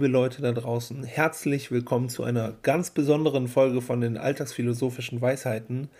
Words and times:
liebe 0.00 0.12
Leute 0.12 0.40
da 0.40 0.52
draußen. 0.52 1.04
Herzlich 1.04 1.70
willkommen 1.70 2.08
zu 2.08 2.24
einer 2.24 2.54
ganz 2.62 2.88
besonderen 2.88 3.48
Folge 3.48 3.82
von 3.82 4.00
den 4.00 4.16
alltagsphilosophischen 4.16 5.20
Weisheiten. 5.20 5.90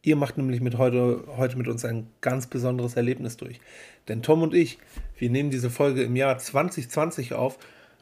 Ihr 0.00 0.16
macht 0.16 0.38
nämlich 0.38 0.62
mit 0.62 0.78
heute, 0.78 1.24
heute 1.36 1.58
mit 1.58 1.68
uns 1.68 1.84
ein 1.84 2.06
ganz 2.22 2.46
besonderes 2.46 2.96
Erlebnis 2.96 3.36
durch. 3.36 3.60
Denn 4.08 4.22
Tom 4.22 4.40
und 4.40 4.54
ich, 4.54 4.78
wir 5.18 5.28
nehmen 5.28 5.50
diese 5.50 5.68
Folge 5.68 6.02
im 6.02 6.16
Jahr 6.16 6.38
2020 6.38 7.34
auf 7.34 7.58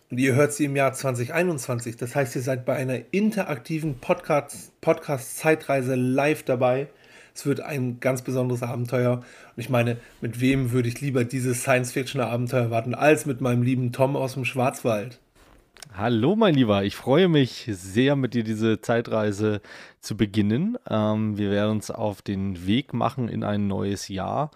und 0.09 0.19
ihr 0.19 0.37
hört 0.37 0.53
sie 0.53 0.67
im 0.67 0.77
Jahr 0.77 0.93
2021. 0.93 1.97
Das 1.97 2.15
heißt, 2.15 2.37
ihr 2.37 2.43
seid 2.43 2.65
bei 2.65 2.77
einer 2.77 3.01
interaktiven 3.11 3.99
Podcast-Zeitreise 3.99 5.97
live 5.97 6.45
dabei. 6.45 6.87
Es 7.35 7.45
wird 7.45 7.61
ein 7.61 7.99
ganz 7.99 8.23
besonderes 8.23 8.63
Abenteuer. 8.63 9.15
Und 9.15 9.25
ich 9.57 9.69
meine, 9.69 9.97
mit 10.21 10.41
wem 10.41 10.71
würde 10.71 10.89
ich 10.89 11.01
lieber 11.01 11.25
dieses 11.25 11.63
Science-Fiction-Abenteuer 11.63 12.71
warten, 12.71 12.95
als 12.95 13.27
mit 13.27 13.41
meinem 13.41 13.65
lieben 13.65 13.91
Tom 13.91 14.15
aus 14.15 14.35
dem 14.35 14.45
Schwarzwald? 14.45 15.19
Hallo, 15.93 16.37
mein 16.37 16.55
Lieber. 16.55 16.85
Ich 16.85 16.97
freue 16.97 17.29
mich 17.29 17.69
sehr, 17.69 18.17
mit 18.17 18.35
dir 18.35 18.45
diese 18.45 18.81
Zeitreise 18.81 19.61
zu 20.01 20.17
beginnen. 20.17 20.79
Ähm, 20.89 21.37
wir 21.37 21.51
werden 21.51 21.73
uns 21.73 21.91
auf 21.91 22.23
den 22.23 22.67
Weg 22.67 22.95
machen 22.95 23.29
in 23.29 23.43
ein 23.45 23.67
neues 23.67 24.09
Jahr. 24.09 24.51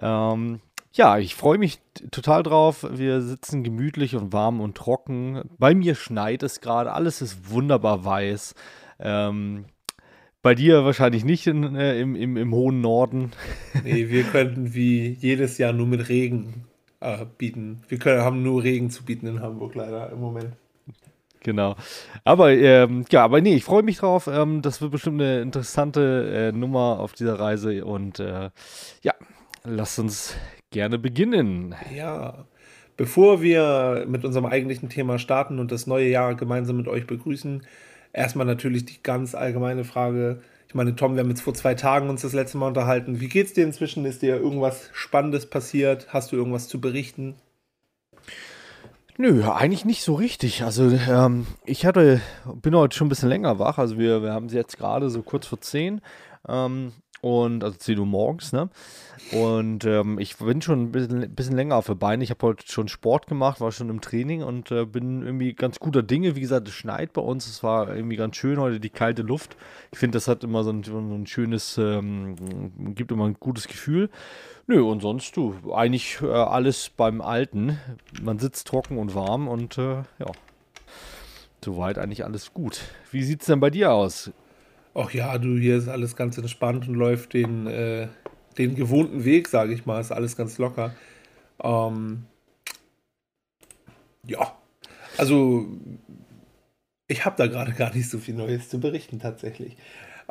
Ähm, 0.00 0.60
ja, 0.92 1.18
ich 1.18 1.34
freue 1.34 1.58
mich 1.58 1.80
total 2.10 2.42
drauf. 2.42 2.86
Wir 2.90 3.20
sitzen 3.20 3.62
gemütlich 3.62 4.16
und 4.16 4.32
warm 4.32 4.60
und 4.60 4.76
trocken. 4.76 5.42
Bei 5.58 5.74
mir 5.74 5.94
schneit 5.94 6.42
es 6.42 6.60
gerade. 6.60 6.92
Alles 6.92 7.20
ist 7.22 7.50
wunderbar 7.50 8.04
weiß. 8.04 8.54
Ähm, 8.98 9.66
bei 10.42 10.54
dir 10.54 10.84
wahrscheinlich 10.84 11.24
nicht 11.24 11.46
in, 11.46 11.76
äh, 11.76 12.00
im, 12.00 12.16
im, 12.16 12.36
im 12.36 12.54
hohen 12.54 12.80
Norden. 12.80 13.32
Nee, 13.84 14.08
wir 14.08 14.24
könnten 14.24 14.74
wie 14.74 15.10
jedes 15.10 15.58
Jahr 15.58 15.72
nur 15.72 15.86
mit 15.86 16.08
Regen 16.08 16.66
äh, 17.00 17.24
bieten. 17.38 17.82
Wir 17.88 17.98
können, 17.98 18.22
haben 18.22 18.42
nur 18.42 18.62
Regen 18.62 18.90
zu 18.90 19.04
bieten 19.04 19.26
in 19.26 19.40
Hamburg 19.40 19.74
leider 19.74 20.10
im 20.10 20.20
Moment. 20.20 20.52
Genau. 21.42 21.76
Aber 22.24 22.52
ähm, 22.52 23.04
ja, 23.10 23.24
aber 23.24 23.40
nee, 23.40 23.54
ich 23.54 23.64
freue 23.64 23.82
mich 23.82 23.98
drauf. 23.98 24.26
Ähm, 24.26 24.62
das 24.62 24.80
wird 24.80 24.92
bestimmt 24.92 25.20
eine 25.20 25.40
interessante 25.40 26.50
äh, 26.52 26.56
Nummer 26.56 27.00
auf 27.00 27.14
dieser 27.14 27.40
Reise. 27.40 27.84
Und 27.84 28.20
äh, 28.20 28.50
ja, 29.02 29.14
lasst 29.64 29.98
uns 29.98 30.36
gerne 30.70 30.98
beginnen. 30.98 31.74
Ja. 31.94 32.44
Bevor 32.96 33.40
wir 33.40 34.04
mit 34.06 34.26
unserem 34.26 34.44
eigentlichen 34.44 34.90
Thema 34.90 35.18
starten 35.18 35.58
und 35.58 35.72
das 35.72 35.86
neue 35.86 36.08
Jahr 36.08 36.34
gemeinsam 36.34 36.76
mit 36.76 36.86
euch 36.86 37.06
begrüßen, 37.06 37.62
erstmal 38.12 38.44
natürlich 38.44 38.84
die 38.84 39.02
ganz 39.02 39.34
allgemeine 39.34 39.84
Frage. 39.84 40.42
Ich 40.70 40.74
meine, 40.76 40.94
Tom, 40.94 41.16
wir 41.16 41.24
haben 41.24 41.30
jetzt 41.30 41.42
vor 41.42 41.52
zwei 41.52 41.74
Tagen 41.74 42.08
uns 42.08 42.22
das 42.22 42.32
letzte 42.32 42.56
Mal 42.56 42.68
unterhalten. 42.68 43.18
Wie 43.18 43.28
geht's 43.28 43.54
dir 43.54 43.64
inzwischen? 43.64 44.04
Ist 44.04 44.22
dir 44.22 44.36
irgendwas 44.36 44.88
Spannendes 44.92 45.50
passiert? 45.50 46.06
Hast 46.10 46.30
du 46.30 46.36
irgendwas 46.36 46.68
zu 46.68 46.80
berichten? 46.80 47.34
Nö, 49.18 49.42
eigentlich 49.50 49.84
nicht 49.84 50.04
so 50.04 50.14
richtig. 50.14 50.62
Also 50.62 50.88
ähm, 50.88 51.48
ich 51.64 51.86
hatte, 51.86 52.20
bin 52.54 52.76
heute 52.76 52.96
schon 52.96 53.08
ein 53.08 53.08
bisschen 53.08 53.30
länger 53.30 53.58
wach. 53.58 53.78
Also 53.78 53.98
wir, 53.98 54.22
wir 54.22 54.32
haben 54.32 54.48
sie 54.48 54.58
jetzt 54.58 54.78
gerade 54.78 55.10
so 55.10 55.22
kurz 55.22 55.48
vor 55.48 55.60
zehn. 55.60 56.02
Ähm, 56.48 56.92
und 57.20 57.64
also 57.64 57.76
10 57.76 57.98
Uhr 57.98 58.06
morgens, 58.06 58.52
ne? 58.52 58.70
Und 59.32 59.84
ähm, 59.84 60.18
ich 60.18 60.38
bin 60.38 60.60
schon 60.60 60.84
ein 60.84 60.92
bisschen, 60.92 61.34
bisschen, 61.34 61.54
länger 61.54 61.76
auf 61.76 61.86
der 61.86 61.94
Beine. 61.94 62.24
Ich 62.24 62.30
habe 62.30 62.46
heute 62.46 62.66
schon 62.66 62.88
Sport 62.88 63.26
gemacht, 63.26 63.60
war 63.60 63.70
schon 63.70 63.88
im 63.88 64.00
Training 64.00 64.42
und 64.42 64.70
äh, 64.72 64.86
bin 64.86 65.22
irgendwie 65.22 65.52
ganz 65.52 65.78
guter 65.78 66.02
Dinge. 66.02 66.34
Wie 66.34 66.40
gesagt, 66.40 66.66
es 66.66 66.74
schneit 66.74 67.12
bei 67.12 67.20
uns. 67.20 67.46
Es 67.46 67.62
war 67.62 67.94
irgendwie 67.94 68.16
ganz 68.16 68.36
schön 68.36 68.58
heute, 68.58 68.80
die 68.80 68.90
kalte 68.90 69.22
Luft. 69.22 69.56
Ich 69.92 69.98
finde, 69.98 70.16
das 70.16 70.26
hat 70.26 70.42
immer 70.42 70.64
so 70.64 70.70
ein, 70.70 70.82
so 70.82 70.98
ein 70.98 71.26
schönes, 71.26 71.78
ähm, 71.78 72.94
gibt 72.94 73.12
immer 73.12 73.26
ein 73.26 73.36
gutes 73.38 73.68
Gefühl. 73.68 74.10
Nö, 74.66 74.82
und 74.82 75.00
sonst 75.00 75.36
du, 75.36 75.54
eigentlich 75.72 76.20
äh, 76.22 76.26
alles 76.26 76.90
beim 76.90 77.20
Alten. 77.20 77.78
Man 78.22 78.38
sitzt 78.38 78.66
trocken 78.66 78.98
und 78.98 79.14
warm 79.14 79.46
und 79.46 79.78
äh, 79.78 80.02
ja, 80.18 80.32
soweit 81.64 81.98
eigentlich 81.98 82.24
alles 82.24 82.52
gut. 82.52 82.80
Wie 83.12 83.22
sieht 83.22 83.42
es 83.42 83.46
denn 83.46 83.60
bei 83.60 83.70
dir 83.70 83.92
aus? 83.92 84.32
Ach 84.94 85.10
ja, 85.12 85.38
du, 85.38 85.56
hier 85.56 85.76
ist 85.76 85.88
alles 85.88 86.16
ganz 86.16 86.36
entspannt 86.36 86.88
und 86.88 86.94
läuft 86.94 87.34
den, 87.34 87.66
äh, 87.66 88.08
den 88.58 88.74
gewohnten 88.74 89.24
Weg, 89.24 89.48
sage 89.48 89.72
ich 89.72 89.86
mal. 89.86 90.00
Ist 90.00 90.12
alles 90.12 90.36
ganz 90.36 90.58
locker. 90.58 90.94
Ähm, 91.62 92.24
ja, 94.26 94.54
also 95.16 95.66
ich 97.06 97.24
habe 97.24 97.36
da 97.36 97.46
gerade 97.46 97.72
gar 97.72 97.94
nicht 97.94 98.08
so 98.08 98.18
viel 98.18 98.34
Neues 98.34 98.68
zu 98.68 98.80
berichten 98.80 99.18
tatsächlich. 99.18 99.76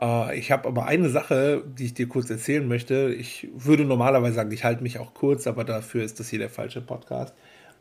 Äh, 0.01 0.37
ich 0.37 0.51
habe 0.51 0.67
aber 0.67 0.85
eine 0.85 1.09
Sache, 1.09 1.63
die 1.77 1.85
ich 1.85 1.93
dir 1.93 2.07
kurz 2.07 2.29
erzählen 2.29 2.67
möchte. 2.67 3.13
Ich 3.13 3.47
würde 3.53 3.85
normalerweise 3.85 4.35
sagen, 4.35 4.51
ich 4.51 4.63
halte 4.63 4.83
mich 4.83 4.99
auch 4.99 5.13
kurz, 5.13 5.47
aber 5.47 5.63
dafür 5.63 6.03
ist 6.03 6.19
das 6.19 6.29
hier 6.29 6.39
der 6.39 6.49
falsche 6.49 6.81
Podcast. 6.81 7.33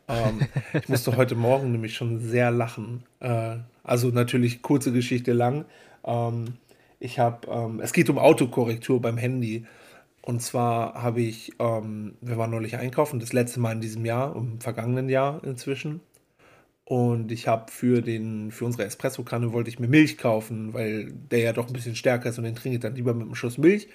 Ähm, 0.07 0.41
ich 0.73 0.89
musste 0.89 1.15
heute 1.17 1.35
Morgen 1.35 1.71
nämlich 1.71 1.95
schon 1.95 2.19
sehr 2.19 2.51
lachen. 2.51 3.03
Äh, 3.19 3.57
also 3.83 4.09
natürlich 4.09 4.61
kurze 4.61 4.91
Geschichte 4.91 5.33
lang. 5.33 5.65
Ähm, 6.05 6.55
ich 6.99 7.19
habe, 7.19 7.47
ähm, 7.49 7.79
es 7.79 7.93
geht 7.93 8.09
um 8.09 8.17
Autokorrektur 8.17 9.01
beim 9.01 9.17
Handy. 9.17 9.65
Und 10.21 10.41
zwar 10.41 11.01
habe 11.01 11.21
ich, 11.21 11.53
ähm, 11.59 12.15
wir 12.21 12.37
waren 12.37 12.51
neulich 12.51 12.77
einkaufen, 12.77 13.19
das 13.19 13.33
letzte 13.33 13.59
Mal 13.59 13.71
in 13.73 13.81
diesem 13.81 14.05
Jahr, 14.05 14.35
im 14.35 14.59
vergangenen 14.61 15.09
Jahr 15.09 15.43
inzwischen. 15.43 16.01
Und 16.85 17.31
ich 17.31 17.47
habe 17.47 17.71
für 17.71 18.01
für 18.51 18.65
unsere 18.65 18.83
Espresso-Kanne 18.85 19.53
wollte 19.53 19.69
ich 19.69 19.79
mir 19.79 19.87
Milch 19.87 20.17
kaufen, 20.17 20.73
weil 20.73 21.11
der 21.31 21.39
ja 21.39 21.53
doch 21.53 21.67
ein 21.67 21.73
bisschen 21.73 21.95
stärker 21.95 22.29
ist 22.29 22.37
und 22.39 22.45
den 22.45 22.55
trinke 22.55 22.77
ich 22.77 22.81
dann 22.81 22.95
lieber 22.95 23.13
mit 23.13 23.23
einem 23.23 23.35
Schuss 23.35 23.57
Milch. 23.57 23.87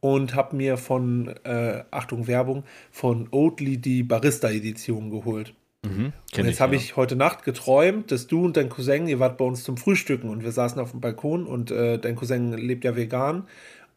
Und 0.00 0.34
habe 0.34 0.56
mir 0.56 0.76
von, 0.76 1.28
äh, 1.44 1.84
Achtung 1.90 2.26
Werbung, 2.26 2.64
von 2.90 3.28
Oatly 3.30 3.78
die 3.78 4.02
Barista-Edition 4.02 5.10
geholt. 5.10 5.54
Mhm, 5.84 6.12
und 6.36 6.46
jetzt 6.46 6.60
habe 6.60 6.74
ja. 6.74 6.80
ich 6.80 6.96
heute 6.96 7.16
Nacht 7.16 7.44
geträumt, 7.44 8.10
dass 8.10 8.26
du 8.26 8.44
und 8.44 8.56
dein 8.56 8.68
Cousin, 8.68 9.06
ihr 9.06 9.20
wart 9.20 9.36
bei 9.38 9.44
uns 9.44 9.64
zum 9.64 9.76
Frühstücken 9.76 10.30
und 10.30 10.42
wir 10.42 10.52
saßen 10.52 10.80
auf 10.80 10.92
dem 10.92 11.00
Balkon 11.00 11.46
und 11.46 11.70
äh, 11.70 11.98
dein 11.98 12.16
Cousin 12.16 12.52
lebt 12.52 12.84
ja 12.84 12.96
vegan. 12.96 13.46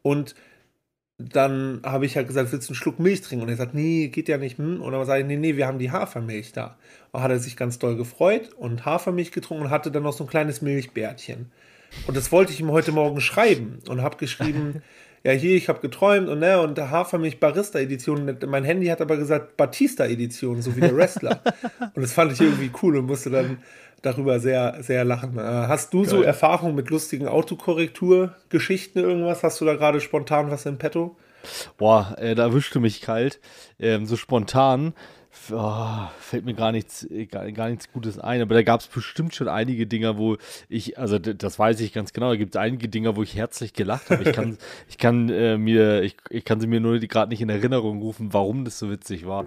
Und 0.02 0.34
dann 1.18 1.80
habe 1.84 2.06
ich 2.06 2.16
halt 2.16 2.28
gesagt, 2.28 2.52
willst 2.52 2.68
du 2.68 2.72
einen 2.72 2.76
Schluck 2.76 3.00
Milch 3.00 3.22
trinken? 3.22 3.42
Und 3.42 3.50
er 3.50 3.56
sagt, 3.56 3.74
nee, 3.74 4.08
geht 4.08 4.28
ja 4.28 4.38
nicht. 4.38 4.58
Hm? 4.58 4.80
Und 4.80 4.92
dann 4.92 5.04
sage 5.04 5.22
ich, 5.22 5.26
nee, 5.26 5.36
nee, 5.36 5.56
wir 5.56 5.66
haben 5.66 5.78
die 5.78 5.90
Hafermilch 5.90 6.52
da. 6.52 6.76
Und 7.10 7.22
hat 7.22 7.30
er 7.30 7.40
sich 7.40 7.56
ganz 7.56 7.78
doll 7.78 7.96
gefreut 7.96 8.50
und 8.56 8.84
Hafermilch 8.84 9.32
getrunken 9.32 9.64
und 9.64 9.70
hatte 9.70 9.90
dann 9.90 10.04
noch 10.04 10.12
so 10.12 10.24
ein 10.24 10.30
kleines 10.30 10.62
Milchbärtchen. 10.62 11.50
Und 12.06 12.16
das 12.16 12.30
wollte 12.30 12.52
ich 12.52 12.60
ihm 12.60 12.70
heute 12.70 12.92
Morgen 12.92 13.20
schreiben 13.20 13.78
und 13.88 14.02
habe 14.02 14.16
geschrieben, 14.16 14.82
ja, 15.28 15.34
hier, 15.34 15.56
ich 15.56 15.68
habe 15.68 15.80
geträumt 15.80 16.26
und 16.30 16.38
ne, 16.38 16.58
und 16.58 16.78
Hafermilch 16.78 17.38
Barista 17.38 17.78
Edition. 17.78 18.38
Mein 18.46 18.64
Handy 18.64 18.86
hat 18.86 19.02
aber 19.02 19.18
gesagt 19.18 19.58
Batista 19.58 20.06
Edition, 20.06 20.62
so 20.62 20.74
wie 20.74 20.80
der 20.80 20.96
Wrestler. 20.96 21.42
und 21.94 22.00
das 22.00 22.14
fand 22.14 22.32
ich 22.32 22.40
irgendwie 22.40 22.70
cool 22.82 22.96
und 22.96 23.04
musste 23.04 23.28
dann 23.28 23.58
darüber 24.00 24.40
sehr, 24.40 24.78
sehr 24.80 25.04
lachen. 25.04 25.36
Äh, 25.36 25.42
hast 25.42 25.92
du 25.92 26.00
Geil. 26.00 26.08
so 26.08 26.22
Erfahrungen 26.22 26.74
mit 26.74 26.88
lustigen 26.88 27.28
Autokorrekturgeschichten 27.28 29.02
irgendwas? 29.02 29.42
Hast 29.42 29.60
du 29.60 29.66
da 29.66 29.74
gerade 29.74 30.00
spontan 30.00 30.50
was 30.50 30.64
im 30.64 30.78
Petto? 30.78 31.14
Boah, 31.76 32.16
äh, 32.18 32.34
da 32.34 32.44
erwischte 32.44 32.80
mich 32.80 33.02
kalt. 33.02 33.38
Ähm, 33.78 34.06
so 34.06 34.16
spontan 34.16 34.94
oh, 35.52 36.08
fällt 36.20 36.44
mir 36.44 36.54
gar 36.54 36.72
nichts, 36.72 37.04
äh, 37.10 37.26
gar, 37.26 37.50
gar 37.52 37.68
nichts 37.68 37.90
Gutes 37.92 38.18
ein, 38.18 38.40
aber 38.42 38.54
da 38.54 38.62
gab 38.62 38.80
es 38.80 38.86
bestimmt 38.86 39.34
schon 39.34 39.48
einige 39.48 39.86
Dinger, 39.86 40.18
wo 40.18 40.36
ich, 40.68 40.98
also 40.98 41.18
das 41.18 41.58
weiß 41.58 41.80
ich 41.80 41.92
ganz 41.92 42.12
genau, 42.12 42.30
da 42.30 42.36
gibt 42.36 42.54
es 42.54 42.60
einige 42.60 42.88
Dinger, 42.88 43.16
wo 43.16 43.22
ich 43.22 43.36
herzlich 43.36 43.72
gelacht 43.72 44.10
habe. 44.10 44.22
Ich 44.24 44.32
kann, 44.32 44.58
ich 44.88 44.98
kann 44.98 45.28
äh, 45.28 45.58
mir, 45.58 46.02
ich, 46.02 46.16
ich 46.30 46.44
kann 46.44 46.60
sie 46.60 46.66
mir 46.66 46.80
nur 46.80 46.98
gerade 46.98 47.30
nicht 47.30 47.40
in 47.40 47.48
Erinnerung 47.48 48.00
rufen, 48.00 48.32
warum 48.32 48.64
das 48.64 48.78
so 48.78 48.90
witzig 48.90 49.26
war. 49.26 49.46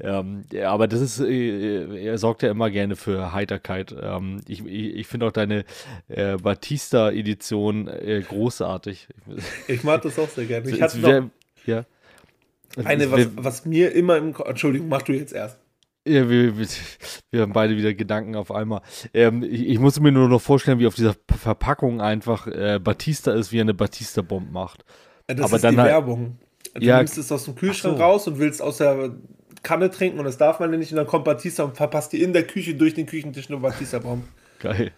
Ähm, 0.00 0.44
ja, 0.52 0.70
aber 0.70 0.88
das 0.88 1.00
ist, 1.00 1.20
äh, 1.20 2.04
er 2.04 2.18
sorgt 2.18 2.42
ja 2.42 2.50
immer 2.50 2.70
gerne 2.70 2.96
für 2.96 3.32
Heiterkeit. 3.32 3.94
Ähm, 4.00 4.40
ich 4.46 4.64
ich, 4.64 4.94
ich 4.96 5.06
finde 5.06 5.26
auch 5.26 5.32
deine 5.32 5.64
äh, 6.08 6.36
Batista-Edition 6.36 7.88
äh, 7.88 8.22
großartig. 8.26 9.08
Ich 9.68 9.84
mag 9.84 10.02
das 10.02 10.18
auch 10.18 10.28
sehr 10.28 10.46
gerne. 10.46 10.70
Ich 10.70 10.80
hatte 10.80 10.98
noch, 10.98 11.30
ja. 11.66 11.84
Also 12.76 12.88
Eine, 12.88 13.10
was, 13.10 13.28
was 13.36 13.64
mir 13.66 13.92
immer 13.92 14.16
im 14.16 14.32
Kopf. 14.32 14.48
Entschuldigung, 14.48 14.88
mach 14.88 15.02
du 15.02 15.12
jetzt 15.12 15.32
erst. 15.32 15.58
Ja, 16.06 16.28
wir, 16.30 16.56
wir, 17.30 17.40
haben 17.42 17.52
beide 17.52 17.76
wieder 17.76 17.94
Gedanken 17.94 18.36
auf 18.36 18.50
einmal. 18.52 18.82
Ähm, 19.12 19.42
ich, 19.42 19.68
ich 19.68 19.78
muss 19.78 20.00
mir 20.00 20.12
nur 20.12 20.28
noch 20.28 20.40
vorstellen, 20.40 20.78
wie 20.78 20.86
auf 20.86 20.94
dieser 20.94 21.14
Verpackung 21.28 22.00
einfach 22.00 22.46
äh, 22.46 22.78
Batista 22.82 23.32
ist, 23.32 23.52
wie 23.52 23.58
er 23.58 23.62
eine 23.62 23.74
Batista-Bomb 23.74 24.50
macht. 24.50 24.84
Das 25.26 25.40
Aber 25.40 25.56
ist 25.56 25.64
dann 25.64 25.74
die 25.74 25.80
halt, 25.80 25.90
Werbung. 25.90 26.38
Du 26.74 26.82
ja, 26.82 26.98
nimmst 26.98 27.18
es 27.18 27.30
aus 27.32 27.44
dem 27.44 27.54
Kühlschrank 27.54 27.98
so. 27.98 28.02
raus 28.02 28.26
und 28.28 28.38
willst 28.38 28.62
aus 28.62 28.78
der 28.78 29.14
Kanne 29.62 29.90
trinken 29.90 30.18
und 30.18 30.24
das 30.24 30.38
darf 30.38 30.60
man 30.60 30.70
nicht 30.70 30.90
und 30.92 30.96
dann 30.96 31.06
kommt 31.06 31.24
Batista 31.24 31.64
und 31.64 31.76
verpasst 31.76 32.12
dir 32.12 32.24
in 32.24 32.32
der 32.32 32.46
Küche 32.46 32.74
durch 32.74 32.94
den 32.94 33.06
Küchentisch 33.06 33.50
eine 33.50 33.58
Batista-Bomb. 33.58 34.24
Geil. 34.60 34.92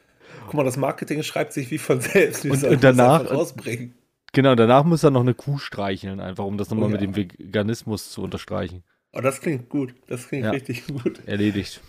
Guck 0.45 0.55
mal, 0.55 0.65
das 0.65 0.77
Marketing 0.77 1.23
schreibt 1.23 1.53
sich 1.53 1.71
wie 1.71 1.79
von 1.79 2.01
selbst. 2.01 2.45
Und, 2.45 2.63
und 2.63 2.85
danach, 2.85 3.31
rausbringen. 3.31 3.95
Genau, 4.33 4.55
danach 4.55 4.85
muss 4.85 5.05
er 5.05 5.11
noch 5.11 5.21
eine 5.21 5.35
Kuh 5.35 5.59
streicheln, 5.59 6.19
einfach 6.19 6.45
um 6.45 6.57
das 6.57 6.71
nochmal 6.71 6.87
oh, 6.87 6.95
ja. 6.95 7.01
mit 7.01 7.03
dem 7.03 7.17
Veganismus 7.17 8.11
zu 8.11 8.23
unterstreichen. 8.23 8.83
Oh, 9.13 9.21
das 9.21 9.41
klingt 9.43 9.69
gut. 9.69 9.95
Das 10.07 10.29
klingt 10.29 10.47
ja. 10.47 10.51
richtig 10.53 10.87
gut. 10.87 11.21
Erledigt. 11.27 11.83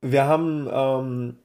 Wir 0.00 0.24
haben, 0.24 0.68
ähm, 0.72 1.36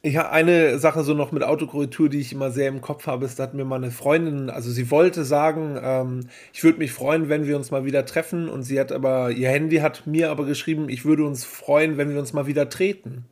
ich 0.00 0.16
habe 0.16 0.30
eine 0.30 0.78
Sache 0.78 1.02
so 1.02 1.12
noch 1.12 1.32
mit 1.32 1.42
Autokorrektur, 1.42 2.08
die 2.08 2.20
ich 2.20 2.32
immer 2.32 2.50
sehr 2.50 2.68
im 2.68 2.80
Kopf 2.80 3.06
habe, 3.06 3.26
ist, 3.26 3.38
da 3.38 3.42
hat 3.42 3.54
mir 3.54 3.66
mal 3.66 3.76
eine 3.76 3.90
Freundin, 3.90 4.48
also 4.48 4.70
sie 4.70 4.90
wollte 4.90 5.24
sagen, 5.24 5.78
ähm, 5.82 6.28
ich 6.54 6.64
würde 6.64 6.78
mich 6.78 6.92
freuen, 6.92 7.28
wenn 7.28 7.46
wir 7.46 7.56
uns 7.56 7.70
mal 7.70 7.84
wieder 7.84 8.06
treffen 8.06 8.48
und 8.48 8.62
sie 8.62 8.80
hat 8.80 8.90
aber, 8.90 9.30
ihr 9.30 9.50
Handy 9.50 9.76
hat 9.76 10.06
mir 10.06 10.30
aber 10.30 10.46
geschrieben, 10.46 10.88
ich 10.88 11.04
würde 11.04 11.26
uns 11.26 11.44
freuen, 11.44 11.98
wenn 11.98 12.10
wir 12.10 12.18
uns 12.18 12.32
mal 12.32 12.46
wieder 12.46 12.70
treten. 12.70 13.26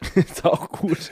ist 0.14 0.44
auch 0.44 0.68
gut. 0.68 1.10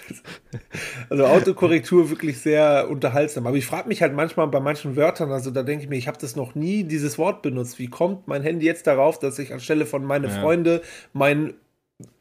Also 1.10 1.26
Autokorrektur 1.26 2.10
wirklich 2.10 2.40
sehr 2.40 2.88
unterhaltsam. 2.88 3.46
Aber 3.46 3.56
ich 3.56 3.66
frage 3.66 3.88
mich 3.88 4.02
halt 4.02 4.14
manchmal 4.14 4.46
bei 4.48 4.60
manchen 4.60 4.96
Wörtern, 4.96 5.32
also 5.32 5.50
da 5.50 5.62
denke 5.62 5.84
ich 5.84 5.90
mir, 5.90 5.96
ich 5.96 6.08
habe 6.08 6.18
das 6.20 6.36
noch 6.36 6.54
nie 6.54 6.84
dieses 6.84 7.18
Wort 7.18 7.42
benutzt. 7.42 7.78
Wie 7.78 7.88
kommt 7.88 8.28
mein 8.28 8.42
Handy 8.42 8.66
jetzt 8.66 8.86
darauf, 8.86 9.18
dass 9.18 9.38
ich 9.38 9.52
anstelle 9.52 9.86
von 9.86 10.04
meine 10.04 10.28
ja. 10.28 10.40
Freunde 10.40 10.82
mein 11.12 11.54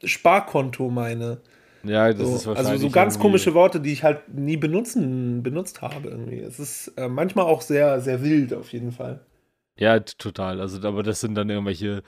Sparkonto 0.02 0.90
meine? 0.90 1.38
Ja, 1.84 2.12
das 2.12 2.18
so, 2.18 2.36
ist 2.36 2.46
wahrscheinlich. 2.46 2.72
Also 2.72 2.86
so 2.86 2.90
ganz 2.90 3.18
komische 3.18 3.54
Worte, 3.54 3.80
die 3.80 3.92
ich 3.92 4.02
halt 4.02 4.34
nie 4.34 4.56
benutzen, 4.56 5.42
benutzt 5.42 5.82
habe 5.82 6.08
irgendwie. 6.08 6.40
Es 6.40 6.58
ist 6.58 6.88
äh, 6.96 7.08
manchmal 7.08 7.46
auch 7.46 7.60
sehr, 7.60 8.00
sehr 8.00 8.22
wild 8.22 8.52
auf 8.54 8.72
jeden 8.72 8.92
Fall. 8.92 9.20
Ja, 9.78 10.00
total. 10.00 10.60
Also, 10.60 10.86
aber 10.88 11.02
das 11.02 11.20
sind 11.20 11.34
dann 11.34 11.50
irgendwelche 11.50 12.02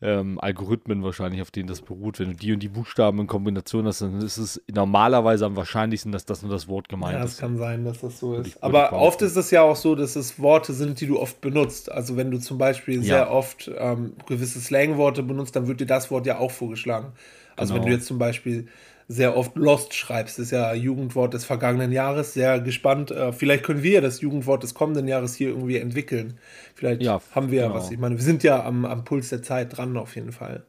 ähm, 0.00 0.40
Algorithmen 0.40 1.02
wahrscheinlich, 1.02 1.42
auf 1.42 1.50
denen 1.50 1.68
das 1.68 1.82
beruht. 1.82 2.18
Wenn 2.18 2.30
du 2.30 2.36
die 2.36 2.52
und 2.54 2.60
die 2.60 2.68
Buchstaben 2.68 3.18
in 3.18 3.26
Kombination 3.26 3.86
hast, 3.86 4.00
dann 4.00 4.22
ist 4.22 4.38
es 4.38 4.62
normalerweise 4.72 5.44
am 5.44 5.54
wahrscheinlichsten, 5.54 6.10
dass 6.10 6.24
das 6.24 6.42
nur 6.42 6.50
das 6.50 6.68
Wort 6.68 6.88
gemeint 6.88 7.12
ja, 7.12 7.24
ist. 7.24 7.38
Ja, 7.40 7.46
es 7.46 7.50
kann 7.50 7.58
sein, 7.58 7.84
dass 7.84 8.00
das 8.00 8.18
so 8.18 8.34
ist. 8.36 8.62
Aber 8.62 8.92
oft 8.92 9.20
ist 9.20 9.36
es 9.36 9.50
ja 9.50 9.60
auch 9.60 9.76
so, 9.76 9.94
dass 9.94 10.16
es 10.16 10.38
Worte 10.40 10.72
sind, 10.72 11.00
die 11.00 11.06
du 11.06 11.20
oft 11.20 11.40
benutzt. 11.42 11.92
Also 11.92 12.16
wenn 12.16 12.30
du 12.30 12.38
zum 12.38 12.56
Beispiel 12.56 12.96
ja. 12.96 13.02
sehr 13.02 13.30
oft 13.30 13.70
ähm, 13.76 14.14
gewisse 14.26 14.60
Slangworte 14.60 15.22
benutzt, 15.22 15.54
dann 15.54 15.68
wird 15.68 15.80
dir 15.80 15.86
das 15.86 16.10
Wort 16.10 16.24
ja 16.24 16.38
auch 16.38 16.50
vorgeschlagen. 16.50 17.12
Also 17.56 17.74
genau. 17.74 17.84
wenn 17.84 17.90
du 17.90 17.96
jetzt 17.96 18.06
zum 18.06 18.18
Beispiel 18.18 18.68
sehr 19.12 19.36
oft 19.36 19.56
Lost 19.56 19.94
schreibst. 19.94 20.38
Das 20.38 20.46
ist 20.46 20.50
ja 20.52 20.72
Jugendwort 20.72 21.34
des 21.34 21.44
vergangenen 21.44 21.92
Jahres. 21.92 22.32
Sehr 22.32 22.60
gespannt. 22.60 23.10
Äh, 23.10 23.32
vielleicht 23.32 23.64
können 23.64 23.82
wir 23.82 24.00
das 24.00 24.20
Jugendwort 24.20 24.62
des 24.62 24.74
kommenden 24.74 25.06
Jahres 25.06 25.34
hier 25.34 25.48
irgendwie 25.48 25.76
entwickeln. 25.76 26.38
Vielleicht 26.74 27.02
ja, 27.02 27.20
haben 27.32 27.50
wir 27.50 27.62
genau. 27.62 27.74
was. 27.74 27.90
Ich 27.90 27.98
meine, 27.98 28.16
wir 28.16 28.22
sind 28.22 28.42
ja 28.42 28.64
am, 28.64 28.84
am 28.84 29.04
Puls 29.04 29.28
der 29.28 29.42
Zeit 29.42 29.76
dran 29.76 29.96
auf 29.96 30.16
jeden 30.16 30.32
Fall. 30.32 30.64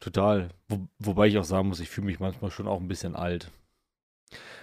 Total. 0.00 0.48
Wo, 0.68 0.80
wobei 0.98 1.26
ich 1.26 1.38
auch 1.38 1.44
sagen 1.44 1.68
muss, 1.68 1.80
ich 1.80 1.90
fühle 1.90 2.06
mich 2.06 2.20
manchmal 2.20 2.50
schon 2.50 2.66
auch 2.66 2.80
ein 2.80 2.88
bisschen 2.88 3.14
alt. 3.14 3.50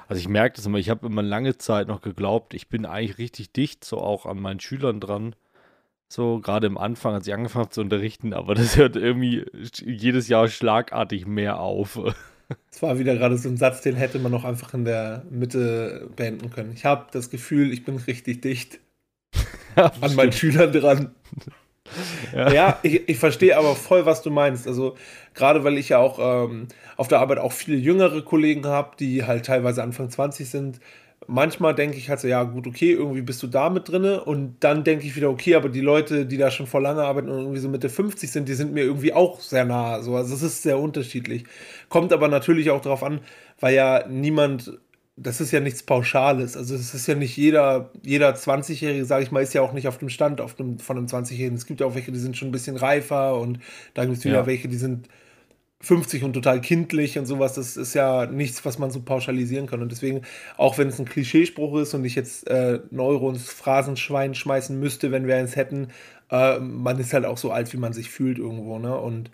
Also 0.08 0.20
ich 0.20 0.28
merke 0.28 0.56
das 0.56 0.66
immer, 0.66 0.80
ich 0.80 0.90
habe 0.90 1.06
immer 1.06 1.22
lange 1.22 1.58
Zeit 1.58 1.88
noch 1.88 2.02
geglaubt, 2.02 2.56
ich 2.56 2.68
bin 2.68 2.88
eigentlich 2.88 3.20
richtig 3.20 3.54
dicht, 3.54 3.86
so 3.86 4.00
auch 4.00 4.26
an 4.26 4.40
meinen 4.40 4.60
Schülern 4.60 5.00
dran. 5.00 5.36
So, 6.12 6.40
gerade 6.40 6.66
im 6.66 6.80
Anfang, 6.80 7.14
als 7.14 7.28
ich 7.28 7.34
angefangen 7.36 7.66
habe 7.66 7.74
zu 7.74 7.82
unterrichten, 7.82 8.34
aber 8.34 8.56
das 8.56 8.76
hört 8.76 8.96
irgendwie 8.96 9.46
jedes 9.86 10.28
Jahr 10.28 10.48
schlagartig 10.48 11.28
mehr 11.28 11.60
auf. 11.60 12.00
Das 12.72 12.82
war 12.82 12.98
wieder 12.98 13.16
gerade 13.16 13.38
so 13.38 13.50
ein 13.50 13.58
Satz, 13.58 13.82
den 13.82 13.96
hätte 13.96 14.20
man 14.20 14.32
noch 14.32 14.46
einfach 14.46 14.74
in 14.74 14.86
der 14.86 15.24
Mitte 15.30 16.10
beenden 16.16 16.50
können. 16.50 16.72
Ich 16.74 16.86
habe 16.86 17.08
das 17.12 17.30
Gefühl, 17.30 17.72
ich 17.72 17.84
bin 17.84 17.98
richtig 17.98 18.42
dicht 18.42 18.80
ja, 19.76 19.92
an 20.02 20.16
meinen 20.16 20.32
Schülern 20.32 20.72
dran. 20.72 21.16
Ja, 22.36 22.52
ja 22.52 22.80
ich, 22.84 23.10
ich 23.10 23.18
verstehe 23.18 23.58
aber 23.58 23.76
voll, 23.76 24.06
was 24.06 24.22
du 24.22 24.30
meinst. 24.30 24.68
Also, 24.68 24.96
gerade 25.34 25.64
weil 25.64 25.76
ich 25.80 25.90
ja 25.90 25.98
auch 25.98 26.20
ähm, 26.20 26.68
auf 26.98 27.08
der 27.08 27.20
Arbeit 27.20 27.40
auch 27.40 27.52
viele 27.52 27.78
jüngere 27.78 28.22
Kollegen 28.22 28.68
habe, 28.68 28.96
die 29.00 29.24
halt 29.24 29.48
teilweise 29.48 29.82
Anfang 29.82 30.08
20 30.08 30.48
sind, 30.48 30.80
manchmal 31.30 31.76
denke 31.76 31.98
ich 31.98 32.10
halt 32.10 32.20
so, 32.20 32.28
ja, 32.28 32.44
gut, 32.44 32.66
okay, 32.66 32.92
irgendwie 32.92 33.22
bist 33.22 33.42
du 33.44 33.48
da 33.48 33.70
mit 33.70 33.88
drinne 33.88 34.24
und 34.24 34.56
dann 34.62 34.84
denke 34.84 35.06
ich 35.06 35.16
wieder, 35.16 35.30
okay, 35.30 35.56
aber 35.56 35.70
die 35.70 35.80
Leute, 35.80 36.26
die 36.26 36.38
da 36.38 36.50
schon 36.50 36.66
vor 36.66 36.82
lange 36.82 37.04
arbeiten 37.04 37.30
und 37.30 37.40
irgendwie 37.40 37.60
so 37.60 37.70
Mitte 37.70 37.88
50 37.88 38.32
sind, 38.32 38.50
die 38.50 38.56
sind 38.56 38.74
mir 38.74 38.84
irgendwie 38.84 39.14
auch 39.14 39.40
sehr 39.40 39.64
nah. 39.64 40.02
So. 40.02 40.16
Also 40.16 40.34
es 40.34 40.42
ist 40.42 40.64
sehr 40.64 40.80
unterschiedlich. 40.80 41.44
Kommt 41.88 42.14
aber 42.14 42.28
natürlich 42.28 42.72
auch 42.72 42.82
darauf 42.82 43.04
an, 43.04 43.22
weil 43.60 43.76
ja 43.76 44.08
niemand, 44.08 44.80
das 45.18 45.40
ist 45.40 45.52
ja 45.52 45.60
nichts 45.60 45.84
Pauschales. 45.84 46.58
Also 46.58 46.74
es 46.74 46.96
ist 46.96 47.08
ja 47.08 47.14
nicht 47.14 47.38
jeder, 47.38 47.92
jeder 48.04 48.34
20-Jährige, 48.34 49.06
sage 49.06 49.24
ich 49.24 49.32
mal, 49.32 49.44
ist 49.44 49.54
ja 49.54 49.62
auch 49.62 49.74
nicht 49.74 49.88
auf 49.88 50.00
dem 50.00 50.10
Stand 50.10 50.42
auf 50.42 50.56
dem, 50.56 50.80
von 50.80 50.98
einem 50.98 51.06
20-Jährigen. 51.06 51.58
Es 51.58 51.68
gibt 51.68 51.80
ja 51.80 51.86
auch 51.86 51.94
welche, 51.94 52.12
die 52.12 52.20
sind 52.20 52.38
schon 52.38 52.48
ein 52.48 52.54
bisschen 52.54 52.76
reifer 52.76 53.40
und 53.40 53.60
da 53.94 54.06
gibt 54.06 54.18
es 54.18 54.26
wieder 54.26 54.36
ja. 54.36 54.46
welche, 54.48 54.68
die 54.68 54.78
sind 54.78 55.08
50 55.82 56.24
und 56.24 56.34
total 56.34 56.60
kindlich 56.60 57.18
und 57.18 57.26
sowas, 57.26 57.54
das 57.54 57.78
ist 57.78 57.94
ja 57.94 58.26
nichts, 58.26 58.66
was 58.66 58.80
man 58.80 58.92
so 58.92 59.02
pauschalisieren 59.02 59.66
kann. 59.66 59.82
Und 59.82 59.92
deswegen, 59.92 60.24
auch 60.58 60.78
wenn 60.78 60.90
es 60.90 61.00
ein 61.00 61.06
Klischeespruch 61.06 61.80
ist 61.80 61.94
und 61.94 62.04
ich 62.04 62.16
jetzt 62.16 62.50
äh, 62.50 62.82
einen 62.92 63.00
Euro 63.00 63.30
ins 63.30 63.50
Phrasenschwein 63.50 64.36
schmeißen 64.36 64.78
müsste, 64.78 65.12
wenn 65.12 65.26
wir 65.26 65.38
eins 65.38 65.56
hätten, 65.56 65.88
äh, 66.32 66.60
man 66.60 67.00
ist 67.00 67.14
halt 67.14 67.26
auch 67.26 67.38
so 67.38 67.52
alt, 67.52 67.72
wie 67.72 67.78
man 67.78 67.94
sich 67.94 68.10
fühlt 68.10 68.40
irgendwo, 68.40 68.78
ne? 68.78 68.98
Und 68.98 69.32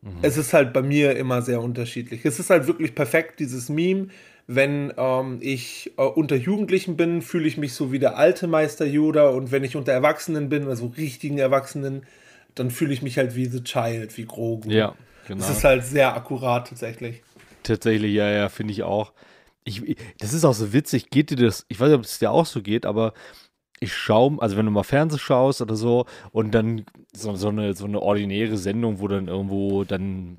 mhm. 0.00 0.18
es 0.22 0.38
ist 0.38 0.54
halt 0.54 0.72
bei 0.72 0.80
mir 0.80 1.16
immer 1.16 1.42
sehr 1.42 1.60
unterschiedlich. 1.60 2.24
Es 2.24 2.38
ist 2.38 2.48
halt 2.48 2.66
wirklich 2.66 2.94
perfekt, 2.94 3.38
dieses 3.40 3.68
Meme. 3.68 4.08
Wenn 4.46 4.92
ähm, 4.96 5.38
ich 5.40 5.92
äh, 5.98 6.02
unter 6.02 6.36
Jugendlichen 6.36 6.96
bin, 6.96 7.20
fühle 7.20 7.46
ich 7.46 7.58
mich 7.58 7.74
so 7.74 7.92
wie 7.92 7.98
der 7.98 8.16
alte 8.16 8.46
Meister 8.46 8.86
Yoda 8.86 9.28
und 9.28 9.52
wenn 9.52 9.64
ich 9.64 9.76
unter 9.76 9.92
Erwachsenen 9.92 10.48
bin, 10.48 10.66
also 10.66 10.86
richtigen 10.86 11.38
Erwachsenen, 11.38 12.04
dann 12.54 12.70
fühle 12.70 12.94
ich 12.94 13.02
mich 13.02 13.18
halt 13.18 13.36
wie 13.36 13.46
The 13.46 13.62
Child, 13.62 14.16
wie 14.16 14.24
Grogu. 14.24 14.70
Ja. 14.70 14.94
Genau. 15.26 15.40
Das 15.40 15.56
ist 15.56 15.64
halt 15.64 15.84
sehr 15.84 16.14
akkurat 16.14 16.68
tatsächlich. 16.68 17.22
Tatsächlich, 17.62 18.12
ja, 18.12 18.30
ja, 18.30 18.48
finde 18.48 18.72
ich 18.72 18.82
auch. 18.82 19.12
Ich, 19.64 19.96
das 20.18 20.34
ist 20.34 20.44
auch 20.44 20.52
so 20.52 20.72
witzig. 20.72 21.10
Geht 21.10 21.30
dir 21.30 21.36
das, 21.36 21.64
ich 21.68 21.80
weiß 21.80 21.88
nicht, 21.88 21.98
ob 21.98 22.04
es 22.04 22.18
dir 22.18 22.30
auch 22.30 22.46
so 22.46 22.60
geht, 22.60 22.84
aber 22.84 23.14
ich 23.80 23.94
schaue, 23.94 24.40
also 24.40 24.56
wenn 24.56 24.66
du 24.66 24.72
mal 24.72 24.82
Fernsehen 24.82 25.18
schaust 25.18 25.60
oder 25.62 25.76
so 25.76 26.06
und 26.32 26.52
dann 26.52 26.84
so, 27.12 27.34
so, 27.36 27.48
eine, 27.48 27.74
so 27.74 27.86
eine 27.86 28.00
ordinäre 28.00 28.56
Sendung, 28.56 29.00
wo 29.00 29.08
dann 29.08 29.28
irgendwo 29.28 29.84
dann 29.84 30.38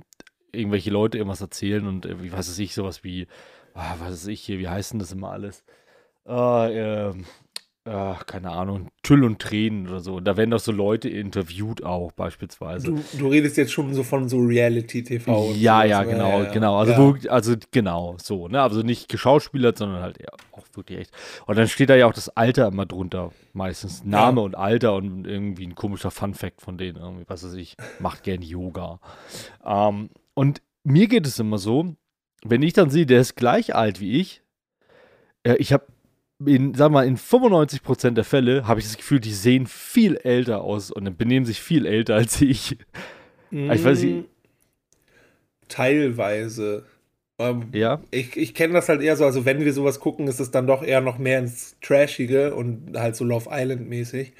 irgendwelche 0.51 0.89
Leute 0.89 1.17
irgendwas 1.17 1.41
erzählen 1.41 1.85
und 1.87 2.07
wie 2.21 2.31
weiß 2.31 2.47
es 2.47 2.59
ich, 2.59 2.73
sowas 2.73 3.03
wie, 3.03 3.27
ah, 3.73 3.95
was 3.99 4.11
weiß 4.11 4.27
ich 4.27 4.41
hier, 4.41 4.59
wie 4.59 4.69
heißt 4.69 4.93
denn 4.93 4.99
das 4.99 5.11
immer 5.11 5.31
alles? 5.31 5.63
Äh, 6.27 7.09
äh, 7.09 7.13
ach, 7.85 8.25
keine 8.25 8.51
Ahnung, 8.51 8.89
Tüll 9.03 9.23
und 9.23 9.39
Tränen 9.39 9.87
oder 9.87 9.99
so. 9.99 10.19
Da 10.19 10.37
werden 10.37 10.51
doch 10.51 10.59
so 10.59 10.71
Leute 10.71 11.07
interviewt 11.07 11.83
auch 11.83 12.11
beispielsweise. 12.11 12.87
Du, 12.87 13.03
du 13.17 13.27
redest 13.27 13.57
jetzt 13.57 13.71
schon 13.71 13.93
so 13.93 14.03
von 14.03 14.27
so 14.27 14.39
Reality-TV. 14.39 15.51
Ja, 15.53 15.83
ja, 15.83 16.03
so. 16.03 16.09
genau, 16.09 16.43
ja, 16.43 16.51
genau. 16.51 16.77
Also, 16.77 16.91
ja. 16.93 16.99
Wo, 16.99 17.29
also 17.29 17.55
genau, 17.71 18.17
so, 18.21 18.47
ne? 18.47 18.61
Also 18.61 18.81
nicht 18.81 19.07
geschauspielert, 19.07 19.77
sondern 19.77 20.01
halt 20.01 20.19
ja, 20.19 20.29
auch 20.51 20.65
wirklich 20.73 20.99
echt. 20.99 21.11
Und 21.45 21.57
dann 21.57 21.67
steht 21.67 21.89
da 21.89 21.95
ja 21.95 22.07
auch 22.07 22.13
das 22.13 22.29
Alter 22.29 22.67
immer 22.67 22.85
drunter, 22.85 23.31
meistens. 23.53 24.03
Name 24.03 24.41
ja. 24.41 24.45
und 24.45 24.55
Alter 24.55 24.95
und 24.95 25.25
irgendwie 25.25 25.67
ein 25.67 25.75
komischer 25.75 26.11
Fun-Fact 26.11 26.61
von 26.61 26.77
denen, 26.77 26.97
irgendwie, 26.97 27.25
was 27.27 27.45
weiß 27.45 27.53
ich, 27.53 27.75
macht 27.99 28.23
gern 28.23 28.41
Yoga. 28.41 28.99
Ähm, 29.63 30.09
und 30.33 30.61
mir 30.83 31.07
geht 31.07 31.27
es 31.27 31.39
immer 31.39 31.59
so, 31.59 31.95
wenn 32.43 32.63
ich 32.63 32.73
dann 32.73 32.89
sehe, 32.89 33.05
der 33.05 33.21
ist 33.21 33.35
gleich 33.35 33.75
alt 33.75 33.99
wie 33.99 34.19
ich, 34.19 34.41
äh, 35.43 35.55
ich 35.55 35.71
habe 35.71 35.85
in, 36.47 36.73
sag 36.73 36.91
mal, 36.91 37.07
in 37.07 37.17
95% 37.17 38.11
der 38.11 38.23
Fälle 38.23 38.67
habe 38.67 38.79
ich 38.79 38.85
das 38.85 38.97
Gefühl, 38.97 39.19
die 39.19 39.33
sehen 39.33 39.67
viel 39.67 40.17
älter 40.17 40.61
aus 40.61 40.91
und 40.91 41.17
benehmen 41.17 41.45
sich 41.45 41.61
viel 41.61 41.85
älter 41.85 42.15
als 42.15 42.41
ich. 42.41 42.77
Mm, 43.51 43.71
ich 43.71 43.83
weiß 43.83 44.01
nicht. 44.03 44.29
Teilweise. 45.67 46.85
Ähm, 47.37 47.69
ja. 47.73 48.01
Ich, 48.11 48.37
ich 48.37 48.53
kenne 48.53 48.73
das 48.73 48.89
halt 48.89 49.01
eher 49.01 49.15
so, 49.15 49.25
also 49.25 49.45
wenn 49.45 49.63
wir 49.63 49.73
sowas 49.73 49.99
gucken, 49.99 50.27
ist 50.27 50.39
es 50.39 50.51
dann 50.51 50.67
doch 50.67 50.83
eher 50.83 51.01
noch 51.01 51.17
mehr 51.17 51.39
ins 51.39 51.75
Trashige 51.81 52.55
und 52.55 52.97
halt 52.97 53.15
so 53.15 53.25
Love 53.25 53.49
Island-mäßig. 53.51 54.33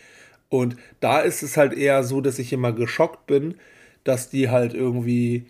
Und 0.50 0.78
da 1.00 1.20
ist 1.20 1.44
es 1.44 1.58
halt 1.58 1.74
eher 1.74 2.04
so, 2.04 2.22
dass 2.22 2.40
ich 2.40 2.54
immer 2.54 2.72
geschockt 2.72 3.28
bin, 3.28 3.56
dass 4.04 4.30
die 4.30 4.50
halt 4.50 4.74
irgendwie 4.74 5.48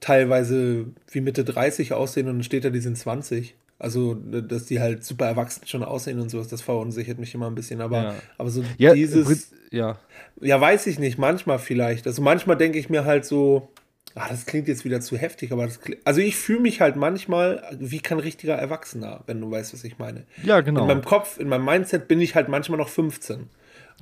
teilweise 0.00 0.86
wie 1.10 1.20
Mitte 1.20 1.44
30 1.44 1.92
aussehen 1.92 2.28
und 2.28 2.36
dann 2.36 2.42
steht 2.42 2.64
da, 2.64 2.70
die 2.70 2.80
sind 2.80 2.98
20. 2.98 3.54
Also, 3.80 4.14
dass 4.14 4.66
die 4.66 4.80
halt 4.80 5.04
super 5.04 5.26
erwachsen 5.26 5.64
schon 5.66 5.84
aussehen 5.84 6.18
und 6.18 6.30
sowas, 6.30 6.48
das 6.48 6.62
verunsichert 6.62 7.18
mich 7.18 7.32
immer 7.34 7.46
ein 7.46 7.54
bisschen. 7.54 7.80
Aber, 7.80 8.02
ja. 8.02 8.14
aber 8.36 8.50
so 8.50 8.64
ja, 8.76 8.92
dieses. 8.92 9.52
Ja. 9.70 9.98
ja, 10.40 10.60
weiß 10.60 10.88
ich 10.88 10.98
nicht, 10.98 11.16
manchmal 11.16 11.60
vielleicht. 11.60 12.06
Also, 12.08 12.20
manchmal 12.20 12.56
denke 12.56 12.78
ich 12.78 12.90
mir 12.90 13.04
halt 13.04 13.24
so, 13.24 13.68
ah, 14.16 14.26
das 14.28 14.46
klingt 14.46 14.66
jetzt 14.66 14.84
wieder 14.84 15.00
zu 15.00 15.16
heftig, 15.16 15.52
aber 15.52 15.64
das 15.64 15.80
klingt, 15.80 16.04
Also, 16.04 16.20
ich 16.20 16.34
fühle 16.34 16.58
mich 16.58 16.80
halt 16.80 16.96
manchmal 16.96 17.62
wie 17.78 18.00
kein 18.00 18.18
richtiger 18.18 18.56
Erwachsener, 18.56 19.22
wenn 19.26 19.40
du 19.40 19.48
weißt, 19.48 19.72
was 19.72 19.84
ich 19.84 19.98
meine. 19.98 20.24
Ja, 20.42 20.60
genau. 20.60 20.80
In 20.80 20.86
meinem 20.88 21.04
Kopf, 21.04 21.38
in 21.38 21.48
meinem 21.48 21.64
Mindset 21.64 22.08
bin 22.08 22.20
ich 22.20 22.34
halt 22.34 22.48
manchmal 22.48 22.78
noch 22.78 22.88
15. 22.88 23.48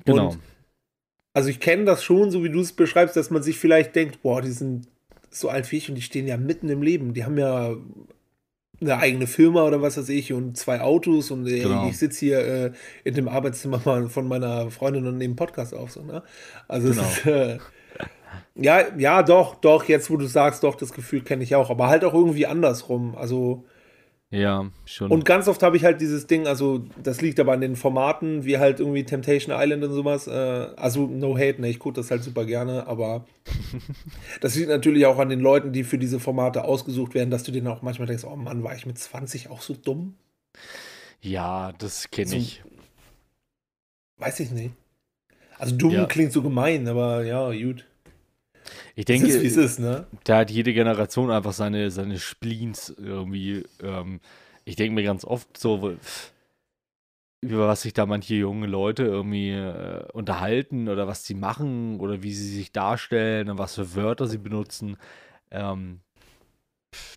Genau. 0.05 0.29
Und 0.29 0.39
also, 1.33 1.49
ich 1.49 1.59
kenne 1.59 1.85
das 1.85 2.03
schon, 2.03 2.31
so 2.31 2.43
wie 2.43 2.49
du 2.49 2.61
es 2.61 2.73
beschreibst, 2.73 3.15
dass 3.15 3.29
man 3.29 3.43
sich 3.43 3.59
vielleicht 3.59 3.95
denkt, 3.95 4.23
boah, 4.23 4.41
die 4.41 4.49
sind 4.49 4.87
so 5.29 5.49
alt 5.49 5.71
wie 5.71 5.77
ich 5.77 5.87
und 5.87 5.93
die 5.93 6.01
stehen 6.01 6.25
ja 6.25 6.35
mitten 6.35 6.67
im 6.69 6.81
Leben. 6.81 7.13
Die 7.13 7.25
haben 7.25 7.37
ja 7.37 7.75
eine 8.79 8.97
eigene 8.97 9.27
Firma 9.27 9.63
oder 9.63 9.81
was 9.81 9.97
weiß 9.97 10.09
ich 10.09 10.33
und 10.33 10.57
zwei 10.57 10.81
Autos 10.81 11.31
und 11.31 11.47
äh, 11.47 11.61
genau. 11.61 11.87
ich 11.87 11.97
sitze 11.97 12.19
hier 12.19 12.39
äh, 12.39 12.71
in 13.03 13.15
dem 13.15 13.27
Arbeitszimmer 13.27 13.81
mal 13.85 14.09
von 14.09 14.27
meiner 14.27 14.69
Freundin 14.69 15.07
und 15.07 15.17
nehme 15.17 15.35
Podcast 15.35 15.73
auf. 15.73 15.91
So, 15.91 16.03
ne? 16.03 16.23
Also 16.67 16.89
genau. 16.89 17.01
es 17.01 17.17
ist, 17.17 17.25
äh, 17.25 17.57
ja, 18.55 18.81
ja, 18.97 19.23
doch, 19.23 19.55
doch, 19.55 19.85
jetzt 19.85 20.09
wo 20.09 20.17
du 20.17 20.25
sagst, 20.25 20.63
doch, 20.63 20.75
das 20.75 20.93
Gefühl 20.93 21.21
kenne 21.21 21.43
ich 21.43 21.55
auch, 21.55 21.69
aber 21.69 21.87
halt 21.87 22.03
auch 22.03 22.13
irgendwie 22.13 22.45
andersrum. 22.45 23.15
Also 23.15 23.65
ja, 24.29 24.69
schon. 24.85 25.09
Und 25.09 25.23
ganz 25.23 25.47
oft 25.47 25.63
habe 25.63 25.77
ich 25.77 25.85
halt 25.85 26.01
dieses 26.01 26.27
Ding, 26.27 26.47
also 26.47 26.83
das 27.01 27.21
liegt 27.21 27.39
aber 27.39 27.53
an 27.53 27.61
den 27.61 27.77
Formaten, 27.77 28.43
wie 28.43 28.57
halt 28.57 28.81
irgendwie 28.81 29.05
Temptation 29.05 29.55
Island 29.57 29.85
und 29.85 29.93
sowas. 29.93 30.27
Äh, 30.27 30.31
also 30.75 31.07
no 31.07 31.37
hate, 31.37 31.61
ne, 31.61 31.69
ich 31.69 31.79
gucke 31.79 31.95
das 31.95 32.11
halt 32.11 32.23
super 32.23 32.45
gerne, 32.45 32.87
aber 32.87 33.25
das 34.41 34.55
liegt 34.55 34.67
natürlich 34.67 35.05
auch 35.05 35.17
an 35.17 35.29
den 35.29 35.39
Leuten, 35.39 35.71
die 35.71 35.85
für 35.85 35.97
diese 35.97 36.19
Formate 36.19 36.65
ausgesucht 36.65 37.13
werden, 37.13 37.31
dass 37.31 37.43
du 37.43 37.53
denen 37.53 37.67
auch 37.67 37.81
manchmal 37.81 38.07
denkst, 38.07 38.25
oh 38.25 38.35
Mann, 38.35 38.63
war 38.63 38.75
ich 38.75 38.85
mit 38.85 38.97
20 38.97 39.49
auch 39.49 39.61
so 39.61 39.73
dumm? 39.73 40.15
Ja, 41.21 41.71
das 41.77 42.11
kenne 42.11 42.27
so, 42.27 42.35
ich. 42.35 42.63
Weiß 44.17 44.41
ich 44.41 44.51
nicht. 44.51 44.71
Also 45.57 45.75
dumm 45.75 45.91
ja. 45.91 46.05
klingt 46.05 46.33
so 46.33 46.41
gemein, 46.41 46.87
aber 46.89 47.23
ja, 47.23 47.49
gut. 47.51 47.85
Ich 48.97 49.05
denke, 49.05 49.27
ist, 49.27 49.57
ist, 49.57 49.79
ne? 49.79 50.07
da 50.23 50.39
hat 50.39 50.49
jede 50.49 50.73
Generation 50.73 51.29
einfach 51.29 51.53
seine, 51.53 51.91
seine 51.91 52.17
Spleens 52.17 52.89
irgendwie. 52.97 53.63
Ähm, 53.83 54.19
ich 54.65 54.75
denke 54.75 54.95
mir 54.95 55.03
ganz 55.03 55.23
oft 55.23 55.55
so, 55.55 55.95
über 57.41 57.67
was 57.67 57.83
sich 57.83 57.93
da 57.93 58.07
manche 58.07 58.33
junge 58.33 58.65
Leute 58.65 59.03
irgendwie 59.03 59.51
äh, 59.51 60.03
unterhalten 60.13 60.89
oder 60.89 61.05
was 61.05 61.25
sie 61.25 61.35
machen 61.35 61.99
oder 61.99 62.23
wie 62.23 62.33
sie 62.33 62.49
sich 62.49 62.71
darstellen 62.71 63.51
und 63.51 63.59
was 63.59 63.75
für 63.75 63.93
Wörter 63.93 64.25
sie 64.25 64.39
benutzen. 64.39 64.97
Ähm, 65.51 65.99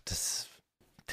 das 0.05 0.50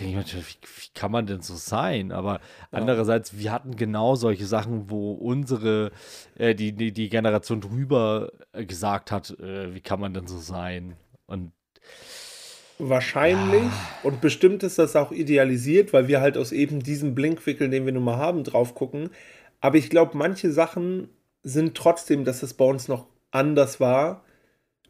denke 0.01 0.21
ich 0.21 0.35
mir 0.35 0.43
wie, 0.43 0.57
wie, 0.63 0.89
kann 0.95 1.11
man 1.11 1.27
denn 1.27 1.41
so 1.41 1.55
sein? 1.55 2.13
Aber 2.13 2.35
ja. 2.35 2.41
andererseits, 2.73 3.39
wir 3.39 3.53
hatten 3.53 3.77
genau 3.77 4.15
solche 4.15 4.47
Sachen, 4.47 4.91
wo 4.91 5.13
unsere, 5.13 5.93
äh, 6.37 6.55
die, 6.55 6.73
die, 6.73 6.93
die, 6.93 7.09
Generation 7.09 7.61
drüber 7.61 8.31
äh, 8.53 8.65
gesagt 8.65 9.11
hat, 9.11 9.39
äh, 9.41 9.75
wie 9.75 9.81
kann 9.81 10.01
man 10.01 10.15
denn 10.15 10.27
so 10.27 10.39
sein? 10.39 10.97
Und 11.27 11.53
Wahrscheinlich. 12.79 13.63
Ja. 13.63 13.99
Und 14.05 14.21
bestimmt 14.21 14.63
ist 14.63 14.79
das 14.79 14.95
auch 14.95 15.11
idealisiert, 15.11 15.93
weil 15.93 16.07
wir 16.07 16.21
halt 16.21 16.39
aus 16.39 16.53
eben 16.53 16.81
diesem 16.81 17.15
Blinkwickel, 17.15 17.69
den 17.69 17.87
wir 17.87 17.93
nun 17.93 18.05
mal 18.05 18.19
haben, 18.19 18.45
drauf 18.45 18.75
gucken. 18.75 19.11
Aber 19.61 19.77
ich 19.77 19.91
glaube, 19.91 20.17
manche 20.17 20.53
Sachen 20.53 21.09
sind 21.43 21.77
trotzdem, 21.77 22.25
dass 22.25 22.43
es 22.43 22.55
bei 22.55 22.65
uns 22.65 22.87
noch 22.87 23.07
anders 23.33 23.81
war. 23.81 24.25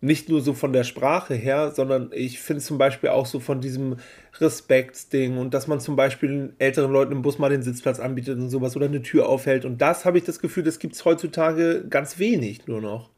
Nicht 0.00 0.28
nur 0.28 0.40
so 0.40 0.52
von 0.52 0.72
der 0.72 0.84
Sprache 0.84 1.34
her, 1.34 1.72
sondern 1.72 2.10
ich 2.12 2.38
finde 2.38 2.62
zum 2.62 2.78
Beispiel 2.78 3.10
auch 3.10 3.26
so 3.26 3.40
von 3.40 3.60
diesem 3.60 3.96
Respektsding 4.34 5.38
und 5.38 5.54
dass 5.54 5.66
man 5.66 5.80
zum 5.80 5.96
Beispiel 5.96 6.54
älteren 6.58 6.92
Leuten 6.92 7.12
im 7.12 7.22
Bus 7.22 7.38
mal 7.38 7.50
den 7.50 7.62
Sitzplatz 7.62 7.98
anbietet 7.98 8.38
und 8.38 8.48
sowas 8.48 8.76
oder 8.76 8.86
eine 8.86 9.02
Tür 9.02 9.28
aufhält. 9.28 9.64
Und 9.64 9.80
das 9.80 10.04
habe 10.04 10.18
ich 10.18 10.24
das 10.24 10.38
Gefühl, 10.38 10.62
das 10.62 10.78
gibt 10.78 10.94
es 10.94 11.04
heutzutage 11.04 11.84
ganz 11.88 12.18
wenig 12.18 12.66
nur 12.66 12.80
noch 12.80 13.10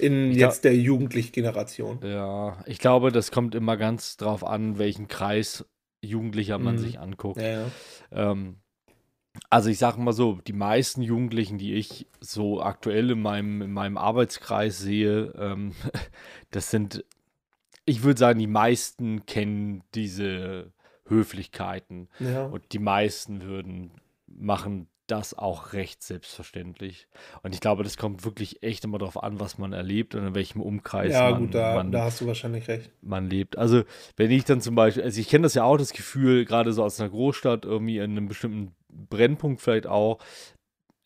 in 0.00 0.32
jetzt 0.32 0.64
der 0.64 0.74
jugendlichen 0.74 1.32
Generation. 1.32 2.00
Ja, 2.02 2.58
ich 2.66 2.78
glaube, 2.78 3.12
das 3.12 3.30
kommt 3.30 3.54
immer 3.54 3.76
ganz 3.76 4.16
drauf 4.16 4.44
an, 4.44 4.78
welchen 4.78 5.08
Kreis 5.08 5.64
Jugendlicher 6.02 6.58
man 6.58 6.76
mhm. 6.76 6.78
sich 6.78 6.98
anguckt. 6.98 7.40
Ja, 7.40 7.50
ja. 7.50 7.66
Ähm, 8.10 8.56
also 9.48 9.70
ich 9.70 9.78
sage 9.78 10.00
mal 10.00 10.12
so, 10.12 10.38
die 10.46 10.52
meisten 10.52 11.02
Jugendlichen, 11.02 11.58
die 11.58 11.74
ich 11.74 12.06
so 12.20 12.62
aktuell 12.62 13.10
in 13.10 13.22
meinem, 13.22 13.62
in 13.62 13.72
meinem 13.72 13.96
Arbeitskreis 13.96 14.78
sehe, 14.78 15.32
ähm, 15.38 15.72
das 16.50 16.70
sind, 16.70 17.04
ich 17.84 18.02
würde 18.02 18.18
sagen, 18.18 18.38
die 18.38 18.46
meisten 18.46 19.26
kennen 19.26 19.82
diese 19.94 20.72
Höflichkeiten. 21.06 22.08
Ja. 22.18 22.46
Und 22.46 22.72
die 22.72 22.78
meisten 22.78 23.42
würden 23.42 23.92
machen 24.26 24.88
das 25.06 25.36
auch 25.36 25.72
recht 25.72 26.04
selbstverständlich. 26.04 27.08
Und 27.42 27.52
ich 27.52 27.60
glaube, 27.60 27.82
das 27.82 27.96
kommt 27.96 28.24
wirklich 28.24 28.62
echt 28.62 28.84
immer 28.84 28.98
darauf 28.98 29.20
an, 29.20 29.40
was 29.40 29.58
man 29.58 29.72
erlebt 29.72 30.14
und 30.14 30.24
in 30.24 30.34
welchem 30.36 30.60
Umkreis 30.60 31.12
ja, 31.12 31.30
man, 31.30 31.40
gut, 31.40 31.54
da, 31.54 31.74
man, 31.74 31.90
da 31.90 32.04
hast 32.04 32.20
du 32.20 32.26
wahrscheinlich 32.26 32.68
recht. 32.68 32.90
man 33.02 33.28
lebt. 33.28 33.58
Also, 33.58 33.82
wenn 34.16 34.30
ich 34.30 34.44
dann 34.44 34.60
zum 34.60 34.76
Beispiel, 34.76 35.02
also 35.02 35.20
ich 35.20 35.28
kenne 35.28 35.42
das 35.42 35.54
ja 35.54 35.64
auch, 35.64 35.76
das 35.76 35.92
Gefühl, 35.92 36.44
gerade 36.44 36.72
so 36.72 36.84
aus 36.84 37.00
einer 37.00 37.10
Großstadt, 37.10 37.64
irgendwie 37.64 37.98
in 37.98 38.12
einem 38.12 38.28
bestimmten 38.28 38.72
Brennpunkt 39.08 39.60
vielleicht 39.60 39.86
auch, 39.86 40.18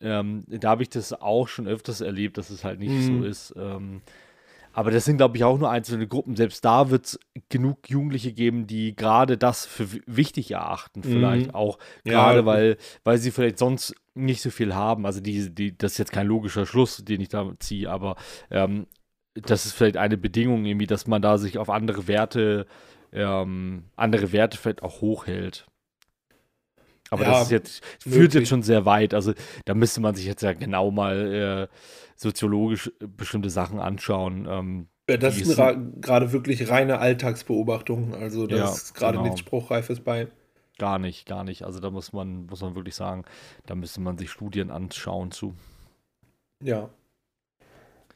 ähm, 0.01 0.43
da 0.47 0.69
habe 0.69 0.83
ich 0.83 0.89
das 0.89 1.13
auch 1.13 1.47
schon 1.47 1.67
öfters 1.67 2.01
erlebt, 2.01 2.37
dass 2.37 2.49
es 2.49 2.63
halt 2.63 2.79
nicht 2.79 2.91
mhm. 2.91 3.19
so 3.19 3.25
ist. 3.25 3.53
Ähm, 3.57 4.01
aber 4.75 4.91
das 4.91 5.05
sind, 5.05 5.17
glaube 5.17 5.37
ich, 5.37 5.43
auch 5.45 5.57
nur 5.57 5.71
einzelne 5.71 6.05
Gruppen. 6.05 6.35
Selbst 6.35 6.65
da 6.65 6.89
wird 6.89 7.05
es 7.05 7.19
genug 7.47 7.89
Jugendliche 7.89 8.33
geben, 8.33 8.67
die 8.67 8.93
gerade 8.93 9.37
das 9.37 9.65
für 9.65 9.87
wichtig 10.05 10.51
erachten. 10.51 11.01
Vielleicht 11.01 11.47
mhm. 11.47 11.55
auch 11.55 11.79
gerade, 12.03 12.39
ja, 12.39 12.45
weil, 12.45 12.77
weil 13.05 13.17
sie 13.17 13.31
vielleicht 13.31 13.57
sonst 13.57 13.95
nicht 14.15 14.41
so 14.41 14.49
viel 14.49 14.75
haben. 14.75 15.05
Also 15.05 15.21
die, 15.21 15.49
die, 15.55 15.77
das 15.77 15.93
ist 15.93 15.97
jetzt 15.99 16.11
kein 16.11 16.27
logischer 16.27 16.65
Schluss, 16.65 17.03
den 17.05 17.21
ich 17.21 17.29
da 17.29 17.53
ziehe, 17.59 17.89
aber 17.89 18.17
ähm, 18.51 18.85
das 19.33 19.65
ist 19.65 19.73
vielleicht 19.73 19.97
eine 19.97 20.17
Bedingung, 20.17 20.65
irgendwie, 20.65 20.87
dass 20.87 21.07
man 21.07 21.21
da 21.21 21.37
sich 21.37 21.57
auf 21.57 21.69
andere 21.69 22.07
Werte, 22.07 22.65
ähm, 23.13 23.85
andere 23.95 24.31
Werte 24.31 24.57
vielleicht 24.57 24.83
auch 24.83 25.01
hochhält. 25.01 25.67
Aber 27.09 27.23
ja, 27.23 27.31
das 27.31 27.43
ist 27.43 27.51
jetzt, 27.51 27.83
führt 27.99 28.33
jetzt 28.33 28.49
schon 28.49 28.63
sehr 28.63 28.85
weit. 28.85 29.13
Also 29.13 29.33
da 29.65 29.73
müsste 29.73 30.01
man 30.01 30.15
sich 30.15 30.25
jetzt 30.25 30.41
ja 30.41 30.53
genau 30.53 30.91
mal 30.91 31.69
äh, 31.71 31.75
soziologisch 32.15 32.91
äh, 32.99 33.07
bestimmte 33.07 33.49
Sachen 33.49 33.79
anschauen. 33.79 34.47
Ähm, 34.49 34.87
ja, 35.09 35.17
das 35.17 35.37
ist 35.37 35.55
gerade 35.55 36.31
wirklich 36.31 36.69
reine 36.69 36.99
Alltagsbeobachtung. 36.99 38.15
Also 38.15 38.47
da 38.47 38.57
ja, 38.57 38.69
ist 38.69 38.95
gerade 38.95 39.17
genau. 39.17 39.25
nichts 39.25 39.41
Spruchreifes 39.41 39.99
bei. 39.99 40.27
Gar 40.77 40.99
nicht, 40.99 41.25
gar 41.25 41.43
nicht. 41.43 41.63
Also 41.63 41.79
da 41.79 41.89
muss 41.89 42.11
man, 42.11 42.47
muss 42.47 42.61
man 42.61 42.75
wirklich 42.75 42.95
sagen, 42.95 43.23
da 43.65 43.75
müsste 43.75 44.01
man 44.01 44.17
sich 44.17 44.31
Studien 44.31 44.71
anschauen 44.71 45.31
zu. 45.31 45.53
Ja. 46.61 46.89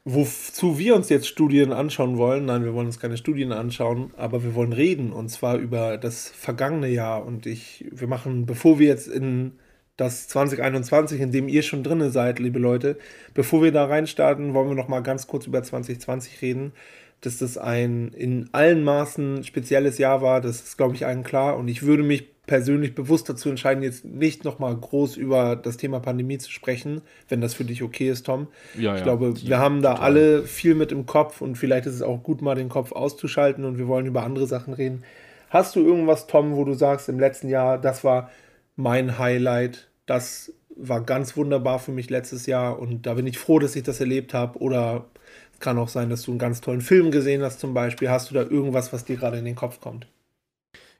Wozu 0.04 0.78
wir 0.78 0.94
uns 0.96 1.10
jetzt 1.10 1.28
Studien 1.28 1.72
anschauen 1.72 2.16
wollen, 2.16 2.46
nein, 2.46 2.64
wir 2.64 2.72
wollen 2.72 2.86
uns 2.86 2.98
keine 2.98 3.18
Studien 3.18 3.52
anschauen, 3.52 4.12
aber 4.16 4.42
wir 4.42 4.54
wollen 4.54 4.72
reden 4.72 5.12
und 5.12 5.28
zwar 5.28 5.58
über 5.58 5.98
das 5.98 6.28
vergangene 6.30 6.88
Jahr. 6.88 7.24
Und 7.26 7.44
ich, 7.44 7.84
wir 7.92 8.08
machen, 8.08 8.46
bevor 8.46 8.78
wir 8.78 8.88
jetzt 8.88 9.08
in 9.08 9.52
das 10.00 10.28
2021, 10.28 11.20
in 11.20 11.32
dem 11.32 11.48
ihr 11.48 11.62
schon 11.62 11.82
drinne 11.82 12.10
seid, 12.10 12.38
liebe 12.38 12.58
Leute. 12.58 12.98
Bevor 13.34 13.62
wir 13.62 13.72
da 13.72 13.84
reinstarten, 13.84 14.54
wollen 14.54 14.70
wir 14.70 14.74
noch 14.74 14.88
mal 14.88 15.00
ganz 15.02 15.26
kurz 15.26 15.46
über 15.46 15.62
2020 15.62 16.40
reden. 16.40 16.72
Dass 17.20 17.36
das 17.36 17.58
ein 17.58 18.08
in 18.16 18.48
allen 18.52 18.82
Maßen 18.82 19.44
spezielles 19.44 19.98
Jahr 19.98 20.22
war, 20.22 20.40
das 20.40 20.62
ist, 20.62 20.78
glaube 20.78 20.94
ich, 20.94 21.04
allen 21.04 21.22
klar. 21.22 21.58
Und 21.58 21.68
ich 21.68 21.82
würde 21.82 22.02
mich 22.02 22.28
persönlich 22.50 22.94
bewusst 22.94 23.28
dazu 23.28 23.48
entscheiden, 23.48 23.82
jetzt 23.82 24.04
nicht 24.04 24.44
noch 24.44 24.58
mal 24.58 24.76
groß 24.76 25.16
über 25.16 25.56
das 25.56 25.76
Thema 25.76 26.00
Pandemie 26.00 26.38
zu 26.38 26.50
sprechen, 26.50 27.00
wenn 27.28 27.40
das 27.40 27.54
für 27.54 27.64
dich 27.64 27.82
okay 27.82 28.10
ist, 28.10 28.26
Tom. 28.26 28.48
Ja, 28.74 28.94
ich 28.94 28.98
ja, 28.98 29.04
glaube, 29.04 29.34
wir 29.40 29.58
haben 29.58 29.82
da 29.82 29.92
total. 29.94 30.04
alle 30.04 30.42
viel 30.42 30.74
mit 30.74 30.92
im 30.92 31.06
Kopf 31.06 31.40
und 31.40 31.56
vielleicht 31.56 31.86
ist 31.86 31.94
es 31.94 32.02
auch 32.02 32.22
gut, 32.22 32.42
mal 32.42 32.54
den 32.54 32.68
Kopf 32.68 32.92
auszuschalten 32.92 33.64
und 33.64 33.78
wir 33.78 33.88
wollen 33.88 34.06
über 34.06 34.24
andere 34.24 34.46
Sachen 34.46 34.74
reden. 34.74 35.04
Hast 35.48 35.74
du 35.74 35.80
irgendwas, 35.80 36.26
Tom, 36.26 36.56
wo 36.56 36.64
du 36.64 36.74
sagst, 36.74 37.08
im 37.08 37.18
letzten 37.18 37.48
Jahr, 37.48 37.78
das 37.78 38.04
war 38.04 38.30
mein 38.76 39.18
Highlight 39.18 39.90
das 40.10 40.52
war 40.74 41.02
ganz 41.02 41.36
wunderbar 41.36 41.78
für 41.78 41.92
mich 41.92 42.10
letztes 42.10 42.46
Jahr 42.46 42.80
und 42.80 43.06
da 43.06 43.14
bin 43.14 43.28
ich 43.28 43.38
froh, 43.38 43.60
dass 43.60 43.76
ich 43.76 43.84
das 43.84 44.00
erlebt 44.00 44.34
habe. 44.34 44.58
Oder 44.58 45.06
es 45.52 45.60
kann 45.60 45.78
auch 45.78 45.88
sein, 45.88 46.10
dass 46.10 46.22
du 46.22 46.32
einen 46.32 46.40
ganz 46.40 46.60
tollen 46.60 46.80
Film 46.80 47.12
gesehen 47.12 47.42
hast 47.42 47.60
zum 47.60 47.74
Beispiel. 47.74 48.10
Hast 48.10 48.28
du 48.28 48.34
da 48.34 48.42
irgendwas, 48.42 48.92
was 48.92 49.04
dir 49.04 49.16
gerade 49.16 49.38
in 49.38 49.44
den 49.44 49.54
Kopf 49.54 49.80
kommt? 49.80 50.08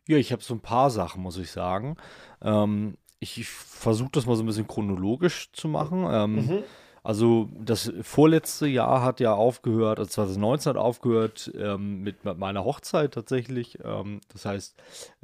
Ja, 0.09 0.17
ich 0.17 0.33
habe 0.33 0.43
so 0.43 0.55
ein 0.55 0.61
paar 0.61 0.91
Sachen, 0.91 1.23
muss 1.23 1.37
ich 1.37 1.51
sagen. 1.51 1.97
Ähm, 2.43 2.97
ich, 3.21 3.39
ich 3.39 3.49
versuche 3.49 4.11
das 4.13 4.27
mal 4.27 4.37
so 4.37 4.43
ein 4.43 4.47
bisschen 4.47 4.67
chronologisch 4.67 5.53
zu 5.53 5.69
machen. 5.69 6.07
Ähm, 6.11 6.35
mhm. 6.35 6.63
Also 7.03 7.49
das 7.59 7.93
vorletzte 8.03 8.67
Jahr 8.67 9.03
hat 9.03 9.21
ja 9.21 9.33
aufgehört, 9.33 9.99
also 9.99 10.11
2019 10.11 10.71
hat 10.71 10.77
aufgehört 10.77 11.51
ähm, 11.57 12.03
mit 12.03 12.25
meiner 12.25 12.65
Hochzeit 12.65 13.15
tatsächlich. 13.15 13.79
Ähm, 13.83 14.21
das 14.33 14.45
heißt, 14.45 14.77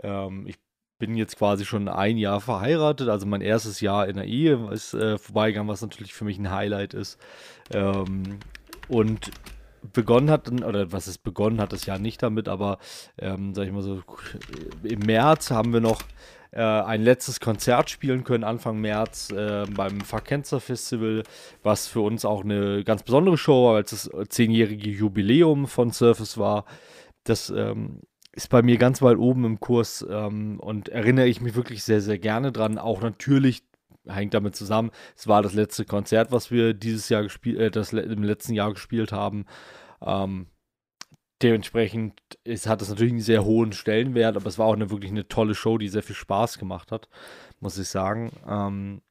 ähm, 0.02 0.46
ich 0.46 0.56
bin 0.98 1.16
jetzt 1.16 1.36
quasi 1.36 1.66
schon 1.66 1.88
ein 1.88 2.16
Jahr 2.16 2.40
verheiratet, 2.40 3.08
also 3.10 3.26
mein 3.26 3.42
erstes 3.42 3.80
Jahr 3.80 4.08
in 4.08 4.16
der 4.16 4.24
Ehe 4.24 4.70
ist 4.72 4.94
äh, 4.94 5.18
vorbeigegangen, 5.18 5.68
was 5.68 5.82
natürlich 5.82 6.14
für 6.14 6.24
mich 6.24 6.38
ein 6.38 6.50
Highlight 6.50 6.94
ist. 6.94 7.18
Ähm, 7.70 8.38
und 8.88 9.30
begonnen 9.92 10.30
hat, 10.30 10.50
oder 10.50 10.92
was 10.92 11.06
es 11.06 11.18
begonnen 11.18 11.60
hat, 11.60 11.72
das 11.72 11.86
Jahr 11.86 11.98
nicht 11.98 12.22
damit, 12.22 12.48
aber 12.48 12.78
ähm, 13.18 13.54
sag 13.54 13.66
ich 13.66 13.72
mal 13.72 13.82
so, 13.82 14.02
im 14.82 15.00
März 15.00 15.50
haben 15.50 15.72
wir 15.72 15.80
noch 15.80 16.02
äh, 16.52 16.62
ein 16.62 17.02
letztes 17.02 17.40
Konzert 17.40 17.90
spielen 17.90 18.24
können, 18.24 18.44
Anfang 18.44 18.80
März 18.80 19.30
äh, 19.30 19.66
beim 19.66 20.00
Fakenzer 20.00 20.60
Festival, 20.60 21.22
was 21.62 21.86
für 21.86 22.00
uns 22.00 22.24
auch 22.24 22.44
eine 22.44 22.84
ganz 22.84 23.02
besondere 23.02 23.36
Show, 23.36 23.72
weil 23.72 23.82
es 23.82 23.90
das 23.90 24.28
zehnjährige 24.28 24.90
Jubiläum 24.90 25.66
von 25.66 25.90
Surface 25.90 26.38
war. 26.38 26.64
Das 27.24 27.50
ähm, 27.50 28.00
ist 28.32 28.48
bei 28.48 28.62
mir 28.62 28.76
ganz 28.76 29.02
weit 29.02 29.16
oben 29.16 29.44
im 29.44 29.60
Kurs 29.60 30.06
ähm, 30.08 30.60
und 30.60 30.88
erinnere 30.88 31.26
ich 31.26 31.40
mich 31.40 31.54
wirklich 31.54 31.82
sehr, 31.82 32.00
sehr 32.00 32.18
gerne 32.18 32.52
dran. 32.52 32.78
Auch 32.78 33.00
natürlich 33.00 33.62
hängt 34.08 34.34
damit 34.34 34.56
zusammen, 34.56 34.90
es 35.16 35.26
war 35.26 35.42
das 35.42 35.54
letzte 35.54 35.84
Konzert, 35.84 36.32
was 36.32 36.50
wir 36.50 36.74
dieses 36.74 37.08
Jahr 37.08 37.22
gespielt, 37.22 37.58
äh, 37.58 37.70
das 37.70 37.92
im 37.92 38.22
letzten 38.22 38.54
Jahr 38.54 38.72
gespielt 38.72 39.12
haben. 39.12 39.46
Ähm, 40.00 40.46
dementsprechend 41.42 42.20
ist, 42.44 42.66
hat 42.66 42.82
es 42.82 42.88
natürlich 42.88 43.12
einen 43.12 43.20
sehr 43.20 43.44
hohen 43.44 43.72
Stellenwert, 43.72 44.36
aber 44.36 44.46
es 44.46 44.58
war 44.58 44.66
auch 44.66 44.74
eine 44.74 44.90
wirklich 44.90 45.10
eine 45.10 45.28
tolle 45.28 45.54
Show, 45.54 45.78
die 45.78 45.88
sehr 45.88 46.02
viel 46.02 46.16
Spaß 46.16 46.58
gemacht 46.58 46.92
hat, 46.92 47.08
muss 47.60 47.78
ich 47.78 47.88
sagen. 47.88 48.32
Ähm, 48.48 49.02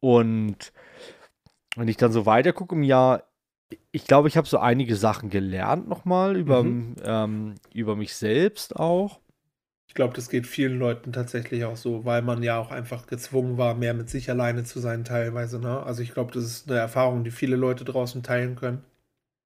und 0.00 0.72
wenn 1.76 1.88
ich 1.88 1.96
dann 1.96 2.12
so 2.12 2.26
weiter 2.26 2.52
gucke 2.52 2.74
im 2.74 2.82
Jahr, 2.82 3.24
ich 3.90 4.04
glaube, 4.04 4.28
ich 4.28 4.36
habe 4.36 4.46
so 4.46 4.58
einige 4.58 4.96
Sachen 4.96 5.30
gelernt 5.30 5.88
nochmal 5.88 6.36
über, 6.36 6.62
mhm. 6.62 6.96
ähm, 7.02 7.54
über 7.72 7.96
mich 7.96 8.14
selbst 8.14 8.76
auch. 8.76 9.20
Ich 9.96 9.98
glaube, 9.98 10.12
das 10.12 10.28
geht 10.28 10.46
vielen 10.46 10.78
Leuten 10.78 11.10
tatsächlich 11.10 11.64
auch 11.64 11.78
so, 11.78 12.04
weil 12.04 12.20
man 12.20 12.42
ja 12.42 12.58
auch 12.58 12.70
einfach 12.70 13.06
gezwungen 13.06 13.56
war, 13.56 13.74
mehr 13.74 13.94
mit 13.94 14.10
sich 14.10 14.28
alleine 14.28 14.62
zu 14.62 14.78
sein 14.78 15.04
teilweise. 15.04 15.58
Ne? 15.58 15.82
Also 15.82 16.02
ich 16.02 16.12
glaube, 16.12 16.34
das 16.34 16.44
ist 16.44 16.70
eine 16.70 16.78
Erfahrung, 16.78 17.24
die 17.24 17.30
viele 17.30 17.56
Leute 17.56 17.82
draußen 17.86 18.22
teilen 18.22 18.56
können. 18.56 18.84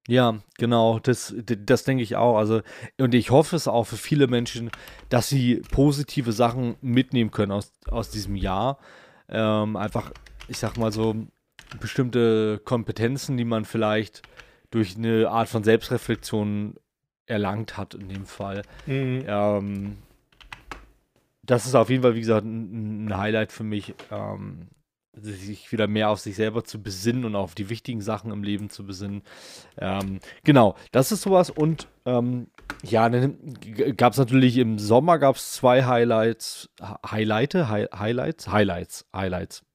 Ja, 0.09 0.39
genau, 0.57 0.99
das, 0.99 1.33
das 1.37 1.85
denke 1.85 2.03
ich 2.03 2.17
auch. 2.17 2.35
Also, 2.35 2.63
und 2.99 3.15
ich 3.15 3.29
hoffe 3.29 3.55
es 3.55 3.69
auch 3.69 3.85
für 3.85 3.95
viele 3.95 4.27
Menschen, 4.27 4.71
dass 5.07 5.29
sie 5.29 5.61
positive 5.71 6.33
Sachen 6.33 6.75
mitnehmen 6.81 7.31
können 7.31 7.53
aus, 7.53 7.71
aus 7.89 8.09
diesem 8.09 8.35
Jahr. 8.35 8.77
Ähm, 9.29 9.77
einfach, 9.77 10.11
ich 10.49 10.57
sag 10.57 10.75
mal 10.75 10.91
so, 10.91 11.15
bestimmte 11.79 12.59
Kompetenzen, 12.65 13.37
die 13.37 13.45
man 13.45 13.63
vielleicht 13.63 14.21
durch 14.69 14.97
eine 14.97 15.29
Art 15.29 15.47
von 15.47 15.63
Selbstreflexion 15.63 16.75
erlangt 17.25 17.77
hat 17.77 17.93
in 17.93 18.09
dem 18.09 18.25
Fall. 18.25 18.63
Mhm. 18.85 19.23
Ähm, 19.25 19.97
das 21.43 21.65
ist 21.65 21.75
auf 21.75 21.89
jeden 21.89 22.03
Fall, 22.03 22.15
wie 22.15 22.21
gesagt, 22.21 22.45
ein, 22.45 23.07
ein 23.07 23.17
Highlight 23.17 23.51
für 23.51 23.63
mich, 23.63 23.95
ähm, 24.11 24.67
sich 25.13 25.71
wieder 25.71 25.87
mehr 25.87 26.09
auf 26.09 26.19
sich 26.19 26.35
selber 26.35 26.63
zu 26.63 26.81
besinnen 26.81 27.25
und 27.25 27.35
auf 27.35 27.53
die 27.53 27.69
wichtigen 27.69 28.01
Sachen 28.01 28.31
im 28.31 28.43
Leben 28.43 28.69
zu 28.69 28.85
besinnen. 28.85 29.23
Ähm, 29.77 30.19
genau, 30.43 30.75
das 30.91 31.11
ist 31.11 31.23
sowas. 31.23 31.49
Und 31.49 31.87
ähm, 32.05 32.47
ja, 32.83 33.09
dann 33.09 33.37
gab 33.97 34.13
es 34.13 34.19
natürlich 34.19 34.57
im 34.57 34.79
Sommer 34.79 35.19
gab 35.19 35.37
zwei 35.37 35.83
Highlights, 35.83 36.69
Highlights, 37.05 37.55
Highlights, 37.67 38.47
Highlights, 38.47 39.05
Highlights, 39.13 39.63
ja. 39.63 39.70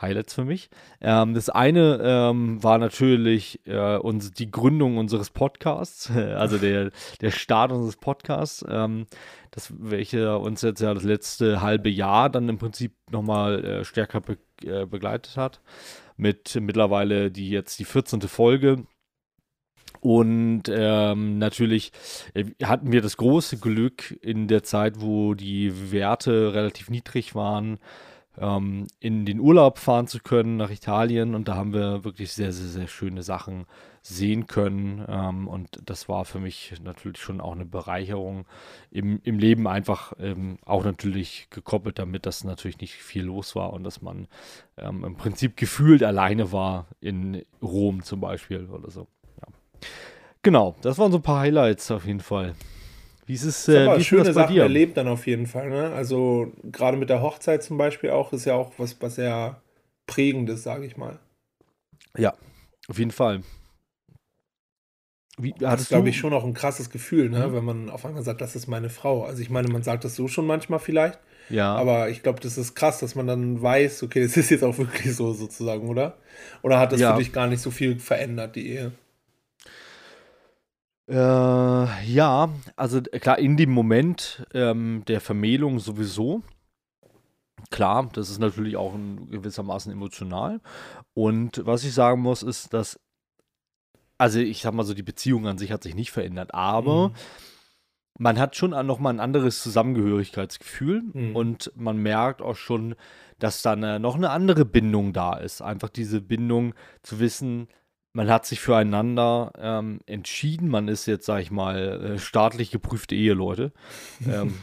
Highlights 0.00 0.34
für 0.34 0.44
mich. 0.44 0.68
Ähm, 1.00 1.34
das 1.34 1.48
eine 1.48 2.00
ähm, 2.02 2.62
war 2.62 2.78
natürlich 2.78 3.60
äh, 3.66 3.96
uns, 3.96 4.30
die 4.32 4.50
Gründung 4.50 4.98
unseres 4.98 5.30
Podcasts, 5.30 6.10
also 6.10 6.58
der, 6.58 6.90
der 7.20 7.30
Start 7.30 7.72
unseres 7.72 7.96
Podcasts, 7.96 8.64
ähm, 8.68 9.06
das, 9.50 9.72
welche 9.78 10.38
uns 10.38 10.62
jetzt 10.62 10.80
ja 10.80 10.92
das 10.92 11.04
letzte 11.04 11.62
halbe 11.62 11.88
Jahr 11.88 12.28
dann 12.28 12.48
im 12.48 12.58
Prinzip 12.58 12.92
nochmal 13.10 13.64
äh, 13.64 13.84
stärker 13.84 14.20
be 14.20 14.38
äh, 14.64 14.86
begleitet 14.86 15.36
hat. 15.36 15.60
Mit 16.18 16.58
mittlerweile 16.60 17.30
die 17.30 17.50
jetzt 17.50 17.78
die 17.78 17.84
14. 17.84 18.22
Folge. 18.22 18.84
Und 20.00 20.64
ähm, 20.68 21.38
natürlich 21.38 21.92
äh, 22.34 22.44
hatten 22.62 22.92
wir 22.92 23.00
das 23.02 23.16
große 23.16 23.58
Glück 23.58 24.16
in 24.22 24.46
der 24.48 24.62
Zeit, 24.62 25.00
wo 25.00 25.34
die 25.34 25.90
Werte 25.90 26.54
relativ 26.54 26.90
niedrig 26.90 27.34
waren, 27.34 27.78
ähm, 28.38 28.86
in 29.00 29.24
den 29.24 29.40
Urlaub 29.40 29.78
fahren 29.78 30.06
zu 30.06 30.20
können 30.20 30.56
nach 30.56 30.70
Italien. 30.70 31.34
Und 31.34 31.48
da 31.48 31.56
haben 31.56 31.72
wir 31.72 32.04
wirklich 32.04 32.32
sehr, 32.32 32.52
sehr, 32.52 32.68
sehr 32.68 32.88
schöne 32.88 33.22
Sachen 33.22 33.66
sehen 34.02 34.46
können. 34.46 35.04
Ähm, 35.08 35.48
und 35.48 35.80
das 35.84 36.08
war 36.08 36.24
für 36.24 36.38
mich 36.38 36.74
natürlich 36.82 37.20
schon 37.20 37.40
auch 37.40 37.52
eine 37.52 37.66
Bereicherung 37.66 38.46
im, 38.90 39.20
im 39.24 39.38
Leben, 39.38 39.66
einfach 39.66 40.12
ähm, 40.20 40.58
auch 40.64 40.84
natürlich 40.84 41.48
gekoppelt 41.50 41.98
damit, 41.98 42.24
dass 42.24 42.44
natürlich 42.44 42.80
nicht 42.80 42.94
viel 42.94 43.24
los 43.24 43.56
war 43.56 43.72
und 43.72 43.82
dass 43.82 44.02
man 44.02 44.28
ähm, 44.76 45.04
im 45.04 45.16
Prinzip 45.16 45.56
gefühlt 45.56 46.02
alleine 46.04 46.52
war 46.52 46.86
in 47.00 47.42
Rom 47.60 48.02
zum 48.02 48.20
Beispiel 48.20 48.66
oder 48.66 48.90
so. 48.90 49.08
Ja. 49.40 49.48
Genau, 50.42 50.76
das 50.82 50.98
waren 50.98 51.10
so 51.10 51.18
ein 51.18 51.22
paar 51.22 51.40
Highlights 51.40 51.90
auf 51.90 52.06
jeden 52.06 52.20
Fall. 52.20 52.54
Wie 53.26 53.34
ist 53.34 53.44
es, 53.44 53.68
äh, 53.68 53.98
wie 53.98 54.04
schöne 54.04 54.32
Sachen 54.32 54.54
dir? 54.54 54.62
erlebt 54.62 54.96
dann 54.96 55.08
auf 55.08 55.26
jeden 55.26 55.46
Fall. 55.46 55.68
Ne? 55.68 55.92
Also 55.92 56.52
gerade 56.62 56.96
mit 56.96 57.10
der 57.10 57.22
Hochzeit 57.22 57.62
zum 57.62 57.76
Beispiel 57.76 58.10
auch, 58.10 58.32
ist 58.32 58.44
ja 58.44 58.54
auch 58.54 58.72
was, 58.78 58.96
was 59.00 59.16
sehr 59.16 59.60
prägendes, 60.06 60.62
sage 60.62 60.86
ich 60.86 60.96
mal. 60.96 61.18
Ja, 62.16 62.34
auf 62.88 62.98
jeden 62.98 63.10
Fall. 63.10 63.40
Wie, 65.38 65.54
das 65.58 65.82
ist, 65.82 65.88
glaube 65.88 66.08
ich, 66.08 66.16
schon 66.16 66.32
auch 66.32 66.44
ein 66.44 66.54
krasses 66.54 66.88
Gefühl, 66.88 67.28
ne? 67.28 67.48
Mhm. 67.48 67.52
wenn 67.52 67.64
man 67.64 67.90
auf 67.90 68.06
einmal 68.06 68.22
sagt, 68.22 68.40
das 68.40 68.56
ist 68.56 68.68
meine 68.68 68.88
Frau. 68.88 69.24
Also 69.24 69.42
ich 69.42 69.50
meine, 69.50 69.68
man 69.68 69.82
sagt 69.82 70.04
das 70.04 70.14
so 70.14 70.28
schon 70.28 70.46
manchmal 70.46 70.78
vielleicht. 70.78 71.18
Ja. 71.50 71.74
Aber 71.74 72.08
ich 72.08 72.22
glaube, 72.22 72.40
das 72.40 72.56
ist 72.56 72.74
krass, 72.74 73.00
dass 73.00 73.14
man 73.14 73.26
dann 73.26 73.60
weiß, 73.60 74.02
okay, 74.02 74.22
das 74.22 74.36
ist 74.36 74.50
jetzt 74.50 74.64
auch 74.64 74.78
wirklich 74.78 75.14
so 75.14 75.32
sozusagen, 75.32 75.88
oder? 75.88 76.16
Oder 76.62 76.78
hat 76.78 76.92
das 76.92 77.00
ja. 77.00 77.12
für 77.12 77.18
dich 77.18 77.32
gar 77.32 77.48
nicht 77.48 77.60
so 77.60 77.70
viel 77.70 77.98
verändert, 77.98 78.56
die 78.56 78.68
Ehe? 78.68 78.92
Äh, 81.08 81.14
ja, 81.14 82.50
also 82.74 82.98
äh, 82.98 83.18
klar, 83.20 83.38
in 83.38 83.56
dem 83.56 83.70
Moment 83.70 84.46
ähm, 84.54 85.04
der 85.06 85.20
Vermählung 85.20 85.78
sowieso. 85.78 86.42
Klar, 87.70 88.08
das 88.12 88.28
ist 88.28 88.38
natürlich 88.38 88.76
auch 88.76 88.94
ein 88.94 89.30
gewissermaßen 89.30 89.92
emotional. 89.92 90.60
Und 91.14 91.64
was 91.64 91.84
ich 91.84 91.94
sagen 91.94 92.22
muss, 92.22 92.42
ist, 92.42 92.72
dass, 92.74 93.00
also 94.18 94.40
ich 94.40 94.62
sag 94.62 94.74
mal 94.74 94.84
so, 94.84 94.94
die 94.94 95.02
Beziehung 95.02 95.46
an 95.46 95.58
sich 95.58 95.72
hat 95.72 95.82
sich 95.82 95.94
nicht 95.94 96.10
verändert, 96.10 96.54
aber 96.54 97.08
mhm. 97.08 97.14
man 98.18 98.38
hat 98.38 98.56
schon 98.56 98.70
nochmal 98.70 99.14
ein 99.14 99.20
anderes 99.20 99.62
Zusammengehörigkeitsgefühl 99.62 101.02
mhm. 101.12 101.36
und 101.36 101.72
man 101.76 101.98
merkt 101.98 102.42
auch 102.42 102.56
schon, 102.56 102.94
dass 103.38 103.62
da 103.62 103.72
eine, 103.72 104.00
noch 104.00 104.16
eine 104.16 104.30
andere 104.30 104.64
Bindung 104.64 105.12
da 105.12 105.34
ist. 105.34 105.60
Einfach 105.62 105.88
diese 105.88 106.20
Bindung 106.20 106.74
zu 107.02 107.20
wissen, 107.20 107.68
man 108.16 108.30
hat 108.30 108.46
sich 108.46 108.60
füreinander 108.60 109.52
ähm, 109.58 110.00
entschieden. 110.06 110.70
Man 110.70 110.88
ist 110.88 111.04
jetzt, 111.04 111.26
sag 111.26 111.42
ich 111.42 111.50
mal, 111.50 112.14
äh, 112.14 112.18
staatlich 112.18 112.70
geprüfte 112.70 113.14
Eheleute. 113.14 113.72
ähm, 114.26 114.54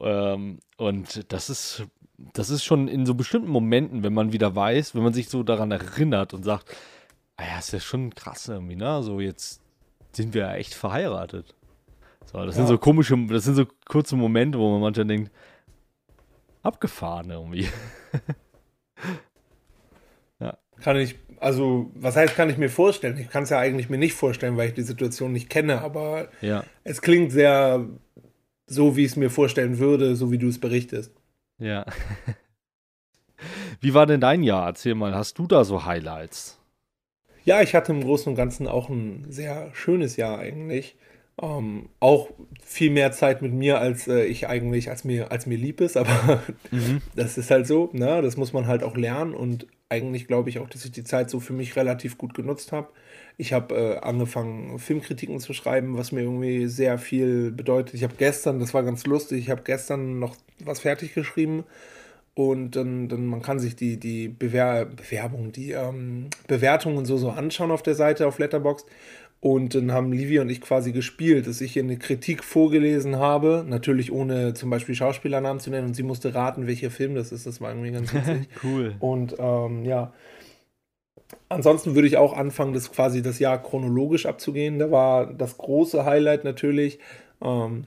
ähm, 0.00 0.58
und 0.78 1.30
das 1.30 1.50
ist, 1.50 1.84
das 2.16 2.48
ist 2.48 2.64
schon 2.64 2.88
in 2.88 3.04
so 3.04 3.14
bestimmten 3.14 3.50
Momenten, 3.50 4.02
wenn 4.02 4.14
man 4.14 4.32
wieder 4.32 4.56
weiß, 4.56 4.94
wenn 4.94 5.02
man 5.02 5.12
sich 5.12 5.28
so 5.28 5.42
daran 5.42 5.70
erinnert 5.70 6.32
und 6.32 6.44
sagt, 6.44 6.74
ah 7.36 7.44
ja, 7.44 7.58
ist 7.58 7.74
ja 7.74 7.80
schon 7.80 8.14
krass 8.14 8.48
irgendwie, 8.48 8.76
ne? 8.76 9.02
So 9.02 9.20
jetzt 9.20 9.60
sind 10.12 10.32
wir 10.32 10.42
ja 10.42 10.54
echt 10.54 10.72
verheiratet. 10.72 11.54
So, 12.24 12.38
das 12.38 12.56
ja. 12.56 12.62
sind 12.62 12.68
so 12.68 12.78
komische, 12.78 13.18
das 13.26 13.44
sind 13.44 13.54
so 13.54 13.66
kurze 13.84 14.16
Momente, 14.16 14.58
wo 14.58 14.72
man 14.72 14.80
manchmal 14.80 15.06
denkt, 15.06 15.30
abgefahren 16.62 17.28
irgendwie. 17.28 17.68
ja. 20.40 20.56
Kann 20.80 20.96
ich 20.96 21.16
also, 21.42 21.90
was 21.94 22.14
heißt, 22.14 22.36
kann 22.36 22.50
ich 22.50 22.56
mir 22.56 22.70
vorstellen? 22.70 23.18
Ich 23.18 23.28
kann 23.28 23.42
es 23.42 23.50
ja 23.50 23.58
eigentlich 23.58 23.90
mir 23.90 23.98
nicht 23.98 24.14
vorstellen, 24.14 24.56
weil 24.56 24.68
ich 24.68 24.74
die 24.74 24.82
Situation 24.82 25.32
nicht 25.32 25.50
kenne, 25.50 25.80
aber 25.80 26.28
ja. 26.40 26.64
es 26.84 27.02
klingt 27.02 27.32
sehr 27.32 27.84
so, 28.66 28.96
wie 28.96 29.04
ich 29.04 29.12
es 29.12 29.16
mir 29.16 29.28
vorstellen 29.28 29.78
würde, 29.78 30.14
so 30.14 30.30
wie 30.30 30.38
du 30.38 30.48
es 30.48 30.60
berichtest. 30.60 31.12
Ja. 31.58 31.84
Wie 33.80 33.92
war 33.92 34.06
denn 34.06 34.20
dein 34.20 34.44
Jahr? 34.44 34.66
Erzähl 34.68 34.94
mal, 34.94 35.14
hast 35.14 35.38
du 35.38 35.48
da 35.48 35.64
so 35.64 35.84
Highlights? 35.84 36.60
Ja, 37.44 37.60
ich 37.60 37.74
hatte 37.74 37.92
im 37.92 38.02
Großen 38.02 38.30
und 38.30 38.36
Ganzen 38.36 38.68
auch 38.68 38.88
ein 38.88 39.26
sehr 39.28 39.74
schönes 39.74 40.16
Jahr 40.16 40.38
eigentlich. 40.38 40.96
Ähm, 41.40 41.88
auch 41.98 42.28
viel 42.62 42.90
mehr 42.90 43.10
Zeit 43.12 43.40
mit 43.40 43.52
mir, 43.52 43.78
als 43.80 44.06
äh, 44.06 44.24
ich 44.24 44.48
eigentlich, 44.48 44.90
als 44.90 45.04
mir, 45.04 45.32
als 45.32 45.46
mir 45.46 45.56
lieb 45.56 45.80
ist, 45.80 45.96
aber 45.96 46.42
mhm. 46.70 47.00
das 47.16 47.38
ist 47.38 47.50
halt 47.50 47.66
so, 47.66 47.90
ne? 47.92 48.20
Das 48.22 48.36
muss 48.36 48.52
man 48.52 48.66
halt 48.66 48.82
auch 48.82 48.96
lernen 48.96 49.34
und 49.34 49.66
eigentlich 49.88 50.26
glaube 50.26 50.48
ich 50.48 50.58
auch, 50.58 50.68
dass 50.68 50.84
ich 50.84 50.90
die 50.90 51.04
Zeit 51.04 51.28
so 51.28 51.38
für 51.38 51.52
mich 51.52 51.76
relativ 51.76 52.16
gut 52.16 52.34
genutzt 52.34 52.72
habe. 52.72 52.88
Ich 53.36 53.52
habe 53.52 53.74
äh, 53.74 53.98
angefangen, 53.98 54.78
Filmkritiken 54.78 55.38
zu 55.40 55.52
schreiben, 55.52 55.98
was 55.98 56.12
mir 56.12 56.22
irgendwie 56.22 56.66
sehr 56.66 56.98
viel 56.98 57.50
bedeutet. 57.50 57.94
Ich 57.94 58.02
habe 58.02 58.14
gestern, 58.16 58.58
das 58.58 58.72
war 58.74 58.82
ganz 58.82 59.06
lustig, 59.06 59.40
ich 59.40 59.50
habe 59.50 59.62
gestern 59.64 60.18
noch 60.18 60.36
was 60.64 60.80
fertig 60.80 61.14
geschrieben 61.14 61.64
und 62.34 62.76
dann, 62.76 63.08
dann 63.08 63.26
man 63.26 63.42
kann 63.42 63.58
sich 63.58 63.76
die, 63.76 63.98
die 63.98 64.28
Bewer 64.28 64.86
Bewerbung, 64.86 65.52
die 65.52 65.72
ähm, 65.72 66.28
Bewertungen 66.46 67.04
so, 67.04 67.18
so 67.18 67.30
anschauen 67.30 67.70
auf 67.70 67.82
der 67.82 67.94
Seite 67.94 68.26
auf 68.26 68.38
Letterboxd. 68.38 68.88
Und 69.42 69.74
dann 69.74 69.90
haben 69.90 70.12
Livia 70.12 70.42
und 70.42 70.50
ich 70.50 70.60
quasi 70.60 70.92
gespielt, 70.92 71.48
dass 71.48 71.60
ich 71.60 71.76
ihr 71.76 71.82
eine 71.82 71.96
Kritik 71.96 72.44
vorgelesen 72.44 73.16
habe, 73.16 73.64
natürlich 73.66 74.12
ohne 74.12 74.54
zum 74.54 74.70
Beispiel 74.70 74.94
Schauspielernamen 74.94 75.58
zu 75.58 75.70
nennen 75.70 75.88
und 75.88 75.94
sie 75.94 76.04
musste 76.04 76.32
raten, 76.32 76.68
welcher 76.68 76.92
Film 76.92 77.16
das 77.16 77.32
ist. 77.32 77.44
Das 77.44 77.60
war 77.60 77.70
irgendwie 77.70 77.90
ganz 77.90 78.14
witzig. 78.14 78.48
cool. 78.62 78.94
Und 79.00 79.34
ähm, 79.40 79.84
ja, 79.84 80.12
ansonsten 81.48 81.96
würde 81.96 82.06
ich 82.06 82.18
auch 82.18 82.36
anfangen, 82.36 82.72
das 82.72 82.92
quasi 82.92 83.20
das 83.20 83.40
Jahr 83.40 83.60
chronologisch 83.60 84.26
abzugehen. 84.26 84.78
Da 84.78 84.92
war 84.92 85.34
das 85.34 85.58
große 85.58 86.04
Highlight 86.04 86.44
natürlich. 86.44 87.00
Ähm, 87.42 87.86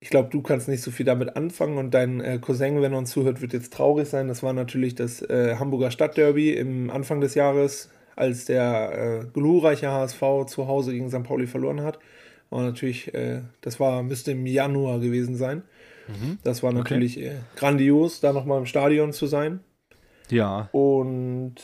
ich 0.00 0.10
glaube, 0.10 0.28
du 0.28 0.42
kannst 0.42 0.68
nicht 0.68 0.82
so 0.82 0.90
viel 0.90 1.06
damit 1.06 1.34
anfangen 1.34 1.78
und 1.78 1.94
dein 1.94 2.20
äh, 2.20 2.38
Cousin, 2.42 2.82
wenn 2.82 2.92
er 2.92 2.98
uns 2.98 3.10
zuhört, 3.10 3.40
wird 3.40 3.54
jetzt 3.54 3.72
traurig 3.72 4.06
sein. 4.06 4.28
Das 4.28 4.42
war 4.42 4.52
natürlich 4.52 4.94
das 4.94 5.22
äh, 5.22 5.56
Hamburger 5.58 5.90
Stadtderby 5.90 6.52
im 6.52 6.90
Anfang 6.90 7.22
des 7.22 7.34
Jahres 7.34 7.88
als 8.18 8.46
der 8.46 9.22
äh, 9.22 9.26
glorreiche 9.32 9.90
HSV 9.90 10.46
zu 10.46 10.66
Hause 10.66 10.92
gegen 10.92 11.08
St. 11.08 11.22
Pauli 11.22 11.46
verloren 11.46 11.82
hat. 11.82 11.98
Und 12.50 12.64
natürlich, 12.64 13.14
äh, 13.14 13.42
das 13.60 13.78
war, 13.78 14.02
müsste 14.02 14.32
im 14.32 14.46
Januar 14.46 14.98
gewesen 14.98 15.36
sein. 15.36 15.62
Mhm. 16.08 16.38
Das 16.42 16.62
war 16.62 16.72
natürlich 16.72 17.16
okay. 17.16 17.28
äh, 17.28 17.36
grandios, 17.56 18.20
da 18.20 18.32
nochmal 18.32 18.58
im 18.58 18.66
Stadion 18.66 19.12
zu 19.12 19.26
sein. 19.26 19.60
Ja. 20.30 20.68
Und 20.72 21.56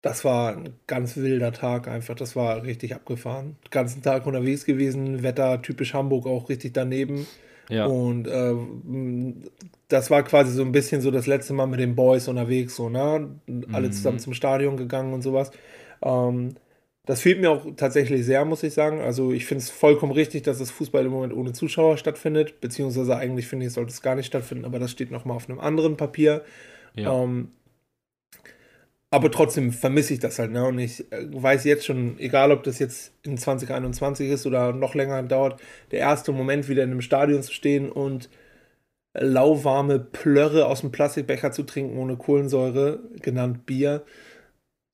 das 0.00 0.24
war 0.24 0.56
ein 0.56 0.74
ganz 0.86 1.16
wilder 1.16 1.52
Tag 1.52 1.88
einfach. 1.88 2.14
Das 2.14 2.36
war 2.36 2.62
richtig 2.62 2.94
abgefahren. 2.94 3.56
Den 3.64 3.70
ganzen 3.70 4.02
Tag 4.02 4.26
unterwegs 4.26 4.64
gewesen, 4.64 5.22
Wetter 5.22 5.60
typisch 5.62 5.94
Hamburg 5.94 6.26
auch 6.26 6.48
richtig 6.48 6.72
daneben. 6.72 7.26
Ja. 7.68 7.86
Und 7.86 8.26
äh, 8.26 8.54
das 9.88 10.10
war 10.10 10.22
quasi 10.22 10.52
so 10.52 10.62
ein 10.62 10.72
bisschen 10.72 11.00
so 11.00 11.10
das 11.10 11.26
letzte 11.26 11.52
Mal 11.52 11.66
mit 11.66 11.80
den 11.80 11.94
Boys 11.94 12.28
unterwegs, 12.28 12.76
so, 12.76 12.88
ne? 12.88 13.38
Alle 13.72 13.88
mhm. 13.88 13.92
zusammen 13.92 14.18
zum 14.18 14.34
Stadion 14.34 14.76
gegangen 14.76 15.12
und 15.12 15.22
sowas. 15.22 15.50
Ähm, 16.02 16.56
das 17.06 17.20
fehlt 17.20 17.40
mir 17.40 17.50
auch 17.50 17.66
tatsächlich 17.76 18.24
sehr, 18.24 18.44
muss 18.44 18.62
ich 18.62 18.72
sagen. 18.72 19.00
Also 19.00 19.32
ich 19.32 19.44
finde 19.44 19.62
es 19.62 19.70
vollkommen 19.70 20.12
richtig, 20.12 20.42
dass 20.42 20.58
das 20.58 20.70
Fußball 20.70 21.04
im 21.04 21.12
Moment 21.12 21.34
ohne 21.34 21.52
Zuschauer 21.52 21.98
stattfindet, 21.98 22.60
beziehungsweise 22.60 23.16
eigentlich 23.16 23.46
finde 23.46 23.66
ich, 23.66 23.72
sollte 23.72 23.92
es 23.92 24.00
gar 24.00 24.14
nicht 24.14 24.26
stattfinden, 24.26 24.64
aber 24.64 24.78
das 24.78 24.90
steht 24.90 25.10
nochmal 25.10 25.36
auf 25.36 25.48
einem 25.48 25.60
anderen 25.60 25.96
Papier. 25.96 26.42
Ja. 26.96 27.22
Ähm, 27.22 27.50
aber 29.14 29.30
trotzdem 29.30 29.70
vermisse 29.72 30.14
ich 30.14 30.18
das 30.18 30.40
halt. 30.40 30.50
Ne? 30.50 30.64
Und 30.66 30.80
ich 30.80 31.00
äh, 31.12 31.26
weiß 31.30 31.62
jetzt 31.64 31.86
schon, 31.86 32.18
egal 32.18 32.50
ob 32.50 32.64
das 32.64 32.80
jetzt 32.80 33.12
in 33.22 33.38
2021 33.38 34.28
ist 34.28 34.44
oder 34.44 34.72
noch 34.72 34.96
länger 34.96 35.22
dauert, 35.22 35.60
der 35.92 36.00
erste 36.00 36.32
Moment 36.32 36.68
wieder 36.68 36.82
in 36.82 36.90
einem 36.90 37.00
Stadion 37.00 37.40
zu 37.40 37.52
stehen 37.52 37.92
und 37.92 38.28
lauwarme 39.16 40.00
Plörre 40.00 40.66
aus 40.66 40.80
dem 40.80 40.90
Plastikbecher 40.90 41.52
zu 41.52 41.62
trinken 41.62 41.96
ohne 41.96 42.16
Kohlensäure, 42.16 42.98
genannt 43.22 43.66
Bier, 43.66 44.02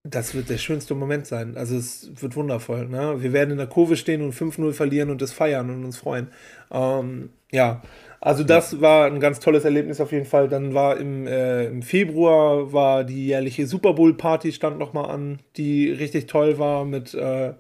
Das 0.03 0.35
wird 0.35 0.49
der 0.49 0.57
schönste 0.57 0.95
Moment 0.95 1.27
sein. 1.27 1.59
Also 1.59 1.77
es 1.77 2.11
wird 2.23 2.35
wundervoll. 2.35 2.89
Ne? 2.89 3.23
Wir 3.23 3.35
werden 3.35 3.51
in 3.51 3.59
der 3.59 3.67
Kurve 3.67 3.97
stehen 3.97 4.23
und 4.23 4.35
5-0 4.35 4.73
verlieren 4.73 5.11
und 5.11 5.21
das 5.21 5.33
feiern 5.33 5.69
und 5.69 5.85
uns 5.85 5.99
freuen. 5.99 6.29
Ähm, 6.71 7.31
ja, 7.53 7.83
also 8.19 8.43
das 8.43 8.81
war 8.81 9.07
ein 9.07 9.21
ganz 9.21 9.41
tolles 9.41 9.65
Erlebnis 9.65 10.01
auf 10.01 10.13
jeden 10.13 10.25
Fall. 10.25 10.49
Dann 10.49 10.73
war 10.73 10.97
im, 10.99 11.27
äh, 11.27 11.67
im 11.67 11.83
Februar 11.83 12.73
war 12.73 13.05
die 13.05 13.27
jährliche 13.27 13.67
Super 13.67 13.93
Bowl 13.93 14.15
Party 14.15 14.53
stand 14.53 14.79
noch 14.79 14.95
mal 14.95 15.05
an, 15.05 15.41
die 15.57 15.91
richtig 15.91 16.27
toll 16.27 16.59
war 16.59 16.87
mit 16.87 17.13
äh, 17.13 17.53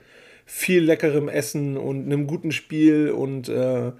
viel 0.46 0.82
leckerem 0.82 1.28
Essen 1.28 1.76
und 1.76 2.06
einem 2.06 2.26
guten 2.26 2.52
Spiel 2.52 3.10
und 3.10 3.50
äh, 3.50 3.92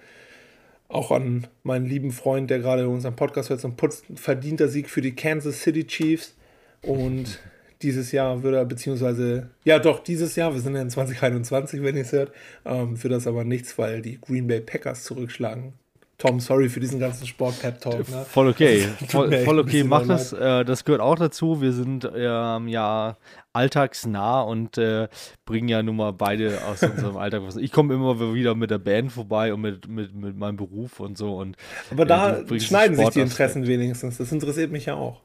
auch 0.89 1.11
an 1.11 1.47
meinen 1.63 1.87
lieben 1.87 2.11
Freund, 2.11 2.51
der 2.51 2.59
gerade 2.59 2.89
unseren 2.89 3.17
Podcast 3.17 3.51
hört, 3.51 3.61
so 3.61 3.69
ein 3.69 3.77
verdienter 4.17 4.69
Sieg 4.69 4.89
für 4.91 5.03
die 5.03 5.15
Kansas 5.15 5.63
City 5.63 5.87
Chiefs 5.87 6.37
und 6.83 7.39
dieses 7.83 8.13
Jahr 8.13 8.43
würde 8.43 8.59
er, 8.59 8.65
beziehungsweise, 8.65 9.51
ja 9.65 9.79
doch, 9.79 10.01
dieses 10.01 10.37
Jahr, 10.37 10.53
wir 10.53 10.61
sind 10.61 10.75
ja 10.75 10.83
in 10.83 10.91
2021, 10.91 11.83
wenn 11.83 11.97
ihr 11.97 12.03
es 12.03 12.13
hört, 12.13 12.33
ähm, 12.65 13.03
wird 13.03 13.13
das 13.13 13.27
aber 13.27 13.45
nichts, 13.45 13.79
weil 13.79 14.03
die 14.03 14.21
Green 14.21 14.47
Bay 14.47 14.61
Packers 14.61 15.05
zurückschlagen. 15.05 15.75
Tom, 16.21 16.39
sorry 16.39 16.69
für 16.69 16.81
diesen 16.81 17.01
ganzen 17.01 17.27
Sport-Pep-Talk. 17.27 18.07
Ne? 18.11 18.27
Voll 18.29 18.49
okay, 18.49 18.83
voll, 19.09 19.33
voll 19.39 19.59
okay, 19.59 19.85
mach 19.85 20.07
das. 20.07 20.35
Äh, 20.35 20.67
das 20.67 20.85
gehört 20.85 21.01
auch 21.01 21.15
dazu. 21.15 21.63
Wir 21.63 21.73
sind 21.73 22.07
ähm, 22.15 22.69
ja 22.69 23.17
alltagsnah 23.55 24.43
und 24.43 24.77
äh, 24.77 25.09
bringen 25.47 25.69
ja 25.69 25.83
nun 25.83 25.97
mal 25.97 26.13
beide 26.13 26.59
aus 26.67 26.83
unserem 26.83 27.17
Alltag 27.17 27.43
was. 27.43 27.57
Ich 27.57 27.73
komme 27.73 27.95
immer 27.95 28.35
wieder 28.35 28.55
mit 28.55 28.71
der 28.71 28.79
Band 28.79 29.11
vorbei 29.11 29.55
und 29.55 29.63
mit, 29.63 29.89
mit, 29.89 30.15
mit 30.15 30.37
meinem 30.37 30.57
Beruf 30.57 31.01
und 31.01 31.17
so. 31.17 31.39
Und, 31.39 31.57
aber 31.91 32.05
da 32.05 32.41
äh, 32.41 32.61
schneiden 32.61 32.97
sich 32.97 33.09
die 33.09 33.21
Interessen 33.21 33.67
wenigstens. 33.67 34.19
Das 34.19 34.31
interessiert 34.31 34.71
mich 34.71 34.85
ja 34.85 34.97
auch. 34.97 35.23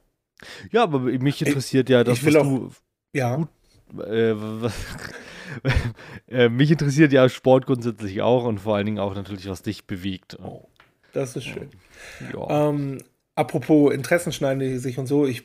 Ja, 0.72 0.84
aber 0.84 1.00
mich 1.00 1.42
interessiert 1.42 1.90
ich, 1.90 1.94
ja 1.94 2.04
das, 2.04 2.26
was 2.26 2.36
auch, 2.36 2.44
du 2.44 2.72
ja. 3.14 3.36
gut. 3.36 3.48
Äh, 4.06 4.36
äh, 6.28 6.50
mich 6.50 6.72
interessiert 6.72 7.14
ja 7.14 7.30
Sport 7.30 7.66
grundsätzlich 7.66 8.22
auch 8.22 8.46
und 8.46 8.60
vor 8.60 8.76
allen 8.76 8.86
Dingen 8.86 9.00
auch 9.00 9.16
natürlich, 9.16 9.48
was 9.48 9.62
dich 9.62 9.86
bewegt. 9.86 10.38
Oh, 10.44 10.68
das 11.14 11.36
ist 11.36 11.46
schön. 11.46 11.70
Ja. 12.34 12.70
Ähm, 12.70 13.00
apropos 13.36 13.94
Interessen 13.94 14.32
schneiden 14.32 14.60
die 14.60 14.78
sich 14.78 14.98
und 14.98 15.08
so, 15.08 15.26
ich 15.26 15.44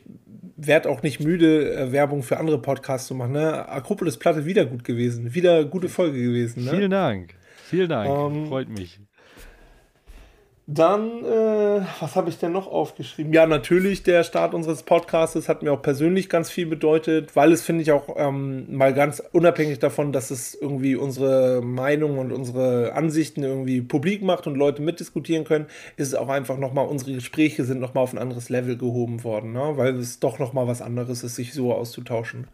werde 0.57 0.89
auch 0.91 1.03
nicht 1.03 1.21
müde, 1.21 1.75
äh, 1.75 1.93
Werbung 1.93 2.23
für 2.23 2.39
andere 2.39 2.61
Podcasts 2.61 3.07
zu 3.07 3.15
machen. 3.15 3.33
Ne? 3.33 3.69
Akropolis 3.69 4.17
Platte 4.17 4.47
wieder 4.47 4.67
gut 4.67 4.85
gewesen, 4.85 5.35
wieder 5.35 5.65
gute 5.65 5.89
Folge 5.89 6.21
gewesen. 6.21 6.65
Ne? 6.65 6.71
Vielen 6.71 6.91
Dank. 6.91 7.35
Vielen 7.65 7.89
Dank. 7.89 8.11
Ähm, 8.11 8.47
Freut 8.47 8.69
mich. 8.69 9.01
Dann, 10.73 11.25
äh, 11.25 11.81
was 11.99 12.15
habe 12.15 12.29
ich 12.29 12.39
denn 12.39 12.53
noch 12.53 12.69
aufgeschrieben? 12.69 13.33
Ja, 13.33 13.45
natürlich, 13.45 14.05
der 14.05 14.23
Start 14.23 14.55
unseres 14.55 14.85
Podcasts 14.85 15.49
hat 15.49 15.65
mir 15.65 15.73
auch 15.73 15.83
persönlich 15.83 16.29
ganz 16.29 16.49
viel 16.49 16.67
bedeutet, 16.67 17.35
weil 17.35 17.51
es, 17.51 17.63
finde 17.63 17.83
ich, 17.83 17.91
auch 17.91 18.15
ähm, 18.17 18.73
mal 18.77 18.95
ganz 18.95 19.21
unabhängig 19.33 19.81
davon, 19.81 20.13
dass 20.13 20.31
es 20.31 20.55
irgendwie 20.55 20.95
unsere 20.95 21.61
Meinung 21.61 22.19
und 22.19 22.31
unsere 22.31 22.93
Ansichten 22.93 23.43
irgendwie 23.43 23.81
publik 23.81 24.23
macht 24.23 24.47
und 24.47 24.55
Leute 24.55 24.81
mitdiskutieren 24.81 25.43
können, 25.43 25.67
ist 25.97 26.07
es 26.07 26.15
auch 26.15 26.29
einfach 26.29 26.57
nochmal, 26.57 26.87
unsere 26.87 27.15
Gespräche 27.15 27.65
sind 27.65 27.81
nochmal 27.81 28.05
auf 28.05 28.13
ein 28.13 28.19
anderes 28.19 28.49
Level 28.49 28.77
gehoben 28.77 29.25
worden, 29.25 29.53
ne? 29.53 29.73
weil 29.75 29.97
es 29.97 30.21
doch 30.21 30.39
nochmal 30.39 30.69
was 30.69 30.83
anderes 30.83 31.25
ist, 31.25 31.35
sich 31.35 31.53
so 31.53 31.75
auszutauschen. 31.75 32.47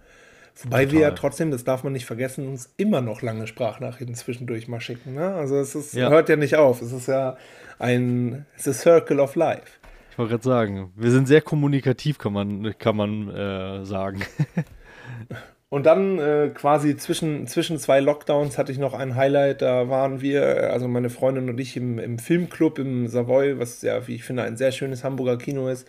Wobei 0.62 0.84
Total. 0.84 0.92
wir 0.92 1.00
ja 1.00 1.10
trotzdem, 1.10 1.50
das 1.50 1.64
darf 1.64 1.84
man 1.84 1.92
nicht 1.92 2.06
vergessen, 2.06 2.48
uns 2.48 2.72
immer 2.76 3.02
noch 3.02 3.20
lange 3.20 3.46
Sprachnachrichten 3.46 4.14
zwischendurch 4.14 4.68
mal 4.68 4.80
schicken. 4.80 5.14
Ne? 5.14 5.34
Also 5.34 5.56
es 5.56 5.74
ist, 5.74 5.92
ja. 5.94 6.08
hört 6.08 6.28
ja 6.28 6.36
nicht 6.36 6.56
auf. 6.56 6.80
Es 6.80 6.92
ist 6.92 7.08
ja 7.08 7.36
ein 7.78 8.46
The 8.56 8.72
Circle 8.72 9.20
of 9.20 9.34
Life. 9.34 9.78
Ich 10.10 10.18
wollte 10.18 10.30
gerade 10.30 10.44
sagen, 10.44 10.92
wir 10.96 11.10
sind 11.10 11.28
sehr 11.28 11.42
kommunikativ, 11.42 12.16
kann 12.16 12.32
man, 12.32 12.74
kann 12.78 12.96
man 12.96 13.28
äh, 13.28 13.84
sagen. 13.84 14.22
Und 15.68 15.84
dann 15.84 16.18
äh, 16.18 16.50
quasi 16.54 16.96
zwischen, 16.96 17.46
zwischen 17.46 17.78
zwei 17.78 18.00
Lockdowns 18.00 18.56
hatte 18.56 18.72
ich 18.72 18.78
noch 18.78 18.94
ein 18.94 19.14
Highlight. 19.14 19.60
Da 19.60 19.90
waren 19.90 20.22
wir, 20.22 20.72
also 20.72 20.88
meine 20.88 21.10
Freundin 21.10 21.50
und 21.50 21.58
ich, 21.58 21.76
im, 21.76 21.98
im 21.98 22.18
Filmclub 22.18 22.78
im 22.78 23.08
Savoy, 23.08 23.58
was 23.58 23.82
ja, 23.82 24.06
wie 24.06 24.14
ich 24.14 24.24
finde, 24.24 24.44
ein 24.44 24.56
sehr 24.56 24.70
schönes 24.70 25.02
Hamburger 25.02 25.36
Kino 25.36 25.68
ist. 25.68 25.86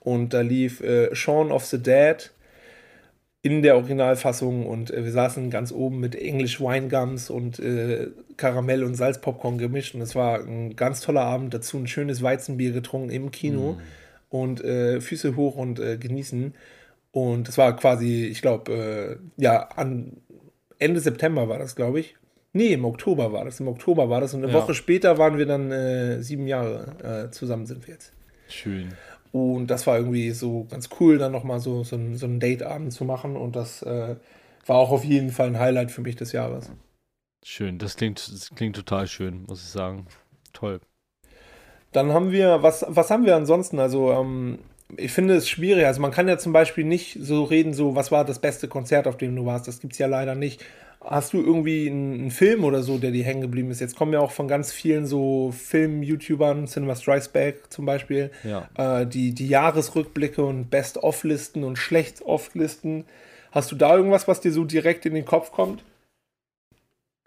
Und 0.00 0.34
da 0.34 0.40
lief 0.40 0.80
äh, 0.80 1.14
Shaun 1.14 1.52
of 1.52 1.64
the 1.64 1.80
Dead 1.80 2.30
in 3.42 3.62
der 3.62 3.76
Originalfassung 3.76 4.66
und 4.66 4.90
äh, 4.90 5.04
wir 5.04 5.12
saßen 5.12 5.50
ganz 5.50 5.72
oben 5.72 5.98
mit 6.00 6.14
English 6.14 6.60
Wine 6.60 6.88
Gums 6.88 7.30
und 7.30 7.58
äh, 7.58 8.08
Karamell 8.36 8.84
und 8.84 8.94
Salzpopcorn 8.94 9.56
gemischt 9.56 9.94
und 9.94 10.02
es 10.02 10.14
war 10.14 10.40
ein 10.40 10.76
ganz 10.76 11.00
toller 11.00 11.22
Abend. 11.22 11.54
Dazu 11.54 11.78
ein 11.78 11.86
schönes 11.86 12.22
Weizenbier 12.22 12.72
getrunken 12.72 13.10
im 13.10 13.30
Kino 13.30 13.72
mm. 13.72 13.80
und 14.34 14.62
äh, 14.62 15.00
Füße 15.00 15.36
hoch 15.36 15.56
und 15.56 15.80
äh, 15.80 15.96
genießen. 15.96 16.54
Und 17.12 17.48
es 17.48 17.56
war 17.58 17.74
quasi, 17.76 18.26
ich 18.26 18.42
glaube, 18.42 19.18
äh, 19.38 19.42
ja, 19.42 19.68
an 19.74 20.18
Ende 20.78 21.00
September 21.00 21.48
war 21.48 21.58
das, 21.58 21.76
glaube 21.76 22.00
ich. 22.00 22.16
Nee, 22.52 22.72
im 22.74 22.84
Oktober 22.84 23.32
war 23.32 23.44
das. 23.44 23.58
Im 23.60 23.68
Oktober 23.68 24.10
war 24.10 24.20
das 24.20 24.34
und 24.34 24.42
eine 24.42 24.52
ja. 24.52 24.58
Woche 24.58 24.74
später 24.74 25.18
waren 25.18 25.38
wir 25.38 25.46
dann 25.46 25.70
äh, 25.70 26.22
sieben 26.22 26.46
Jahre 26.46 27.30
zusammen 27.30 27.66
sind 27.66 27.86
wir 27.86 27.94
jetzt. 27.94 28.12
Schön. 28.48 28.88
Und 29.32 29.68
das 29.68 29.86
war 29.86 29.96
irgendwie 29.96 30.30
so 30.30 30.66
ganz 30.70 30.88
cool, 30.98 31.18
dann 31.18 31.32
nochmal 31.32 31.60
so, 31.60 31.84
so, 31.84 31.96
ein, 31.96 32.16
so 32.16 32.26
einen 32.26 32.40
Dateabend 32.40 32.92
zu 32.92 33.04
machen. 33.04 33.36
Und 33.36 33.54
das 33.56 33.82
äh, 33.82 34.16
war 34.66 34.76
auch 34.76 34.90
auf 34.90 35.04
jeden 35.04 35.30
Fall 35.30 35.48
ein 35.48 35.58
Highlight 35.58 35.90
für 35.90 36.00
mich 36.00 36.16
des 36.16 36.32
Jahres. 36.32 36.70
Schön, 37.44 37.78
das 37.78 37.96
klingt, 37.96 38.30
das 38.32 38.50
klingt 38.54 38.76
total 38.76 39.06
schön, 39.06 39.44
muss 39.46 39.62
ich 39.62 39.68
sagen. 39.68 40.06
Toll. 40.52 40.80
Dann 41.92 42.12
haben 42.12 42.32
wir, 42.32 42.62
was, 42.62 42.84
was 42.88 43.10
haben 43.10 43.24
wir 43.24 43.36
ansonsten? 43.36 43.78
Also, 43.78 44.12
ähm, 44.12 44.58
ich 44.96 45.12
finde 45.12 45.34
es 45.34 45.48
schwierig. 45.48 45.86
Also, 45.86 46.00
man 46.00 46.10
kann 46.10 46.28
ja 46.28 46.38
zum 46.38 46.52
Beispiel 46.52 46.84
nicht 46.84 47.16
so 47.20 47.44
reden, 47.44 47.72
so, 47.72 47.94
was 47.94 48.12
war 48.12 48.24
das 48.24 48.40
beste 48.40 48.68
Konzert, 48.68 49.06
auf 49.06 49.16
dem 49.16 49.34
du 49.34 49.46
warst. 49.46 49.66
Das 49.68 49.80
gibt 49.80 49.94
es 49.94 49.98
ja 49.98 50.06
leider 50.06 50.34
nicht. 50.34 50.64
Hast 51.02 51.32
du 51.32 51.40
irgendwie 51.40 51.88
einen, 51.88 52.30
Film 52.30 52.62
oder 52.62 52.82
so, 52.82 52.98
der 52.98 53.10
dir 53.10 53.24
hängen 53.24 53.40
geblieben 53.40 53.70
ist? 53.70 53.80
Jetzt 53.80 53.96
kommen 53.96 54.12
ja 54.12 54.20
auch 54.20 54.32
von 54.32 54.48
ganz 54.48 54.70
vielen 54.70 55.06
so 55.06 55.50
Film-YouTubern, 55.50 56.66
Cinema 56.66 56.94
Strikes 56.94 57.28
Back 57.28 57.72
zum 57.72 57.86
Beispiel, 57.86 58.30
ja. 58.44 58.68
äh, 58.76 59.06
die, 59.06 59.32
die 59.32 59.48
Jahresrückblicke 59.48 60.44
und 60.44 60.68
Best-of-Listen 60.68 61.64
und 61.64 61.76
Schlecht-of-Listen. 61.76 63.06
Hast 63.50 63.72
du 63.72 63.76
da 63.76 63.96
irgendwas, 63.96 64.28
was 64.28 64.40
dir 64.40 64.52
so 64.52 64.64
direkt 64.64 65.06
in 65.06 65.14
den 65.14 65.24
Kopf 65.24 65.52
kommt? 65.52 65.82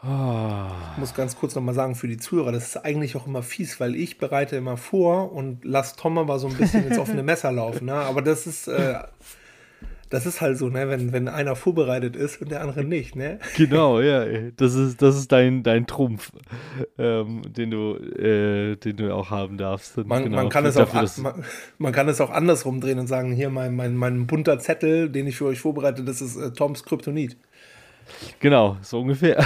Ich 0.05 0.97
muss 0.97 1.13
ganz 1.15 1.37
kurz 1.37 1.55
nochmal 1.55 1.73
sagen, 1.73 1.95
für 1.95 2.09
die 2.09 2.17
Zuhörer, 2.17 2.51
das 2.51 2.67
ist 2.67 2.77
eigentlich 2.77 3.15
auch 3.15 3.25
immer 3.25 3.41
fies, 3.41 3.79
weil 3.79 3.95
ich 3.95 4.17
bereite 4.17 4.57
immer 4.57 4.75
vor 4.75 5.31
und 5.31 5.63
lasse 5.63 5.95
Tom 5.95 6.17
aber 6.17 6.39
so 6.39 6.47
ein 6.47 6.57
bisschen 6.57 6.85
ins 6.85 6.97
offene 6.99 7.23
Messer 7.23 7.53
laufen. 7.53 7.85
Ne? 7.85 7.93
Aber 7.93 8.21
das 8.21 8.45
ist, 8.45 8.67
äh, 8.67 8.99
das 10.13 10.27
ist 10.27 10.41
halt 10.41 10.59
so, 10.59 10.69
ne, 10.69 10.87
wenn, 10.89 11.11
wenn 11.11 11.27
einer 11.27 11.55
vorbereitet 11.55 12.15
ist 12.15 12.39
und 12.39 12.51
der 12.51 12.61
andere 12.61 12.83
nicht, 12.83 13.15
ne? 13.15 13.39
Genau, 13.57 13.99
ja. 13.99 14.23
Das 14.55 14.75
ist, 14.75 15.01
das 15.01 15.17
ist 15.17 15.31
dein, 15.31 15.63
dein 15.63 15.87
Trumpf, 15.87 16.31
ähm, 16.99 17.41
den, 17.51 17.71
du, 17.71 17.95
äh, 17.95 18.75
den 18.75 18.97
du 18.97 19.11
auch 19.11 19.31
haben 19.31 19.57
darfst. 19.57 19.97
Man, 19.97 20.25
genau, 20.25 20.35
man, 20.35 20.49
kann 20.49 20.67
es 20.67 20.75
dafür, 20.75 21.01
auch, 21.01 21.17
man, 21.17 21.43
man, 21.79 21.93
kann 21.93 22.07
es 22.09 22.21
auch 22.21 22.29
andersrum 22.29 22.79
drehen 22.79 22.99
und 22.99 23.07
sagen, 23.07 23.31
hier 23.31 23.49
mein, 23.49 23.75
mein, 23.75 23.95
mein 23.95 24.27
bunter 24.27 24.59
Zettel, 24.59 25.09
den 25.09 25.25
ich 25.25 25.37
für 25.37 25.45
euch 25.45 25.59
vorbereite, 25.59 26.03
das 26.03 26.21
ist 26.21 26.37
äh, 26.37 26.51
Toms 26.51 26.83
Kryptonit. 26.83 27.35
Genau, 28.39 28.77
so 28.83 29.01
ungefähr. 29.01 29.43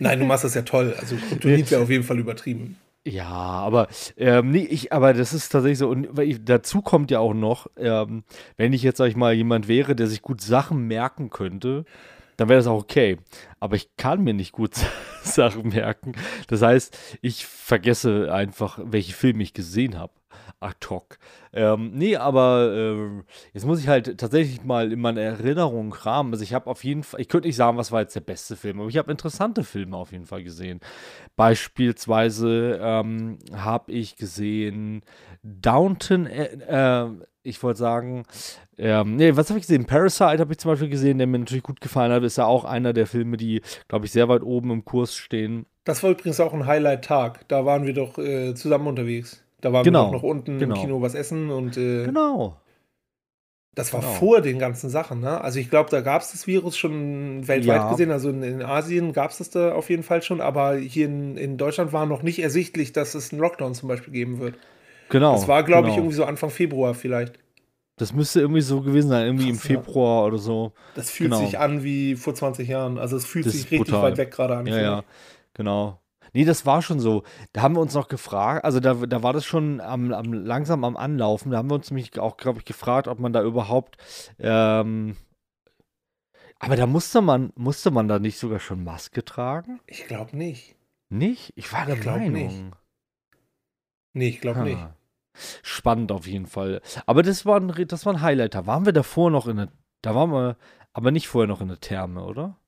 Nein, 0.00 0.18
du 0.18 0.24
machst 0.24 0.42
das 0.42 0.54
ja 0.54 0.62
toll. 0.62 0.96
Also 0.98 1.14
Kryptonit 1.14 1.70
wäre 1.70 1.82
auf 1.82 1.90
jeden 1.90 2.02
Fall 2.02 2.18
übertrieben. 2.18 2.76
Ja, 3.08 3.26
aber 3.26 3.88
ähm, 4.18 4.50
nee, 4.50 4.66
ich, 4.68 4.92
aber 4.92 5.14
das 5.14 5.32
ist 5.32 5.48
tatsächlich 5.48 5.78
so. 5.78 5.88
Und 5.88 6.18
ich, 6.18 6.44
dazu 6.44 6.82
kommt 6.82 7.10
ja 7.10 7.20
auch 7.20 7.32
noch, 7.32 7.66
ähm, 7.76 8.22
wenn 8.56 8.74
ich 8.74 8.82
jetzt, 8.82 8.98
sag 8.98 9.06
ich 9.06 9.16
mal, 9.16 9.32
jemand 9.32 9.66
wäre, 9.66 9.96
der 9.96 10.08
sich 10.08 10.20
gut 10.20 10.42
Sachen 10.42 10.86
merken 10.86 11.30
könnte, 11.30 11.86
dann 12.36 12.48
wäre 12.48 12.58
das 12.58 12.66
auch 12.66 12.82
okay. 12.82 13.16
Aber 13.60 13.76
ich 13.76 13.88
kann 13.96 14.22
mir 14.22 14.34
nicht 14.34 14.52
gut 14.52 14.74
Sachen 15.22 15.68
merken. 15.68 16.12
Das 16.48 16.60
heißt, 16.60 16.96
ich 17.22 17.46
vergesse 17.46 18.32
einfach, 18.32 18.78
welche 18.82 19.14
Filme 19.14 19.42
ich 19.42 19.54
gesehen 19.54 19.98
habe 19.98 20.12
ad 20.60 20.86
hoc. 20.90 21.18
Ähm, 21.52 21.92
nee, 21.94 22.16
aber 22.16 22.72
äh, 22.72 23.22
jetzt 23.52 23.64
muss 23.64 23.80
ich 23.80 23.88
halt 23.88 24.18
tatsächlich 24.18 24.64
mal 24.64 24.92
in 24.92 25.00
meine 25.00 25.20
Erinnerung 25.20 25.90
kramen. 25.90 26.32
Also 26.32 26.42
ich 26.42 26.54
habe 26.54 26.68
auf 26.68 26.84
jeden 26.84 27.02
Fall, 27.02 27.20
ich 27.20 27.28
könnte 27.28 27.48
nicht 27.48 27.56
sagen, 27.56 27.76
was 27.76 27.92
war 27.92 28.00
jetzt 28.00 28.16
der 28.16 28.20
beste 28.20 28.56
Film, 28.56 28.80
aber 28.80 28.88
ich 28.88 28.98
habe 28.98 29.10
interessante 29.10 29.64
Filme 29.64 29.96
auf 29.96 30.12
jeden 30.12 30.26
Fall 30.26 30.42
gesehen. 30.42 30.80
Beispielsweise 31.36 32.78
ähm, 32.82 33.38
habe 33.54 33.92
ich 33.92 34.16
gesehen 34.16 35.02
Downton, 35.42 36.26
äh, 36.26 37.04
äh, 37.04 37.10
ich 37.42 37.62
wollte 37.62 37.78
sagen, 37.78 38.24
ähm, 38.76 39.16
nee, 39.16 39.34
was 39.34 39.48
habe 39.48 39.58
ich 39.58 39.66
gesehen? 39.66 39.86
Parasite 39.86 40.38
habe 40.38 40.52
ich 40.52 40.58
zum 40.58 40.70
Beispiel 40.70 40.88
gesehen, 40.88 41.18
der 41.18 41.26
mir 41.26 41.38
natürlich 41.38 41.62
gut 41.62 41.80
gefallen 41.80 42.12
hat. 42.12 42.22
Ist 42.22 42.38
ja 42.38 42.44
auch 42.44 42.64
einer 42.64 42.92
der 42.92 43.06
Filme, 43.06 43.36
die, 43.36 43.62
glaube 43.88 44.06
ich, 44.06 44.12
sehr 44.12 44.28
weit 44.28 44.42
oben 44.42 44.70
im 44.70 44.84
Kurs 44.84 45.14
stehen. 45.14 45.66
Das 45.84 46.02
war 46.02 46.10
übrigens 46.10 46.38
auch 46.40 46.52
ein 46.52 46.66
Highlight-Tag. 46.66 47.48
Da 47.48 47.64
waren 47.64 47.86
wir 47.86 47.94
doch 47.94 48.18
äh, 48.18 48.54
zusammen 48.54 48.86
unterwegs. 48.86 49.42
Da 49.60 49.72
waren 49.72 49.84
genau, 49.84 50.08
wir 50.08 50.12
noch 50.12 50.22
unten 50.22 50.58
genau. 50.58 50.74
im 50.74 50.80
Kino 50.80 51.02
was 51.02 51.14
essen 51.14 51.50
und. 51.50 51.76
Äh, 51.76 52.04
genau. 52.04 52.56
Das 53.74 53.92
war 53.92 54.00
genau. 54.00 54.12
vor 54.14 54.40
den 54.40 54.58
ganzen 54.58 54.90
Sachen, 54.90 55.20
ne? 55.20 55.40
Also 55.40 55.60
ich 55.60 55.70
glaube, 55.70 55.88
da 55.90 56.00
gab 56.00 56.22
es 56.22 56.32
das 56.32 56.48
Virus 56.48 56.76
schon 56.76 57.46
weltweit 57.46 57.76
ja. 57.76 57.90
gesehen. 57.90 58.10
Also 58.10 58.30
in, 58.30 58.42
in 58.42 58.62
Asien 58.62 59.12
gab 59.12 59.30
es 59.30 59.38
das 59.38 59.50
da 59.50 59.72
auf 59.72 59.88
jeden 59.88 60.02
Fall 60.02 60.20
schon, 60.22 60.40
aber 60.40 60.76
hier 60.76 61.06
in, 61.06 61.36
in 61.36 61.58
Deutschland 61.58 61.92
war 61.92 62.04
noch 62.04 62.22
nicht 62.22 62.40
ersichtlich, 62.40 62.92
dass 62.92 63.14
es 63.14 63.32
einen 63.32 63.40
Lockdown 63.40 63.74
zum 63.74 63.88
Beispiel 63.88 64.12
geben 64.12 64.40
wird. 64.40 64.56
Genau. 65.10 65.32
Das 65.32 65.46
war, 65.46 65.62
glaube 65.62 65.82
genau. 65.82 65.92
ich, 65.92 65.98
irgendwie 65.98 66.16
so 66.16 66.24
Anfang 66.24 66.50
Februar 66.50 66.94
vielleicht. 66.94 67.38
Das 67.98 68.12
müsste 68.12 68.40
irgendwie 68.40 68.60
so 68.60 68.80
gewesen 68.80 69.10
sein, 69.10 69.26
irgendwie 69.26 69.52
Krass, 69.52 69.64
im 69.64 69.74
ja. 69.74 69.80
Februar 69.80 70.26
oder 70.26 70.38
so. 70.38 70.72
Das 70.94 71.10
fühlt 71.10 71.30
Genau. 71.30 71.44
sich 71.44 71.58
an 71.58 71.82
wie 71.82 72.16
vor 72.16 72.34
20 72.34 72.68
Jahren. 72.68 72.98
Also 72.98 73.16
es 73.16 73.26
fühlt 73.26 73.46
Das 73.46 73.52
sich 73.52 73.70
richtig 73.70 73.92
brutal. 73.92 74.02
weit 74.02 74.16
weg 74.18 74.30
gerade 74.30 74.56
an. 74.56 74.66
Ja, 74.66 74.80
ja, 74.80 75.04
genau. 75.54 76.00
Nee, 76.32 76.44
das 76.44 76.66
war 76.66 76.82
schon 76.82 77.00
so. 77.00 77.22
Da 77.52 77.62
haben 77.62 77.74
wir 77.74 77.80
uns 77.80 77.94
noch 77.94 78.08
gefragt, 78.08 78.64
also 78.64 78.80
da, 78.80 78.94
da 78.94 79.22
war 79.22 79.32
das 79.32 79.44
schon 79.44 79.80
am, 79.80 80.12
am, 80.12 80.32
langsam 80.32 80.84
am 80.84 80.96
Anlaufen. 80.96 81.50
Da 81.50 81.58
haben 81.58 81.70
wir 81.70 81.74
uns 81.74 81.90
nämlich 81.90 82.18
auch, 82.18 82.36
glaube 82.36 82.58
ich, 82.60 82.64
gefragt, 82.64 83.08
ob 83.08 83.18
man 83.18 83.32
da 83.32 83.42
überhaupt. 83.42 83.96
Ähm, 84.38 85.16
aber 86.58 86.76
da 86.76 86.86
musste 86.86 87.20
man, 87.20 87.52
musste 87.56 87.90
man 87.90 88.08
da 88.08 88.18
nicht 88.18 88.38
sogar 88.38 88.58
schon 88.60 88.82
Maske 88.84 89.24
tragen? 89.24 89.80
Ich 89.86 90.06
glaube 90.06 90.36
nicht. 90.36 90.76
Nicht? 91.08 91.52
Ich 91.56 91.72
war 91.72 91.86
der 91.86 91.98
Ich 91.98 92.04
Meinung. 92.04 92.32
nicht. 92.32 92.64
Nee, 94.14 94.28
ich 94.28 94.40
glaube 94.40 94.60
nicht. 94.62 94.84
Spannend 95.62 96.10
auf 96.10 96.26
jeden 96.26 96.46
Fall. 96.46 96.82
Aber 97.06 97.22
das 97.22 97.46
war 97.46 97.60
ein, 97.60 97.72
das 97.86 98.04
war 98.06 98.14
ein 98.14 98.22
Highlight. 98.22 98.54
Da 98.54 98.66
waren 98.66 98.84
wir 98.86 98.92
davor 98.92 99.30
noch 99.30 99.46
in 99.46 99.56
der, 99.58 99.72
da 100.02 100.14
waren 100.14 100.32
wir, 100.32 100.56
aber 100.92 101.12
nicht 101.12 101.28
vorher 101.28 101.46
noch 101.46 101.60
in 101.60 101.68
der 101.68 101.80
Therme, 101.80 102.24
oder? 102.24 102.58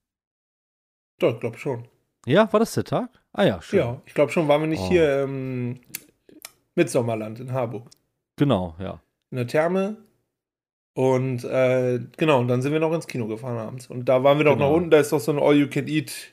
Doch, 1.19 1.35
ich 1.35 1.41
glaube 1.41 1.59
schon. 1.59 1.89
Ja, 2.27 2.53
war 2.53 2.61
das 2.61 2.75
der 2.75 2.85
Tag? 2.85 3.20
Ah 3.33 3.45
ja, 3.45 3.63
schön. 3.63 3.79
Ja, 3.79 4.03
ich 4.07 4.15
glaube 4.15 4.33
schon, 4.33 4.49
waren 4.49 4.61
wir 4.63 4.69
nicht 4.69 4.83
Oh. 4.83 4.89
hier 4.89 5.23
ähm, 5.25 5.81
Mitsommerland 6.75 7.41
in 7.41 7.53
Harburg. 7.53 7.89
Genau, 8.37 8.75
ja. 8.81 9.01
In 9.31 9.37
der 9.37 9.47
Therme. 9.47 9.97
Und 10.95 11.45
äh, 11.45 12.01
genau, 12.17 12.41
und 12.41 12.49
dann 12.49 12.63
sind 12.63 12.73
wir 12.73 12.81
noch 12.81 12.93
ins 12.93 13.07
Kino 13.07 13.27
gefahren 13.29 13.57
abends. 13.59 13.87
Und 13.87 14.07
da 14.09 14.25
waren 14.25 14.39
wir 14.39 14.45
doch 14.45 14.55
Genau. 14.55 14.71
noch 14.71 14.77
unten, 14.77 14.91
da 14.91 14.99
ist 14.99 15.13
doch 15.13 15.21
so 15.21 15.33
ein 15.33 15.39
All-You-Can-Eat 15.39 16.33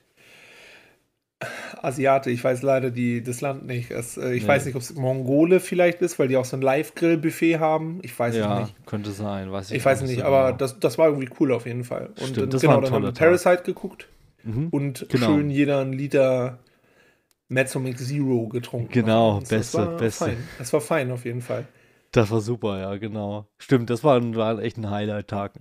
Asiate. 1.84 2.32
Ich 2.32 2.44
weiß 2.44 2.64
leider 2.64 2.90
die, 2.90 3.22
das 3.22 3.42
Land 3.42 3.68
nicht. 3.68 3.92
Es, 3.92 4.18
äh, 4.18 4.34
ich 4.34 4.44
Nee. 4.44 4.48
weiß 4.50 4.66
nicht, 4.66 4.76
ob 4.76 4.82
es 4.82 4.96
Mongole 4.96 5.60
vielleicht 5.60 6.02
ist, 6.02 6.18
weil 6.18 6.28
die 6.28 6.36
auch 6.38 6.46
so 6.46 6.58
ein 6.58 6.62
Live-Grill-Buffet 6.64 7.60
haben. 7.60 8.00
Ich 8.02 8.18
weiß 8.18 8.34
es 8.34 8.40
ja, 8.40 8.62
nicht. 8.62 8.86
könnte 8.88 9.12
sein, 9.12 9.52
weiß 9.52 9.70
ich 9.70 9.78
Ich 9.78 9.86
weiß 9.86 10.02
nicht, 10.02 10.20
so 10.22 10.26
aber 10.26 10.48
genau. 10.48 10.58
das, 10.58 10.80
das 10.80 10.98
war 10.98 11.08
irgendwie 11.10 11.30
cool 11.40 11.52
auf 11.52 11.68
jeden 11.68 11.84
Fall. 11.84 12.08
Und 12.08 12.18
Stimmt, 12.20 12.38
dann- 12.38 12.50
das 12.50 12.62
genau, 12.62 12.82
dann 12.82 12.92
haben 12.92 13.04
wir. 13.04 13.12
Parasite 13.12 13.62
geguckt 13.64 14.08
Mhm. 14.44 14.70
und 14.72 15.06
Genau. 15.10 15.28
schön 15.28 15.50
jeder 15.52 15.80
einen 15.82 15.94
Liter 15.94 16.58
Mezzomix 17.50 18.08
Zero 18.08 18.48
getrunken. 18.48 18.92
Genau, 18.92 19.36
abends. 19.36 19.50
beste, 19.50 19.78
das 19.78 19.88
war 19.88 19.98
beste. 19.98 20.26
Fein. 20.26 20.38
Das 20.58 20.74
war 20.74 20.82
fein 20.82 21.12
auf 21.12 21.26
jeden 21.26 21.42
Fall. 21.42 21.68
Das 22.12 22.32
war 22.32 22.40
super, 22.42 22.80
ja, 22.80 22.96
genau. 22.96 23.48
Stimmt, 23.58 23.90
das 23.90 24.04
war, 24.04 24.16
ein, 24.18 24.36
war 24.36 24.60
echt 24.60 24.78
ein 24.78 24.90
Highlight-Tag. 24.90 25.54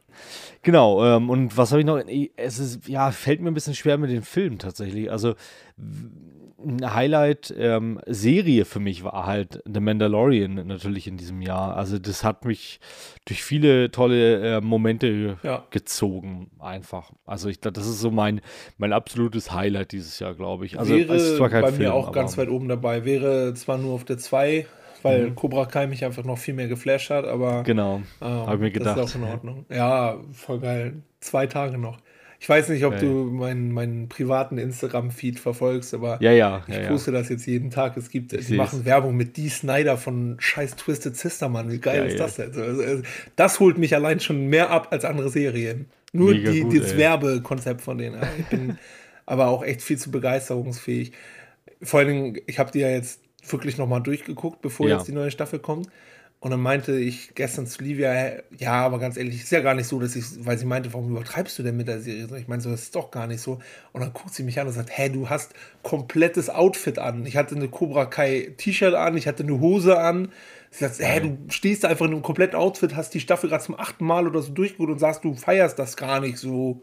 Genau, 0.63 1.05
ähm, 1.05 1.29
und 1.29 1.57
was 1.57 1.73
habe 1.73 1.81
ich 1.81 1.87
noch? 1.87 2.01
Es 2.37 2.59
ist, 2.59 2.89
ja, 2.89 3.11
fällt 3.11 3.41
mir 3.41 3.51
ein 3.51 3.55
bisschen 3.55 3.75
schwer 3.75 3.99
mit 3.99 4.11
den 4.11 4.23
Filmen 4.23 4.59
tatsächlich. 4.59 5.11
Also, 5.11 5.35
eine 6.67 6.95
Highlight-Serie 6.95 8.65
für 8.65 8.81
mich 8.81 9.05
war 9.05 9.27
halt 9.27 9.63
The 9.73 9.81
Mandalorian 9.81 10.67
natürlich 10.67 11.07
in 11.07 11.17
diesem 11.17 11.41
Jahr. 11.43 11.77
Also, 11.77 11.99
das 11.99 12.25
hat 12.25 12.45
mich 12.45 12.81
durch 13.25 13.43
viele 13.43 13.91
tolle 13.91 14.57
äh, 14.57 14.61
Momente 14.61 15.39
Ja. 15.43 15.65
gezogen, 15.71 16.51
einfach. 16.59 17.13
Also, 17.25 17.49
ich 17.49 17.61
glaube, 17.61 17.75
das 17.75 17.87
ist 17.87 18.01
so 18.01 18.11
mein, 18.11 18.41
mein 18.79 18.93
absolutes 18.93 19.53
Highlight 19.53 19.93
dieses 19.93 20.19
Jahr, 20.19 20.35
glaube 20.35 20.67
ich. 20.67 20.79
Also, 20.79 20.95
wäre 20.97 21.15
es 21.15 21.23
ist 21.31 21.37
zwar 21.37 21.51
kein 21.51 21.63
bei 21.63 21.69
Film, 21.73 21.83
mir 21.89 21.95
auch 21.95 22.13
ganz 22.13 22.37
weit 22.39 22.49
oben 22.49 22.69
dabei. 22.69 23.05
Wäre 23.05 23.55
zwar 23.55 23.79
nur 23.79 23.95
auf 23.95 24.05
der 24.05 24.19
2, 24.19 24.67
weil 25.03 25.31
Mhm. 25.31 25.35
Cobra 25.37 25.67
Kai 25.67 25.87
mich 25.87 26.05
einfach 26.05 26.25
noch 26.25 26.39
viel 26.39 26.55
mehr 26.55 26.69
geflasht 26.69 27.11
hat, 27.11 27.25
aber 27.25 27.63
Genau. 27.63 28.03
ähm, 28.21 28.27
hab 28.47 28.55
ich 28.55 28.61
mir 28.61 28.71
gedacht. 28.71 28.97
das 28.99 29.11
ist 29.11 29.17
auch 29.17 29.21
in 29.21 29.29
Ordnung. 29.29 29.67
Ja, 29.71 30.17
voll 30.33 30.61
geil. 30.61 31.03
Zwei 31.21 31.47
Tage 31.47 31.79
noch. 31.79 31.99
Ich 32.39 32.49
weiß 32.49 32.69
nicht, 32.69 32.85
ob 32.85 32.93
Geil. 32.93 33.01
du 33.01 33.07
meinen, 33.31 33.73
meinen 33.73 34.09
privaten 34.09 34.59
Instagram-Feed 34.59 35.41
verfolgst, 35.41 35.95
aber 35.95 36.19
Ja, 36.21 36.33
ja. 36.33 36.63
ich 36.69 36.75
ja, 36.75 36.83
ja. 36.83 36.89
poste 36.89 37.11
das 37.13 37.29
jetzt 37.31 37.47
jeden 37.47 37.71
Tag. 37.71 37.97
Es 37.97 38.11
gibt, 38.11 38.33
Ich 38.35 38.47
die 38.47 38.55
machen 38.57 38.85
Werbung 38.85 39.17
mit 39.17 39.37
Dee 39.37 39.49
Snyder 39.49 39.97
von 39.97 40.37
scheiß 40.39 40.77
Twisted 40.77 41.17
Sister, 41.17 41.49
Mann. 41.49 41.71
Wie 41.71 41.79
geil 41.79 41.99
Ja, 41.99 42.05
ist 42.05 42.13
ja. 42.19 42.19
das 42.19 42.37
denn? 42.37 42.53
Also, 42.53 42.83
also, 42.83 43.03
das 43.37 43.59
holt 43.61 43.79
mich 43.79 43.95
allein 43.95 44.21
schon 44.21 44.47
mehr 44.49 44.71
ab 44.71 44.89
als 44.91 45.05
andere 45.05 45.31
Serien. 45.31 45.87
Nur 46.13 46.33
Mega 46.33 46.51
die, 46.51 46.61
gut, 46.61 46.79
das. 46.81 46.97
Werbekonzept 46.97 47.81
von 47.81 47.99
denen. 47.99 48.17
Ja, 48.21 48.29
Ich 48.39 48.47
bin 48.47 48.79
aber 49.27 49.49
auch 49.49 49.65
echt 49.65 49.83
viel 49.83 49.99
zu 49.99 50.11
begeisterungsfähig. 50.11 51.13
Vor 51.83 52.01
allen 52.01 52.09
Dingen, 52.09 52.39
ich 52.47 52.59
habe 52.59 52.71
die 52.71 52.81
ja 52.81 52.89
jetzt 52.91 53.21
wirklich 53.49 53.79
nochmal 53.79 54.03
durchgeguckt, 54.03 54.61
bevor 54.63 54.89
Ja. 54.89 54.97
jetzt 54.97 55.09
die 55.09 55.13
neue 55.13 55.31
Staffel 55.31 55.59
kommt. 55.59 55.89
Und 56.39 56.51
dann 56.51 56.61
meinte 56.61 56.99
ich 56.99 57.35
gestern 57.35 57.67
zu 57.67 57.83
Livia, 57.83 58.35
ja, 58.59 58.73
aber 58.73 58.99
ganz 58.99 59.17
ehrlich, 59.17 59.43
ist 59.43 59.51
ja 59.51 59.61
gar 59.61 59.75
nicht 59.75 59.89
so, 59.89 59.99
dass 59.99 60.15
ich, 60.15 60.25
weil 60.45 60.59
sie 60.59 60.67
meinte, 60.67 60.93
warum 60.93 61.11
übertreibst 61.11 61.59
du 61.59 61.63
denn 61.63 61.77
mit 61.77 61.89
der 61.89 62.01
Serie? 62.01 62.29
Ich 62.39 62.47
meine, 62.47 62.61
so, 62.61 62.71
das 62.71 62.83
ist 62.83 62.95
doch 62.95 63.11
gar 63.11 63.27
nicht 63.27 63.41
so. 63.41 63.59
Und 63.93 64.03
dann 64.03 64.13
guckt 64.13 64.35
sie 64.35 64.43
mich 64.43 64.61
an 64.61 64.67
und 64.67 64.75
sagt, 64.75 64.91
hä, 64.97 65.09
du 65.09 65.31
hast 65.31 65.55
komplettes 65.83 66.51
Outfit 66.51 66.99
an. 66.99 67.25
Ich 67.25 67.37
hatte 67.37 67.57
eine 67.57 67.69
Cobra 67.69 68.05
Kai 68.05 68.53
T-Shirt 68.59 68.95
an, 68.95 69.17
ich 69.17 69.27
hatte 69.27 69.45
eine 69.45 69.59
Hose 69.61 69.99
an. 69.99 70.31
Sie 70.71 70.85
sagt, 70.85 71.01
hä, 71.01 71.21
du 71.21 71.39
stehst 71.49 71.85
da 71.85 71.89
einfach 71.89 72.05
in 72.05 72.13
einem 72.13 72.23
kompletten 72.23 72.59
Outfit, 72.59 72.95
hast 72.95 73.15
die 73.15 73.21
Staffel 73.21 73.49
gerade 73.49 73.65
zum 73.65 73.79
achten 73.81 74.05
Mal 74.05 74.27
oder 74.27 74.43
so 74.43 74.53
durchgeguckt 74.53 74.93
und 74.93 74.99
sagst, 74.99 75.25
du 75.25 75.35
feierst 75.35 75.79
das 75.79 75.97
gar 75.97 76.21
nicht 76.21 76.37
so. 76.37 76.83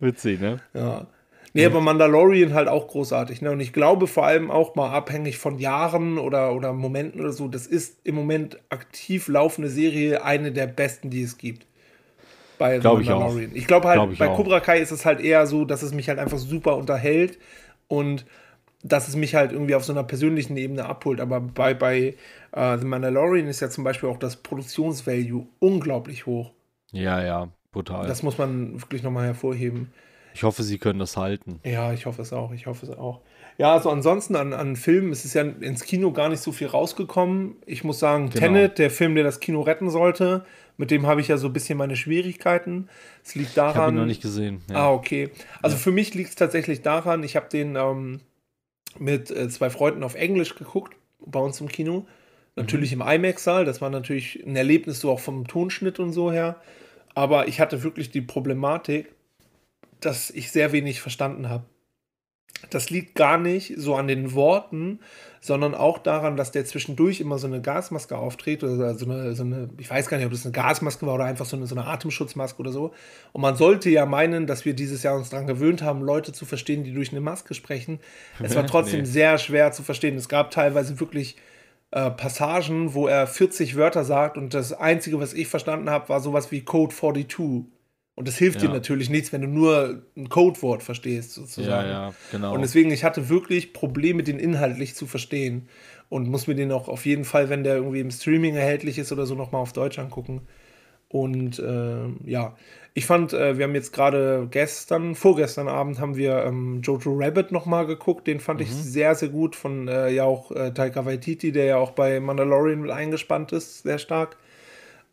Witzig, 0.00 0.40
ne? 0.40 0.60
Ja. 0.72 1.06
Nee, 1.54 1.66
aber 1.66 1.80
Mandalorian 1.80 2.54
halt 2.54 2.68
auch 2.68 2.88
großartig. 2.88 3.42
Ne? 3.42 3.50
Und 3.50 3.60
ich 3.60 3.72
glaube 3.72 4.06
vor 4.06 4.24
allem 4.24 4.50
auch 4.50 4.74
mal 4.74 4.90
abhängig 4.90 5.36
von 5.38 5.58
Jahren 5.58 6.18
oder, 6.18 6.54
oder 6.54 6.72
Momenten 6.72 7.20
oder 7.20 7.32
so, 7.32 7.46
das 7.48 7.66
ist 7.66 7.98
im 8.04 8.14
Moment 8.14 8.58
aktiv 8.70 9.28
laufende 9.28 9.68
Serie 9.68 10.24
eine 10.24 10.52
der 10.52 10.66
besten, 10.66 11.10
die 11.10 11.22
es 11.22 11.36
gibt. 11.36 11.66
Bei 12.58 12.78
Glaub 12.78 13.00
ich. 13.00 13.08
Mandalorian. 13.08 13.50
Ich 13.54 13.66
glaube 13.66 13.88
halt, 13.88 13.96
Glaub 13.98 14.12
ich 14.12 14.18
bei 14.18 14.28
auch. 14.28 14.36
Cobra 14.36 14.60
Kai 14.60 14.78
ist 14.78 14.92
es 14.92 15.04
halt 15.04 15.20
eher 15.20 15.46
so, 15.46 15.64
dass 15.64 15.82
es 15.82 15.92
mich 15.92 16.08
halt 16.08 16.18
einfach 16.18 16.38
super 16.38 16.76
unterhält 16.76 17.38
und 17.88 18.24
dass 18.82 19.08
es 19.08 19.16
mich 19.16 19.34
halt 19.34 19.52
irgendwie 19.52 19.74
auf 19.74 19.84
so 19.84 19.92
einer 19.92 20.04
persönlichen 20.04 20.56
Ebene 20.56 20.86
abholt. 20.86 21.20
Aber 21.20 21.40
bei, 21.40 21.74
bei 21.74 22.14
äh, 22.52 22.78
The 22.78 22.84
Mandalorian 22.84 23.46
ist 23.46 23.60
ja 23.60 23.68
zum 23.68 23.84
Beispiel 23.84 24.08
auch 24.08 24.18
das 24.18 24.36
Produktionsvalue 24.36 25.46
unglaublich 25.58 26.26
hoch. 26.26 26.52
Ja, 26.92 27.22
ja, 27.22 27.48
brutal. 27.72 28.06
Das 28.06 28.22
muss 28.22 28.38
man 28.38 28.80
wirklich 28.80 29.02
nochmal 29.02 29.26
hervorheben. 29.26 29.92
Ich 30.34 30.42
hoffe, 30.42 30.62
sie 30.62 30.78
können 30.78 30.98
das 30.98 31.16
halten. 31.16 31.60
Ja, 31.64 31.92
ich 31.92 32.06
hoffe 32.06 32.22
es 32.22 32.32
auch. 32.32 32.52
Ich 32.52 32.66
hoffe 32.66 32.86
es 32.86 32.92
auch. 32.96 33.20
Ja, 33.58 33.74
also 33.74 33.90
ansonsten 33.90 34.34
an, 34.36 34.52
an 34.54 34.76
Filmen 34.76 35.12
ist 35.12 35.24
es 35.24 35.34
ja 35.34 35.42
ins 35.42 35.84
Kino 35.84 36.10
gar 36.12 36.28
nicht 36.30 36.40
so 36.40 36.52
viel 36.52 36.68
rausgekommen. 36.68 37.56
Ich 37.66 37.84
muss 37.84 37.98
sagen, 37.98 38.30
Genau. 38.30 38.46
Tenet, 38.46 38.78
der 38.78 38.90
Film, 38.90 39.14
der 39.14 39.24
das 39.24 39.40
Kino 39.40 39.60
retten 39.60 39.90
sollte, 39.90 40.44
mit 40.78 40.90
dem 40.90 41.06
habe 41.06 41.20
ich 41.20 41.28
ja 41.28 41.36
so 41.36 41.48
ein 41.48 41.52
bisschen 41.52 41.76
meine 41.76 41.96
Schwierigkeiten. 41.96 42.88
Es 43.22 43.34
liegt 43.34 43.50
Ich 43.52 43.58
habe 43.58 43.74
daran. 43.74 43.94
ihn 43.94 43.98
noch 44.00 44.06
nicht 44.06 44.22
gesehen. 44.22 44.62
Ah, 44.70 44.72
Ja. 44.72 44.90
okay. 44.90 45.30
Also 45.60 45.76
für 45.76 45.92
mich 45.92 46.14
liegt 46.14 46.30
es 46.30 46.34
tatsächlich 46.34 46.80
daran, 46.82 47.22
ich 47.22 47.36
habe 47.36 47.48
den 47.50 47.76
ähm, 47.76 48.20
mit 48.98 49.30
äh, 49.30 49.48
zwei 49.48 49.68
Freunden 49.70 50.02
auf 50.02 50.14
Englisch 50.14 50.54
geguckt, 50.54 50.96
bei 51.24 51.38
uns 51.40 51.60
im 51.60 51.68
Kino. 51.68 52.06
Natürlich 52.56 52.92
im 52.92 53.00
IMAX-Saal, 53.00 53.64
das 53.64 53.80
war 53.80 53.88
natürlich 53.90 54.42
ein 54.46 54.56
Erlebnis 54.56 55.00
so 55.00 55.10
auch 55.10 55.20
vom 55.20 55.46
Tonschnitt 55.46 55.98
und 55.98 56.12
so 56.12 56.30
her. 56.32 56.56
Aber 57.14 57.48
ich 57.48 57.60
hatte 57.60 57.82
wirklich 57.82 58.10
die 58.10 58.20
Problematik, 58.22 59.14
dass 60.04 60.30
ich 60.30 60.50
sehr 60.50 60.72
wenig 60.72 61.00
verstanden 61.00 61.48
habe. 61.48 61.64
Das 62.70 62.90
liegt 62.90 63.16
gar 63.16 63.38
nicht 63.38 63.74
so 63.76 63.96
an 63.96 64.06
den 64.06 64.34
Worten, 64.34 65.00
sondern 65.40 65.74
auch 65.74 65.98
daran, 65.98 66.36
dass 66.36 66.52
der 66.52 66.64
zwischendurch 66.64 67.20
immer 67.20 67.38
so 67.38 67.48
eine 67.48 67.60
Gasmaske 67.60 68.16
auftritt 68.16 68.62
oder 68.62 68.94
so 68.94 69.04
eine, 69.04 69.34
so 69.34 69.42
eine 69.42 69.68
ich 69.78 69.90
weiß 69.90 70.08
gar 70.08 70.16
nicht, 70.18 70.26
ob 70.26 70.32
das 70.32 70.44
eine 70.44 70.52
Gasmaske 70.52 71.04
war 71.04 71.14
oder 71.14 71.24
einfach 71.24 71.44
so 71.44 71.56
eine, 71.56 71.66
so 71.66 71.74
eine 71.74 71.86
Atemschutzmaske 71.86 72.60
oder 72.60 72.70
so. 72.70 72.92
Und 73.32 73.40
man 73.40 73.56
sollte 73.56 73.90
ja 73.90 74.06
meinen, 74.06 74.46
dass 74.46 74.64
wir 74.64 74.74
dieses 74.74 75.02
Jahr 75.02 75.16
uns 75.16 75.30
daran 75.30 75.48
gewöhnt 75.48 75.82
haben, 75.82 76.02
Leute 76.02 76.32
zu 76.32 76.44
verstehen, 76.44 76.84
die 76.84 76.92
durch 76.94 77.10
eine 77.10 77.20
Maske 77.20 77.54
sprechen. 77.54 77.98
Es 78.40 78.54
war 78.54 78.66
trotzdem 78.66 79.00
Nee. 79.00 79.06
sehr 79.06 79.38
schwer 79.38 79.72
zu 79.72 79.82
verstehen. 79.82 80.16
Es 80.16 80.28
gab 80.28 80.52
teilweise 80.52 81.00
wirklich 81.00 81.36
äh, 81.90 82.10
Passagen, 82.12 82.94
wo 82.94 83.08
er 83.08 83.26
40 83.26 83.74
Wörter 83.76 84.04
sagt 84.04 84.38
und 84.38 84.54
das 84.54 84.72
Einzige, 84.72 85.18
was 85.18 85.34
ich 85.34 85.48
verstanden 85.48 85.90
habe, 85.90 86.08
war 86.10 86.20
sowas 86.20 86.52
wie 86.52 86.60
Code 86.60 86.94
42. 86.94 87.64
Und 88.14 88.28
das 88.28 88.36
hilft 88.36 88.60
dir 88.60 88.66
Ja. 88.66 88.74
natürlich 88.74 89.08
nichts, 89.10 89.32
wenn 89.32 89.40
du 89.42 89.48
nur 89.48 90.02
ein 90.16 90.28
Codewort 90.28 90.82
verstehst, 90.82 91.32
sozusagen. 91.32 91.88
ja, 91.88 92.08
ja, 92.08 92.14
genau. 92.30 92.54
Und 92.54 92.60
deswegen, 92.62 92.90
ich 92.90 93.04
hatte 93.04 93.28
wirklich 93.28 93.72
Probleme, 93.72 94.22
den 94.22 94.38
inhaltlich 94.38 94.94
zu 94.94 95.06
verstehen. 95.06 95.68
Und 96.10 96.28
muss 96.28 96.46
mir 96.46 96.54
den 96.54 96.72
auch 96.72 96.88
auf 96.88 97.06
jeden 97.06 97.24
Fall, 97.24 97.48
wenn 97.48 97.64
der 97.64 97.76
irgendwie 97.76 98.00
im 98.00 98.10
Streaming 98.10 98.54
erhältlich 98.54 98.98
ist 98.98 99.12
oder 99.12 99.24
so, 99.24 99.34
nochmal 99.34 99.62
auf 99.62 99.72
Deutsch 99.72 99.98
angucken. 99.98 100.42
Und 101.08 101.58
äh, 101.58 102.08
ja, 102.24 102.56
ich 102.94 103.04
fand, 103.06 103.32
äh, 103.34 103.58
wir 103.58 103.64
haben 103.66 103.74
jetzt 103.74 103.92
gerade 103.92 104.48
gestern, 104.50 105.14
vorgestern 105.14 105.68
Abend 105.68 106.00
haben 106.00 106.16
wir 106.16 106.44
ähm, 106.44 106.80
Jojo 106.82 107.14
Rabbit 107.18 107.52
nochmal 107.52 107.86
geguckt. 107.86 108.26
Den 108.26 108.40
fand 108.40 108.60
Mhm. 108.60 108.64
ich 108.64 108.74
sehr, 108.74 109.14
sehr 109.14 109.28
gut 109.28 109.54
von 109.54 109.88
äh, 109.88 110.10
ja 110.10 110.24
auch 110.24 110.50
äh, 110.52 110.72
Taika 110.72 111.04
Waititi, 111.04 111.52
der 111.52 111.64
ja 111.66 111.76
auch 111.76 111.90
bei 111.92 112.18
Mandalorian 112.20 112.80
mit 112.80 112.90
eingespannt 112.90 113.52
ist, 113.52 113.82
sehr 113.82 113.98
stark. 113.98 114.36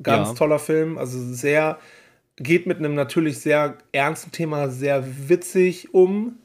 Ganz 0.01 0.29
Ja. 0.29 0.35
toller 0.35 0.59
Film, 0.59 0.97
also 0.97 1.19
sehr, 1.33 1.77
geht 2.39 2.65
mit 2.65 2.77
einem 2.77 2.95
natürlich 2.95 3.39
sehr 3.39 3.77
ernsten 3.91 4.31
Thema 4.31 4.69
sehr 4.69 5.29
witzig 5.29 5.93
um. 5.93 6.39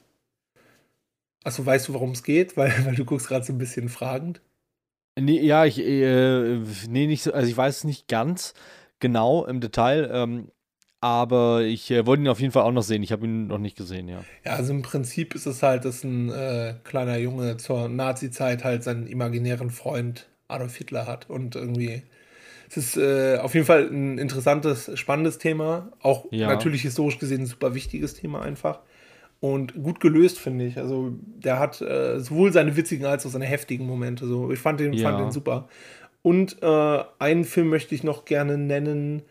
Achso, 1.44 1.64
weißt 1.64 1.88
du, 1.88 1.94
worum 1.94 2.10
es 2.12 2.22
geht? 2.22 2.56
Weil, 2.56 2.72
weil 2.86 2.94
du 2.94 3.04
guckst 3.04 3.28
gerade 3.28 3.44
so 3.44 3.52
ein 3.52 3.58
bisschen 3.58 3.88
fragend. 3.88 4.40
Nee, 5.18 5.40
ja, 5.40 5.64
ich, 5.64 5.78
äh, 5.78 6.58
nee, 6.88 7.06
nicht 7.06 7.22
so, 7.22 7.32
also 7.32 7.48
ich 7.48 7.56
weiß 7.56 7.78
es 7.78 7.84
nicht 7.84 8.08
ganz 8.08 8.52
genau 8.98 9.44
im 9.44 9.60
Detail, 9.60 10.10
ähm, 10.12 10.50
aber 11.00 11.62
ich 11.62 11.90
äh, 11.90 12.06
wollte 12.06 12.22
ihn 12.22 12.28
auf 12.28 12.40
jeden 12.40 12.52
Fall 12.52 12.62
auch 12.62 12.72
noch 12.72 12.82
sehen. 12.82 13.02
Ich 13.02 13.12
habe 13.12 13.26
ihn 13.26 13.46
noch 13.46 13.58
nicht 13.58 13.76
gesehen, 13.76 14.08
ja. 14.08 14.24
Ja, 14.44 14.52
also 14.52 14.72
im 14.72 14.82
Prinzip 14.82 15.34
ist 15.34 15.46
es 15.46 15.62
halt, 15.62 15.84
dass 15.84 16.02
ein 16.02 16.30
äh, 16.30 16.74
kleiner 16.82 17.18
Junge 17.18 17.58
zur 17.58 17.88
Nazi-Zeit 17.88 18.64
halt 18.64 18.82
seinen 18.82 19.06
imaginären 19.06 19.70
Freund 19.70 20.26
Adolf 20.48 20.76
Hitler 20.76 21.06
hat 21.06 21.30
und 21.30 21.54
irgendwie 21.54 22.02
Es 22.68 22.76
ist 22.76 22.96
äh, 22.96 23.38
auf 23.38 23.54
jeden 23.54 23.66
Fall 23.66 23.88
ein 23.90 24.18
interessantes, 24.18 24.90
spannendes 24.98 25.38
Thema. 25.38 25.92
Auch 26.00 26.26
Ja. 26.30 26.48
natürlich 26.48 26.82
historisch 26.82 27.18
gesehen 27.18 27.42
ein 27.42 27.46
super 27.46 27.74
wichtiges 27.74 28.14
Thema 28.14 28.42
einfach. 28.42 28.80
Und 29.40 29.74
gut 29.74 30.00
gelöst, 30.00 30.38
finde 30.38 30.64
ich. 30.64 30.78
Also, 30.78 31.12
der 31.20 31.58
hat 31.58 31.80
äh, 31.82 32.18
sowohl 32.20 32.52
seine 32.52 32.76
witzigen 32.76 33.04
als 33.04 33.26
auch 33.26 33.30
seine 33.30 33.44
heftigen 33.44 33.86
Momente. 33.86 34.26
So. 34.26 34.50
Ich 34.50 34.58
fand 34.58 34.80
den, 34.80 34.96
fand 34.98 35.18
Ja. 35.18 35.24
den 35.24 35.32
super. 35.32 35.68
Und 36.22 36.62
äh, 36.62 37.04
einen 37.18 37.44
Film 37.44 37.68
möchte 37.68 37.94
ich 37.94 38.02
noch 38.02 38.24
gerne 38.24 38.56
nennen. 38.56 39.22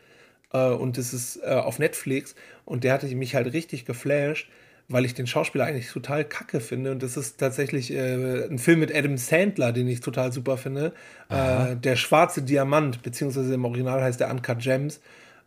Äh, 0.53 0.69
und 0.69 0.97
das 0.99 1.13
ist 1.13 1.37
äh, 1.43 1.49
auf 1.55 1.79
Netflix. 1.79 2.35
Und 2.65 2.83
der 2.83 2.93
hatte 2.93 3.07
mich 3.15 3.33
halt 3.33 3.51
richtig 3.53 3.85
geflasht, 3.85 4.47
weil 4.93 5.05
ich 5.05 5.13
den 5.15 5.27
Schauspieler 5.27 5.65
eigentlich 5.65 5.89
total 5.91 6.23
kacke 6.25 6.59
finde. 6.61 6.91
Und 6.91 7.03
das 7.03 7.17
ist 7.17 7.39
tatsächlich 7.39 7.91
äh, 7.93 8.45
ein 8.45 8.59
Film 8.59 8.79
mit 8.79 8.95
Adam 8.95 9.17
Sandler, 9.17 9.73
den 9.73 9.87
ich 9.87 10.01
total 10.01 10.31
super 10.31 10.57
finde. 10.57 10.93
Äh, 11.29 11.75
der 11.77 11.95
schwarze 11.97 12.43
Diamant, 12.43 13.03
beziehungsweise 13.03 13.53
im 13.53 13.65
Original 13.65 14.01
heißt 14.01 14.19
der 14.19 14.31
Uncut 14.31 14.59
Gems. 14.59 15.01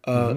Äh, 0.04 0.34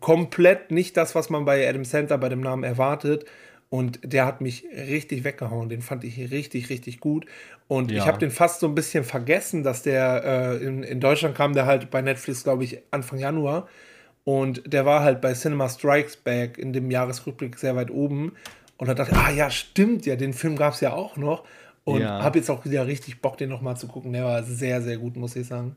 Komplett 0.00 0.70
nicht 0.70 0.96
das, 0.96 1.14
was 1.14 1.30
man 1.30 1.44
bei 1.44 1.68
Adam 1.68 1.84
Sandler 1.84 2.18
bei 2.18 2.28
dem 2.28 2.40
Namen 2.40 2.64
erwartet. 2.64 3.26
Und 3.68 4.00
der 4.02 4.26
hat 4.26 4.40
mich 4.40 4.64
richtig 4.74 5.24
weggehauen. 5.24 5.68
Den 5.68 5.80
fand 5.82 6.04
ich 6.04 6.18
richtig, 6.30 6.70
richtig 6.70 7.00
gut. 7.00 7.26
Und 7.68 7.92
ich 7.92 8.06
Ja. 8.06 8.06
habe 8.06 8.18
den 8.18 8.30
fast 8.30 8.60
so 8.60 8.66
ein 8.68 8.74
bisschen 8.74 9.04
vergessen, 9.04 9.62
dass 9.62 9.82
der 9.82 10.58
äh, 10.60 10.64
in, 10.64 10.82
in 10.82 11.00
Deutschland 11.00 11.34
kam, 11.36 11.54
der 11.54 11.66
halt 11.66 11.90
bei 11.90 12.02
Netflix, 12.02 12.42
glaube 12.44 12.64
ich, 12.64 12.80
Anfang 12.90 13.18
Januar. 13.18 13.68
Und 14.24 14.72
der 14.72 14.86
war 14.86 15.02
halt 15.02 15.20
bei 15.20 15.32
Cinema 15.32 15.68
Strikes 15.68 16.16
Back 16.16 16.58
in 16.58 16.72
dem 16.72 16.90
Jahresrückblick 16.90 17.58
sehr 17.58 17.74
weit 17.76 17.90
oben. 17.90 18.32
Und 18.76 18.88
da 18.88 18.94
dachte 18.94 19.12
ich, 19.12 19.18
ah 19.18 19.30
ja, 19.30 19.50
stimmt 19.50 20.06
ja, 20.06 20.16
den 20.16 20.32
Film 20.32 20.56
gab 20.56 20.74
es 20.74 20.80
ja 20.80 20.92
auch 20.92 21.16
noch. 21.16 21.44
Und 21.84 22.00
Ja. 22.02 22.22
habe 22.22 22.38
jetzt 22.38 22.50
auch 22.50 22.64
wieder 22.64 22.86
richtig 22.86 23.20
Bock, 23.20 23.36
den 23.36 23.48
nochmal 23.50 23.76
zu 23.76 23.88
gucken. 23.88 24.12
Der 24.12 24.24
war 24.24 24.42
sehr, 24.44 24.82
sehr 24.82 24.98
gut, 24.98 25.16
muss 25.16 25.34
ich 25.34 25.46
sagen. 25.46 25.76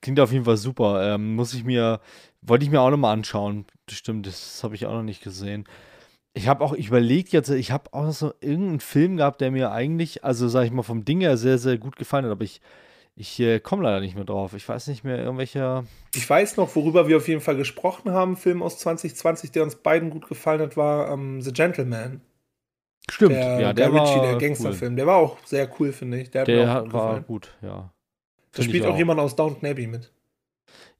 Klingt 0.00 0.20
auf 0.20 0.32
jeden 0.32 0.44
Fall 0.44 0.56
super. 0.56 1.14
Ähm, 1.14 1.34
muss 1.34 1.54
ich 1.54 1.64
mir, 1.64 2.00
wollte 2.42 2.64
ich 2.64 2.70
mir 2.70 2.80
auch 2.80 2.90
nochmal 2.90 3.12
anschauen. 3.12 3.66
Das 3.86 3.96
Stimmt, 3.96 4.26
das 4.26 4.62
habe 4.64 4.74
ich 4.74 4.86
auch 4.86 4.92
noch 4.92 5.02
nicht 5.02 5.22
gesehen. 5.22 5.66
Ich 6.32 6.48
habe 6.48 6.64
auch 6.64 6.72
überlegt 6.72 7.30
jetzt, 7.32 7.48
ich 7.50 7.70
habe 7.70 7.92
auch 7.92 8.10
so 8.10 8.32
irgendeinen 8.40 8.80
Film 8.80 9.18
gehabt, 9.18 9.40
der 9.40 9.50
mir 9.50 9.70
eigentlich, 9.70 10.24
also 10.24 10.48
sag 10.48 10.64
ich 10.64 10.72
mal, 10.72 10.82
vom 10.82 11.04
Ding 11.04 11.20
her 11.20 11.36
sehr, 11.36 11.58
sehr 11.58 11.78
gut 11.78 11.96
gefallen 11.96 12.24
hat, 12.24 12.32
aber 12.32 12.44
ich, 12.44 12.60
ich 13.16 13.38
äh, 13.40 13.60
komme 13.60 13.84
leider 13.84 14.00
nicht 14.00 14.16
mehr 14.16 14.24
drauf. 14.24 14.54
Ich 14.54 14.68
weiß 14.68 14.88
nicht 14.88 15.04
mehr, 15.04 15.18
irgendwelcher. 15.18 15.84
Ich 16.14 16.28
weiß 16.28 16.56
noch, 16.56 16.74
worüber 16.74 17.06
wir 17.08 17.16
auf 17.18 17.28
jeden 17.28 17.40
Fall 17.40 17.56
gesprochen 17.56 18.10
haben. 18.12 18.36
Film 18.36 18.62
aus 18.62 18.78
2020, 18.78 19.52
der 19.52 19.62
uns 19.62 19.76
beiden 19.76 20.10
gut 20.10 20.28
gefallen 20.28 20.60
hat, 20.60 20.76
war 20.76 21.10
ähm, 21.12 21.40
The 21.40 21.52
Gentleman. 21.52 22.20
Stimmt, 23.10 23.32
Der 23.32 23.60
ja, 23.60 23.72
der 23.72 23.90
Guy 23.90 23.98
Ritchie, 24.00 24.14
war 24.16 24.22
der 24.22 24.32
cool. 24.34 24.38
Gangsterfilm. 24.40 24.96
Der 24.96 25.06
war 25.06 25.16
auch 25.16 25.38
sehr 25.44 25.70
cool, 25.78 25.92
finde 25.92 26.20
ich. 26.20 26.30
Der 26.30 26.40
hat 26.42 26.48
mir 26.48 26.56
Der 26.56 26.70
auch 26.70 26.74
hat, 26.74 26.84
gut 26.84 26.92
war 26.94 27.06
gefallen. 27.06 27.24
gut, 27.26 27.54
ja. 27.62 27.92
Da 28.52 28.62
Find 28.62 28.64
spielt 28.70 28.84
ich 28.84 28.90
auch 28.90 28.96
jemand 28.96 29.20
aus 29.20 29.36
Downton 29.36 29.68
Abbey 29.68 29.86
mit. 29.86 30.10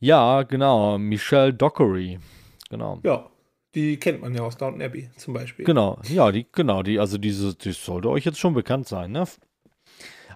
Ja, 0.00 0.42
genau, 0.42 0.98
Michelle 0.98 1.54
Dockery. 1.54 2.18
Genau. 2.68 3.00
Ja, 3.04 3.30
die 3.74 3.96
kennt 3.98 4.20
man 4.20 4.34
ja 4.34 4.42
aus 4.42 4.56
Downton 4.56 4.82
Abbey 4.82 5.08
zum 5.16 5.34
Beispiel. 5.34 5.64
Genau, 5.64 5.98
ja, 6.08 6.30
die, 6.30 6.46
genau, 6.52 6.82
die, 6.82 6.98
also 6.98 7.16
diese, 7.18 7.54
die 7.54 7.72
sollte 7.72 8.10
euch 8.10 8.24
jetzt 8.24 8.38
schon 8.38 8.54
bekannt 8.54 8.86
sein, 8.86 9.12
ne? 9.12 9.24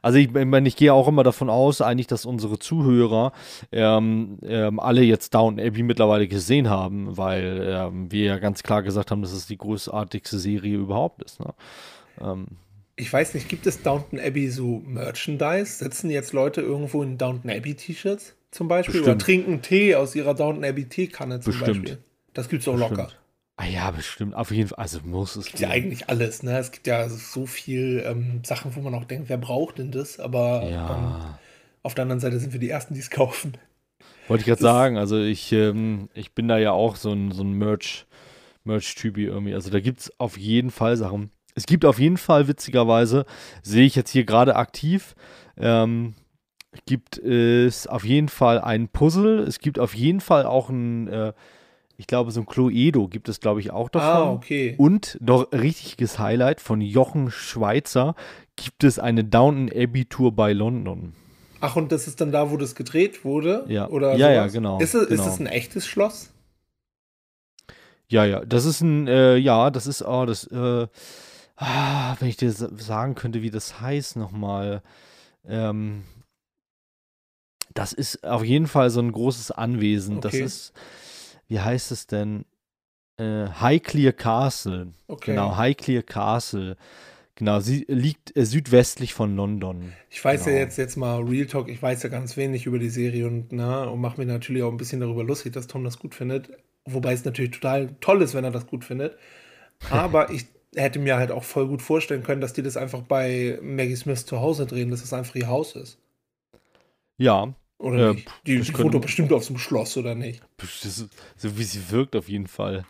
Also 0.03 0.19
ich, 0.19 0.35
ich 0.35 0.45
meine, 0.47 0.69
ich 0.69 0.77
gehe 0.77 0.93
auch 0.93 1.09
immer 1.09 1.23
davon 1.23 1.51
aus, 1.51 1.81
eigentlich, 1.81 2.07
dass 2.07 2.25
unsere 2.25 2.59
Zuhörer 2.59 3.33
ähm, 3.73 4.39
ähm, 4.43 4.81
alle 4.81 5.03
jetzt 5.03 5.35
Downton 5.35 5.65
Abbey 5.65 5.83
mittlerweile 5.83 6.29
gesehen 6.29 6.69
haben, 6.71 7.17
weil 7.17 7.63
ähm, 7.69 8.11
wir 8.13 8.25
ja 8.25 8.39
ganz 8.39 8.63
klar 8.63 8.83
gesagt 8.83 9.11
haben, 9.11 9.23
dass 9.23 9.33
es 9.33 9.47
die 9.47 9.59
großartigste 9.59 10.39
Serie 10.39 10.77
überhaupt 10.77 11.23
ist. 11.23 11.41
Ne? 11.41 11.55
Ähm, 12.21 12.47
Ich 12.97 13.13
weiß 13.13 13.35
nicht, 13.35 13.49
gibt 13.49 13.67
es 13.67 13.83
Downton 13.83 14.19
Abbey 14.21 14.51
so 14.51 14.83
Merchandise? 14.87 15.77
Sitzen 15.85 16.11
jetzt 16.11 16.33
Leute 16.33 16.61
irgendwo 16.61 17.03
in 17.03 17.19
Downton 17.19 17.51
Abbey 17.51 17.75
T-Shirts 17.75 18.35
zum 18.51 18.67
Beispiel? 18.69 19.03
Oder 19.03 19.15
Bestimmt. 19.15 19.23
trinken 19.45 19.63
Tee 19.63 19.95
aus 19.95 20.15
ihrer 20.15 20.35
Downton 20.35 20.65
Abbey 20.65 20.87
Teekanne 20.89 21.41
zum 21.41 21.53
Bestimmt. 21.53 21.83
Beispiel? 21.85 21.99
Das 22.35 22.49
gibt's 22.49 22.67
auch 22.69 22.77
locker. 22.77 23.09
Ah 23.61 23.66
ja, 23.66 23.90
bestimmt. 23.90 24.37
Auf 24.37 24.53
jeden 24.53 24.68
Fall. 24.68 24.79
Also 24.79 25.01
muss 25.03 25.35
es. 25.35 25.47
Gibt 25.47 25.59
ja 25.59 25.71
eigentlich 25.71 26.09
alles, 26.09 26.44
ne? 26.44 26.57
Es 26.59 26.71
gibt 26.71 26.87
ja 26.87 27.09
so 27.09 27.44
viel 27.44 28.05
ähm, 28.07 28.40
Sachen, 28.44 28.77
wo 28.77 28.81
man 28.81 28.94
auch 28.94 29.05
denkt, 29.05 29.29
wer 29.29 29.37
braucht 29.37 29.79
denn 29.79 29.90
das? 29.90 30.21
Aber 30.21 30.62
ähm, 30.62 30.71
Ja. 30.71 31.40
auf 31.83 31.94
der 31.94 32.03
anderen 32.03 32.21
Seite 32.21 32.38
sind 32.38 32.53
wir 32.53 32.61
die 32.61 32.71
Ersten, 32.71 32.94
die 32.94 33.01
es 33.01 33.11
kaufen. 33.11 33.59
Wollte 34.29 34.42
ich 34.42 34.47
gerade 34.47 34.62
sagen, 34.62 34.97
also 34.97 35.18
ich, 35.18 35.51
ähm, 35.51 36.09
ich 36.14 36.33
bin 36.35 36.47
da 36.47 36.57
ja 36.57 36.71
auch 36.71 36.94
so 36.94 37.12
ein, 37.12 37.33
so 37.33 37.42
ein 37.42 37.53
Merch, 37.53 38.07
Merch-Typi 38.62 39.25
irgendwie. 39.25 39.55
Also 39.55 39.71
da 39.71 39.81
gibt 39.81 40.01
es 40.01 40.21
auf 40.21 40.38
jeden 40.38 40.71
Fall 40.71 40.97
Sachen. 40.97 41.33
Es 41.57 41.66
gibt 41.66 41.85
auf 41.85 41.99
jeden 41.99 42.16
Fall, 42.16 42.47
witzigerweise, 42.47 43.27
sehe 43.62 43.87
ich 43.87 43.97
jetzt 43.97 44.11
hier 44.11 44.25
gerade 44.25 44.55
aktiv, 44.55 45.16
ähm, 45.57 46.14
gibt 46.87 47.18
es 47.18 47.88
auf 47.88 48.05
jeden 48.05 48.29
Fall 48.29 48.61
ein 48.61 48.87
Puzzle. 48.87 49.40
Es 49.40 49.59
gibt 49.59 49.81
auf 49.81 49.94
jeden 49.94 50.21
Fall 50.21 50.47
auch 50.47 50.68
ein, 50.68 51.09
äh, 51.09 51.33
ich 52.01 52.07
glaube, 52.07 52.31
so 52.31 52.41
ein 52.41 52.47
Cluedo 52.47 53.09
gibt 53.09 53.29
es, 53.29 53.41
glaube 53.41 53.59
ich, 53.61 53.71
auch 53.73 53.89
davon. 53.89 54.09
Ah, 54.29 54.31
okay. 54.33 54.75
Und 54.79 55.19
noch 55.21 55.51
richtiges 55.53 56.19
Highlight 56.21 56.61
von 56.61 56.81
Jochen 56.81 57.31
Schweizer 57.31 58.15
gibt 58.57 58.85
es 58.85 58.99
eine 59.01 59.25
Downton 59.25 59.69
Abbey 59.69 60.05
Tour 60.05 60.31
bei 60.33 60.53
London. 60.53 61.13
Ach, 61.61 61.75
und 61.75 61.91
das 61.91 62.07
ist 62.07 62.21
dann 62.21 62.31
da, 62.31 62.53
wo 62.53 62.57
das 62.57 62.77
gedreht 62.77 63.25
wurde? 63.25 63.65
Ja. 63.69 63.89
Oder 63.89 64.15
Ja, 64.15 64.31
ja, 64.31 64.47
genau, 64.47 64.79
Ist 64.81 64.95
es, 64.95 65.03
ist 65.03 65.09
genau. 65.11 65.27
es 65.27 65.41
ein 65.41 65.47
echtes 65.47 65.87
Schloss? 65.89 66.31
Ja, 68.09 68.25
ja, 68.25 68.45
das 68.45 68.65
ist 68.65 68.81
ein, 68.81 69.07
äh, 69.09 69.37
ja, 69.37 69.71
das 69.71 69.87
ist, 69.89 70.03
oh, 70.03 70.25
das, 70.25 70.45
äh, 70.47 70.87
ah, 71.57 72.17
wenn 72.21 72.29
ich 72.29 72.37
dir 72.37 72.53
sa- 72.53 72.71
sagen 72.77 73.17
könnte, 73.17 73.43
wie 73.43 73.51
das 73.51 73.81
heißt 73.81 74.17
nochmal, 74.17 74.83
ähm, 75.47 76.05
das 77.75 77.93
ist 77.93 78.25
auf 78.25 78.45
jeden 78.45 78.67
Fall 78.69 78.91
so 78.91 79.01
ein 79.01 79.13
großes 79.13 79.51
Anwesen. 79.51 80.21
Das 80.21 80.35
Okay. 80.35 80.45
ist, 80.45 80.73
wie 81.49 81.61
heißt 81.61 81.93
es 81.93 82.07
denn? 82.07 82.45
Äh, 83.19 83.49
Highclere 83.49 84.13
Castle. 84.13 84.93
Okay. 85.09 85.33
Genau, 85.33 85.57
Highclere 85.57 86.03
Castle. 86.05 86.77
Genau, 87.37 87.61
sie 87.61 87.85
liegt 87.89 88.37
äh, 88.37 88.45
südwestlich 88.47 89.15
von 89.15 89.37
London. 89.37 89.97
Ich 90.11 90.25
weiß 90.25 90.47
ja 90.47 90.53
Genau. 90.53 90.65
jetzt, 90.65 90.77
jetzt 90.79 90.97
mal 90.97 91.23
Real 91.23 91.47
Talk, 91.47 91.69
ich 91.69 91.81
weiß 91.83 92.03
ja 92.03 92.09
ganz 92.09 92.37
wenig 92.37 92.67
über 92.67 92.79
die 92.79 92.91
Serie 92.91 93.27
und, 93.27 93.53
na, 93.53 93.85
und 93.85 94.01
mache 94.01 94.19
mir 94.21 94.27
natürlich 94.27 94.63
auch 94.63 94.71
ein 94.71 94.77
bisschen 94.77 95.01
darüber 95.01 95.25
lustig, 95.25 95.53
dass 95.53 95.67
Tom 95.67 95.85
das 95.85 95.99
gut 95.99 96.15
findet. 96.15 96.51
Wobei 96.85 97.13
es 97.13 97.25
natürlich 97.25 97.53
total 97.53 97.95
toll 98.01 98.23
ist, 98.23 98.35
wenn 98.35 98.45
er 98.45 98.51
das 98.51 98.67
gut 98.67 98.85
findet. 98.85 99.17
Aber 99.91 100.31
ich 100.31 100.47
hätte 100.77 100.99
mir 101.01 101.17
halt 101.17 101.31
auch 101.33 101.45
voll 101.45 101.69
gut 101.69 101.83
vorstellen 101.83 102.23
können, 102.25 102.41
dass 102.41 102.53
die 102.55 102.63
das 102.63 102.77
einfach 102.77 103.03
bei 103.03 103.59
Maggie 103.63 103.97
Smith 103.97 104.27
zu 104.27 104.41
Hause 104.41 104.67
drehen, 104.67 104.91
dass 104.91 105.03
es 105.05 105.13
einfach 105.13 105.35
ihr 105.37 105.49
Haus 105.49 105.77
ist. 105.77 105.99
Ja, 107.19 107.55
Oder 107.79 107.99
Ja, 107.99 108.12
nicht? 108.12 108.29
Die, 108.47 108.61
die 108.61 108.73
doch 108.73 109.01
bestimmt 109.01 109.33
auf 109.33 109.45
so 109.45 109.51
einem 109.51 109.59
Schloss, 109.59 109.97
oder 109.97 110.14
nicht? 110.14 110.43
ist, 110.85 111.09
so 111.37 111.59
wie 111.59 111.62
sie 111.64 111.91
wirkt 111.91 112.17
auf 112.17 112.29
jeden 112.29 112.49
Fall. 112.49 112.85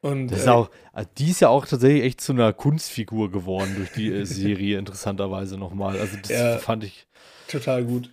Und 0.00 0.30
Das 0.30 0.40
ist 0.40 0.46
äh, 0.46 0.50
auch, 0.50 0.70
also 0.92 1.10
die 1.18 1.30
ist 1.30 1.40
ja 1.40 1.48
auch 1.48 1.66
tatsächlich 1.66 2.04
echt 2.04 2.20
zu 2.22 2.32
einer 2.32 2.52
Kunstfigur 2.54 3.30
geworden 3.30 3.74
durch 3.74 3.90
die 3.90 4.10
äh, 4.10 4.24
Serie, 4.24 4.78
interessanterweise 4.78 5.58
nochmal. 5.58 6.00
Also 6.00 6.16
das 6.16 6.30
Ja. 6.30 6.56
fand 6.58 6.84
ich, 6.84 7.06
total 7.48 7.84
gut. 7.84 8.10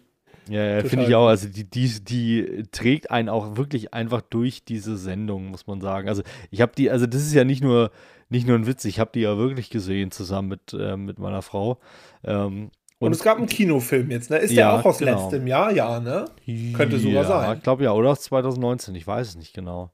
ja, 0.50 0.64
ja 0.64 0.84
finde 0.84 1.06
ich 1.06 1.16
auch, 1.16 1.28
also 1.28 1.48
die, 1.48 1.64
die, 1.64 2.04
die 2.04 2.64
trägt 2.72 3.10
einen 3.12 3.30
auch 3.30 3.56
wirklich 3.56 3.94
einfach 3.94 4.22
durch 4.22 4.66
diese 4.66 4.98
Sendung, 4.98 5.48
muss 5.48 5.66
man 5.68 5.80
sagen. 5.80 6.10
Also 6.10 6.24
ich 6.52 6.60
habe 6.60 6.74
die, 6.78 6.92
also 6.92 7.06
das 7.06 7.22
ist 7.22 7.34
ja 7.34 7.46
nicht 7.46 7.64
nur, 7.64 7.92
nicht 8.30 8.48
nur 8.48 8.58
ein 8.58 8.68
Witz, 8.68 8.84
ich 8.84 9.00
habe 9.00 9.12
die 9.14 9.22
ja 9.22 9.38
wirklich 9.38 9.70
gesehen 9.70 10.12
zusammen 10.12 10.50
mit, 10.50 10.74
äh, 10.74 10.98
mit 10.98 11.20
meiner 11.20 11.42
Frau. 11.42 11.80
Ähm, 12.26 12.72
Und, 13.00 13.12
es 13.12 13.22
gab 13.24 13.38
einen 13.38 13.48
Kinofilm 13.48 14.10
jetzt, 14.10 14.30
ne? 14.30 14.38
Ist 14.38 14.52
Ja, 14.52 14.72
der 14.72 14.82
auch 14.82 14.86
aus 14.86 14.98
genau. 15.00 15.12
letztem 15.12 15.48
Jahr? 15.48 15.72
Ja, 15.72 16.00
ne? 16.00 16.26
könnte 16.74 16.98
sogar 16.98 17.24
ja, 17.24 17.24
sein. 17.26 17.58
Ich 17.58 17.64
glaube 17.64 17.84
ja, 17.84 17.92
oder 17.94 18.10
aus 18.12 18.22
2019, 18.22 18.96
ich 18.96 19.06
weiß 19.06 19.30
es 19.30 19.36
nicht 19.36 19.54
genau. 19.54 19.92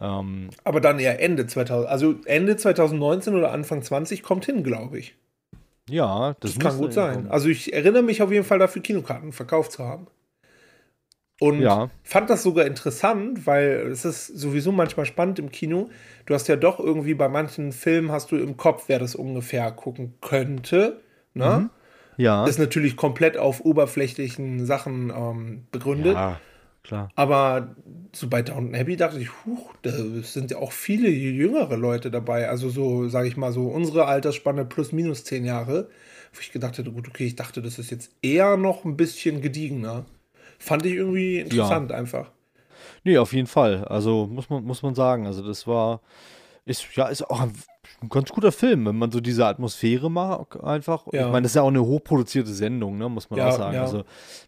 Ähm, 0.00 0.50
Aber 0.64 0.80
dann 0.80 0.98
eher 0.98 1.20
Ende 1.20 1.46
2000, 1.46 1.88
also 1.88 2.14
Ende 2.24 2.56
2019 2.56 3.34
oder 3.34 3.52
Anfang 3.52 3.82
20 3.82 4.22
kommt 4.22 4.46
hin, 4.46 4.62
glaube 4.62 4.98
ich. 4.98 5.14
ja, 5.88 6.34
das, 6.40 6.54
Das 6.54 6.58
kann 6.58 6.78
gut 6.78 6.92
sein. 6.92 7.10
hinkommen. 7.10 7.30
Also 7.32 7.48
ich 7.48 7.72
erinnere 7.72 8.02
mich 8.02 8.22
auf 8.22 8.30
jeden 8.32 8.44
Fall 8.44 8.58
dafür, 8.58 8.82
Kinokarten 8.82 9.32
verkauft 9.32 9.72
zu 9.72 9.84
haben. 9.84 10.06
Und 11.40 11.62
Ja. 11.62 11.88
fand 12.02 12.30
das 12.30 12.42
sogar 12.42 12.66
interessant, 12.66 13.46
weil 13.46 13.86
es 13.92 14.04
ist 14.04 14.26
sowieso 14.26 14.72
manchmal 14.72 15.06
spannend 15.06 15.38
im 15.38 15.50
Kino. 15.52 15.88
Du 16.26 16.34
hast 16.34 16.48
ja 16.48 16.56
doch 16.56 16.80
irgendwie 16.80 17.14
bei 17.14 17.28
manchen 17.28 17.70
Filmen 17.72 18.10
hast 18.10 18.32
du 18.32 18.36
im 18.36 18.56
Kopf, 18.56 18.84
wer 18.88 18.98
das 18.98 19.14
ungefähr 19.14 19.70
gucken 19.70 20.14
könnte. 20.20 21.00
Ne? 21.34 21.60
Mhm. 21.62 21.70
Ja, 22.18 22.44
Ist 22.46 22.58
natürlich 22.58 22.96
komplett 22.96 23.36
auf 23.36 23.64
oberflächlichen 23.64 24.66
Sachen 24.66 25.10
ähm, 25.10 25.66
begründet. 25.70 26.14
ja, 26.14 26.40
klar. 26.82 27.10
Aber 27.14 27.76
so 28.12 28.28
bei 28.28 28.42
Downton 28.42 28.74
Abbey 28.74 28.96
dachte 28.96 29.20
ich, 29.20 29.30
huch, 29.46 29.72
da 29.82 29.92
sind 30.22 30.50
ja 30.50 30.58
auch 30.58 30.72
viele 30.72 31.08
jüngere 31.08 31.76
Leute 31.76 32.10
dabei. 32.10 32.48
Also 32.48 32.70
so, 32.70 33.08
sage 33.08 33.28
ich 33.28 33.36
mal, 33.36 33.52
so 33.52 33.68
unsere 33.68 34.06
Altersspanne 34.06 34.64
plus 34.64 34.90
minus 34.90 35.24
zehn 35.24 35.44
Jahre. 35.44 35.88
Wo 36.32 36.40
ich 36.40 36.50
gedacht 36.50 36.76
hätte, 36.76 36.90
gut, 36.90 37.08
okay, 37.08 37.24
ich 37.24 37.36
dachte, 37.36 37.62
das 37.62 37.78
ist 37.78 37.90
jetzt 37.90 38.10
eher 38.20 38.56
noch 38.56 38.84
ein 38.84 38.96
bisschen 38.96 39.40
gediegener. 39.40 40.04
Fand 40.58 40.84
ich 40.86 40.94
irgendwie 40.94 41.38
interessant 41.38 41.92
einfach. 41.92 42.32
Nee, 43.04 43.18
auf 43.18 43.32
jeden 43.32 43.46
Fall. 43.46 43.84
Also 43.84 44.26
muss 44.26 44.50
man, 44.50 44.64
muss 44.64 44.82
man 44.82 44.96
sagen. 44.96 45.26
Also 45.26 45.46
das 45.46 45.68
war, 45.68 46.00
ist, 46.64 46.84
ja, 46.96 47.06
ist 47.06 47.22
auch 47.22 47.40
ein, 47.40 47.52
ein 48.02 48.08
ganz 48.08 48.30
guter 48.30 48.52
Film, 48.52 48.86
wenn 48.86 48.96
man 48.96 49.10
so 49.10 49.20
diese 49.20 49.46
Atmosphäre 49.46 50.10
mag, 50.10 50.62
einfach. 50.62 51.06
Ja. 51.12 51.26
Ich 51.26 51.32
meine, 51.32 51.42
das 51.42 51.52
ist 51.52 51.56
ja 51.56 51.62
auch 51.62 51.68
eine 51.68 51.84
hochproduzierte 51.84 52.52
Sendung, 52.52 52.98
ne, 52.98 53.08
muss 53.08 53.28
man 53.30 53.38
Ja, 53.38 53.48
auch 53.48 53.56
sagen. 53.56 53.74
ja. 53.74 53.82
Also 53.82 54.04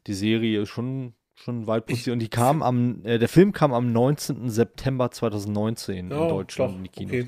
die 0.06 0.14
Serie 0.14 0.62
ist 0.62 0.68
schon, 0.68 1.14
schon 1.34 1.66
weit 1.66 1.86
produziert. 1.86 2.12
Und 2.14 2.20
die 2.20 2.28
kam 2.28 2.62
am, 2.62 3.04
äh, 3.04 3.18
der 3.18 3.28
Film 3.28 3.52
kam 3.52 3.72
am 3.72 3.92
19. 3.92 4.48
September 4.50 5.10
2019 5.10 6.10
Ja, 6.10 6.22
in 6.22 6.28
Deutschland 6.28 6.72
doch, 6.72 6.76
in 6.78 6.82
die 6.84 6.88
Kinos. 6.90 7.12
okay. 7.12 7.26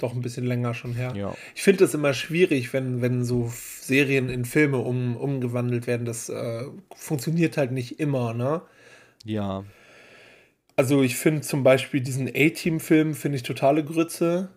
Doch 0.00 0.12
ein 0.12 0.22
bisschen 0.22 0.44
länger 0.44 0.74
schon 0.74 0.92
her. 0.94 1.12
Ja. 1.16 1.34
Ich 1.54 1.62
finde 1.62 1.84
das 1.84 1.94
immer 1.94 2.14
schwierig, 2.14 2.72
wenn, 2.72 3.00
wenn 3.00 3.24
so 3.24 3.48
Serien 3.54 4.28
in 4.28 4.44
Filme 4.44 4.78
um, 4.78 5.16
umgewandelt 5.16 5.86
werden. 5.86 6.04
Das 6.04 6.28
äh, 6.28 6.64
funktioniert 6.96 7.56
halt 7.56 7.70
nicht 7.70 8.00
immer, 8.00 8.34
ne? 8.34 8.62
Ja. 9.24 9.64
Also 10.76 11.02
ich 11.02 11.14
finde 11.14 11.42
zum 11.42 11.62
Beispiel 11.62 12.00
diesen 12.00 12.26
A-Team-Film 12.26 13.14
finde 13.14 13.36
ich 13.36 13.44
totale 13.44 13.84
Grütze. 13.84 14.48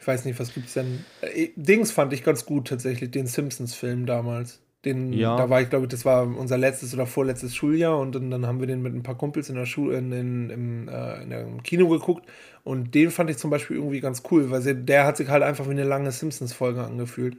Ich 0.00 0.06
weiß 0.06 0.24
nicht, 0.24 0.38
was 0.38 0.54
gibt's 0.54 0.74
denn? 0.74 1.04
Äh, 1.22 1.48
Dings 1.56 1.90
fand 1.90 2.12
ich 2.12 2.22
ganz 2.22 2.46
gut 2.46 2.68
tatsächlich, 2.68 3.10
den 3.10 3.26
Simpsons-Film 3.26 4.06
damals. 4.06 4.60
Den, 4.84 5.12
Ja. 5.12 5.36
Da 5.36 5.50
war 5.50 5.60
ich, 5.60 5.70
glaube 5.70 5.86
ich, 5.86 5.90
das 5.90 6.04
war 6.04 6.22
unser 6.24 6.56
letztes 6.56 6.94
oder 6.94 7.04
vorletztes 7.04 7.54
Schuljahr 7.56 7.98
und 7.98 8.14
dann, 8.14 8.30
dann 8.30 8.46
haben 8.46 8.60
wir 8.60 8.68
den 8.68 8.80
mit 8.80 8.94
ein 8.94 9.02
paar 9.02 9.18
Kumpels 9.18 9.48
in 9.48 9.56
der 9.56 9.66
Schule, 9.66 9.98
in, 9.98 10.12
in, 10.12 10.50
im, 10.50 10.88
äh, 10.88 11.22
in 11.24 11.32
im 11.32 11.62
Kino 11.64 11.88
geguckt 11.88 12.28
und 12.62 12.94
den 12.94 13.10
fand 13.10 13.28
ich 13.28 13.38
zum 13.38 13.50
Beispiel 13.50 13.76
irgendwie 13.76 13.98
ganz 14.00 14.22
cool, 14.30 14.50
weil 14.52 14.62
sie, 14.62 14.76
der 14.76 15.04
hat 15.04 15.16
sich 15.16 15.28
halt 15.28 15.42
einfach 15.42 15.66
wie 15.66 15.72
eine 15.72 15.82
lange 15.84 16.12
Simpsons-Folge 16.12 16.84
angefühlt. 16.84 17.38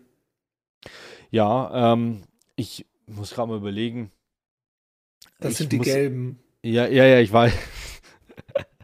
Ja, 1.32 1.93
ähm, 1.93 2.24
ich 2.57 2.86
muss 3.07 3.34
gerade 3.34 3.47
mal 3.49 3.57
überlegen. 3.57 4.12
Das 5.39 5.53
Ich 5.53 5.57
sind 5.60 5.72
die 5.72 5.78
muss- 5.78 5.86
gelben. 5.88 6.39
Ja, 6.62 6.88
ja, 6.88 7.05
ja, 7.05 7.20
ich 7.22 7.32
weiß. 7.32 7.53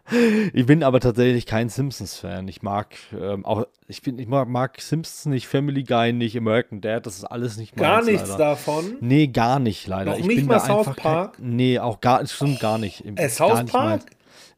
Ich 0.54 0.66
bin 0.66 0.84
aber 0.84 1.00
tatsächlich 1.00 1.46
kein 1.46 1.70
Simpsons-Fan. 1.70 2.48
Ich 2.48 2.62
mag 2.62 2.96
ähm, 3.20 3.44
auch, 3.46 3.66
ich 3.88 4.02
bin, 4.02 4.20
ich 4.20 4.28
mag, 4.28 4.48
mag 4.48 4.80
Simpsons 4.80 5.26
nicht, 5.26 5.48
Family 5.48 5.84
Guy 5.84 6.14
nicht, 6.14 6.38
American 6.38 6.80
Dad, 6.82 7.06
das 7.06 7.18
ist 7.18 7.24
alles 7.24 7.58
nicht 7.58 7.76
Gar 7.76 7.98
meins, 7.98 8.08
nichts 8.08 8.30
leider. 8.30 8.38
davon. 8.38 8.98
Nee, 9.02 9.28
gar 9.28 9.60
nicht, 9.60 9.88
leider. 9.88 10.12
Noch 10.12 10.20
ich 10.20 10.28
nicht 10.28 10.38
bin 10.38 10.46
mal 10.46 10.60
South 10.60 10.96
Park? 10.96 11.38
Kein, 11.38 11.56
nee, 11.56 11.80
auch 11.80 12.02
gar, 12.02 12.26
stimmt 12.28 12.60
gar 12.60 12.78
nicht. 12.78 13.04
Äh, 13.06 13.14
Gar 13.14 13.30
South 13.30 13.62
nicht 13.64 13.72
Park? 13.72 14.02
meins. 14.02 14.06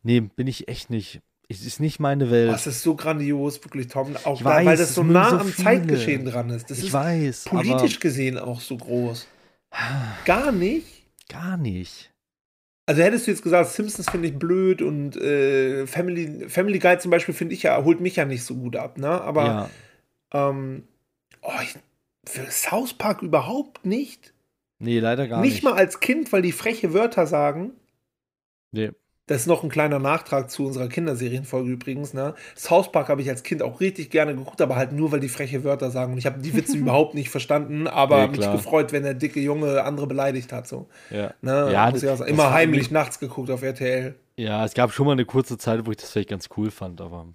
Nee, 0.04 0.22
bin 0.22 0.48
ich 0.48 0.68
echt 0.68 0.90
nicht. 0.90 1.22
Es 1.50 1.66
ist 1.66 1.80
nicht 1.80 2.00
meine 2.02 2.30
Welt. 2.30 2.52
Das 2.52 2.68
ist 2.68 2.84
so 2.84 2.96
grandios, 2.96 3.64
wirklich, 3.64 3.88
Tom. 3.88 4.16
Auch 4.26 4.40
da, 4.40 4.46
weiß, 4.46 4.66
weil 4.66 4.78
das 4.78 4.94
so 4.94 5.04
nah 5.04 5.30
so 5.30 5.38
am 5.38 5.48
viele. 5.48 5.64
Zeitgeschehen 5.66 6.26
dran 6.26 6.50
ist. 6.50 6.70
Das 6.70 6.80
ich 6.80 6.88
ist 6.88 6.94
weiß, 6.94 7.46
politisch 7.46 8.00
gesehen 8.02 8.38
auch 8.38 8.60
so 8.60 8.76
groß. 8.76 9.28
Gar 10.26 10.52
nicht. 10.52 10.86
gar 11.30 11.56
nicht. 11.58 12.12
Also 12.88 13.02
hättest 13.04 13.28
du 13.28 13.32
jetzt 13.32 13.44
gesagt, 13.44 13.70
Simpsons 13.70 14.10
finde 14.10 14.30
ich 14.30 14.40
blöd 14.40 14.82
und 14.82 15.18
äh, 15.18 15.86
Family, 15.86 16.48
Family 16.48 16.80
Guy 16.80 16.98
zum 16.98 17.12
Beispiel 17.12 17.36
finde 17.36 17.54
ich 17.54 17.64
ja, 17.64 17.84
holt 17.84 18.00
mich 18.00 18.16
ja 18.16 18.24
nicht 18.24 18.44
so 18.44 18.56
gut 18.56 18.78
ab, 18.78 18.98
ne? 18.98 19.10
Aber 19.10 19.46
ja, 19.46 20.50
ähm, 20.50 20.88
oh, 21.42 21.52
ich, 21.62 21.76
für 22.26 22.50
South 22.50 22.94
Park 22.94 23.22
überhaupt 23.22 23.86
nicht. 23.86 24.34
nee, 24.80 25.00
leider 25.00 25.28
gar 25.28 25.42
nicht, 25.42 25.56
nicht. 25.56 25.64
mal 25.64 25.74
als 25.74 26.00
Kind, 26.00 26.32
weil 26.32 26.42
die 26.42 26.54
freche 26.54 26.94
Wörter 26.94 27.28
sagen. 27.28 27.74
Nee. 28.72 28.92
Das 29.28 29.42
ist 29.42 29.48
noch 29.48 29.62
ein 29.62 29.70
kleiner 29.70 30.00
Nachtrag 30.00 30.50
zu 30.50 30.66
unserer 30.66 30.88
Kinderserienfolge 30.88 31.70
übrigens. 31.70 32.14
Ne? 32.14 32.34
South 32.56 32.94
Park 32.94 33.10
habe 33.10 33.22
ich 33.22 33.30
als 33.30 33.44
Kind 33.44 33.62
auch 33.62 33.82
richtig 33.82 34.10
gerne 34.10 34.34
geguckt, 34.34 34.62
aber 34.62 34.78
halt 34.78 34.94
nur, 34.94 35.12
weil 35.12 35.20
die 35.20 35.28
freche 35.28 35.66
Wörter 35.66 35.92
sagen. 35.92 36.14
Und 36.14 36.18
ich 36.18 36.26
habe 36.26 36.40
die 36.40 36.56
Witze 36.56 36.78
überhaupt 36.78 37.14
nicht 37.14 37.30
verstanden, 37.30 37.88
aber 37.88 38.28
Nee, 38.28 38.38
mich 38.38 38.52
gefreut, 38.52 38.94
wenn 38.94 39.04
der 39.04 39.14
dicke 39.14 39.42
Junge 39.42 39.84
andere 39.84 40.08
beleidigt 40.08 40.54
hat. 40.54 40.68
So. 40.68 40.88
Ja. 41.12 41.34
Ne? 41.42 41.70
Ja, 41.74 41.94
sagen. 41.94 42.02
das 42.02 42.22
Immer 42.22 42.52
heimlich 42.54 42.90
nachts 42.90 43.20
geguckt 43.20 43.52
auf 43.52 43.62
RTL. 43.64 44.16
ja, 44.38 44.64
es 44.64 44.74
gab 44.74 44.94
schon 44.94 45.06
mal 45.06 45.12
eine 45.12 45.26
kurze 45.26 45.58
Zeit, 45.58 45.86
wo 45.86 45.92
ich 45.92 45.98
das 45.98 46.10
vielleicht 46.10 46.30
ganz 46.30 46.48
cool 46.56 46.72
fand, 46.72 47.02
aber 47.02 47.28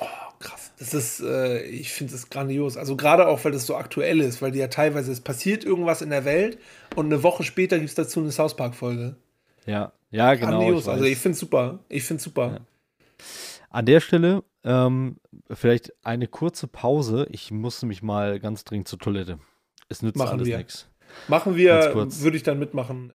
Oh, 0.00 0.04
krass. 0.38 0.72
Das 0.78 0.94
ist, 0.94 1.20
äh, 1.20 1.62
ich 1.62 1.92
finde 1.92 2.12
das 2.12 2.30
grandios. 2.30 2.76
Also 2.76 2.96
gerade 2.96 3.26
auch, 3.26 3.44
weil 3.44 3.52
das 3.52 3.66
so 3.66 3.76
aktuell 3.76 4.20
ist, 4.20 4.40
weil 4.40 4.52
die 4.52 4.60
ja 4.60 4.68
teilweise, 4.68 5.10
es 5.10 5.20
passiert 5.20 5.64
irgendwas 5.64 6.00
in 6.00 6.10
der 6.10 6.24
Welt 6.24 6.58
und 6.94 7.06
eine 7.06 7.22
Woche 7.24 7.42
später 7.42 7.76
gibt 7.78 7.88
es 7.88 7.96
dazu 7.96 8.20
eine 8.20 8.30
South 8.30 8.54
Park-Folge. 8.54 9.16
ja, 9.66 9.92
ja, 10.10 10.34
genau. 10.34 10.58
Grandios. 10.58 10.82
Ich 10.82 10.88
also 10.88 11.04
ich 11.04 11.18
finde 11.18 11.38
super. 11.38 11.78
Ich 11.88 12.04
finde 12.04 12.22
super. 12.22 12.52
Ja. 12.52 12.58
An 13.70 13.86
der 13.86 14.00
Stelle 14.00 14.42
ähm, 14.64 15.16
vielleicht 15.50 15.92
eine 16.04 16.26
kurze 16.26 16.66
Pause. 16.66 17.26
Ich 17.30 17.50
muss 17.50 17.82
nämlich 17.82 18.02
mal 18.02 18.40
ganz 18.40 18.64
dringend 18.64 18.88
zur 18.88 18.98
Toilette. 18.98 19.38
Es 19.88 20.02
nützt 20.02 20.16
Machen 20.16 20.38
alles 20.38 20.46
wir. 20.46 20.58
nichts. 20.58 20.88
Machen 21.28 21.56
wir, 21.56 21.90
kurz. 21.92 22.20
würde 22.20 22.36
ich 22.36 22.42
dann 22.42 22.58
mitmachen. 22.58 23.12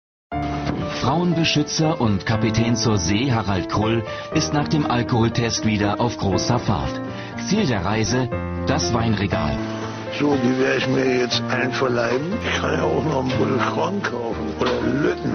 Frauenbeschützer 1.00 2.00
und 2.00 2.26
Kapitän 2.26 2.76
zur 2.76 2.98
See 2.98 3.30
Harald 3.30 3.68
Krull 3.68 4.02
ist 4.34 4.52
nach 4.52 4.68
dem 4.68 4.86
Alkoholtest 4.86 5.66
wieder 5.66 6.00
auf 6.00 6.16
großer 6.16 6.58
Fahrt. 6.58 7.00
Ziel 7.48 7.66
der 7.66 7.84
Reise, 7.84 8.28
das 8.66 8.92
Weinregal. 8.94 9.56
So, 10.18 10.36
die 10.36 10.58
werde 10.58 10.78
ich 10.78 10.88
mir 10.88 11.18
jetzt 11.18 11.42
einverleiben. 11.42 12.32
Ich 12.40 12.60
kann 12.60 12.72
ja 12.72 12.84
auch 12.84 13.04
noch 13.04 13.24
einen 13.24 13.60
Korn 13.60 14.02
kaufen. 14.02 14.54
Oder 14.60 14.80
Lütten. 14.80 15.32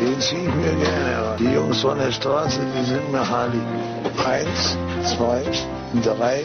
Den 0.00 0.20
ziehe 0.20 0.42
ich 0.42 0.54
mir 0.54 0.76
gerne. 0.76 1.36
Die 1.40 1.52
Jungs 1.52 1.80
von 1.80 1.98
der 1.98 2.12
Straße, 2.12 2.60
die 2.76 2.84
sind 2.84 3.10
mir 3.10 3.28
heilig. 3.28 3.60
Eins, 4.24 4.78
zwei, 5.04 5.42
drei. 6.04 6.44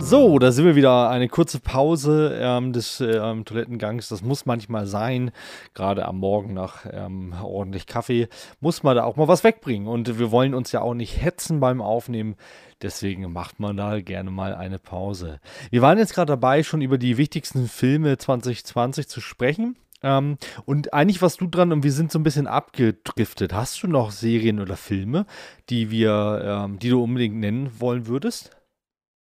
So, 0.00 0.38
da 0.38 0.52
sind 0.52 0.64
wir 0.64 0.74
wieder. 0.74 1.10
Eine 1.10 1.28
kurze 1.28 1.60
Pause 1.60 2.38
ähm, 2.40 2.72
des 2.72 3.00
ähm, 3.00 3.44
Toilettengangs. 3.44 4.08
Das 4.08 4.22
muss 4.22 4.46
manchmal 4.46 4.86
sein. 4.86 5.32
Gerade 5.74 6.06
am 6.06 6.18
Morgen 6.18 6.54
nach 6.54 6.86
ähm, 6.90 7.34
ordentlich 7.42 7.86
Kaffee 7.86 8.28
muss 8.60 8.82
man 8.82 8.96
da 8.96 9.04
auch 9.04 9.16
mal 9.16 9.28
was 9.28 9.44
wegbringen. 9.44 9.86
Und 9.86 10.18
wir 10.18 10.30
wollen 10.30 10.54
uns 10.54 10.72
ja 10.72 10.80
auch 10.80 10.94
nicht 10.94 11.20
hetzen 11.20 11.60
beim 11.60 11.82
Aufnehmen. 11.82 12.36
Deswegen 12.80 13.30
macht 13.32 13.60
man 13.60 13.76
da 13.76 14.00
gerne 14.00 14.30
mal 14.30 14.54
eine 14.54 14.78
Pause. 14.78 15.40
Wir 15.70 15.82
waren 15.82 15.98
jetzt 15.98 16.14
gerade 16.14 16.32
dabei, 16.32 16.62
schon 16.62 16.80
über 16.80 16.96
die 16.96 17.18
wichtigsten 17.18 17.68
Filme 17.68 18.16
2020 18.16 19.08
zu 19.08 19.20
sprechen. 19.20 19.76
Ähm, 20.02 20.36
und 20.64 20.92
eigentlich 20.92 21.22
warst 21.22 21.40
du 21.40 21.46
dran 21.46 21.72
und 21.72 21.84
wir 21.84 21.92
sind 21.92 22.10
so 22.10 22.18
ein 22.18 22.22
bisschen 22.22 22.46
abgedriftet. 22.46 23.52
Hast 23.52 23.82
du 23.82 23.86
noch 23.86 24.10
Serien 24.10 24.60
oder 24.60 24.76
Filme, 24.76 25.26
die 25.68 25.90
wir, 25.90 26.42
ähm, 26.44 26.78
die 26.78 26.90
du 26.90 27.02
unbedingt 27.02 27.36
nennen 27.36 27.70
wollen 27.78 28.06
würdest? 28.06 28.50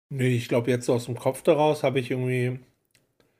Nee, 0.09 0.35
ich 0.35 0.47
glaube, 0.47 0.71
jetzt 0.71 0.85
so 0.85 0.93
aus 0.93 1.05
dem 1.05 1.17
Kopf 1.17 1.41
daraus 1.41 1.83
habe 1.83 1.99
ich 1.99 2.11
irgendwie. 2.11 2.59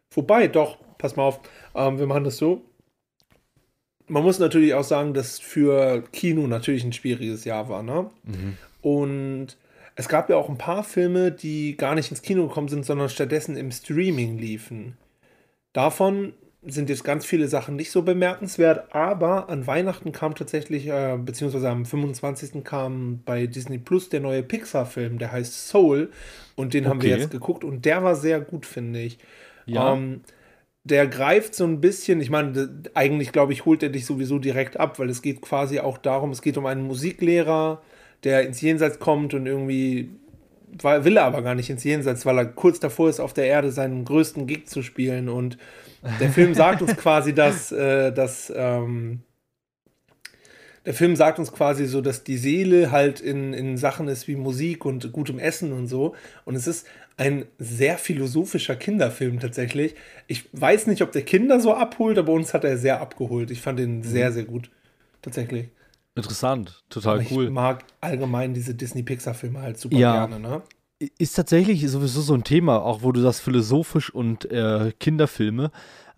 Vorbei, 0.10 0.48
doch, 0.48 0.78
pass 0.98 1.16
mal 1.16 1.24
auf. 1.24 1.40
Ähm, 1.76 2.00
wir 2.00 2.08
machen 2.08 2.24
das 2.24 2.38
so. 2.38 2.62
Man 4.08 4.24
muss 4.24 4.40
natürlich 4.40 4.74
auch 4.74 4.86
sagen, 4.86 5.14
dass 5.14 5.38
für 5.38 6.02
Kino 6.14 6.48
natürlich 6.48 6.84
ein 6.86 6.94
schwieriges 6.94 7.44
Jahr 7.44 7.68
war, 7.68 7.84
ne? 7.84 8.10
Und 8.82 9.58
es 9.96 10.08
gab 10.08 10.30
ja 10.30 10.38
auch 10.38 10.48
ein 10.48 10.58
paar 10.58 10.84
Filme, 10.86 11.32
die 11.32 11.76
gar 11.76 11.94
nicht 11.94 12.10
ins 12.12 12.22
Kino 12.22 12.48
gekommen 12.48 12.70
sind, 12.70 12.86
sondern 12.86 13.10
stattdessen 13.10 13.58
im 13.58 13.72
Streaming 13.72 14.38
liefen. 14.38 14.96
Davon 15.74 16.34
sind 16.68 16.90
jetzt 16.90 17.04
ganz 17.04 17.26
viele 17.26 17.48
Sachen 17.48 17.76
nicht 17.76 17.92
so 17.92 18.02
bemerkenswert, 18.04 18.94
aber 18.94 19.50
an 19.50 19.68
Weihnachten 19.68 20.12
kam 20.12 20.36
tatsächlich, 20.36 20.88
äh, 20.88 21.18
beziehungsweise 21.18 21.70
am 21.70 21.86
25. 21.86 22.64
kam 22.64 23.22
bei 23.26 23.48
Disney 23.48 23.78
Plus 23.78 24.10
der 24.10 24.20
neue 24.22 24.44
Pixar-Film, 24.44 25.18
der 25.20 25.32
heißt 25.32 25.68
Soul 25.70 26.12
und 26.56 26.74
den 26.74 26.88
haben 26.88 27.02
wir 27.02 27.10
Okay. 27.10 27.10
jetzt 27.10 27.32
geguckt 27.32 27.64
und 27.64 27.86
der 27.86 28.04
war 28.04 28.16
sehr 28.16 28.42
gut, 28.42 28.66
finde 28.66 29.00
ich. 29.02 29.20
Ja. 29.66 29.94
Ähm, 29.94 30.22
der 30.84 31.08
greift 31.08 31.56
so 31.56 31.66
ein 31.66 31.82
bisschen, 31.82 32.22
ich 32.22 32.30
meine, 32.30 32.84
eigentlich 32.94 33.32
glaube 33.32 33.54
ich, 33.54 33.66
holt 33.66 33.84
er 33.84 33.90
dich 33.90 34.06
sowieso 34.06 34.40
direkt 34.40 34.80
ab, 34.80 35.00
weil 35.00 35.10
es 35.10 35.22
geht 35.22 35.42
quasi 35.42 35.80
auch 35.80 35.98
darum, 35.98 36.32
es 36.32 36.42
geht 36.42 36.58
um 36.58 36.66
einen 36.66 36.84
Musiklehrer, 36.84 37.82
der 38.24 38.44
ins 38.48 38.62
Jenseits 38.62 39.00
kommt 39.00 39.34
und 39.34 39.46
irgendwie 39.48 40.10
weil- 40.82 41.04
will 41.06 41.18
er 41.18 41.24
aber 41.26 41.42
gar 41.42 41.56
nicht 41.56 41.70
ins 41.70 41.84
Jenseits, 41.84 42.26
weil 42.26 42.38
er 42.38 42.46
kurz 42.46 42.80
davor 42.80 43.10
ist, 43.10 43.20
auf 43.20 43.34
der 43.34 43.46
Erde 43.46 43.72
seinen 43.72 44.06
größten 44.06 44.48
Gig 44.48 44.68
zu 44.68 44.82
spielen. 44.82 45.30
Und 45.30 45.58
der 46.20 46.30
Film 46.30 46.54
sagt 46.54 46.82
uns 46.82 46.96
quasi, 46.98 47.34
dass, 47.34 47.72
äh, 47.72 48.12
dass 48.12 48.52
ähm, 48.56 49.22
der 50.86 50.94
Film 50.94 51.16
sagt 51.18 51.38
uns 51.38 51.52
quasi 51.52 51.86
so, 51.86 52.00
dass 52.00 52.24
die 52.24 52.38
Seele 52.38 52.92
halt 52.92 53.20
in, 53.20 53.54
in 53.54 53.76
Sachen 53.78 54.08
ist 54.08 54.28
wie 54.30 54.36
Musik 54.38 54.86
und 54.86 55.12
gutem 55.12 55.38
Essen 55.38 55.74
und 55.74 55.88
so. 55.88 56.16
Und 56.46 56.56
es 56.56 56.66
ist 56.66 56.88
ein 57.18 57.46
sehr 57.58 57.98
philosophischer 57.98 58.76
Kinderfilm 58.76 59.40
tatsächlich. 59.40 59.96
Ich 60.28 60.48
weiß 60.54 60.88
nicht, 60.88 61.02
ob 61.02 61.12
der 61.12 61.24
Kinder 61.24 61.60
so 61.60 61.74
abholt, 61.74 62.18
aber 62.18 62.32
uns 62.32 62.54
hat 62.54 62.64
er 62.64 62.78
sehr 62.78 63.02
abgeholt. 63.02 63.52
Ich 63.52 63.60
fand 63.62 63.80
ihn 63.80 64.04
sehr, 64.04 64.32
sehr 64.32 64.44
gut. 64.46 64.70
Tatsächlich. 65.22 65.70
Interessant, 66.18 66.84
total 66.90 67.22
Ich 67.22 67.32
cool. 67.32 67.50
mag 67.50 67.84
allgemein 68.02 68.54
diese 68.54 68.74
Disney-Pixar-Filme 68.76 69.62
halt 69.62 69.80
super 69.80 69.96
Ja. 69.98 70.26
gerne, 70.26 70.40
ne? 70.40 70.62
Ist 71.20 71.36
tatsächlich 71.36 71.88
sowieso 71.90 72.22
so 72.22 72.34
ein 72.34 72.44
Thema, 72.44 72.82
auch 72.82 73.04
wo 73.04 73.12
du 73.12 73.22
sagst, 73.22 73.42
philosophisch 73.42 74.10
und 74.10 74.50
äh, 74.52 74.92
Kinderfilme. 75.00 75.72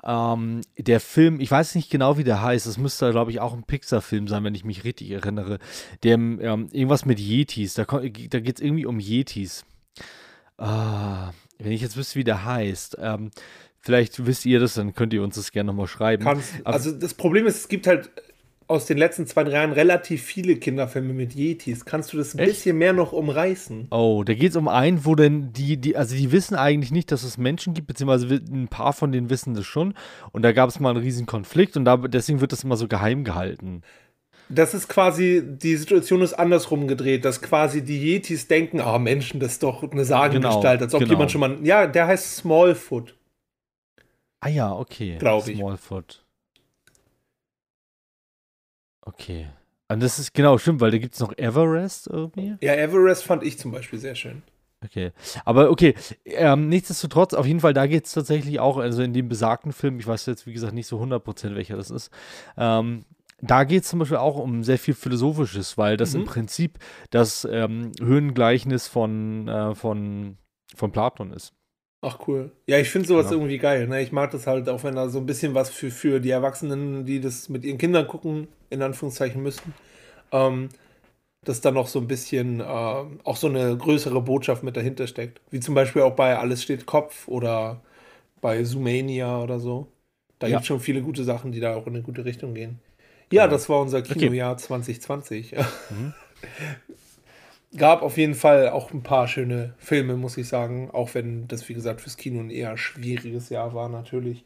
Ähm, 0.05 0.61
der 0.77 1.01
Film, 1.01 1.41
ich 1.41 1.51
weiß 1.51 1.75
nicht 1.75 1.89
genau, 1.89 2.17
wie 2.17 2.23
der 2.23 2.41
heißt, 2.41 2.65
es 2.65 2.77
müsste, 2.77 3.11
glaube 3.11 3.31
ich, 3.31 3.41
auch 3.41 3.53
ein 3.53 3.63
Pixar-Film 3.63 4.29
sein, 4.29 4.43
wenn 4.45 4.55
ich 4.55 4.63
mich 4.63 4.85
richtig 4.85 5.11
erinnere. 5.11 5.59
Der 6.03 6.13
ähm, 6.13 6.39
irgendwas 6.71 7.05
mit 7.05 7.19
Yetis, 7.19 7.73
da, 7.73 7.83
da 7.83 7.99
geht 7.99 8.55
es 8.55 8.61
irgendwie 8.61 8.85
um 8.85 8.99
Yetis. 9.01 9.65
Ah, 10.57 11.31
wenn 11.57 11.71
ich 11.71 11.81
jetzt 11.81 11.97
wüsste, 11.97 12.17
wie 12.19 12.23
der 12.23 12.45
heißt. 12.45 12.97
Ähm, 13.01 13.31
vielleicht 13.79 14.25
wisst 14.25 14.45
ihr 14.45 14.59
das, 14.61 14.75
dann 14.75 14.93
könnt 14.93 15.13
ihr 15.13 15.23
uns 15.23 15.35
das 15.35 15.51
gerne 15.51 15.67
nochmal 15.67 15.87
schreiben. 15.87 16.23
Kannst, 16.23 16.53
also 16.65 16.91
das 16.91 17.13
Problem 17.13 17.45
ist, 17.45 17.57
es 17.57 17.67
gibt 17.67 17.87
halt 17.87 18.09
aus 18.69 18.85
den 18.85 18.99
letzten 18.99 19.25
zwei, 19.25 19.43
drei 19.43 19.53
Jahren 19.53 19.71
relativ 19.71 20.21
viele 20.21 20.55
Kinderfilme 20.55 21.11
mit 21.11 21.33
Yetis. 21.33 21.85
Kannst 21.85 22.13
du 22.13 22.17
das 22.17 22.35
ein 22.35 22.39
Echt? 22.39 22.49
bisschen 22.49 22.77
mehr 22.77 22.93
noch 22.93 23.13
umreißen? 23.13 23.87
Oh, 23.89 24.23
da 24.23 24.35
geht 24.35 24.51
es 24.51 24.55
um 24.55 24.67
einen, 24.67 25.05
wo 25.05 25.15
denn 25.15 25.51
die, 25.51 25.77
die, 25.77 25.97
also 25.97 26.15
die 26.15 26.31
wissen 26.31 26.55
eigentlich 26.55 26.91
nicht, 26.91 27.11
dass 27.11 27.23
es 27.23 27.39
Menschen 27.39 27.73
gibt, 27.73 27.87
beziehungsweise 27.87 28.27
ein 28.35 28.67
paar 28.67 28.93
von 28.93 29.11
denen 29.11 29.31
wissen 29.31 29.55
das 29.55 29.65
schon. 29.65 29.95
Und 30.31 30.43
da 30.43 30.51
gab 30.51 30.69
es 30.69 30.79
mal 30.79 30.91
einen 30.91 30.99
riesen 30.99 31.25
Konflikt 31.25 31.77
und 31.77 31.85
da, 31.85 31.97
deswegen 31.97 32.41
wird 32.41 32.51
das 32.51 32.63
immer 32.63 32.77
so 32.77 32.87
geheim 32.87 33.23
gehalten. 33.23 33.81
Das 34.49 34.75
ist 34.75 34.87
quasi, 34.87 35.43
die 35.43 35.75
Situation 35.75 36.21
ist 36.21 36.33
andersrum 36.33 36.87
gedreht, 36.87 37.25
dass 37.25 37.41
quasi 37.41 37.83
die 37.83 37.99
Yetis 37.99 38.47
denken, 38.47 38.81
ah 38.81 38.99
Menschen, 38.99 39.39
das 39.39 39.53
ist 39.53 39.63
doch 39.63 39.83
eine 39.91 40.05
Sagengestalt, 40.05 40.81
als 40.83 40.93
ob 40.93 40.99
genau. 40.99 41.13
jemand 41.13 41.31
schon 41.31 41.41
mal, 41.41 41.57
ja, 41.63 41.87
der 41.87 42.05
heißt 42.05 42.37
Smallfoot. 42.37 43.15
Ah 44.41 44.49
ja, 44.49 44.71
okay. 44.71 45.17
Glaub 45.19 45.47
ich. 45.47 45.57
Smallfoot. 45.57 46.23
Okay. 49.13 49.47
Und 49.87 50.03
das 50.03 50.19
ist 50.19 50.33
genau, 50.33 50.57
stimmt, 50.57 50.81
weil 50.81 50.91
da 50.91 50.97
gibt 50.99 51.15
es 51.15 51.19
noch 51.19 51.35
Everest 51.37 52.07
irgendwie. 52.07 52.55
Ja, 52.61 52.73
Everest 52.73 53.23
fand 53.23 53.43
ich 53.43 53.57
zum 53.57 53.71
Beispiel 53.71 53.97
sehr 53.97 54.15
schön. 54.15 54.43
Okay. 54.85 55.11
Aber 55.45 55.71
okay, 55.71 55.93
ähm, 56.25 56.69
nichtsdestotrotz, 56.69 57.33
auf 57.33 57.45
jeden 57.45 57.59
Fall, 57.59 57.73
da 57.73 57.85
geht 57.87 58.05
es 58.05 58.13
tatsächlich 58.13 58.59
auch, 58.59 58.77
also 58.77 59.01
in 59.01 59.13
dem 59.13 59.27
besagten 59.27 59.73
Film, 59.73 59.99
ich 59.99 60.07
weiß 60.07 60.25
jetzt, 60.27 60.45
wie 60.45 60.53
gesagt, 60.53 60.73
nicht 60.73 60.87
so 60.87 61.01
100% 61.01 61.55
welcher 61.55 61.75
das 61.75 61.89
ist, 61.89 62.11
ähm, 62.55 63.03
da 63.41 63.63
geht 63.63 63.83
es 63.83 63.89
zum 63.89 63.99
Beispiel 63.99 64.17
auch 64.17 64.37
um 64.37 64.63
sehr 64.63 64.77
viel 64.77 64.93
Philosophisches, 64.93 65.77
weil 65.77 65.97
das 65.97 66.13
Mhm. 66.13 66.21
im 66.21 66.25
Prinzip 66.27 66.77
das 67.09 67.47
ähm, 67.49 67.91
Höhengleichnis 67.99 68.87
von, 68.87 69.47
äh, 69.47 69.75
von, 69.75 70.37
von 70.75 70.91
Platon 70.91 71.33
ist. 71.33 71.53
Ach 72.01 72.19
cool. 72.27 72.51
Ja, 72.67 72.77
ich 72.77 72.89
finde 72.89 73.07
sowas 73.07 73.25
Ja. 73.25 73.31
irgendwie 73.33 73.57
geil. 73.57 73.87
Ne? 73.87 74.01
Ich 74.01 74.11
mag 74.11 74.31
das 74.31 74.47
halt, 74.47 74.69
auch 74.69 74.83
wenn 74.83 74.95
da 74.95 75.09
so 75.09 75.19
ein 75.19 75.25
bisschen 75.25 75.53
was 75.53 75.69
für, 75.69 75.91
für 75.91 76.19
die 76.21 76.29
Erwachsenen, 76.29 77.05
die 77.05 77.19
das 77.19 77.49
mit 77.49 77.65
ihren 77.65 77.77
Kindern 77.77 78.07
gucken, 78.07 78.47
in 78.69 78.81
Anführungszeichen 78.81 79.41
müssen, 79.43 79.73
ähm, 80.31 80.69
dass 81.43 81.59
da 81.61 81.71
noch 81.71 81.87
so 81.87 81.99
ein 81.99 82.07
bisschen 82.07 82.61
äh, 82.61 82.63
auch 82.63 83.35
so 83.35 83.47
eine 83.47 83.75
größere 83.75 84.21
Botschaft 84.21 84.63
mit 84.63 84.77
dahinter 84.77 85.07
steckt. 85.07 85.41
Wie 85.51 85.59
zum 85.59 85.75
Beispiel 85.75 86.01
auch 86.03 86.15
bei 86.15 86.37
Alles 86.37 86.63
steht 86.63 86.85
Kopf 86.85 87.27
oder 87.27 87.81
bei 88.41 88.63
Zoomania 88.63 89.41
oder 89.41 89.59
so. 89.59 89.87
Da 90.39 90.47
Ja. 90.47 90.51
gibt 90.55 90.61
es 90.61 90.67
schon 90.67 90.79
viele 90.79 91.01
gute 91.01 91.25
Sachen, 91.25 91.51
die 91.51 91.59
da 91.59 91.75
auch 91.75 91.85
in 91.87 91.95
eine 91.95 92.03
gute 92.03 92.23
Richtung 92.23 92.53
gehen. 92.53 92.79
Ja, 93.31 93.43
Genau. 93.43 93.55
das 93.55 93.67
war 93.67 93.81
unser 93.81 94.01
Kinojahr 94.01 94.57
2020. 94.57 95.55
Gab 97.77 98.01
auf 98.01 98.17
jeden 98.17 98.33
Fall 98.33 98.69
auch 98.69 98.91
ein 98.91 99.03
paar 99.03 99.27
schöne 99.27 99.75
Filme, 99.77 100.15
muss 100.15 100.37
ich 100.37 100.47
sagen. 100.47 100.89
Auch 100.91 101.13
wenn 101.13 101.47
das, 101.47 101.69
wie 101.69 101.75
gesagt, 101.75 102.01
fürs 102.01 102.17
Kino 102.17 102.39
ein 102.39 102.49
eher 102.49 102.77
schwieriges 102.77 103.49
Jahr 103.49 103.73
war, 103.73 103.89
natürlich. 103.89 104.43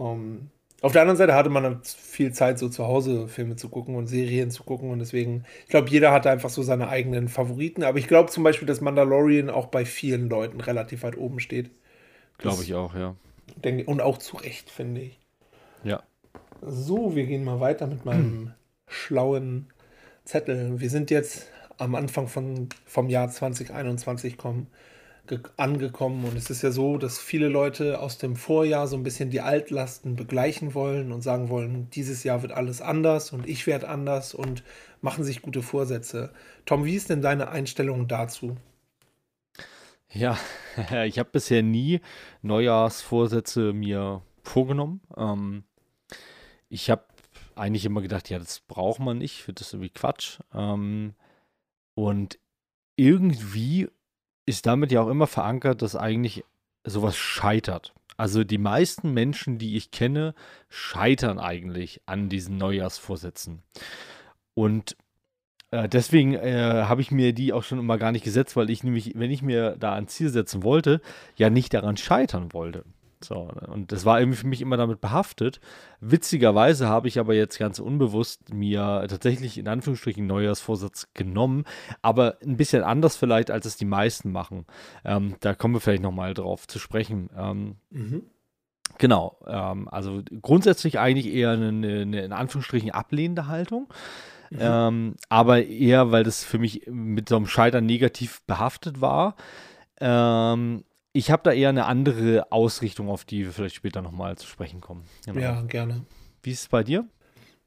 Ähm, 0.00 0.50
auf 0.82 0.92
der 0.92 1.02
anderen 1.02 1.16
Seite 1.16 1.34
hatte 1.34 1.50
man 1.50 1.82
viel 1.84 2.32
Zeit, 2.32 2.58
so 2.58 2.68
zu 2.68 2.86
Hause 2.86 3.28
Filme 3.28 3.56
zu 3.56 3.68
gucken 3.68 3.94
und 3.94 4.06
Serien 4.06 4.50
zu 4.50 4.62
gucken. 4.62 4.90
Und 4.90 4.98
deswegen, 4.98 5.44
ich 5.64 5.70
glaube, 5.70 5.90
jeder 5.90 6.12
hatte 6.12 6.30
einfach 6.30 6.50
so 6.50 6.62
seine 6.62 6.88
eigenen 6.88 7.28
Favoriten. 7.28 7.82
Aber 7.82 7.98
ich 7.98 8.08
glaube 8.08 8.30
zum 8.30 8.44
Beispiel, 8.44 8.68
dass 8.68 8.80
Mandalorian 8.80 9.50
auch 9.50 9.66
bei 9.66 9.84
vielen 9.84 10.28
Leuten 10.28 10.60
relativ 10.60 11.02
weit 11.02 11.16
oben 11.16 11.40
steht. 11.40 11.70
Glaube 12.38 12.62
ich 12.62 12.74
auch, 12.74 12.94
ja. 12.94 13.16
Denke, 13.64 13.84
und 13.84 14.00
auch 14.00 14.18
zu 14.18 14.36
Recht, 14.36 14.70
finde 14.70 15.02
ich. 15.02 15.18
Ja. 15.82 16.02
So, 16.62 17.14
wir 17.14 17.26
gehen 17.26 17.44
mal 17.44 17.60
weiter 17.60 17.86
mit 17.86 18.04
meinem 18.04 18.52
schlauen 18.86 19.68
Zettel. 20.24 20.80
Wir 20.80 20.90
sind 20.90 21.10
jetzt 21.10 21.48
am 21.78 21.94
Anfang 21.94 22.28
von, 22.28 22.68
vom 22.86 23.08
Jahr 23.08 23.28
2021 23.30 24.36
kommen, 24.38 24.68
ge- 25.26 25.40
angekommen 25.56 26.24
und 26.24 26.36
es 26.36 26.50
ist 26.50 26.62
ja 26.62 26.70
so, 26.72 26.98
dass 26.98 27.18
viele 27.18 27.48
Leute 27.48 28.00
aus 28.00 28.18
dem 28.18 28.36
Vorjahr 28.36 28.86
so 28.88 28.96
ein 28.96 29.02
bisschen 29.02 29.30
die 29.30 29.40
Altlasten 29.42 30.16
begleichen 30.16 30.74
wollen 30.74 31.12
und 31.12 31.22
sagen 31.22 31.48
wollen, 31.50 31.90
dieses 31.90 32.24
Jahr 32.24 32.42
wird 32.42 32.52
alles 32.52 32.80
anders 32.82 33.32
und 33.32 33.48
ich 33.48 33.66
werde 33.66 33.88
anders 33.88 34.34
und 34.34 34.62
machen 35.02 35.24
sich 35.24 35.42
gute 35.42 35.62
Vorsätze. 35.62 36.32
Tom, 36.66 36.84
wie 36.84 36.96
ist 36.96 37.10
denn 37.10 37.22
deine 37.22 37.48
Einstellung 37.50 38.08
dazu? 38.08 38.56
Ja, 40.12 40.38
ich 41.06 41.18
habe 41.18 41.30
bisher 41.32 41.62
nie 41.62 42.00
Neujahrsvorsätze 42.42 43.72
mir 43.72 44.22
vorgenommen. 44.42 45.00
Ähm, 45.16 45.64
ich 46.68 46.90
habe 46.90 47.04
eigentlich 47.54 47.84
immer 47.84 48.02
gedacht, 48.02 48.28
ja, 48.30 48.38
das 48.38 48.60
braucht 48.60 49.00
man 49.00 49.18
nicht, 49.18 49.44
das 49.54 49.72
irgendwie 49.72 49.90
Quatsch. 49.90 50.40
Ähm, 50.54 51.14
und 51.96 52.38
irgendwie 52.96 53.88
ist 54.44 54.66
damit 54.66 54.92
ja 54.92 55.00
auch 55.00 55.08
immer 55.08 55.26
verankert, 55.26 55.82
dass 55.82 55.96
eigentlich 55.96 56.44
sowas 56.84 57.16
scheitert. 57.16 57.94
Also 58.16 58.44
die 58.44 58.58
meisten 58.58 59.12
Menschen, 59.12 59.58
die 59.58 59.76
ich 59.76 59.90
kenne, 59.90 60.34
scheitern 60.68 61.38
eigentlich 61.38 62.00
an 62.06 62.28
diesen 62.28 62.58
Neujahrsvorsätzen. 62.58 63.62
Und 64.54 64.96
äh, 65.70 65.88
deswegen 65.88 66.34
äh, 66.34 66.84
habe 66.86 67.00
ich 67.00 67.10
mir 67.10 67.32
die 67.32 67.52
auch 67.52 67.62
schon 67.62 67.78
immer 67.78 67.98
gar 67.98 68.12
nicht 68.12 68.24
gesetzt, 68.24 68.56
weil 68.56 68.70
ich 68.70 68.84
nämlich, 68.84 69.12
wenn 69.16 69.30
ich 69.30 69.42
mir 69.42 69.76
da 69.78 69.94
ein 69.94 70.08
Ziel 70.08 70.28
setzen 70.28 70.62
wollte, 70.62 71.00
ja 71.36 71.50
nicht 71.50 71.74
daran 71.74 71.96
scheitern 71.96 72.52
wollte. 72.52 72.84
So, 73.22 73.50
und 73.68 73.92
das 73.92 74.04
war 74.04 74.20
irgendwie 74.20 74.38
für 74.38 74.46
mich 74.46 74.60
immer 74.60 74.76
damit 74.76 75.00
behaftet. 75.00 75.60
Witzigerweise 76.00 76.88
habe 76.88 77.08
ich 77.08 77.18
aber 77.18 77.34
jetzt 77.34 77.58
ganz 77.58 77.78
unbewusst 77.78 78.52
mir 78.52 79.06
tatsächlich 79.08 79.58
in 79.58 79.68
Anführungsstrichen 79.68 80.26
Neujahrsvorsatz 80.26 81.08
genommen, 81.14 81.64
aber 82.02 82.38
ein 82.42 82.56
bisschen 82.56 82.82
anders 82.82 83.16
vielleicht, 83.16 83.50
als 83.50 83.66
es 83.66 83.76
die 83.76 83.84
meisten 83.84 84.32
machen. 84.32 84.66
Ähm, 85.04 85.36
da 85.40 85.54
kommen 85.54 85.74
wir 85.74 85.80
vielleicht 85.80 86.02
nochmal 86.02 86.34
drauf 86.34 86.66
zu 86.66 86.78
sprechen. 86.78 87.30
Ähm, 87.36 87.76
Mhm. 87.90 88.22
Genau, 88.98 89.36
ähm, 89.46 89.88
also 89.88 90.22
grundsätzlich 90.40 90.98
eigentlich 90.98 91.32
eher 91.32 91.50
eine, 91.50 91.68
eine 91.68 92.24
in 92.24 92.32
Anführungsstrichen 92.32 92.92
ablehnende 92.92 93.46
Haltung. 93.46 93.88
Ähm, 94.58 95.16
aber 95.28 95.64
eher, 95.64 96.12
weil 96.12 96.24
das 96.24 96.44
für 96.44 96.58
mich 96.58 96.82
mit 96.86 97.28
so 97.28 97.36
einem 97.36 97.46
Scheitern 97.46 97.84
negativ 97.84 98.42
behaftet 98.46 99.00
war. 99.00 99.34
Ähm, 100.00 100.84
ich 101.16 101.30
habe 101.30 101.42
da 101.44 101.52
eher 101.52 101.70
eine 101.70 101.86
andere 101.86 102.52
Ausrichtung, 102.52 103.08
auf 103.08 103.24
die 103.24 103.44
wir 103.44 103.52
vielleicht 103.52 103.74
später 103.74 104.02
nochmal 104.02 104.36
zu 104.36 104.46
sprechen 104.46 104.80
kommen. 104.80 105.04
Genau. 105.24 105.40
Ja, 105.40 105.62
gerne. 105.62 106.04
Wie 106.42 106.50
ist 106.50 106.60
es 106.60 106.68
bei 106.68 106.82
dir? 106.82 107.06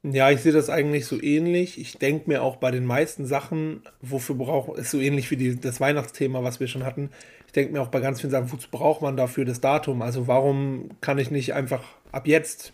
Ja, 0.02 0.30
ich 0.30 0.40
sehe 0.40 0.52
das 0.52 0.70
eigentlich 0.70 1.04
so 1.04 1.20
ähnlich. 1.20 1.78
Ich 1.78 1.98
denke 1.98 2.30
mir 2.30 2.42
auch 2.42 2.56
bei 2.56 2.70
den 2.70 2.86
meisten 2.86 3.26
Sachen, 3.26 3.82
wofür 4.00 4.36
braucht 4.36 4.78
ist 4.78 4.92
so 4.92 4.98
ähnlich 4.98 5.30
wie 5.30 5.36
die, 5.36 5.60
das 5.60 5.80
Weihnachtsthema, 5.80 6.42
was 6.42 6.60
wir 6.60 6.68
schon 6.68 6.84
hatten. 6.84 7.10
Ich 7.46 7.52
denke 7.52 7.72
mir 7.72 7.82
auch 7.82 7.88
bei 7.88 8.00
ganz 8.00 8.20
vielen 8.20 8.30
Sachen, 8.30 8.50
wozu 8.52 8.68
braucht 8.70 9.02
man 9.02 9.16
dafür 9.16 9.44
das 9.44 9.60
Datum? 9.60 10.00
Also 10.00 10.26
warum 10.28 10.88
kann 11.00 11.18
ich 11.18 11.30
nicht 11.30 11.52
einfach 11.52 11.82
ab 12.12 12.26
jetzt 12.26 12.72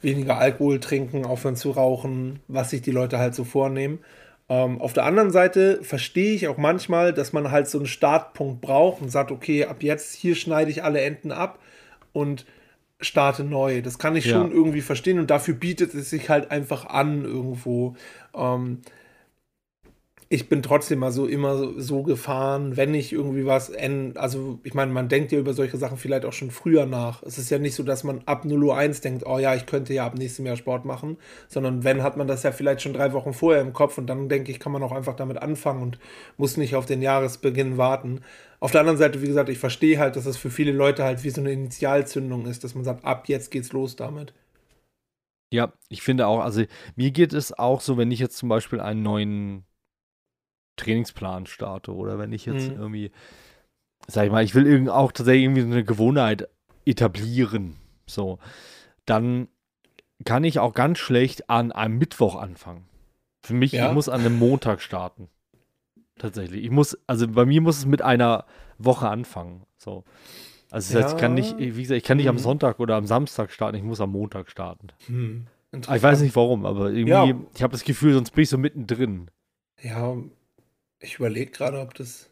weniger 0.00 0.38
Alkohol 0.38 0.80
trinken, 0.80 1.26
aufhören 1.26 1.56
zu 1.56 1.72
rauchen, 1.72 2.40
was 2.48 2.70
sich 2.70 2.82
die 2.82 2.90
Leute 2.90 3.18
halt 3.18 3.34
so 3.34 3.44
vornehmen? 3.44 3.98
Ähm, 4.48 4.80
auf 4.80 4.92
der 4.94 5.04
anderen 5.04 5.30
Seite 5.30 5.82
verstehe 5.82 6.34
ich 6.34 6.48
auch 6.48 6.56
manchmal, 6.56 7.12
dass 7.12 7.32
man 7.32 7.50
halt 7.50 7.68
so 7.68 7.78
einen 7.78 7.86
Startpunkt 7.86 8.60
braucht 8.60 9.02
und 9.02 9.10
sagt, 9.10 9.30
okay, 9.30 9.64
ab 9.66 9.82
jetzt 9.82 10.14
hier 10.14 10.34
schneide 10.34 10.70
ich 10.70 10.82
alle 10.82 11.00
Enden 11.00 11.32
ab 11.32 11.58
und 12.12 12.46
starte 13.00 13.44
neu. 13.44 13.82
Das 13.82 13.98
kann 13.98 14.16
ich 14.16 14.24
Ja. 14.24 14.32
schon 14.32 14.50
irgendwie 14.50 14.80
verstehen 14.80 15.18
und 15.18 15.30
dafür 15.30 15.54
bietet 15.54 15.94
es 15.94 16.10
sich 16.10 16.30
halt 16.30 16.50
einfach 16.50 16.86
an 16.86 17.24
irgendwo. 17.24 17.94
Ähm, 18.34 18.80
ich 20.30 20.50
bin 20.50 20.62
trotzdem 20.62 20.98
mal 20.98 21.10
so 21.10 21.26
immer 21.26 21.56
so, 21.56 21.80
so 21.80 22.02
gefahren, 22.02 22.76
wenn 22.76 22.92
ich 22.92 23.14
irgendwie 23.14 23.46
was, 23.46 23.72
also 24.14 24.58
ich 24.62 24.74
meine, 24.74 24.92
man 24.92 25.08
denkt 25.08 25.32
ja 25.32 25.38
über 25.38 25.54
solche 25.54 25.78
Sachen 25.78 25.96
vielleicht 25.96 26.26
auch 26.26 26.34
schon 26.34 26.50
früher 26.50 26.84
nach. 26.84 27.22
Es 27.22 27.38
ist 27.38 27.48
ja 27.48 27.58
nicht 27.58 27.74
so, 27.74 27.82
dass 27.82 28.04
man 28.04 28.20
ab 28.26 28.44
0.01 28.44 29.02
denkt, 29.02 29.24
oh 29.26 29.38
ja, 29.38 29.54
ich 29.54 29.64
könnte 29.64 29.94
ja 29.94 30.04
ab 30.04 30.18
nächstem 30.18 30.44
Jahr 30.44 30.56
Sport 30.56 30.84
machen, 30.84 31.16
sondern 31.48 31.82
wenn, 31.82 32.02
hat 32.02 32.18
man 32.18 32.26
das 32.26 32.42
ja 32.42 32.52
vielleicht 32.52 32.82
schon 32.82 32.92
drei 32.92 33.14
Wochen 33.14 33.32
vorher 33.32 33.62
im 33.62 33.72
Kopf 33.72 33.96
und 33.96 34.06
dann 34.06 34.28
denke 34.28 34.50
ich, 34.50 34.60
kann 34.60 34.72
man 34.72 34.82
auch 34.82 34.92
einfach 34.92 35.16
damit 35.16 35.38
anfangen 35.38 35.82
und 35.82 35.98
muss 36.36 36.58
nicht 36.58 36.74
auf 36.76 36.84
den 36.84 37.00
Jahresbeginn 37.00 37.78
warten. 37.78 38.20
Auf 38.60 38.70
der 38.70 38.82
anderen 38.82 38.98
Seite, 38.98 39.22
wie 39.22 39.28
gesagt, 39.28 39.48
ich 39.48 39.58
verstehe 39.58 39.98
halt, 39.98 40.16
dass 40.16 40.26
es 40.26 40.36
für 40.36 40.50
viele 40.50 40.72
Leute 40.72 41.04
halt 41.04 41.24
wie 41.24 41.30
so 41.30 41.40
eine 41.40 41.52
Initialzündung 41.52 42.44
ist, 42.44 42.64
dass 42.64 42.74
man 42.74 42.84
sagt, 42.84 43.02
ab 43.06 43.28
jetzt 43.28 43.50
geht's 43.50 43.72
los 43.72 43.96
damit. 43.96 44.34
Ja, 45.50 45.72
ich 45.88 46.02
finde 46.02 46.26
auch, 46.26 46.40
also 46.40 46.64
mir 46.96 47.12
geht 47.12 47.32
es 47.32 47.58
auch 47.58 47.80
so, 47.80 47.96
wenn 47.96 48.10
ich 48.10 48.18
jetzt 48.18 48.36
zum 48.36 48.50
Beispiel 48.50 48.80
einen 48.80 49.02
neuen 49.02 49.64
Trainingsplan 50.78 51.46
starte 51.46 51.94
oder 51.94 52.18
wenn 52.18 52.32
ich 52.32 52.46
jetzt 52.46 52.70
Mhm. 52.70 52.76
irgendwie, 52.76 53.10
sag 54.06 54.24
ich 54.26 54.32
mal, 54.32 54.42
ich 54.44 54.54
will 54.54 54.66
irgend 54.66 54.88
auch 54.88 55.12
tatsächlich 55.12 55.44
irgendwie 55.44 55.60
so 55.62 55.66
eine 55.68 55.84
Gewohnheit 55.84 56.48
etablieren, 56.86 57.76
so, 58.06 58.38
dann 59.04 59.48
kann 60.24 60.42
ich 60.44 60.58
auch 60.58 60.74
ganz 60.74 60.98
schlecht 60.98 61.48
an 61.50 61.70
einem 61.72 61.98
Mittwoch 61.98 62.34
anfangen. 62.36 62.86
Für 63.42 63.54
mich, 63.54 63.72
Ja. 63.72 63.88
ich 63.88 63.92
muss 63.94 64.08
an 64.08 64.20
einem 64.20 64.36
Montag 64.38 64.80
starten. 64.80 65.28
Tatsächlich. 66.18 66.64
Ich 66.64 66.70
muss, 66.70 66.98
also 67.06 67.28
bei 67.28 67.44
mir 67.46 67.60
muss 67.60 67.78
es 67.78 67.86
mit 67.86 68.02
einer 68.02 68.44
Woche 68.78 69.08
anfangen. 69.08 69.62
So. 69.76 70.02
Also 70.70 70.92
das 70.94 71.04
heißt, 71.04 71.14
ich 71.14 71.20
kann 71.20 71.36
Ja. 71.36 71.42
nicht, 71.44 71.58
wie 71.58 71.82
gesagt, 71.82 71.98
ich 71.98 72.04
kann 72.04 72.16
nicht 72.16 72.28
am 72.28 72.34
Mhm. 72.34 72.40
Sonntag 72.40 72.80
oder 72.80 72.96
am 72.96 73.06
Samstag 73.06 73.52
starten, 73.52 73.76
ich 73.76 73.84
muss 73.84 74.00
am 74.00 74.10
Montag 74.10 74.50
starten. 74.50 74.88
Hm. 75.06 75.46
Ah, 75.86 75.96
Ich 75.96 76.02
weiß 76.02 76.20
nicht 76.22 76.34
warum, 76.34 76.66
aber 76.66 76.90
irgendwie, 76.90 77.10
Ja. 77.10 77.24
ich 77.54 77.62
habe 77.62 77.72
das 77.72 77.84
Gefühl, 77.84 78.14
sonst 78.14 78.32
bin 78.32 78.42
ich 78.42 78.48
so 78.48 78.58
mittendrin. 78.58 79.30
Ja, 79.82 80.16
ich 81.00 81.16
überlege 81.16 81.50
gerade, 81.50 81.80
ob 81.80 81.94
das. 81.94 82.30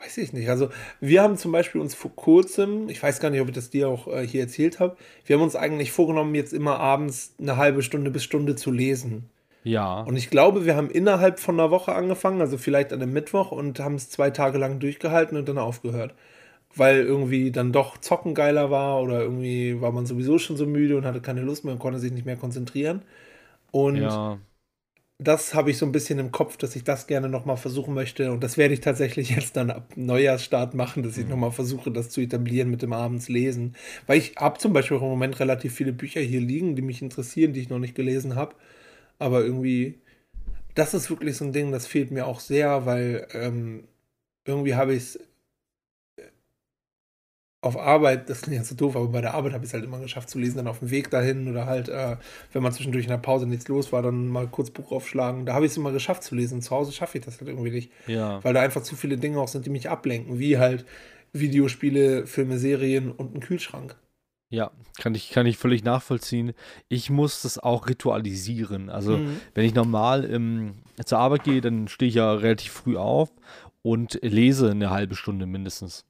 Weiß 0.00 0.16
ich 0.18 0.32
nicht. 0.32 0.48
Also, 0.48 0.70
wir 1.00 1.22
haben 1.22 1.36
zum 1.36 1.50
Beispiel 1.50 1.80
uns 1.80 1.94
vor 1.94 2.14
kurzem, 2.14 2.88
ich 2.88 3.02
weiß 3.02 3.18
gar 3.18 3.30
nicht, 3.30 3.40
ob 3.40 3.48
ich 3.48 3.54
das 3.54 3.70
dir 3.70 3.88
auch 3.88 4.06
äh, 4.06 4.24
hier 4.24 4.42
erzählt 4.42 4.78
habe, 4.78 4.96
wir 5.26 5.34
haben 5.34 5.42
uns 5.42 5.56
eigentlich 5.56 5.90
vorgenommen, 5.90 6.36
jetzt 6.36 6.52
immer 6.52 6.78
abends 6.78 7.34
eine 7.40 7.56
halbe 7.56 7.82
Stunde 7.82 8.12
bis 8.12 8.22
Stunde 8.22 8.54
zu 8.54 8.70
lesen. 8.70 9.28
Ja. 9.64 10.02
Und 10.02 10.16
ich 10.16 10.30
glaube, 10.30 10.64
wir 10.64 10.76
haben 10.76 10.88
innerhalb 10.88 11.40
von 11.40 11.58
einer 11.58 11.70
Woche 11.72 11.94
angefangen, 11.94 12.40
also 12.40 12.56
vielleicht 12.58 12.92
an 12.92 13.02
einem 13.02 13.12
Mittwoch 13.12 13.50
und 13.50 13.80
haben 13.80 13.96
es 13.96 14.08
zwei 14.08 14.30
Tage 14.30 14.56
lang 14.56 14.78
durchgehalten 14.78 15.36
und 15.36 15.48
dann 15.48 15.58
aufgehört. 15.58 16.14
Weil 16.76 17.00
irgendwie 17.00 17.50
dann 17.50 17.72
doch 17.72 17.98
Zocken 17.98 18.34
geiler 18.34 18.70
war 18.70 19.02
oder 19.02 19.20
irgendwie 19.20 19.80
war 19.80 19.90
man 19.90 20.06
sowieso 20.06 20.38
schon 20.38 20.56
so 20.56 20.64
müde 20.64 20.96
und 20.96 21.04
hatte 21.06 21.20
keine 21.20 21.42
Lust 21.42 21.64
mehr 21.64 21.72
und 21.72 21.80
konnte 21.80 21.98
sich 21.98 22.12
nicht 22.12 22.26
mehr 22.26 22.36
konzentrieren. 22.36 23.02
Und 23.72 23.96
ja. 23.96 24.38
Das 25.20 25.52
habe 25.54 25.70
ich 25.70 25.78
so 25.78 25.86
ein 25.86 25.90
bisschen 25.92 26.18
im 26.20 26.30
Kopf, 26.30 26.56
dass 26.56 26.76
ich 26.76 26.84
das 26.84 27.08
gerne 27.08 27.28
nochmal 27.28 27.56
versuchen 27.56 27.92
möchte. 27.94 28.30
Und 28.32 28.44
das 28.44 28.56
werde 28.56 28.74
ich 28.74 28.80
tatsächlich 28.80 29.30
jetzt 29.36 29.56
dann 29.56 29.70
ab 29.70 29.92
Neujahrsstart 29.96 30.74
machen, 30.74 31.02
dass 31.02 31.18
ich 31.18 31.24
Mhm. 31.24 31.30
nochmal 31.30 31.50
versuche, 31.52 31.90
das 31.90 32.10
zu 32.10 32.20
etablieren 32.20 32.70
mit 32.70 32.82
dem 32.82 32.92
Abends 32.92 33.28
lesen. 33.28 33.74
Weil 34.06 34.18
ich 34.18 34.36
habe 34.36 34.58
zum 34.58 34.72
Beispiel 34.72 34.96
auch 34.98 35.02
im 35.02 35.08
Moment 35.08 35.40
relativ 35.40 35.74
viele 35.74 35.92
Bücher 35.92 36.20
hier 36.20 36.40
liegen, 36.40 36.76
die 36.76 36.82
mich 36.82 37.02
interessieren, 37.02 37.52
die 37.52 37.60
ich 37.60 37.68
noch 37.68 37.80
nicht 37.80 37.94
gelesen 37.96 38.36
habe. 38.36 38.54
Aber 39.18 39.42
irgendwie, 39.44 40.00
das 40.74 40.94
ist 40.94 41.10
wirklich 41.10 41.36
so 41.36 41.44
ein 41.44 41.52
Ding, 41.52 41.72
das 41.72 41.86
fehlt 41.86 42.10
mir 42.12 42.26
auch 42.26 42.40
sehr, 42.40 42.86
weil 42.86 43.26
ähm, 43.34 43.84
irgendwie 44.46 44.74
habe 44.76 44.94
ich 44.94 45.02
es 45.04 45.20
auf 47.60 47.76
Arbeit, 47.76 48.30
das 48.30 48.42
klingt 48.42 48.56
jetzt 48.58 48.68
so 48.68 48.76
doof, 48.76 48.94
aber 48.94 49.08
bei 49.08 49.20
der 49.20 49.34
Arbeit 49.34 49.52
habe 49.52 49.64
ich 49.64 49.70
es 49.70 49.74
halt 49.74 49.82
immer 49.84 49.98
geschafft 49.98 50.30
zu 50.30 50.38
lesen, 50.38 50.58
dann 50.58 50.68
auf 50.68 50.78
dem 50.78 50.90
Weg 50.90 51.10
dahin 51.10 51.48
oder 51.48 51.66
halt, 51.66 51.88
äh, 51.88 52.16
wenn 52.52 52.62
man 52.62 52.72
zwischendurch 52.72 53.04
in 53.06 53.10
der 53.10 53.18
Pause 53.18 53.46
nichts 53.48 53.66
los 53.66 53.90
war, 53.92 54.00
dann 54.00 54.28
mal 54.28 54.46
kurz 54.46 54.70
Buch 54.70 54.92
aufschlagen. 54.92 55.44
Da 55.44 55.54
habe 55.54 55.66
ich 55.66 55.72
es 55.72 55.76
immer 55.76 55.90
geschafft 55.90 56.22
zu 56.22 56.36
lesen. 56.36 56.62
Zu 56.62 56.70
Hause 56.70 56.92
schaffe 56.92 57.18
ich 57.18 57.24
das 57.24 57.40
halt 57.40 57.48
irgendwie 57.48 57.70
nicht, 57.72 57.90
Ja. 58.06 58.42
weil 58.44 58.54
da 58.54 58.60
einfach 58.60 58.82
zu 58.82 58.94
viele 58.94 59.16
Dinge 59.16 59.40
auch 59.40 59.48
sind, 59.48 59.66
die 59.66 59.70
mich 59.70 59.90
ablenken, 59.90 60.38
wie 60.38 60.58
halt 60.58 60.84
Videospiele, 61.32 62.26
Filme, 62.26 62.58
Serien 62.58 63.10
und 63.10 63.34
ein 63.34 63.40
Kühlschrank. 63.40 63.96
Ja, 64.50 64.70
kann 64.98 65.14
ich, 65.14 65.30
kann 65.30 65.44
ich 65.44 65.58
völlig 65.58 65.84
nachvollziehen. 65.84 66.52
Ich 66.88 67.10
muss 67.10 67.42
das 67.42 67.58
auch 67.58 67.86
ritualisieren. 67.88 68.88
Also, 68.88 69.18
Mhm. 69.18 69.40
wenn 69.54 69.64
ich 69.66 69.74
normal 69.74 70.24
ähm, 70.30 70.76
zur 71.04 71.18
Arbeit 71.18 71.44
gehe, 71.44 71.60
dann 71.60 71.88
stehe 71.88 72.08
ich 72.08 72.14
ja 72.14 72.32
relativ 72.32 72.72
früh 72.72 72.96
auf 72.96 73.30
und 73.82 74.18
lese 74.22 74.70
eine 74.70 74.90
halbe 74.90 75.16
Stunde 75.16 75.44
mindestens. 75.44 76.04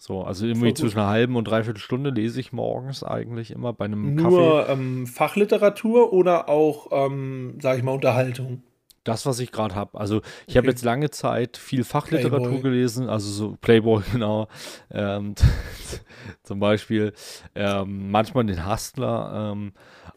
So, 0.00 0.22
also 0.22 0.46
irgendwie 0.46 0.74
zwischen 0.74 0.98
einer 0.98 1.08
halben 1.08 1.34
und 1.34 1.44
dreiviertel 1.44 1.80
Stunde 1.80 2.10
lese 2.10 2.38
ich 2.38 2.52
morgens 2.52 3.02
eigentlich 3.02 3.50
immer 3.50 3.72
bei 3.72 3.86
einem 3.86 4.16
Kaffee. 4.16 4.30
Nur 4.30 4.68
ähm, 4.68 5.06
Fachliteratur 5.08 6.12
oder 6.12 6.48
auch, 6.48 6.88
ähm, 6.92 7.58
sage 7.60 7.78
ich 7.78 7.84
mal, 7.84 7.92
Unterhaltung? 7.92 8.62
Das, 9.08 9.26
was 9.26 9.38
ich 9.40 9.50
gerade 9.52 9.74
habe. 9.74 9.98
Also 9.98 10.22
ich 10.46 10.56
habe 10.56 10.66
Okay. 10.66 10.70
jetzt 10.74 10.84
lange 10.84 11.10
Zeit 11.10 11.56
viel 11.56 11.84
Fachliteratur 11.84 12.48
Playboy. 12.48 12.62
gelesen, 12.62 13.08
also 13.08 13.30
so 13.30 13.56
Playboy, 13.60 14.02
genau. 14.12 14.48
Ähm, 14.90 15.34
zum 16.42 16.60
Beispiel 16.60 17.12
ähm, 17.54 18.10
manchmal 18.10 18.44
den 18.44 18.66
Hustler, 18.70 19.52
ähm, 19.52 19.72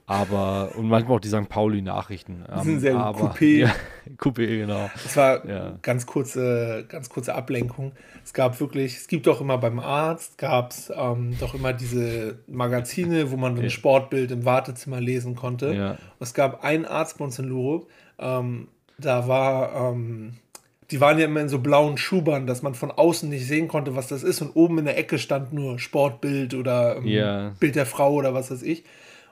aber 0.08 0.72
und 0.76 0.88
manchmal 0.90 1.18
auch 1.18 1.22
die 1.22 1.30
St. 1.30 1.48
Pauli-Nachrichten. 1.48 2.44
Ähm, 2.50 2.60
Die 2.60 2.66
sind 2.66 2.80
sehr 2.82 2.98
aber, 2.98 3.32
coupé. 3.32 3.60
Ja, 3.66 3.72
Coupé, 4.18 4.48
genau. 4.58 4.90
Das 5.04 5.16
war 5.16 5.48
Ja. 5.48 5.78
ganz 5.82 6.06
kurze, 6.06 6.86
ganz 6.90 7.08
kurze 7.10 7.34
Ablenkung. 7.36 7.94
Es 8.26 8.34
gab 8.34 8.60
wirklich, 8.60 8.98
es 8.98 9.08
gibt 9.08 9.28
doch 9.28 9.40
immer 9.42 9.58
beim 9.60 9.80
Arzt, 9.80 10.38
gab 10.38 10.72
es 10.72 10.92
ähm, 10.94 11.38
doch 11.40 11.54
immer 11.54 11.72
diese 11.72 12.40
Magazine, 12.48 13.32
wo 13.32 13.38
man 13.38 13.56
ein 13.56 13.64
Ja. 13.64 13.70
Sportbild 13.70 14.32
im 14.32 14.44
Wartezimmer 14.44 15.00
lesen 15.00 15.36
konnte. 15.36 15.74
Ja. 15.74 15.92
Und 15.92 15.98
es 16.20 16.34
gab 16.34 16.64
einen 16.64 16.86
Arzt 16.86 17.20
bei 17.20 17.26
uns 17.26 17.38
in 17.40 17.46
Lurup, 17.46 17.88
ähm, 18.20 18.68
da 19.02 19.28
war, 19.28 19.92
ähm, 19.92 20.34
die 20.92 21.00
waren 21.00 21.18
ja 21.18 21.26
immer 21.26 21.42
in 21.42 21.50
so 21.50 21.60
blauen 21.60 21.98
Schubern, 21.98 22.48
dass 22.48 22.62
man 22.62 22.76
von 22.76 22.92
außen 22.92 23.30
nicht 23.30 23.48
sehen 23.48 23.68
konnte, 23.68 23.96
was 23.96 24.08
das 24.08 24.24
ist. 24.24 24.42
Und 24.42 24.52
oben 24.56 24.80
in 24.80 24.86
der 24.86 24.98
Ecke 24.98 25.20
stand 25.20 25.54
nur 25.54 25.80
Sportbild 25.80 26.54
oder 26.54 26.98
ähm, 26.98 27.08
Ja. 27.08 27.54
Bild 27.60 27.76
der 27.76 27.86
Frau 27.86 28.14
oder 28.14 28.34
was 28.34 28.52
weiß 28.52 28.62
ich. 28.64 28.84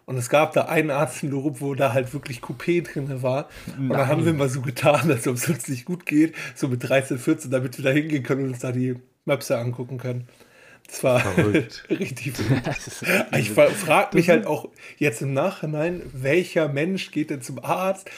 Und 0.05 0.17
es 0.17 0.29
gab 0.29 0.53
da 0.53 0.65
einen 0.65 0.89
Arzt 0.89 1.21
in 1.21 1.29
Lurup, 1.29 1.61
wo 1.61 1.75
da 1.75 1.93
halt 1.93 2.13
wirklich 2.13 2.39
Coupé 2.39 2.81
drin 2.81 3.21
war. 3.21 3.47
Und 3.77 3.89
dann 3.89 4.07
haben 4.07 4.25
wir 4.25 4.31
immer 4.31 4.49
so 4.49 4.61
getan, 4.61 5.11
als 5.11 5.27
ob 5.27 5.35
es 5.35 5.47
uns 5.47 5.67
nicht 5.67 5.85
gut 5.85 6.07
geht, 6.07 6.33
so 6.55 6.67
mit 6.67 6.87
13, 6.87 7.19
14, 7.19 7.51
damit 7.51 7.77
wir 7.77 7.85
da 7.85 7.91
hingehen 7.91 8.23
können 8.23 8.45
und 8.45 8.49
uns 8.49 8.59
da 8.59 8.71
die 8.71 8.95
Möpse 9.25 9.55
angucken 9.59 9.99
können. 9.99 10.27
Das 10.87 11.03
war 11.03 11.21
richtig 11.91 12.33
Ich 13.37 13.51
frage 13.51 14.15
mich 14.15 14.29
halt 14.29 14.47
auch 14.47 14.69
jetzt 14.97 15.21
im 15.21 15.33
Nachhinein, 15.33 16.01
welcher 16.13 16.69
Mensch 16.69 17.11
geht 17.11 17.29
denn 17.29 17.43
zum 17.43 17.63
Arzt 17.63 18.09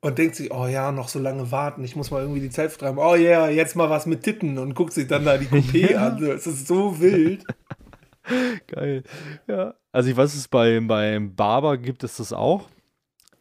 und 0.00 0.18
denkt 0.18 0.36
sich, 0.36 0.52
oh 0.52 0.66
ja, 0.66 0.92
noch 0.92 1.08
so 1.08 1.18
lange 1.18 1.50
warten, 1.50 1.82
ich 1.84 1.96
muss 1.96 2.10
mal 2.10 2.20
irgendwie 2.22 2.40
die 2.40 2.50
Zeit 2.50 2.70
vertreiben. 2.70 2.98
Oh 2.98 3.14
ja, 3.14 3.48
jetzt 3.48 3.76
mal 3.76 3.90
was 3.90 4.06
mit 4.06 4.22
Titten 4.22 4.58
und 4.58 4.74
guckt 4.74 4.92
sich 4.92 5.06
dann 5.08 5.24
da 5.24 5.38
die 5.38 5.46
Coupé 5.50 5.96
an. 5.96 6.18
So, 6.18 6.32
Es 6.32 6.46
ist 6.46 6.66
so 6.66 7.00
wild. 7.00 7.44
Geil. 8.66 9.02
Ja. 9.46 9.74
Also 9.92 10.10
ich 10.10 10.16
weiß 10.16 10.34
es 10.34 10.48
beim, 10.48 10.86
beim 10.88 11.34
Barber 11.34 11.78
gibt 11.78 12.04
es 12.04 12.16
das 12.16 12.32
auch. 12.32 12.68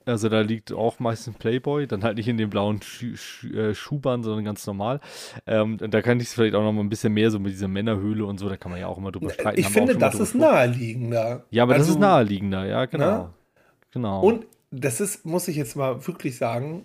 Also 0.07 0.29
da 0.29 0.41
liegt 0.41 0.71
auch 0.71 0.99
meistens 0.99 1.35
Playboy, 1.37 1.87
dann 1.87 2.03
halt 2.03 2.17
nicht 2.17 2.27
in 2.27 2.37
den 2.37 2.51
blauen 2.51 2.79
Schu 2.83 3.15
Schu 3.15 3.47
äh, 3.47 3.73
Schuhbahn, 3.73 4.21
sondern 4.21 4.45
ganz 4.45 4.65
normal. 4.67 4.99
Ähm, 5.47 5.79
und 5.81 5.91
da 5.91 6.03
kann 6.03 6.19
ich 6.19 6.27
es 6.27 6.33
vielleicht 6.35 6.53
auch 6.53 6.61
noch 6.61 6.71
mal 6.71 6.81
ein 6.81 6.89
bisschen 6.89 7.11
mehr 7.13 7.31
so 7.31 7.39
mit 7.39 7.53
dieser 7.53 7.67
Männerhöhle 7.67 8.23
und 8.23 8.37
so, 8.37 8.47
da 8.47 8.55
kann 8.55 8.71
man 8.71 8.79
ja 8.79 8.87
auch 8.87 8.99
immer 8.99 9.11
drüber 9.11 9.31
streiten. 9.31 9.59
Ich 9.59 9.65
haben 9.65 9.73
finde, 9.73 9.97
das 9.97 10.13
ist 10.19 10.35
naheliegender. 10.35 11.45
Ja, 11.49 11.63
aber 11.63 11.73
das 11.73 11.83
Also, 11.83 11.93
ist 11.93 11.99
naheliegender, 11.99 12.65
ja, 12.67 12.85
genau. 12.85 13.17
Ne? 13.17 13.33
Genau. 13.91 14.21
Und 14.21 14.45
das 14.79 14.99
ist, 15.01 15.25
muss 15.25 15.47
ich 15.47 15.55
jetzt 15.55 15.75
mal 15.75 16.05
wirklich 16.07 16.37
sagen, 16.37 16.83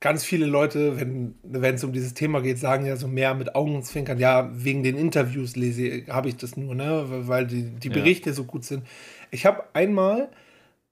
ganz 0.00 0.24
viele 0.24 0.46
Leute, 0.46 0.98
wenn 1.00 1.74
es 1.74 1.84
um 1.84 1.92
dieses 1.92 2.14
Thema 2.14 2.40
geht, 2.40 2.58
sagen 2.58 2.84
ja 2.86 2.96
so 2.96 3.06
mehr 3.08 3.34
mit 3.34 3.54
Augenzwinkern, 3.54 4.18
ja, 4.18 4.50
wegen 4.52 4.82
den 4.82 4.96
Interviews 4.98 5.54
lese 5.56 6.04
habe 6.08 6.28
ich 6.28 6.36
das 6.36 6.56
nur, 6.56 6.74
ne, 6.74 7.04
weil 7.28 7.46
die, 7.46 7.62
die 7.70 7.88
Ja. 7.88 7.94
Berichte 7.94 8.32
so 8.34 8.44
gut 8.44 8.64
sind. 8.64 8.82
Ich 9.30 9.46
habe 9.46 9.62
einmal 9.74 10.28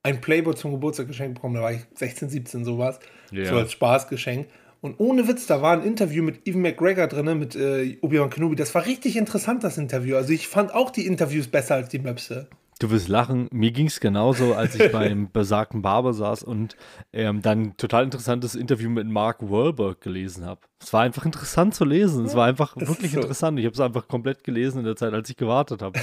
ein 0.02 0.20
Playboy 0.20 0.54
zum 0.54 0.70
Geburtstag 0.70 1.08
geschenkt 1.08 1.34
bekommen, 1.34 1.56
da 1.56 1.62
war 1.62 1.72
ich 1.72 1.80
16, 1.94 2.30
17 2.30 2.64
sowas, 2.64 3.00
Ja. 3.32 3.46
so 3.46 3.56
als 3.56 3.72
Spaßgeschenk. 3.72 4.46
Und 4.80 4.98
ohne 4.98 5.28
Witz, 5.28 5.46
da 5.46 5.60
war 5.60 5.72
ein 5.76 5.82
Interview 5.84 6.22
mit 6.22 6.46
Evan 6.46 6.62
McGregor 6.62 7.06
drin, 7.06 7.38
mit 7.38 7.54
äh, 7.54 7.98
Obi-Wan 8.00 8.30
Kenobi. 8.30 8.56
Das 8.56 8.74
war 8.74 8.86
richtig 8.86 9.16
interessant, 9.16 9.62
das 9.62 9.76
Interview. 9.76 10.16
Also 10.16 10.32
ich 10.32 10.48
fand 10.48 10.72
auch 10.72 10.90
die 10.90 11.06
Interviews 11.06 11.48
besser 11.48 11.74
als 11.74 11.90
die 11.90 11.98
Möpse. 11.98 12.46
Du 12.80 12.90
wirst 12.90 13.08
lachen. 13.08 13.46
Mir 13.52 13.72
ging 13.72 13.86
es 13.86 14.00
genauso, 14.00 14.54
als 14.54 14.74
ich 14.74 14.90
beim 14.92 15.30
besagten 15.30 15.82
Barber 15.82 16.14
saß 16.14 16.42
und 16.42 16.76
ähm, 17.12 17.42
dann 17.42 17.60
ein 17.60 17.76
total 17.76 18.04
interessantes 18.04 18.54
Interview 18.54 18.88
mit 18.88 19.06
Mark 19.06 19.42
Wahlberg 19.42 20.00
gelesen 20.00 20.46
habe. 20.46 20.62
Es 20.80 20.92
war 20.92 21.02
einfach 21.02 21.26
interessant 21.26 21.74
zu 21.74 21.84
lesen. 21.84 22.24
Es 22.24 22.34
war 22.34 22.46
einfach 22.46 22.74
es 22.76 22.88
wirklich 22.88 23.12
so. 23.12 23.20
interessant. 23.20 23.58
Ich 23.58 23.66
habe 23.66 23.74
es 23.74 23.80
einfach 23.80 24.08
komplett 24.08 24.44
gelesen 24.44 24.78
in 24.78 24.84
der 24.86 24.96
Zeit, 24.96 25.12
als 25.12 25.28
ich 25.28 25.36
gewartet 25.36 25.82
habe. 25.82 26.00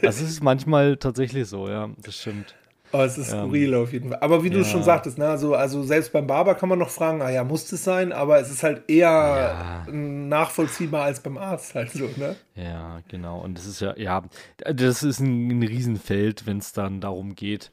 Das 0.00 0.20
ist 0.22 0.42
manchmal 0.42 0.96
tatsächlich 0.96 1.46
so, 1.46 1.68
ja, 1.68 1.90
das 2.02 2.16
stimmt. 2.16 2.54
Aber 2.94 3.04
es 3.06 3.18
ist 3.18 3.32
Ähm, 3.32 3.40
skurril 3.40 3.74
auf 3.74 3.92
jeden 3.92 4.10
Fall. 4.10 4.18
Aber 4.20 4.44
wie 4.44 4.50
du 4.50 4.58
ja. 4.58 4.64
schon 4.64 4.84
sagtest, 4.84 5.18
ne, 5.18 5.26
also, 5.28 5.54
also 5.56 5.82
selbst 5.82 6.12
beim 6.12 6.28
Barber 6.28 6.54
kann 6.54 6.68
man 6.68 6.78
noch 6.78 6.90
fragen, 6.90 7.22
ah 7.22 7.30
ja, 7.30 7.42
muss 7.42 7.70
es 7.72 7.82
sein, 7.82 8.12
aber 8.12 8.38
es 8.38 8.50
ist 8.50 8.62
halt 8.62 8.88
eher 8.88 9.84
Ja. 9.88 9.92
nachvollziehbar 9.92 11.02
als 11.04 11.18
beim 11.20 11.36
Arzt 11.36 11.74
halt 11.74 11.90
so, 11.90 12.08
ne? 12.16 12.36
Ja, 12.54 13.00
genau. 13.08 13.40
Und 13.40 13.58
das 13.58 13.66
ist 13.66 13.80
ja, 13.80 13.96
ja, 13.96 14.22
das 14.58 15.02
ist 15.02 15.18
ein, 15.18 15.48
ein 15.50 15.62
Riesenfeld, 15.64 16.46
wenn 16.46 16.58
es 16.58 16.72
dann 16.72 17.00
darum 17.00 17.34
geht, 17.34 17.72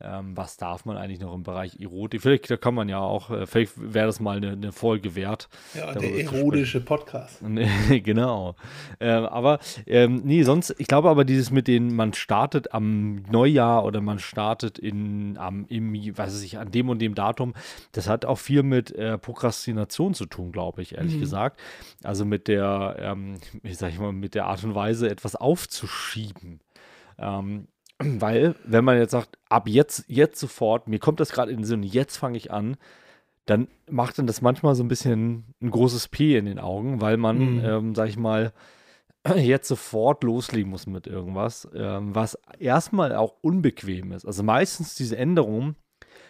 ähm, 0.00 0.36
was 0.36 0.56
darf 0.56 0.84
man 0.84 0.96
eigentlich 0.96 1.18
noch 1.18 1.34
im 1.34 1.42
Bereich 1.42 1.80
Erotik. 1.80 2.22
Vielleicht 2.22 2.50
da 2.50 2.56
kann 2.56 2.74
man 2.74 2.88
ja 2.88 3.00
auch, 3.00 3.30
äh, 3.30 3.46
vielleicht 3.46 3.72
wäre 3.76 4.06
das 4.06 4.20
mal 4.20 4.36
eine, 4.36 4.52
eine 4.52 4.70
Folge 4.70 5.16
wert. 5.16 5.48
Ja, 5.74 5.92
der 5.92 6.24
erotische 6.24 6.80
Podcast. 6.80 7.42
genau. 8.04 8.54
Ähm, 9.00 9.24
aber 9.26 9.58
ähm, 9.86 10.22
nee, 10.24 10.44
sonst, 10.44 10.74
ich 10.78 10.86
glaube 10.86 11.08
aber 11.08 11.24
dieses 11.24 11.50
mit 11.50 11.66
den, 11.66 11.96
man 11.96 12.12
startet 12.12 12.72
am 12.72 13.22
Neujahr 13.30 13.84
oder 13.84 14.00
man 14.00 14.20
startet 14.20 14.78
in, 14.78 15.36
am, 15.36 15.66
im, 15.68 15.92
weiß 16.16 16.42
ich, 16.42 16.58
an 16.58 16.70
dem 16.70 16.88
und 16.90 17.00
dem 17.00 17.16
Datum, 17.16 17.54
das 17.90 18.08
hat 18.08 18.24
auch 18.24 18.38
viel 18.38 18.62
mit 18.62 18.92
äh, 18.92 19.18
Prokrastination 19.18 20.14
zu 20.14 20.26
tun, 20.26 20.52
glaube 20.52 20.80
ich, 20.80 20.94
ehrlich 20.94 21.18
gesagt. 21.18 21.60
Also 22.04 22.24
mit 22.24 22.46
der, 22.46 22.96
ähm, 23.00 23.38
wie 23.62 23.74
sag 23.74 23.90
ich 23.90 23.98
mal, 23.98 24.12
mit 24.12 24.36
der 24.36 24.46
Art 24.46 24.62
und 24.62 24.76
Weise, 24.76 25.10
etwas 25.10 25.34
aufzuschieben. 25.34 26.60
Ähm, 27.18 27.66
weil, 27.98 28.54
wenn 28.64 28.84
man 28.84 28.98
jetzt 28.98 29.10
sagt, 29.12 29.38
ab 29.48 29.68
jetzt, 29.68 30.04
jetzt 30.08 30.38
sofort, 30.38 30.88
mir 30.88 30.98
kommt 30.98 31.20
das 31.20 31.32
gerade 31.32 31.50
in 31.50 31.58
den 31.58 31.64
Sinn, 31.64 31.82
jetzt 31.82 32.16
fange 32.16 32.36
ich 32.36 32.52
an, 32.52 32.76
dann 33.46 33.68
macht 33.90 34.18
dann 34.18 34.26
das 34.26 34.42
manchmal 34.42 34.74
so 34.74 34.84
ein 34.84 34.88
bisschen 34.88 35.44
ein 35.62 35.70
großes 35.70 36.08
P 36.08 36.36
in 36.36 36.44
den 36.44 36.58
Augen, 36.58 37.00
weil 37.00 37.16
man, 37.16 37.54
Mhm. 37.56 37.64
ähm, 37.64 37.94
sag 37.94 38.08
ich 38.08 38.16
mal, 38.18 38.52
jetzt 39.36 39.68
sofort 39.68 40.22
loslegen 40.22 40.70
muss 40.70 40.86
mit 40.86 41.06
irgendwas, 41.06 41.66
ähm, 41.74 42.14
was 42.14 42.38
erstmal 42.58 43.14
auch 43.16 43.34
unbequem 43.40 44.12
ist. 44.12 44.26
Also 44.26 44.42
meistens 44.42 44.94
diese 44.94 45.16
Änderungen 45.16 45.76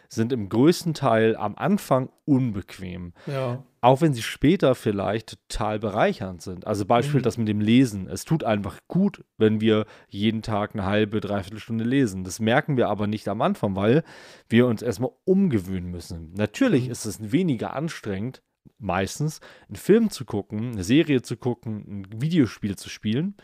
sind 0.09 0.33
im 0.33 0.49
größten 0.49 0.95
Teil 0.95 1.37
am 1.37 1.55
Anfang 1.57 2.09
unbequem. 2.25 3.13
Ja. 3.27 3.63
Auch 3.81 4.01
wenn 4.01 4.13
sie 4.13 4.23
später 4.23 4.75
vielleicht 4.75 5.39
total 5.49 5.79
bereichernd 5.79 6.43
sind. 6.43 6.67
Also 6.67 6.85
Beispiel 6.85 7.21
Mhm. 7.21 7.25
das 7.25 7.39
mit 7.39 7.49
dem 7.49 7.61
Lesen. 7.61 8.09
Es 8.09 8.25
tut 8.25 8.43
einfach 8.45 8.79
gut, 8.89 9.25
wenn 9.37 9.61
wir 9.61 9.87
jeden 10.09 10.43
Tag 10.43 10.75
eine 10.75 10.85
halbe, 10.85 11.21
dreiviertel 11.21 11.61
Stunde 11.61 11.85
lesen. 11.85 12.25
Das 12.25 12.41
merken 12.41 12.77
wir 12.77 12.89
aber 12.89 13.07
nicht 13.07 13.29
am 13.29 13.41
Anfang, 13.41 13.77
weil 13.77 14.03
wir 14.49 14.67
uns 14.67 14.83
erstmal 14.83 15.11
umgewöhnen 15.25 15.91
müssen. 15.91 16.33
Natürlich 16.35 16.87
Mhm. 16.87 16.91
ist 16.93 17.05
es 17.05 17.33
weniger 17.33 17.75
anstrengend, 17.75 18.43
meistens, 18.79 19.41
einen 19.69 19.77
Film 19.77 20.11
zu 20.11 20.25
gucken, 20.25 20.73
eine 20.73 20.85
Serie 20.85 21.23
zu 21.23 21.37
gucken, 21.37 21.85
ein 22.13 22.21
Videospiel 22.21 22.77
zu 22.77 22.89
spielen. 22.89 23.37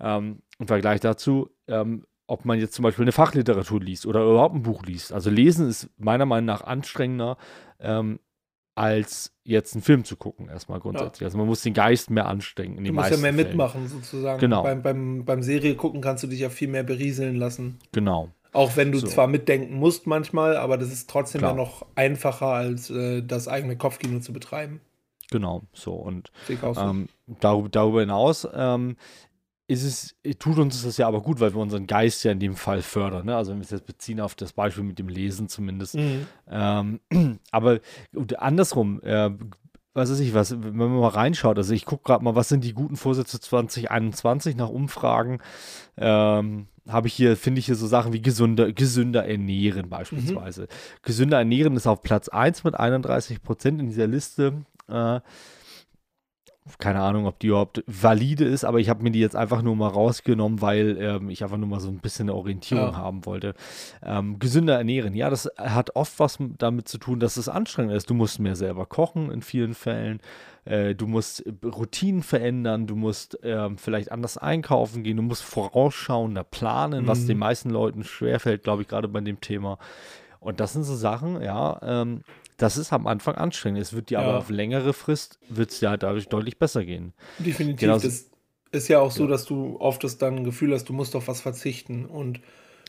Ähm, 0.00 0.42
Im 0.58 0.66
Vergleich 0.68 1.00
dazu, 1.00 1.50
ähm, 1.66 2.04
ob 2.26 2.44
man 2.44 2.58
jetzt 2.58 2.74
zum 2.74 2.82
Beispiel 2.82 3.04
eine 3.04 3.12
Fachliteratur 3.12 3.80
liest 3.80 4.04
oder 4.06 4.22
überhaupt 4.22 4.54
ein 4.54 4.62
Buch 4.62 4.84
liest. 4.84 5.12
Also 5.12 5.30
lesen 5.30 5.66
ist 5.68 5.88
meiner 5.98 6.26
Meinung 6.26 6.44
nach 6.46 6.62
anstrengender, 6.62 7.38
ähm, 7.80 8.20
als 8.78 9.32
jetzt 9.44 9.74
einen 9.74 9.82
Film 9.82 10.04
zu 10.04 10.16
gucken, 10.16 10.48
erstmal 10.48 10.80
grundsätzlich. 10.80 11.20
Ja. 11.20 11.26
Also 11.26 11.38
man 11.38 11.46
muss 11.46 11.62
den 11.62 11.74
Geist 11.74 12.10
mehr 12.10 12.26
anstrengen. 12.26 12.84
du 12.84 12.92
musst 12.92 13.10
ja 13.10 13.16
mehr 13.16 13.32
Fällen. 13.32 13.48
mitmachen, 13.48 13.88
sozusagen. 13.88 14.40
Genau. 14.40 14.62
Beim, 14.62 14.82
beim, 14.82 15.24
beim 15.24 15.42
Serie 15.42 15.74
gucken 15.74 16.00
kannst 16.00 16.22
du 16.22 16.26
dich 16.26 16.40
ja 16.40 16.50
viel 16.50 16.68
mehr 16.68 16.82
berieseln 16.82 17.36
lassen. 17.36 17.78
Genau. 17.92 18.30
Auch 18.52 18.76
wenn 18.76 18.92
du 18.92 18.98
so. 18.98 19.06
zwar 19.06 19.26
mitdenken 19.26 19.74
musst 19.74 20.06
manchmal, 20.06 20.56
aber 20.56 20.78
das 20.78 20.90
ist 20.90 21.10
trotzdem 21.10 21.40
Klar. 21.40 21.52
ja 21.52 21.56
noch 21.56 21.84
einfacher, 21.94 22.46
als 22.46 22.90
äh, 22.90 23.22
das 23.22 23.48
eigene 23.48 23.76
Kopfkino 23.76 24.20
zu 24.20 24.32
betreiben. 24.32 24.80
Genau, 25.30 25.62
so. 25.74 25.92
Und 25.92 26.32
ähm, 26.48 27.08
darüber, 27.40 27.68
darüber, 27.68 28.00
hinaus 28.00 28.48
ähm, 28.54 28.96
ist 29.68 29.84
es, 29.84 30.16
tut 30.38 30.58
uns 30.58 30.82
das 30.82 30.96
ja 30.96 31.06
aber 31.06 31.20
gut, 31.20 31.40
weil 31.40 31.54
wir 31.54 31.60
unseren 31.60 31.86
Geist 31.86 32.24
ja 32.24 32.32
in 32.32 32.40
dem 32.40 32.56
Fall 32.56 32.80
fördern. 32.80 33.26
Ne? 33.26 33.36
Also 33.36 33.52
wenn 33.52 33.58
wir 33.58 33.64
es 33.64 33.70
jetzt 33.70 33.86
beziehen 33.86 34.18
auf 34.18 34.34
das 34.34 34.54
Beispiel 34.54 34.82
mit 34.82 34.98
dem 34.98 35.08
Lesen 35.08 35.48
zumindest. 35.48 35.94
Mhm. 35.94 36.26
Ähm, 36.50 37.00
aber 37.50 37.80
andersrum, 38.38 39.02
äh, 39.02 39.30
was 39.92 40.10
weiß 40.10 40.20
ich, 40.20 40.32
was, 40.32 40.52
wenn 40.62 40.74
man 40.74 40.96
mal 40.96 41.08
reinschaut, 41.08 41.58
also 41.58 41.74
ich 41.74 41.84
gucke 41.84 42.04
gerade 42.04 42.24
mal, 42.24 42.34
was 42.34 42.48
sind 42.48 42.64
die 42.64 42.72
guten 42.72 42.96
Vorsätze 42.96 43.40
2021 43.40 44.56
nach 44.56 44.70
Umfragen, 44.70 45.40
ähm, 45.98 46.68
habe 46.88 47.08
ich 47.08 47.14
hier, 47.14 47.36
finde 47.36 47.58
ich 47.58 47.66
hier 47.66 47.74
so 47.74 47.86
Sachen 47.86 48.14
wie 48.14 48.22
gesünder, 48.22 48.72
gesünder 48.72 49.26
ernähren 49.26 49.90
beispielsweise. 49.90 50.62
Mhm. 50.62 50.66
Gesünder 51.02 51.38
ernähren 51.38 51.76
ist 51.76 51.86
auf 51.86 52.02
Platz 52.02 52.30
1 52.30 52.64
mit 52.64 52.74
31 52.74 53.42
Prozent 53.42 53.80
in 53.80 53.88
dieser 53.88 54.06
Liste. 54.06 54.64
Äh, 54.88 55.20
keine 56.78 57.00
Ahnung, 57.00 57.26
ob 57.26 57.38
die 57.38 57.48
überhaupt 57.48 57.82
valide 57.86 58.44
ist, 58.44 58.64
aber 58.64 58.78
ich 58.78 58.88
habe 58.88 59.02
mir 59.02 59.10
die 59.10 59.20
jetzt 59.20 59.36
einfach 59.36 59.62
nur 59.62 59.76
mal 59.76 59.88
rausgenommen, 59.88 60.60
weil 60.60 60.98
ähm, 61.00 61.30
ich 61.30 61.42
einfach 61.42 61.56
nur 61.56 61.68
mal 61.68 61.80
so 61.80 61.88
ein 61.88 61.98
bisschen 61.98 62.28
eine 62.28 62.36
Orientierung 62.36 62.90
ja. 62.90 62.96
haben 62.96 63.24
wollte. 63.26 63.54
Ähm, 64.02 64.38
gesünder 64.38 64.76
ernähren, 64.76 65.14
ja, 65.14 65.30
das 65.30 65.50
hat 65.56 65.96
oft 65.96 66.18
was 66.18 66.38
damit 66.58 66.88
zu 66.88 66.98
tun, 66.98 67.20
dass 67.20 67.36
es 67.36 67.48
anstrengend 67.48 67.94
ist. 67.94 68.10
Du 68.10 68.14
musst 68.14 68.38
mehr 68.40 68.56
selber 68.56 68.86
kochen 68.86 69.30
in 69.30 69.42
vielen 69.42 69.74
Fällen. 69.74 70.20
Äh, 70.64 70.94
du 70.94 71.06
musst 71.06 71.44
Routinen 71.64 72.22
verändern, 72.22 72.86
du 72.86 72.96
musst 72.96 73.42
äh, 73.42 73.70
vielleicht 73.76 74.12
anders 74.12 74.36
einkaufen 74.36 75.02
gehen, 75.02 75.16
du 75.16 75.22
musst 75.22 75.42
vorausschauender 75.42 76.44
planen, 76.44 77.04
mhm. 77.04 77.08
was 77.08 77.26
den 77.26 77.38
meisten 77.38 77.70
Leuten 77.70 78.04
schwerfällt, 78.04 78.64
glaube 78.64 78.82
ich, 78.82 78.88
gerade 78.88 79.08
bei 79.08 79.20
dem 79.20 79.40
Thema. 79.40 79.78
Und 80.40 80.60
das 80.60 80.72
sind 80.72 80.84
so 80.84 80.94
Sachen, 80.94 81.42
ja, 81.42 81.80
ähm, 81.82 82.22
das 82.58 82.76
ist 82.76 82.92
am 82.92 83.06
Anfang 83.06 83.36
anstrengend. 83.36 83.80
Es 83.80 83.92
wird 83.92 84.10
dir 84.10 84.18
ja. 84.18 84.20
aber 84.20 84.38
auf 84.38 84.50
längere 84.50 84.92
Frist, 84.92 85.38
wird 85.48 85.70
es 85.70 85.80
ja 85.80 85.96
dadurch 85.96 86.28
deutlich 86.28 86.58
besser 86.58 86.84
gehen. 86.84 87.14
Definitiv. 87.38 87.80
Genau. 87.80 87.98
Das 87.98 88.26
ist 88.72 88.88
ja 88.88 89.00
auch 89.00 89.12
so, 89.12 89.24
ja. 89.24 89.30
dass 89.30 89.44
du 89.44 89.76
oft 89.80 90.04
das 90.04 90.18
dann 90.18 90.44
Gefühl 90.44 90.74
hast, 90.74 90.88
du 90.88 90.92
musst 90.92 91.16
auf 91.16 91.28
was 91.28 91.40
verzichten. 91.40 92.04
Und 92.04 92.40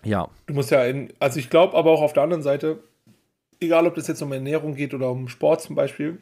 ja. 0.04 0.28
du 0.48 0.56
musst 0.56 0.72
ja 0.72 0.84
in, 0.84 1.14
also 1.20 1.40
ich 1.40 1.50
glaube 1.50 1.78
aber 1.78 1.92
auch 1.92 2.02
auf 2.02 2.14
der 2.14 2.24
anderen 2.24 2.44
Seite, 2.44 2.84
egal 3.60 3.86
ob 3.86 3.96
das 3.96 4.08
jetzt 4.08 4.22
um 4.24 4.32
Ernährung 4.32 4.76
geht 4.76 4.94
oder 4.94 5.12
um 5.12 5.30
Sport 5.30 5.62
zum 5.62 5.76
Beispiel, 5.76 6.18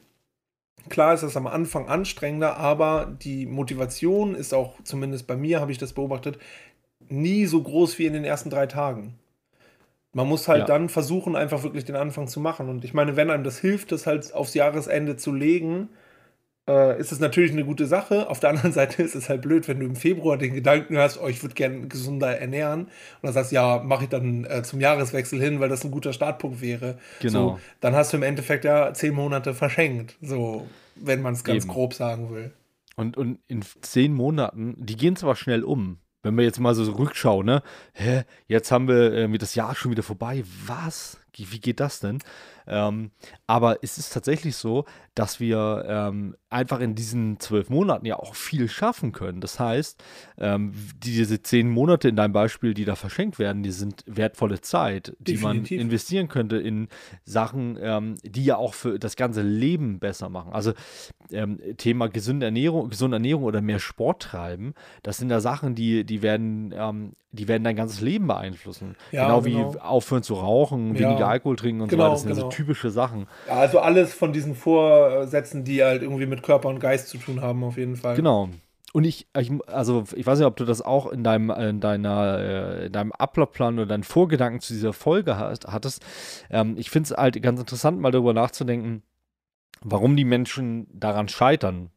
klar 0.89 1.13
ist 1.13 1.23
das 1.23 1.37
am 1.37 1.47
Anfang 1.47 1.87
anstrengender, 1.87 2.57
aber 2.57 3.17
die 3.21 3.45
Motivation 3.45 4.35
ist 4.35 4.53
auch, 4.53 4.73
zumindest 4.83 5.25
bei 5.25 5.37
mir 5.37 5.61
habe 5.61 5.71
ich 5.71 5.77
das 5.77 5.93
beobachtet, 5.93 6.37
nie 7.07 7.45
so 7.45 7.63
groß 7.63 7.97
wie 7.97 8.07
in 8.07 8.13
den 8.13 8.25
ersten 8.25 8.49
drei 8.49 8.67
Tagen. 8.67 9.17
Man 10.17 10.27
muss 10.27 10.47
halt 10.47 10.61
ja. 10.61 10.65
dann 10.65 10.89
versuchen, 10.89 11.35
einfach 11.35 11.61
wirklich 11.61 11.85
den 11.85 11.95
Anfang 11.95 12.27
zu 12.27 12.39
machen. 12.39 12.69
Und 12.69 12.83
ich 12.83 12.95
meine, 12.95 13.15
wenn 13.15 13.29
einem 13.29 13.43
das 13.43 13.59
hilft, 13.59 13.91
das 13.91 14.07
halt 14.07 14.33
aufs 14.33 14.55
Jahresende 14.55 15.15
zu 15.15 15.31
legen, 15.31 15.89
äh, 16.67 16.99
ist 16.99 17.11
es 17.11 17.19
natürlich 17.19 17.51
eine 17.51 17.63
gute 17.63 17.85
Sache. 17.85 18.27
Auf 18.27 18.39
der 18.39 18.49
anderen 18.49 18.71
Seite 18.73 19.03
ist 19.03 19.13
es 19.13 19.29
halt 19.29 19.43
blöd, 19.43 19.67
wenn 19.67 19.79
du 19.79 19.85
im 19.85 19.95
Februar 19.95 20.39
den 20.39 20.55
Gedanken 20.55 20.97
hast, 20.97 21.21
oh, 21.21 21.27
ich 21.27 21.43
würde 21.43 21.53
gerne 21.53 21.87
gesunder 21.87 22.35
ernähren. 22.35 22.85
Und 22.85 22.89
dann 23.21 23.33
sagst, 23.33 23.51
ja, 23.51 23.77
mache 23.85 24.05
ich 24.05 24.09
dann 24.09 24.45
äh, 24.45 24.63
zum 24.63 24.79
Jahreswechsel 24.79 25.39
hin, 25.39 25.59
weil 25.59 25.69
das 25.69 25.85
ein 25.85 25.91
guter 25.91 26.13
Startpunkt 26.13 26.61
wäre. 26.61 26.97
Genau. 27.19 27.49
So, 27.49 27.59
dann 27.79 27.93
hast 27.93 28.11
du 28.11 28.17
im 28.17 28.23
Endeffekt 28.23 28.65
ja 28.65 28.95
zehn 28.95 29.13
Monate 29.13 29.53
verschenkt. 29.53 30.17
So, 30.23 30.65
wenn 30.95 31.21
man 31.21 31.35
es 31.35 31.43
ganz 31.43 31.65
Eben. 31.65 31.73
grob 31.73 31.93
sagen 31.93 32.33
will. 32.33 32.49
Und, 32.95 33.17
und 33.17 33.37
in 33.47 33.61
zehn 33.81 34.15
Monaten, 34.15 34.73
die 34.79 34.95
gehen 34.95 35.15
zwar 35.15 35.35
schnell 35.35 35.63
um, 35.63 35.99
wenn 36.23 36.37
wir 36.37 36.43
jetzt 36.43 36.59
mal 36.59 36.75
so 36.75 36.91
rückschauen, 36.91 37.45
ne? 37.45 37.63
Hä, 37.93 38.23
jetzt 38.47 38.71
haben 38.71 38.87
wir 38.87 39.13
äh, 39.13 39.37
das 39.37 39.55
Jahr 39.55 39.75
schon 39.75 39.91
wieder 39.91 40.03
vorbei. 40.03 40.43
Was? 40.65 41.17
Wie 41.35 41.59
geht 41.59 41.79
das 41.79 41.99
denn? 41.99 42.19
Ähm, 42.67 43.11
aber 43.47 43.79
es 43.81 43.97
ist 43.97 44.13
tatsächlich 44.13 44.55
so, 44.55 44.85
dass 45.15 45.39
wir 45.39 45.85
ähm, 45.87 46.35
einfach 46.49 46.79
in 46.79 46.93
diesen 46.93 47.39
zwölf 47.39 47.69
Monaten 47.69 48.05
ja 48.05 48.17
auch 48.17 48.35
viel 48.35 48.69
schaffen 48.69 49.13
können. 49.13 49.41
Das 49.41 49.59
heißt, 49.59 50.01
ähm, 50.37 50.73
diese 50.97 51.41
zehn 51.41 51.69
Monate 51.69 52.07
in 52.09 52.15
deinem 52.15 52.33
Beispiel, 52.33 52.73
die 52.73 52.85
da 52.85 52.95
verschenkt 52.95 53.39
werden, 53.39 53.63
die 53.63 53.71
sind 53.71 54.03
wertvolle 54.05 54.61
Zeit, 54.61 55.15
die 55.19 55.33
Definitiv. 55.33 55.77
man 55.77 55.81
investieren 55.81 56.27
könnte 56.27 56.57
in 56.57 56.87
Sachen, 57.23 57.77
ähm, 57.81 58.15
die 58.23 58.45
ja 58.45 58.57
auch 58.57 58.75
für 58.75 58.99
das 58.99 59.15
ganze 59.15 59.41
Leben 59.41 59.99
besser 59.99 60.29
machen. 60.29 60.53
Also 60.53 60.73
ähm, 61.31 61.59
Thema 61.77 62.09
gesunde 62.09 62.45
Ernährung, 62.45 62.89
gesunde 62.89 63.15
Ernährung 63.15 63.43
oder 63.43 63.61
mehr 63.61 63.79
Sport 63.79 64.21
treiben, 64.21 64.73
das 65.01 65.17
sind 65.17 65.31
ja 65.31 65.39
Sachen, 65.39 65.73
die, 65.73 66.05
die 66.05 66.21
werden, 66.21 66.73
ähm, 66.77 67.13
die 67.31 67.47
werden 67.47 67.63
dein 67.63 67.75
ganzes 67.75 68.01
Leben 68.01 68.27
beeinflussen. 68.27 68.95
Ja, 69.11 69.23
genau, 69.23 69.41
genau, 69.41 69.73
wie 69.73 69.79
aufhören 69.79 70.23
zu 70.23 70.35
rauchen, 70.35 70.95
ja. 70.95 71.09
weniger 71.09 71.27
Alkohol 71.27 71.55
trinken 71.55 71.81
und 71.81 71.89
genau, 71.89 72.03
so 72.03 72.09
weiter. 72.09 72.13
Das 72.13 72.21
sind 72.21 72.35
genau. 72.35 72.49
Typische 72.57 72.89
Sachen. 72.89 73.27
Ja, 73.47 73.55
also 73.55 73.79
alles 73.79 74.13
von 74.13 74.33
diesen 74.33 74.55
Vorsätzen, 74.55 75.63
die 75.63 75.83
halt 75.83 76.01
irgendwie 76.01 76.25
mit 76.25 76.43
Körper 76.43 76.69
und 76.69 76.79
Geist 76.79 77.09
zu 77.09 77.17
tun 77.17 77.41
haben, 77.41 77.63
auf 77.63 77.77
jeden 77.77 77.95
Fall. 77.95 78.15
Genau. 78.15 78.49
Und 78.93 79.03
ich, 79.03 79.27
ich, 79.37 79.51
also 79.67 80.05
ich 80.15 80.25
weiß 80.25 80.39
nicht, 80.39 80.47
ob 80.47 80.55
du 80.55 80.65
das 80.65 80.81
auch 80.81 81.07
in 81.07 81.23
deinem, 81.23 81.51
in 81.51 81.79
deiner, 81.79 82.39
äh, 82.39 82.85
in 82.87 82.91
deinem 82.91 83.11
Ablaufplan 83.11 83.75
oder 83.75 83.85
deinen 83.85 84.03
Vorgedanken 84.03 84.59
zu 84.59 84.73
dieser 84.73 84.93
Folge 84.93 85.37
hast, 85.37 85.67
hattest. 85.67 86.03
Ähm, 86.49 86.75
ich 86.77 86.89
finde 86.89 87.13
es 87.13 87.17
halt 87.17 87.41
ganz 87.43 87.59
interessant, 87.59 87.99
mal 87.99 88.11
darüber 88.11 88.33
nachzudenken, 88.33 89.03
warum 89.81 90.15
die 90.15 90.25
Menschen 90.25 90.87
daran 90.91 91.27
scheitern. 91.27 91.91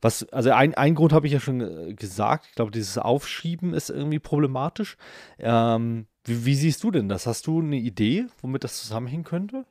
Was, 0.00 0.28
also 0.28 0.50
ein, 0.50 0.74
ein 0.74 0.94
Grund 0.94 1.14
habe 1.14 1.26
ich 1.26 1.32
ja 1.32 1.40
schon 1.40 1.60
äh, 1.60 1.94
gesagt. 1.94 2.46
Ich 2.50 2.54
glaube, 2.54 2.70
dieses 2.70 2.98
Aufschieben 2.98 3.72
ist 3.72 3.88
irgendwie 3.90 4.18
problematisch. 4.18 4.96
Ähm, 5.38 6.06
wie, 6.24 6.44
wie, 6.44 6.54
siehst 6.54 6.84
du 6.84 6.90
denn 6.90 7.08
das? 7.08 7.26
Hast 7.26 7.46
du 7.46 7.60
eine 7.60 7.76
Idee, 7.76 8.26
womit 8.42 8.64
das 8.64 8.78
zusammenhängen 8.80 9.24
könnte? 9.24 9.64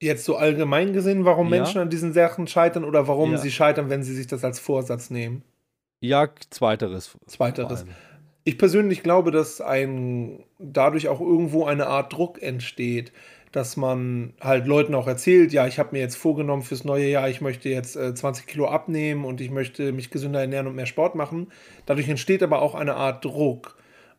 Jetzt 0.00 0.24
so 0.24 0.36
allgemein 0.36 0.92
gesehen, 0.92 1.24
warum 1.24 1.52
ja. 1.52 1.60
Menschen 1.60 1.80
an 1.80 1.90
diesen 1.90 2.12
Sachen 2.12 2.46
scheitern 2.46 2.84
oder 2.84 3.06
warum 3.06 3.32
ja. 3.32 3.38
sie 3.38 3.50
scheitern, 3.50 3.90
wenn 3.90 4.02
sie 4.02 4.14
sich 4.14 4.26
das 4.26 4.44
als 4.44 4.58
Vorsatz 4.58 5.10
nehmen? 5.10 5.42
Ja, 6.00 6.28
zweiteres. 6.48 7.18
Zweiteres. 7.26 7.84
Ich 8.44 8.56
persönlich 8.56 9.02
glaube, 9.02 9.30
dass 9.30 9.60
ein 9.60 10.42
dadurch 10.58 11.08
auch 11.08 11.20
irgendwo 11.20 11.66
eine 11.66 11.86
Art 11.86 12.12
Druck 12.12 12.40
entsteht 12.40 13.12
dass 13.52 13.76
man 13.76 14.34
halt 14.40 14.66
Leuten 14.66 14.94
auch 14.94 15.08
erzählt, 15.08 15.52
ja, 15.52 15.66
ich 15.66 15.78
habe 15.78 15.90
mir 15.92 15.98
jetzt 15.98 16.16
vorgenommen 16.16 16.62
fürs 16.62 16.84
neue 16.84 17.08
Jahr, 17.08 17.28
ich 17.28 17.40
möchte 17.40 17.68
jetzt 17.68 17.96
äh, 17.96 18.14
20 18.14 18.46
Kilo 18.46 18.68
abnehmen 18.68 19.24
und 19.24 19.40
ich 19.40 19.50
möchte 19.50 19.92
mich 19.92 20.10
gesünder 20.10 20.40
ernähren 20.40 20.68
und 20.68 20.76
mehr 20.76 20.86
Sport 20.86 21.16
machen. 21.16 21.48
Dadurch 21.86 22.08
entsteht 22.08 22.42
aber 22.42 22.62
auch 22.62 22.74
eine 22.74 22.94
Art 22.94 23.24
Druck. 23.24 23.76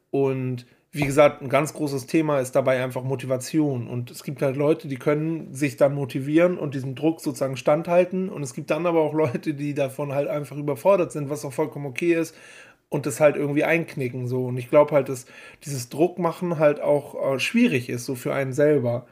Und 0.10 0.66
wie 0.94 1.06
gesagt, 1.06 1.42
ein 1.42 1.48
ganz 1.48 1.74
großes 1.74 2.06
Thema 2.06 2.39
ist 2.39 2.54
dabei 2.54 2.84
einfach 2.84 3.04
Motivation. 3.04 3.88
Und 3.88 4.12
es 4.12 4.24
gibt 4.24 4.42
halt 4.42 4.58
Leute, 4.58 4.89
die 4.89 4.98
können 4.98 5.54
sich 5.54 5.78
dann 5.78 5.96
motivieren 5.96 6.58
und 6.58 6.76
diesem 6.76 6.96
Druck 6.96 7.22
sozusagen 7.22 7.56
standhalten. 7.56 8.28
Und 8.28 8.44
es 8.44 8.54
gibt 8.54 8.72
dann 8.72 8.86
aber 8.86 9.00
auch 9.00 9.14
Leute, 9.14 9.54
die 9.54 9.74
davon 9.74 10.14
halt 10.14 10.28
einfach 10.28 10.58
überfordert 10.58 11.14
sind, 11.14 11.30
was 11.30 11.46
auch 11.46 11.54
vollkommen 11.54 11.86
okay 11.86 12.14
ist 12.14 12.36
und 12.92 13.06
das 13.06 13.22
halt 13.22 13.38
irgendwie 13.38 13.64
einknicken 13.64 14.28
so 14.28 14.48
und 14.48 14.58
ich 14.58 14.70
glaube 14.70 14.94
halt 14.94 15.08
dass 15.08 15.26
dieses 15.64 15.88
Druckmachen 15.88 16.60
halt 16.60 16.82
auch 16.82 17.36
äh, 17.36 17.39
schwierig 17.39 17.89
ist 17.89 18.06
so 18.06 18.16
für 18.16 18.34
einen 18.34 18.52
selber 18.52 19.08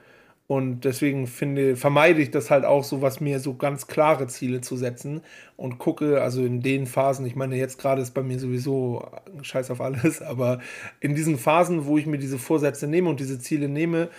und 0.50 0.84
deswegen 0.84 1.28
finde, 1.28 1.76
vermeide 1.76 2.24
ich 2.24 2.32
das 2.32 2.50
halt 2.50 2.66
auch 2.66 2.84
so, 2.84 3.04
was 3.04 3.22
mir 3.22 3.40
so 3.40 3.54
ganz 3.54 3.86
klare 3.86 4.26
Ziele 4.26 4.62
zu 4.62 4.78
setzen 4.78 5.22
und 5.58 5.78
gucke, 5.78 6.24
also 6.24 6.44
in 6.44 6.64
den 6.64 6.88
Phasen, 6.88 7.28
ich 7.28 7.36
meine, 7.36 7.56
jetzt 7.56 7.78
gerade 7.78 8.02
ist 8.02 8.16
bei 8.16 8.24
mir 8.24 8.40
sowieso 8.40 9.08
scheiß 9.44 9.70
auf 9.70 9.80
alles, 9.80 10.22
aber 10.24 10.58
in 11.02 11.14
diesen 11.14 11.38
Phasen, 11.38 11.86
wo 11.86 12.00
ich 12.00 12.08
mir 12.08 12.18
diese 12.18 12.40
Vorsätze 12.40 12.88
nehme 12.88 13.12
und 13.12 13.20
diese 13.20 13.38
Ziele 13.38 13.70
nehme, 13.70 14.10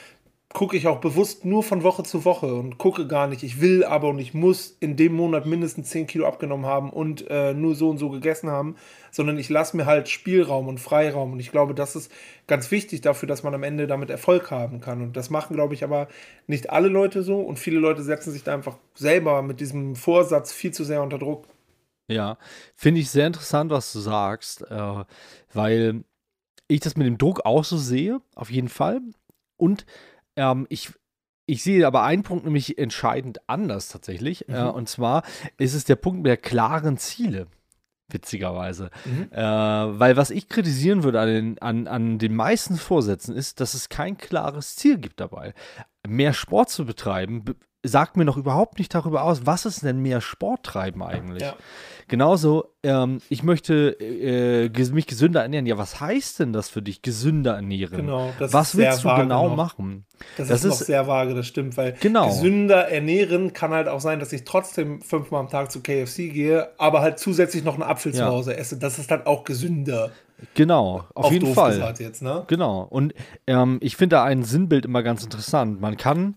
gucke 0.53 0.77
ich 0.77 0.89
auch 0.89 0.99
bewusst 0.99 1.45
nur 1.45 1.63
von 1.63 1.85
Woche 1.85 2.03
zu 2.03 2.25
Woche 2.25 2.53
und 2.53 2.77
gucke 2.77 3.07
gar 3.07 3.29
nicht, 3.29 3.45
ich 3.45 3.61
will 3.61 3.85
aber 3.85 4.09
und 4.09 4.19
ich 4.19 4.35
muss 4.35 4.77
in 4.81 4.97
dem 4.97 5.15
Monat 5.15 5.47
mindestens 5.47 5.91
10 5.91 6.09
Kilo 6.09 6.27
abgenommen 6.27 6.67
haben 6.67 6.91
und 6.91 7.31
äh, 7.31 7.55
nur 7.55 7.77
so 7.77 7.89
und 7.89 7.99
so 7.99 8.11
gegessen 8.11 8.51
haben, 8.51 8.75
sondern 9.13 9.39
ich 9.39 9.49
lasse 9.49 9.77
mir 9.77 9.87
halt 9.87 10.09
Spielraum 10.09 10.67
und 10.67 10.79
Freiraum. 10.79 11.33
Und 11.33 11.41
ich 11.41 11.53
glaube, 11.53 11.75
das 11.75 11.95
ist 11.95 12.11
ganz 12.49 12.71
wichtig 12.73 13.01
dafür, 13.01 13.29
dass 13.29 13.45
man 13.45 13.55
am 13.55 13.63
Ende 13.63 13.87
damit 13.87 14.11
Erfolg 14.11 14.51
haben 14.51 14.81
kann. 14.81 15.03
Und 15.03 15.17
das 15.17 15.31
machen, 15.31 15.55
glaube 15.55 15.75
ich, 15.75 15.85
aber 15.85 16.09
nicht 16.49 16.71
alle 16.71 16.89
Leute 16.89 17.23
so. 17.23 17.41
Und 17.41 17.61
viele 17.61 17.79
Leute 17.79 18.03
setzen 18.03 18.33
sich 18.33 18.43
da 18.43 18.53
einfach 18.53 18.77
selber 18.95 19.43
mit 19.43 19.61
diesem 19.61 19.95
Vorsatz 19.95 20.53
viel 20.53 20.73
zu 20.73 20.83
sehr 20.83 21.03
unter 21.03 21.19
Druck. 21.19 21.47
Ja, 22.09 22.39
finde 22.75 23.01
ich 23.01 23.11
sehr 23.11 23.29
interessant, 23.29 23.71
was 23.71 23.93
du 23.93 24.01
sagst, 24.01 24.69
äh, 24.69 25.05
weil 25.53 26.03
ich 26.67 26.81
das 26.81 26.97
mit 26.97 27.07
dem 27.07 27.19
Druck 27.19 27.45
auch 27.45 27.63
so 27.63 27.77
sehe, 27.77 28.21
auf 28.35 28.51
jeden 28.51 28.69
Fall. 28.69 29.01
Und 29.57 29.87
ähm, 30.37 30.66
ich, 30.68 30.93
ich 31.47 31.62
sehe 31.62 31.87
aber 31.87 32.03
einen 32.03 32.22
Punkt 32.22 32.45
nämlich 32.45 32.78
entscheidend 32.78 33.41
anders 33.49 33.89
tatsächlich. 33.89 34.47
Mhm. 34.49 34.55
Äh, 34.55 34.62
und 34.64 34.89
zwar 34.89 35.22
ist 35.59 35.74
es 35.74 35.85
der 35.85 35.97
Punkt 35.97 36.26
der 36.26 36.37
klaren 36.37 36.99
Ziele 36.99 37.47
witzigerweise. 38.12 38.91
Mhm. 39.05 39.28
Äh, 39.33 39.41
weil 39.41 40.16
was 40.16 40.31
ich 40.31 40.49
kritisieren 40.49 41.03
würde 41.03 41.20
an 41.20 41.28
den, 41.28 41.59
an, 41.61 41.87
an 41.87 42.18
den 42.18 42.35
meisten 42.35 42.76
Vorsätzen 42.76 43.35
ist, 43.35 43.61
dass 43.61 43.74
es 43.74 43.89
kein 43.89 44.18
klares 44.18 44.76
Ziel 44.76 44.99
gibt 44.99 45.20
dabei. 45.20 45.55
Mehr 46.09 46.33
Sport 46.33 46.71
zu 46.71 46.85
betreiben, 46.85 47.45
sagt 47.83 48.17
mir 48.17 48.25
noch 48.25 48.37
überhaupt 48.37 48.79
nicht 48.79 48.95
darüber 48.95 49.23
aus, 49.23 49.47
was 49.47 49.65
ist 49.65 49.83
denn 49.83 50.01
mehr 50.01 50.21
Sport 50.21 50.65
treiben 50.65 51.03
eigentlich? 51.03 51.43
Ja. 51.43 51.55
Genauso, 52.09 52.75
ähm, 52.83 53.21
ich 53.29 53.45
möchte 53.45 53.97
äh, 54.01 54.69
mich 54.93 55.07
gesünder 55.07 55.43
ernähren. 55.43 55.67
Ja, 55.67 55.79
was 55.79 56.01
heißt 56.01 56.41
denn 56.41 56.53
das 56.53 56.69
für 56.69 56.83
dich, 56.83 57.03
gesünder 57.03 57.55
ernähren? 57.55 57.99
Genau, 57.99 58.33
was 58.39 58.77
willst 58.77 59.05
du 59.05 59.15
genau 59.15 59.49
noch. 59.49 59.57
machen? 59.57 60.07
Das, 60.37 60.49
das 60.49 60.65
ist, 60.65 60.65
ist 60.65 60.81
noch 60.81 60.87
sehr 60.87 61.07
vage, 61.07 61.35
das 61.35 61.47
stimmt, 61.47 61.77
weil 61.77 61.95
genau. 62.01 62.27
gesünder 62.27 62.89
ernähren 62.89 63.53
kann 63.53 63.71
halt 63.71 63.89
auch 63.89 64.01
sein, 64.01 64.19
dass 64.19 64.33
ich 64.33 64.45
trotzdem 64.45 65.01
fünfmal 65.03 65.41
am 65.41 65.49
Tag 65.49 65.71
zu 65.71 65.81
KFC 65.83 66.33
gehe, 66.33 66.69
aber 66.79 67.01
halt 67.01 67.19
zusätzlich 67.19 67.63
noch 67.63 67.75
einen 67.75 67.85
Apfel 67.85 68.13
ja. 68.13 68.27
zu 68.27 68.27
Hause 68.27 68.57
esse. 68.57 68.77
Das 68.77 68.99
ist 68.99 69.11
dann 69.11 69.25
auch 69.27 69.45
gesünder. 69.45 70.11
Genau, 70.55 71.05
auf, 71.14 71.26
auf 71.26 71.32
jeden 71.32 71.55
Fall. 71.55 71.95
Jetzt, 71.99 72.22
ne? 72.22 72.45
Genau. 72.47 72.82
Und 72.82 73.14
ähm, 73.47 73.78
ich 73.80 73.97
finde 73.97 74.16
da 74.16 74.24
ein 74.24 74.43
Sinnbild 74.43 74.84
immer 74.84 75.03
ganz 75.03 75.22
interessant. 75.22 75.80
Man 75.80 75.97
kann 75.97 76.36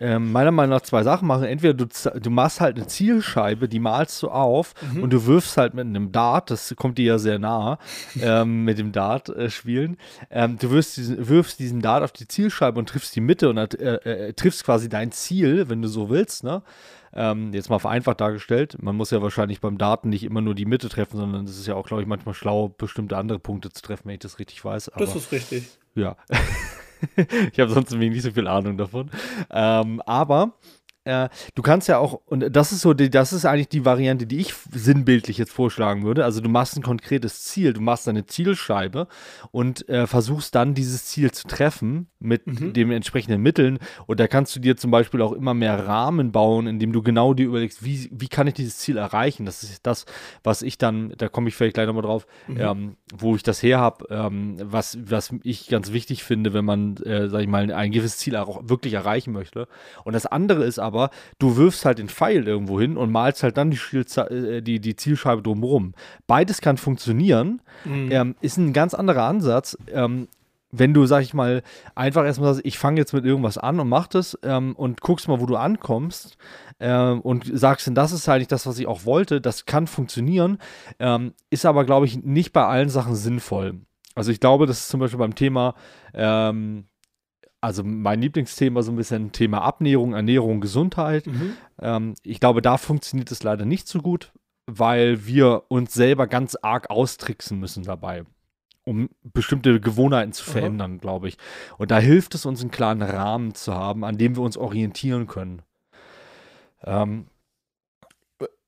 ähm, 0.00 0.32
meiner 0.32 0.50
Meinung 0.50 0.70
nach 0.70 0.80
zwei 0.80 1.02
Sachen 1.02 1.28
machen. 1.28 1.44
Entweder 1.44 1.74
du, 1.74 1.86
du 1.86 2.30
machst 2.30 2.60
halt 2.60 2.76
eine 2.76 2.86
Zielscheibe, 2.86 3.68
die 3.68 3.78
malst 3.78 4.22
du 4.22 4.28
auf 4.28 4.74
mhm. 4.92 5.02
und 5.02 5.12
du 5.12 5.26
wirfst 5.26 5.56
halt 5.58 5.74
mit 5.74 5.86
einem 5.86 6.10
Dart, 6.10 6.50
das 6.50 6.74
kommt 6.76 6.96
dir 6.98 7.04
ja 7.04 7.18
sehr 7.18 7.38
nah, 7.38 7.78
ähm, 8.20 8.64
mit 8.64 8.78
dem 8.78 8.92
Dart 8.92 9.28
äh, 9.28 9.50
spielen. 9.50 9.98
Ähm, 10.30 10.58
du 10.58 10.70
wirfst 10.70 10.96
diesen, 10.96 11.28
wirfst 11.28 11.58
diesen 11.58 11.82
Dart 11.82 12.02
auf 12.02 12.12
die 12.12 12.26
Zielscheibe 12.26 12.78
und 12.78 12.88
triffst 12.88 13.14
die 13.14 13.20
Mitte 13.20 13.50
und 13.50 13.58
äh, 13.58 14.28
äh, 14.28 14.32
triffst 14.32 14.64
quasi 14.64 14.88
dein 14.88 15.12
Ziel, 15.12 15.68
wenn 15.68 15.82
du 15.82 15.88
so 15.88 16.08
willst, 16.08 16.44
ne? 16.44 16.62
Ähm, 17.12 17.52
jetzt 17.52 17.70
mal 17.70 17.78
vereinfacht 17.78 18.20
dargestellt. 18.20 18.76
Man 18.80 18.96
muss 18.96 19.10
ja 19.10 19.20
wahrscheinlich 19.20 19.60
beim 19.60 19.78
Daten 19.78 20.08
nicht 20.08 20.22
immer 20.22 20.40
nur 20.40 20.54
die 20.54 20.64
Mitte 20.64 20.88
treffen, 20.88 21.16
sondern 21.16 21.44
es 21.44 21.58
ist 21.58 21.66
ja 21.66 21.74
auch, 21.74 21.86
glaube 21.86 22.02
ich, 22.02 22.08
manchmal 22.08 22.34
schlau, 22.34 22.68
bestimmte 22.68 23.16
andere 23.16 23.38
Punkte 23.38 23.70
zu 23.70 23.82
treffen, 23.82 24.06
wenn 24.06 24.14
ich 24.14 24.20
das 24.20 24.38
richtig 24.38 24.64
weiß. 24.64 24.90
Aber, 24.90 25.04
das 25.04 25.16
ist 25.16 25.32
richtig. 25.32 25.68
Ja. 25.94 26.16
ich 27.52 27.58
habe 27.58 27.70
sonst 27.72 27.90
nicht 27.92 28.22
so 28.22 28.30
viel 28.30 28.46
Ahnung 28.46 28.76
davon. 28.76 29.10
Ähm, 29.50 30.00
aber 30.02 30.52
äh, 31.04 31.28
du 31.54 31.62
kannst 31.62 31.88
ja 31.88 31.98
auch, 31.98 32.20
und 32.26 32.54
das 32.54 32.72
ist 32.72 32.82
so, 32.82 32.92
die, 32.92 33.08
das 33.08 33.32
ist 33.32 33.46
eigentlich 33.46 33.68
die 33.68 33.84
Variante, 33.84 34.26
die 34.26 34.38
ich 34.38 34.54
sinnbildlich 34.70 35.38
jetzt 35.38 35.52
vorschlagen 35.52 36.04
würde. 36.04 36.24
Also 36.24 36.40
du 36.42 36.50
machst 36.50 36.76
ein 36.76 36.82
konkretes 36.82 37.42
Ziel, 37.44 37.72
du 37.72 37.80
machst 37.80 38.06
eine 38.06 38.26
Zielscheibe 38.26 39.08
und 39.50 39.88
äh, 39.88 40.06
versuchst 40.06 40.54
dann 40.54 40.74
dieses 40.74 41.06
Ziel 41.06 41.30
zu 41.30 41.48
treffen 41.48 42.08
mit 42.18 42.46
mhm. 42.46 42.74
den 42.74 42.90
entsprechenden 42.90 43.40
Mitteln. 43.40 43.78
Und 44.06 44.20
da 44.20 44.28
kannst 44.28 44.54
du 44.54 44.60
dir 44.60 44.76
zum 44.76 44.90
Beispiel 44.90 45.22
auch 45.22 45.32
immer 45.32 45.54
mehr 45.54 45.86
Rahmen 45.86 46.32
bauen, 46.32 46.66
indem 46.66 46.92
du 46.92 47.02
genau 47.02 47.32
dir 47.32 47.46
überlegst, 47.46 47.82
wie, 47.82 48.10
wie 48.12 48.28
kann 48.28 48.46
ich 48.46 48.54
dieses 48.54 48.76
Ziel 48.76 48.98
erreichen? 48.98 49.46
Das 49.46 49.62
ist 49.62 49.86
das, 49.86 50.04
was 50.44 50.60
ich 50.60 50.76
dann, 50.76 51.14
da 51.16 51.28
komme 51.28 51.48
ich 51.48 51.56
vielleicht 51.56 51.74
gleich 51.74 51.86
nochmal 51.86 52.02
drauf, 52.02 52.26
mhm. 52.46 52.60
ähm, 52.60 52.96
wo 53.16 53.36
ich 53.36 53.42
das 53.42 53.62
her 53.62 53.78
habe, 53.78 54.04
ähm, 54.10 54.56
was, 54.62 54.98
was 55.02 55.32
ich 55.44 55.68
ganz 55.68 55.92
wichtig 55.92 56.24
finde, 56.24 56.52
wenn 56.52 56.66
man, 56.66 56.98
äh, 56.98 57.28
sag 57.28 57.40
ich 57.40 57.48
mal, 57.48 57.72
ein 57.72 57.90
gewisses 57.90 58.18
Ziel 58.18 58.36
auch 58.36 58.68
wirklich 58.68 58.92
erreichen 58.92 59.32
möchte. 59.32 59.66
Und 60.04 60.12
das 60.12 60.26
andere 60.26 60.64
ist 60.64 60.78
aber, 60.78 60.89
aber 60.90 61.10
du 61.38 61.56
wirfst 61.56 61.84
halt 61.84 61.98
den 61.98 62.08
Pfeil 62.08 62.46
irgendwo 62.48 62.80
hin 62.80 62.96
und 62.96 63.12
malst 63.12 63.42
halt 63.42 63.56
dann 63.56 63.70
die, 63.70 63.78
äh, 63.96 64.60
die, 64.60 64.80
die 64.80 64.96
Zielscheibe 64.96 65.42
drumherum. 65.42 65.94
Beides 66.26 66.60
kann 66.60 66.76
funktionieren, 66.76 67.62
mhm. 67.84 68.08
ähm, 68.10 68.34
ist 68.40 68.56
ein 68.56 68.72
ganz 68.72 68.94
anderer 68.94 69.24
Ansatz. 69.24 69.78
Ähm, 69.92 70.28
wenn 70.72 70.94
du, 70.94 71.06
sag 71.06 71.22
ich 71.22 71.34
mal, 71.34 71.62
einfach 71.94 72.24
erstmal 72.24 72.54
sagst, 72.54 72.66
ich 72.66 72.78
fange 72.78 73.00
jetzt 73.00 73.12
mit 73.12 73.24
irgendwas 73.24 73.58
an 73.58 73.80
und 73.80 73.88
mach 73.88 74.06
das 74.06 74.38
ähm, 74.42 74.74
und 74.76 75.00
guckst 75.00 75.28
mal, 75.28 75.40
wo 75.40 75.46
du 75.46 75.56
ankommst 75.56 76.36
ähm, 76.78 77.20
und 77.20 77.44
sagst, 77.52 77.86
denn 77.86 77.94
das 77.94 78.12
ist 78.12 78.28
eigentlich 78.28 78.48
das, 78.48 78.66
was 78.66 78.78
ich 78.78 78.86
auch 78.86 79.04
wollte, 79.04 79.40
das 79.40 79.66
kann 79.66 79.86
funktionieren, 79.86 80.58
ähm, 80.98 81.34
ist 81.50 81.66
aber, 81.66 81.84
glaube 81.84 82.06
ich, 82.06 82.22
nicht 82.22 82.52
bei 82.52 82.64
allen 82.64 82.88
Sachen 82.88 83.14
sinnvoll. 83.14 83.80
Also 84.14 84.32
ich 84.32 84.40
glaube, 84.40 84.66
das 84.66 84.80
ist 84.80 84.88
zum 84.88 85.00
Beispiel 85.00 85.18
beim 85.18 85.34
Thema 85.34 85.74
ähm, 86.14 86.84
also 87.60 87.82
mein 87.84 88.20
Lieblingsthema 88.20 88.82
so 88.82 88.92
ein 88.92 88.96
bisschen 88.96 89.32
Thema 89.32 89.62
Abnährung, 89.62 90.14
Ernährung, 90.14 90.60
Gesundheit. 90.60 91.26
Mhm. 91.26 91.56
Ähm, 91.80 92.14
ich 92.22 92.40
glaube, 92.40 92.62
da 92.62 92.78
funktioniert 92.78 93.30
es 93.30 93.42
leider 93.42 93.64
nicht 93.64 93.86
so 93.88 94.00
gut, 94.00 94.32
weil 94.66 95.26
wir 95.26 95.64
uns 95.68 95.92
selber 95.92 96.26
ganz 96.26 96.56
arg 96.56 96.90
austricksen 96.90 97.58
müssen 97.58 97.82
dabei, 97.82 98.24
um 98.84 99.10
bestimmte 99.22 99.80
Gewohnheiten 99.80 100.32
zu 100.32 100.44
verändern, 100.44 100.98
glaube 100.98 101.28
ich. 101.28 101.36
Und 101.76 101.90
da 101.90 101.98
hilft 101.98 102.34
es 102.34 102.46
uns, 102.46 102.60
einen 102.60 102.70
klaren 102.70 103.02
Rahmen 103.02 103.54
zu 103.54 103.74
haben, 103.74 104.04
an 104.04 104.16
dem 104.16 104.36
wir 104.36 104.42
uns 104.42 104.56
orientieren 104.56 105.26
können. 105.26 105.62
Ähm, 106.84 107.26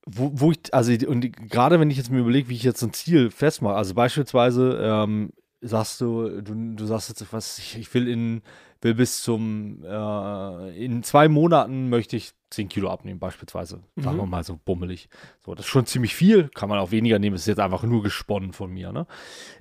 wo, 0.05 0.31
wo 0.33 0.51
ich, 0.51 0.59
also 0.71 0.91
und 1.07 1.49
gerade 1.49 1.79
wenn 1.79 1.89
ich 1.89 1.97
jetzt 1.97 2.11
mir 2.11 2.19
überlege, 2.19 2.49
wie 2.49 2.55
ich 2.55 2.63
jetzt 2.63 2.83
ein 2.83 2.93
Ziel 2.93 3.31
festmache, 3.31 3.75
also 3.75 3.93
beispielsweise 3.93 4.79
ähm, 4.81 5.31
sagst 5.63 6.01
du, 6.01 6.41
du, 6.41 6.75
du 6.75 6.85
sagst 6.85 7.09
jetzt 7.09 7.33
was, 7.33 7.57
ich, 7.57 7.77
ich 7.77 7.93
will 7.93 8.07
in 8.07 8.41
will 8.83 8.93
bis 8.93 9.23
zum, 9.23 9.83
äh, 9.83 10.83
in 10.85 11.03
zwei 11.03 11.27
Monaten 11.27 11.89
möchte 11.89 12.17
ich 12.17 12.33
10 12.49 12.69
Kilo 12.69 12.91
abnehmen, 12.91 13.19
beispielsweise. 13.19 13.81
Sagen 13.95 14.17
mhm. 14.17 14.21
wir 14.21 14.25
mal 14.27 14.43
so 14.43 14.59
bummelig. 14.63 15.09
So, 15.43 15.55
das 15.55 15.65
ist 15.65 15.71
schon 15.71 15.87
ziemlich 15.87 16.13
viel, 16.13 16.49
kann 16.49 16.69
man 16.69 16.77
auch 16.77 16.91
weniger 16.91 17.17
nehmen, 17.17 17.33
das 17.33 17.43
ist 17.43 17.47
jetzt 17.47 17.59
einfach 17.59 17.83
nur 17.83 18.03
gesponnen 18.03 18.53
von 18.53 18.71
mir. 18.71 18.91
Ne? 18.91 19.07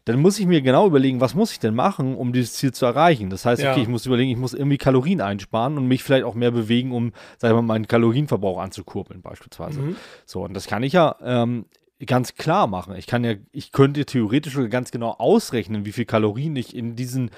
Dann 0.05 0.20
muss 0.20 0.38
ich 0.38 0.46
mir 0.46 0.61
genau 0.61 0.86
überlegen, 0.86 1.20
was 1.20 1.34
muss 1.34 1.53
ich 1.53 1.59
denn 1.59 1.74
machen, 1.74 2.16
um 2.16 2.32
dieses 2.32 2.55
Ziel 2.55 2.72
zu 2.72 2.84
erreichen. 2.84 3.30
Das 3.30 3.46
heißt, 3.46 3.62
okay, 3.62 3.76
ja. 3.76 3.82
ich 3.82 3.88
muss 3.88 4.05
überlegen, 4.05 4.30
ich 4.30 4.36
muss 4.36 4.53
irgendwie 4.53 4.78
Kalorien 4.78 5.20
einsparen 5.20 5.78
und 5.78 5.86
mich 5.86 6.03
vielleicht 6.03 6.24
auch 6.24 6.34
mehr 6.34 6.50
bewegen, 6.50 6.92
um, 6.92 7.12
sagen 7.38 7.55
wir 7.55 7.62
mal, 7.62 7.74
meinen 7.74 7.88
Kalorienverbrauch 7.88 8.59
anzukurbeln, 8.59 9.22
beispielsweise. 9.22 9.80
Mhm. 9.80 9.96
So, 10.26 10.44
und 10.44 10.55
das 10.55 10.66
kann 10.66 10.82
ich 10.82 10.92
ja 10.92 11.16
ähm, 11.22 11.64
ganz 12.07 12.34
klar 12.34 12.66
machen. 12.66 12.96
Ich 12.96 13.07
kann 13.07 13.24
ja, 13.24 13.34
ich 13.53 13.72
könnte 13.72 14.05
theoretisch 14.05 14.59
ganz 14.70 14.90
genau 14.90 15.12
ausrechnen, 15.12 15.84
wie 15.84 15.92
viel 15.92 16.05
Kalorien 16.05 16.57
ich 16.57 16.74
in 16.74 16.96
diesen 16.96 17.30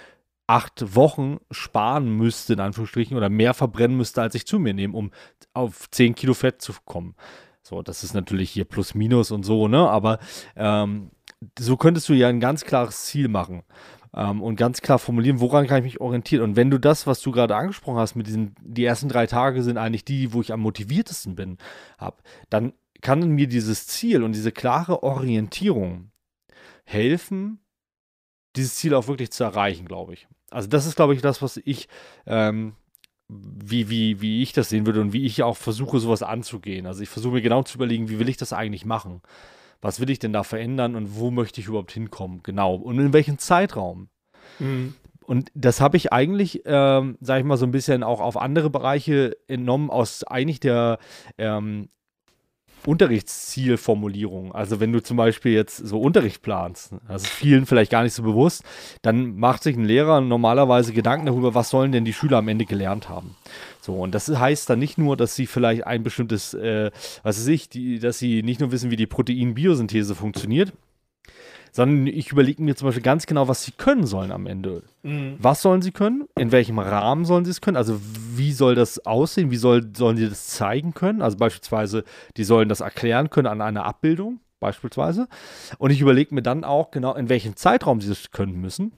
acht 0.46 0.94
Wochen 0.94 1.38
sparen 1.50 2.16
müsste, 2.16 2.54
in 2.54 2.60
Anführungsstrichen, 2.60 3.16
oder 3.16 3.28
mehr 3.28 3.54
verbrennen 3.54 3.96
müsste, 3.96 4.22
als 4.22 4.34
ich 4.34 4.46
zu 4.46 4.58
mir 4.58 4.74
nehme, 4.74 4.96
um 4.96 5.10
auf 5.54 5.90
10 5.90 6.14
Kilo 6.14 6.34
Fett 6.34 6.60
zu 6.60 6.72
kommen. 6.84 7.14
So, 7.62 7.82
das 7.82 8.04
ist 8.04 8.14
natürlich 8.14 8.50
hier 8.50 8.64
plus 8.66 8.94
minus 8.94 9.30
und 9.30 9.44
so, 9.44 9.68
ne? 9.68 9.88
Aber 9.88 10.18
ähm, 10.54 11.10
so 11.58 11.76
könntest 11.76 12.08
du 12.08 12.12
ja 12.12 12.28
ein 12.28 12.40
ganz 12.40 12.64
klares 12.64 13.06
Ziel 13.06 13.28
machen 13.28 13.62
ähm, 14.14 14.42
und 14.42 14.56
ganz 14.56 14.82
klar 14.82 14.98
formulieren, 14.98 15.40
woran 15.40 15.66
kann 15.66 15.78
ich 15.78 15.84
mich 15.84 16.00
orientieren. 16.00 16.42
Und 16.42 16.56
wenn 16.56 16.70
du 16.70 16.78
das, 16.78 17.06
was 17.06 17.22
du 17.22 17.32
gerade 17.32 17.56
angesprochen 17.56 17.98
hast, 17.98 18.16
mit 18.16 18.26
diesen, 18.26 18.54
die 18.60 18.84
ersten 18.84 19.08
drei 19.08 19.26
Tage 19.26 19.62
sind 19.62 19.78
eigentlich 19.78 20.04
die, 20.04 20.32
wo 20.34 20.42
ich 20.42 20.52
am 20.52 20.60
motiviertesten 20.60 21.34
bin, 21.34 21.56
habe, 21.98 22.18
dann 22.50 22.74
kann 23.04 23.28
mir 23.28 23.46
dieses 23.46 23.86
Ziel 23.86 24.22
und 24.22 24.32
diese 24.32 24.50
klare 24.50 25.02
Orientierung 25.02 26.10
helfen, 26.84 27.60
dieses 28.56 28.76
Ziel 28.76 28.94
auch 28.94 29.08
wirklich 29.08 29.30
zu 29.30 29.44
erreichen, 29.44 29.86
glaube 29.86 30.14
ich. 30.14 30.26
Also 30.50 30.68
das 30.68 30.86
ist, 30.86 30.96
glaube 30.96 31.14
ich, 31.14 31.20
das, 31.20 31.42
was 31.42 31.58
ich, 31.58 31.88
ähm, 32.26 32.72
wie, 33.28 33.90
wie, 33.90 34.22
wie 34.22 34.42
ich 34.42 34.54
das 34.54 34.70
sehen 34.70 34.86
würde 34.86 35.02
und 35.02 35.12
wie 35.12 35.26
ich 35.26 35.42
auch 35.42 35.56
versuche, 35.56 36.00
sowas 36.00 36.22
anzugehen. 36.22 36.86
Also 36.86 37.02
ich 37.02 37.10
versuche 37.10 37.34
mir 37.34 37.42
genau 37.42 37.62
zu 37.62 37.76
überlegen, 37.76 38.08
wie 38.08 38.18
will 38.18 38.28
ich 38.28 38.38
das 38.38 38.54
eigentlich 38.54 38.86
machen? 38.86 39.20
Was 39.82 40.00
will 40.00 40.08
ich 40.08 40.18
denn 40.18 40.32
da 40.32 40.42
verändern 40.42 40.96
und 40.96 41.14
wo 41.14 41.30
möchte 41.30 41.60
ich 41.60 41.66
überhaupt 41.66 41.92
hinkommen? 41.92 42.42
Genau. 42.42 42.74
Und 42.74 42.98
in 42.98 43.12
welchem 43.12 43.38
Zeitraum? 43.38 44.08
Mhm. 44.58 44.94
Und 45.26 45.50
das 45.54 45.82
habe 45.82 45.98
ich 45.98 46.10
eigentlich, 46.10 46.62
ähm, 46.64 47.18
sage 47.20 47.40
ich 47.40 47.46
mal, 47.46 47.58
so 47.58 47.66
ein 47.66 47.70
bisschen 47.70 48.02
auch 48.02 48.20
auf 48.20 48.38
andere 48.38 48.70
Bereiche 48.70 49.36
entnommen 49.46 49.90
aus 49.90 50.24
eigentlich 50.24 50.60
der 50.60 50.98
ähm, 51.36 51.90
Unterrichtszielformulierung. 52.86 54.54
Also 54.54 54.80
wenn 54.80 54.92
du 54.92 55.02
zum 55.02 55.16
Beispiel 55.16 55.52
jetzt 55.52 55.76
so 55.76 56.00
Unterricht 56.00 56.42
planst, 56.42 56.92
ist 57.14 57.26
vielen 57.26 57.66
vielleicht 57.66 57.90
gar 57.90 58.02
nicht 58.02 58.14
so 58.14 58.22
bewusst, 58.22 58.62
dann 59.02 59.36
macht 59.36 59.62
sich 59.62 59.76
ein 59.76 59.84
Lehrer 59.84 60.20
normalerweise 60.20 60.92
Gedanken 60.92 61.26
darüber, 61.26 61.54
was 61.54 61.70
sollen 61.70 61.92
denn 61.92 62.04
die 62.04 62.12
Schüler 62.12 62.38
am 62.38 62.48
Ende 62.48 62.64
gelernt 62.64 63.08
haben. 63.08 63.36
So, 63.80 63.94
und 63.94 64.14
das 64.14 64.28
heißt 64.28 64.70
dann 64.70 64.78
nicht 64.78 64.98
nur, 64.98 65.16
dass 65.16 65.34
sie 65.34 65.46
vielleicht 65.46 65.86
ein 65.86 66.02
bestimmtes, 66.02 66.54
äh, 66.54 66.90
was 67.22 67.38
weiß 67.38 67.48
ich, 67.48 67.68
die, 67.68 67.98
dass 67.98 68.18
sie 68.18 68.42
nicht 68.42 68.60
nur 68.60 68.72
wissen, 68.72 68.90
wie 68.90 68.96
die 68.96 69.06
Proteinbiosynthese 69.06 70.14
funktioniert, 70.14 70.72
sondern 71.74 72.06
ich 72.06 72.30
überlege 72.30 72.62
mir 72.62 72.76
zum 72.76 72.86
Beispiel 72.86 73.02
ganz 73.02 73.26
genau, 73.26 73.48
was 73.48 73.64
sie 73.64 73.72
können 73.72 74.06
sollen 74.06 74.30
am 74.30 74.46
Ende. 74.46 74.84
Mhm. 75.02 75.34
Was 75.40 75.60
sollen 75.60 75.82
sie 75.82 75.90
können? 75.90 76.28
In 76.38 76.52
welchem 76.52 76.78
Rahmen 76.78 77.24
sollen 77.24 77.44
sie 77.44 77.50
es 77.50 77.60
können? 77.60 77.76
Also 77.76 78.00
wie 78.36 78.52
soll 78.52 78.76
das 78.76 79.04
aussehen? 79.04 79.50
Wie 79.50 79.56
soll, 79.56 79.90
sollen 79.96 80.16
sie 80.16 80.28
das 80.28 80.46
zeigen 80.46 80.94
können? 80.94 81.20
Also 81.20 81.36
beispielsweise, 81.36 82.04
die 82.36 82.44
sollen 82.44 82.68
das 82.68 82.80
erklären 82.80 83.28
können 83.28 83.48
an 83.48 83.60
einer 83.60 83.84
Abbildung, 83.86 84.38
beispielsweise. 84.60 85.26
Und 85.78 85.90
ich 85.90 86.00
überlege 86.00 86.32
mir 86.32 86.42
dann 86.42 86.62
auch 86.62 86.92
genau, 86.92 87.12
in 87.14 87.28
welchem 87.28 87.56
Zeitraum 87.56 88.00
sie 88.00 88.08
das 88.08 88.30
können 88.30 88.60
müssen 88.60 88.92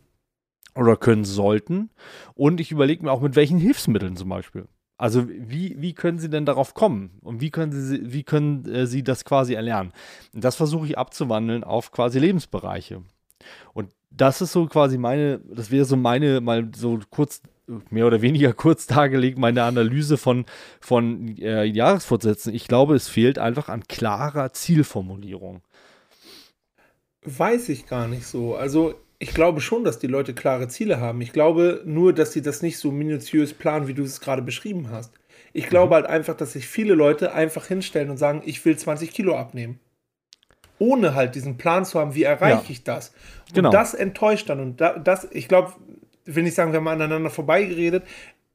oder 0.74 0.99
können 0.99 1.24
sollten. 1.24 1.89
Und 2.35 2.61
ich 2.61 2.72
überlege 2.72 3.03
mir 3.03 3.11
auch, 3.11 3.22
mit 3.22 3.37
welchen 3.37 3.57
Hilfsmitteln 3.57 4.16
zum 4.16 4.29
Beispiel. 4.29 4.68
Also 4.99 5.29
wie, 5.29 5.77
wie 5.79 5.93
können 5.93 6.19
sie 6.19 6.31
denn 6.31 6.47
darauf 6.47 6.73
kommen 6.73 7.19
und 7.23 7.41
wie 7.41 7.51
können 7.51 7.73
sie, 7.73 8.13
wie 8.13 8.23
können 8.23 8.65
äh, 8.65 8.87
sie 8.87 9.03
das 9.05 9.25
quasi 9.25 9.55
erlernen? 9.55 9.93
Und 10.33 10.43
das 10.43 10.57
versuche 10.57 10.87
ich 10.87 10.99
abzuwandeln 10.99 11.65
auf 11.65 11.93
quasi 11.93 12.19
Lebensbereiche. 12.19 13.03
Und 13.75 13.91
das 14.11 14.41
ist 14.41 14.53
so 14.53 14.67
quasi 14.67 14.97
meine, 14.97 15.41
das 15.41 15.71
wäre 15.71 15.85
so 15.85 15.97
meine, 15.97 16.41
mal 16.41 16.71
so 16.75 16.99
kurz 17.11 17.43
mehr 17.91 18.07
oder 18.07 18.23
weniger 18.23 18.53
kurz 18.53 18.87
dargelegt 18.87 19.39
meine 19.39 19.65
Analyse 19.65 20.17
von, 20.17 20.47
von 20.81 21.37
äh, 21.39 21.65
Jahresfortsätzen. 21.65 22.55
Ich 22.55 22.69
glaube, 22.69 22.95
es 22.95 23.09
fehlt 23.09 23.39
einfach 23.39 23.69
an 23.69 23.87
klarer 23.89 24.53
Zielformulierung. 24.53 25.63
Weiß 27.23 27.69
ich 27.69 27.87
gar 27.87 28.07
nicht 28.07 28.27
so. 28.27 28.55
Also 28.55 28.95
ich 29.19 29.33
glaube 29.33 29.61
schon, 29.61 29.85
dass 29.85 29.99
die 29.99 30.07
Leute 30.07 30.35
klare 30.35 30.69
Ziele 30.69 31.01
haben. 31.01 31.21
Ich 31.21 31.33
glaube 31.33 31.83
nur, 31.85 32.12
dass 32.12 32.33
sie 32.33 32.43
das 32.43 32.62
nicht 32.62 32.79
so 32.79 32.91
minutiös 32.91 33.55
planen, 33.55 33.89
wie 33.89 33.95
du 33.95 34.03
es 34.03 34.21
gerade 34.21 34.43
beschrieben 34.43 34.91
hast. 34.91 35.12
Ich 35.53 35.69
glaube 35.69 35.89
mhm. 35.89 35.95
halt 35.95 36.07
einfach, 36.07 36.37
dass 36.37 36.53
sich 36.53 36.67
viele 36.67 36.95
Leute 36.95 37.33
einfach 37.33 37.67
hinstellen 37.67 38.11
und 38.11 38.19
sagen, 38.19 38.43
ich 38.45 38.64
will 38.64 38.77
20 38.77 39.11
Kilo 39.11 39.37
abnehmen. 39.37 39.81
Ohne 40.79 41.14
halt 41.14 41.35
diesen 41.35 41.57
Plan 41.57 41.87
zu 41.87 41.99
haben, 41.99 42.14
wie 42.14 42.25
erreiche 42.25 42.64
ja. 42.64 42.71
ich 42.71 42.85
das. 42.85 43.14
Und 43.49 43.55
genau. 43.55 43.71
das 43.71 43.95
enttäuscht 43.95 44.51
dann. 44.51 44.61
Und 44.61 44.81
das, 44.81 45.27
ich 45.31 45.49
glaube, 45.49 45.73
will 46.27 46.43
nicht 46.43 46.55
sagen, 46.55 46.73
wir 46.73 46.81
haben 46.81 46.89
aneinander 46.89 47.31
vorbeigeredet. 47.31 48.05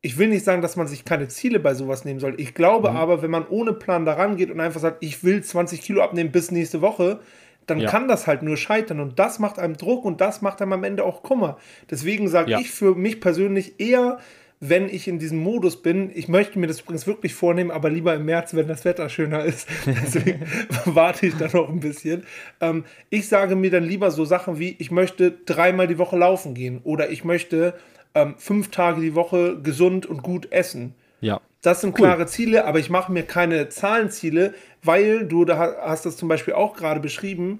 Ich 0.01 0.19
will 0.19 0.27
nicht 0.27 0.43
sagen, 0.43 0.61
dass 0.61 0.75
man 0.75 0.87
sich 0.87 1.05
keine 1.05 1.27
Ziele 1.27 1.59
bei 1.59 1.73
sowas 1.73 2.05
nehmen 2.05 2.19
soll. 2.19 2.39
Ich 2.39 2.53
glaube 2.53 2.91
mhm. 2.91 2.97
aber, 2.97 3.23
wenn 3.23 3.31
man 3.31 3.47
ohne 3.47 3.73
Plan 3.73 4.05
daran 4.05 4.37
geht 4.37 4.51
und 4.51 4.59
einfach 4.59 4.81
sagt, 4.81 5.03
ich 5.03 5.23
will 5.23 5.43
20 5.43 5.81
Kilo 5.81 6.03
abnehmen 6.03 6.31
bis 6.31 6.51
nächste 6.51 6.81
Woche, 6.81 7.19
dann 7.67 7.79
ja. 7.79 7.89
kann 7.89 8.07
das 8.07 8.27
halt 8.27 8.43
nur 8.43 8.57
scheitern. 8.57 8.99
Und 8.99 9.19
das 9.19 9.39
macht 9.39 9.59
einem 9.59 9.77
Druck 9.77 10.05
und 10.05 10.21
das 10.21 10.41
macht 10.41 10.61
einem 10.61 10.73
am 10.73 10.83
Ende 10.83 11.03
auch 11.03 11.23
Kummer. 11.23 11.57
Deswegen 11.89 12.27
sage 12.27 12.51
ja. 12.51 12.59
ich 12.59 12.71
für 12.71 12.95
mich 12.95 13.21
persönlich 13.21 13.79
eher, 13.79 14.19
wenn 14.59 14.89
ich 14.89 15.07
in 15.07 15.17
diesem 15.17 15.39
Modus 15.39 15.81
bin, 15.81 16.11
ich 16.13 16.27
möchte 16.27 16.59
mir 16.59 16.67
das 16.67 16.81
übrigens 16.81 17.07
wirklich 17.07 17.33
vornehmen, 17.33 17.71
aber 17.71 17.89
lieber 17.89 18.13
im 18.13 18.25
März, 18.25 18.53
wenn 18.53 18.67
das 18.67 18.85
Wetter 18.85 19.09
schöner 19.09 19.43
ist. 19.43 19.67
Deswegen 19.85 20.45
warte 20.85 21.25
ich 21.25 21.35
da 21.35 21.47
noch 21.51 21.69
ein 21.69 21.79
bisschen. 21.79 22.23
Ähm, 22.61 22.85
ich 23.09 23.27
sage 23.27 23.55
mir 23.55 23.71
dann 23.71 23.83
lieber 23.83 24.11
so 24.11 24.23
Sachen 24.23 24.59
wie, 24.59 24.75
ich 24.77 24.91
möchte 24.91 25.31
dreimal 25.31 25.87
die 25.87 25.97
Woche 25.97 26.17
laufen 26.17 26.53
gehen 26.53 26.79
oder 26.83 27.09
ich 27.09 27.23
möchte 27.23 27.73
ähm, 28.13 28.35
fünf 28.37 28.69
Tage 28.69 29.01
die 29.01 29.15
Woche 29.15 29.59
gesund 29.61 30.05
und 30.05 30.21
gut 30.21 30.51
essen. 30.51 30.93
Ja. 31.21 31.41
Das 31.61 31.81
sind 31.81 31.91
cool. 31.91 32.05
klare 32.05 32.25
Ziele, 32.25 32.65
aber 32.65 32.79
ich 32.79 32.89
mache 32.89 33.11
mir 33.11 33.23
keine 33.23 33.69
Zahlenziele, 33.69 34.53
weil 34.83 35.25
du 35.25 35.45
da 35.45 35.77
hast 35.81 36.05
das 36.05 36.17
zum 36.17 36.27
Beispiel 36.27 36.55
auch 36.55 36.75
gerade 36.75 36.99
beschrieben 36.99 37.59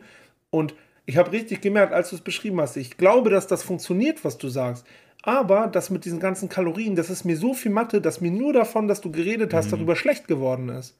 und 0.49 0.74
ich 1.06 1.18
habe 1.18 1.32
richtig 1.32 1.62
gemerkt, 1.62 1.93
als 1.93 2.10
du 2.10 2.16
es 2.16 2.22
beschrieben 2.22 2.62
hast, 2.62 2.78
ich 2.78 2.97
glaube, 2.97 3.30
dass 3.30 3.47
das 3.47 3.64
funktioniert, 3.64 4.24
was 4.24 4.38
du 4.38 4.49
sagst. 4.49 4.86
Aber 5.24 5.68
das 5.68 5.89
mit 5.89 6.06
diesen 6.06 6.20
ganzen 6.20 6.49
Kalorien, 6.49 6.95
das 6.95 7.10
ist 7.10 7.26
mir 7.26 7.38
so 7.38 7.54
viel 7.54 7.72
Mathe, 7.72 8.02
dass 8.02 8.22
mir 8.22 8.32
nur 8.32 8.54
davon, 8.54 8.88
dass 8.88 9.02
du 9.02 9.12
geredet 9.12 9.54
hast, 9.54 9.68
mhm. 9.68 9.72
darüber 9.72 9.95
schlecht 9.95 10.28
geworden 10.28 10.70
ist. 10.70 10.97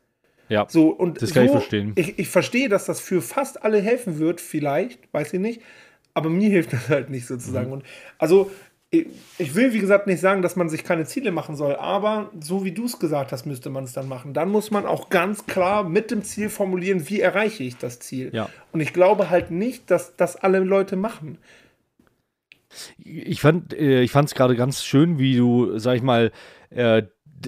Ja, 0.50 0.66
so, 0.70 0.90
und 0.90 1.22
das 1.22 1.34
kann 1.34 1.48
so, 1.48 1.54
ich 1.54 1.60
verstehen. 1.60 1.94
Ich, 1.96 2.20
ich 2.20 2.28
verstehe, 2.28 2.68
dass 2.68 2.86
das 2.86 3.00
für 3.00 3.22
fast 3.22 3.64
alle 3.64 3.80
helfen 3.80 4.20
wird, 4.20 4.42
vielleicht, 4.42 5.00
weiß 5.14 5.34
ich 5.34 5.40
nicht. 5.40 5.62
Aber 6.14 6.30
mir 6.30 6.50
hilft 6.50 6.74
das 6.74 6.90
halt 6.90 7.10
nicht 7.10 7.26
sozusagen. 7.26 7.68
Mhm. 7.68 7.74
Und 7.74 7.84
also, 8.18 8.52
ich, 8.94 9.08
ich 9.38 9.56
will, 9.56 9.74
wie 9.74 9.80
gesagt, 9.80 10.06
nicht 10.06 10.20
sagen, 10.20 10.42
dass 10.42 10.58
man 10.58 10.68
sich 10.68 10.84
keine 10.84 11.06
Ziele 11.06 11.32
machen 11.32 11.56
soll, 11.56 11.78
aber 11.78 12.30
so 12.40 12.66
wie 12.66 12.74
du 12.74 12.86
es 12.86 13.00
gesagt 13.00 13.32
hast, 13.32 13.46
müsste 13.46 13.70
man 13.70 13.86
es 13.86 13.94
dann 13.94 14.08
machen. 14.08 14.34
Dann 14.34 14.50
muss 14.50 14.70
man 14.70 14.86
auch 14.86 15.10
ganz 15.10 15.46
klar 15.46 15.88
mit 15.88 16.12
dem 16.12 16.24
Ziel 16.24 16.50
formulieren, 16.50 17.10
wie 17.10 17.22
erreiche 17.22 17.64
ich 17.64 17.78
das 17.78 18.00
Ziel. 18.00 18.30
Ja. 18.34 18.50
Und 18.74 18.82
ich 18.82 18.92
glaube 18.92 19.30
halt 19.30 19.50
nicht, 19.50 19.90
dass 19.90 20.18
das 20.18 20.36
alle 20.36 20.60
Leute 20.60 20.98
machen. 20.98 21.38
Ich 22.98 23.42
fand 23.42 23.74
äh, 23.74 24.02
ich 24.02 24.14
es 24.14 24.36
gerade 24.36 24.56
ganz 24.56 24.84
schön, 24.84 25.18
wie 25.18 25.38
du, 25.38 25.78
sag 25.80 25.96
ich 25.96 26.04
mal, 26.04 26.32
äh, 26.70 27.04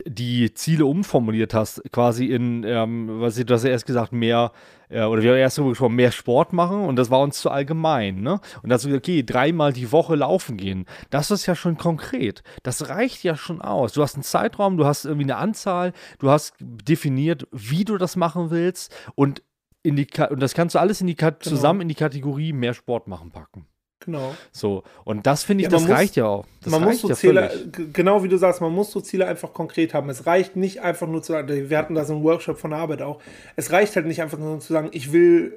die 0.08 0.54
Ziele 0.54 0.86
umformuliert 0.86 1.54
hast, 1.54 1.84
quasi 1.92 2.28
in, 2.28 2.64
ähm, 2.64 3.22
was 3.22 3.36
du 3.36 3.54
hast 3.54 3.64
ja 3.64 3.70
erst 3.70 3.86
gesagt, 3.86 4.12
mehr, 4.12 4.52
äh, 4.94 5.04
oder 5.04 5.22
wir 5.22 5.32
haben 5.32 5.38
erst 5.38 5.58
darüber 5.58 5.72
gesprochen, 5.72 5.96
mehr 5.96 6.12
Sport 6.12 6.54
machen 6.54 6.86
und 6.86 6.96
das 6.96 7.10
war 7.10 7.22
uns 7.22 7.40
zu 7.40 7.50
allgemein, 7.50 8.22
ne? 8.22 8.40
Und 8.62 8.70
da 8.70 8.76
hast 8.76 8.86
du 8.86 8.90
gesagt, 8.90 9.06
okay, 9.06 9.24
dreimal 9.24 9.74
die 9.74 9.92
Woche 9.92 10.16
laufen 10.16 10.58
gehen. 10.58 10.86
Das 11.10 11.32
ist 11.32 11.46
ja 11.46 11.56
schon 11.56 11.78
konkret. 11.78 12.44
Das 12.64 12.90
reicht 12.90 13.24
ja 13.24 13.36
schon 13.36 13.62
aus. 13.62 13.94
Du 13.94 14.02
hast 14.02 14.16
einen 14.16 14.24
Zeitraum, 14.24 14.78
du 14.78 14.86
hast 14.86 15.06
irgendwie 15.06 15.26
eine 15.26 15.38
Anzahl, 15.38 15.94
du 16.20 16.30
hast 16.30 16.54
definiert, 16.60 17.48
wie 17.52 17.86
du 17.86 17.98
das 17.98 18.16
machen 18.16 18.52
willst 18.52 18.94
und 19.16 19.42
in 19.82 19.98
die, 19.98 20.08
und 20.30 20.40
das 20.40 20.54
kannst 20.54 20.76
du 20.76 20.80
alles 20.80 21.02
in 21.02 21.08
die, 21.08 21.16
genau. 21.16 21.34
zusammen 21.40 21.82
in 21.82 21.90
die 21.90 21.96
Kategorie 21.96 22.54
mehr 22.54 22.74
Sport 22.74 23.08
machen 23.08 23.32
packen. 23.32 23.68
Genau. 24.06 24.36
So, 24.52 24.84
und 25.06 25.26
das 25.26 25.44
finde 25.44 25.64
ich, 25.64 25.66
ja, 25.66 25.72
das 25.72 25.84
muss, 25.84 25.92
reicht 25.92 26.16
ja 26.16 26.26
auch. 26.26 26.46
Das 26.62 26.72
man 26.72 26.84
muss 26.84 27.02
so 27.02 27.10
ja 27.10 27.16
Ziele, 27.16 27.50
völlig. 27.50 27.94
genau 27.94 28.24
wie 28.24 28.28
du 28.28 28.38
sagst, 28.38 28.62
man 28.62 28.74
muss 28.74 28.92
so 28.92 29.00
Ziele 29.02 29.28
einfach 29.28 29.54
konkret 29.54 29.94
haben. 29.94 30.10
Es 30.10 30.26
reicht 30.26 30.56
nicht 30.56 30.82
einfach 30.82 31.08
nur 31.08 31.22
zu 31.22 31.32
sagen, 31.34 31.70
wir 31.70 31.78
hatten 31.78 31.96
da 31.96 32.04
so 32.04 32.14
einen 32.14 32.24
Workshop 32.24 32.60
von 32.60 32.72
der 32.72 32.80
Arbeit 32.80 33.02
auch. 33.02 33.22
Es 33.56 33.72
reicht 33.72 33.96
halt 33.96 34.06
nicht 34.06 34.22
einfach 34.22 34.38
nur 34.38 34.60
zu 34.60 34.74
sagen, 34.74 34.90
ich 34.92 35.14
will, 35.14 35.54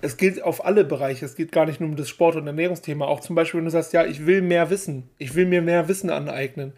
es 0.00 0.16
gilt 0.16 0.42
auf 0.42 0.64
alle 0.64 0.84
Bereiche, 0.84 1.24
es 1.26 1.36
geht 1.36 1.52
gar 1.52 1.66
nicht 1.66 1.80
nur 1.80 1.90
um 1.90 1.96
das 1.96 2.08
Sport- 2.08 2.36
und 2.36 2.46
Ernährungsthema. 2.46 3.06
Auch 3.06 3.20
zum 3.20 3.36
Beispiel, 3.36 3.58
wenn 3.58 3.66
du 3.66 3.70
sagst, 3.70 3.92
ja, 3.92 4.04
ich 4.04 4.26
will 4.26 4.40
mehr 4.40 4.70
wissen, 4.70 5.08
ich 5.18 5.34
will 5.34 5.46
mir 5.46 5.62
mehr 5.62 5.88
Wissen 5.88 6.10
aneignen. 6.10 6.72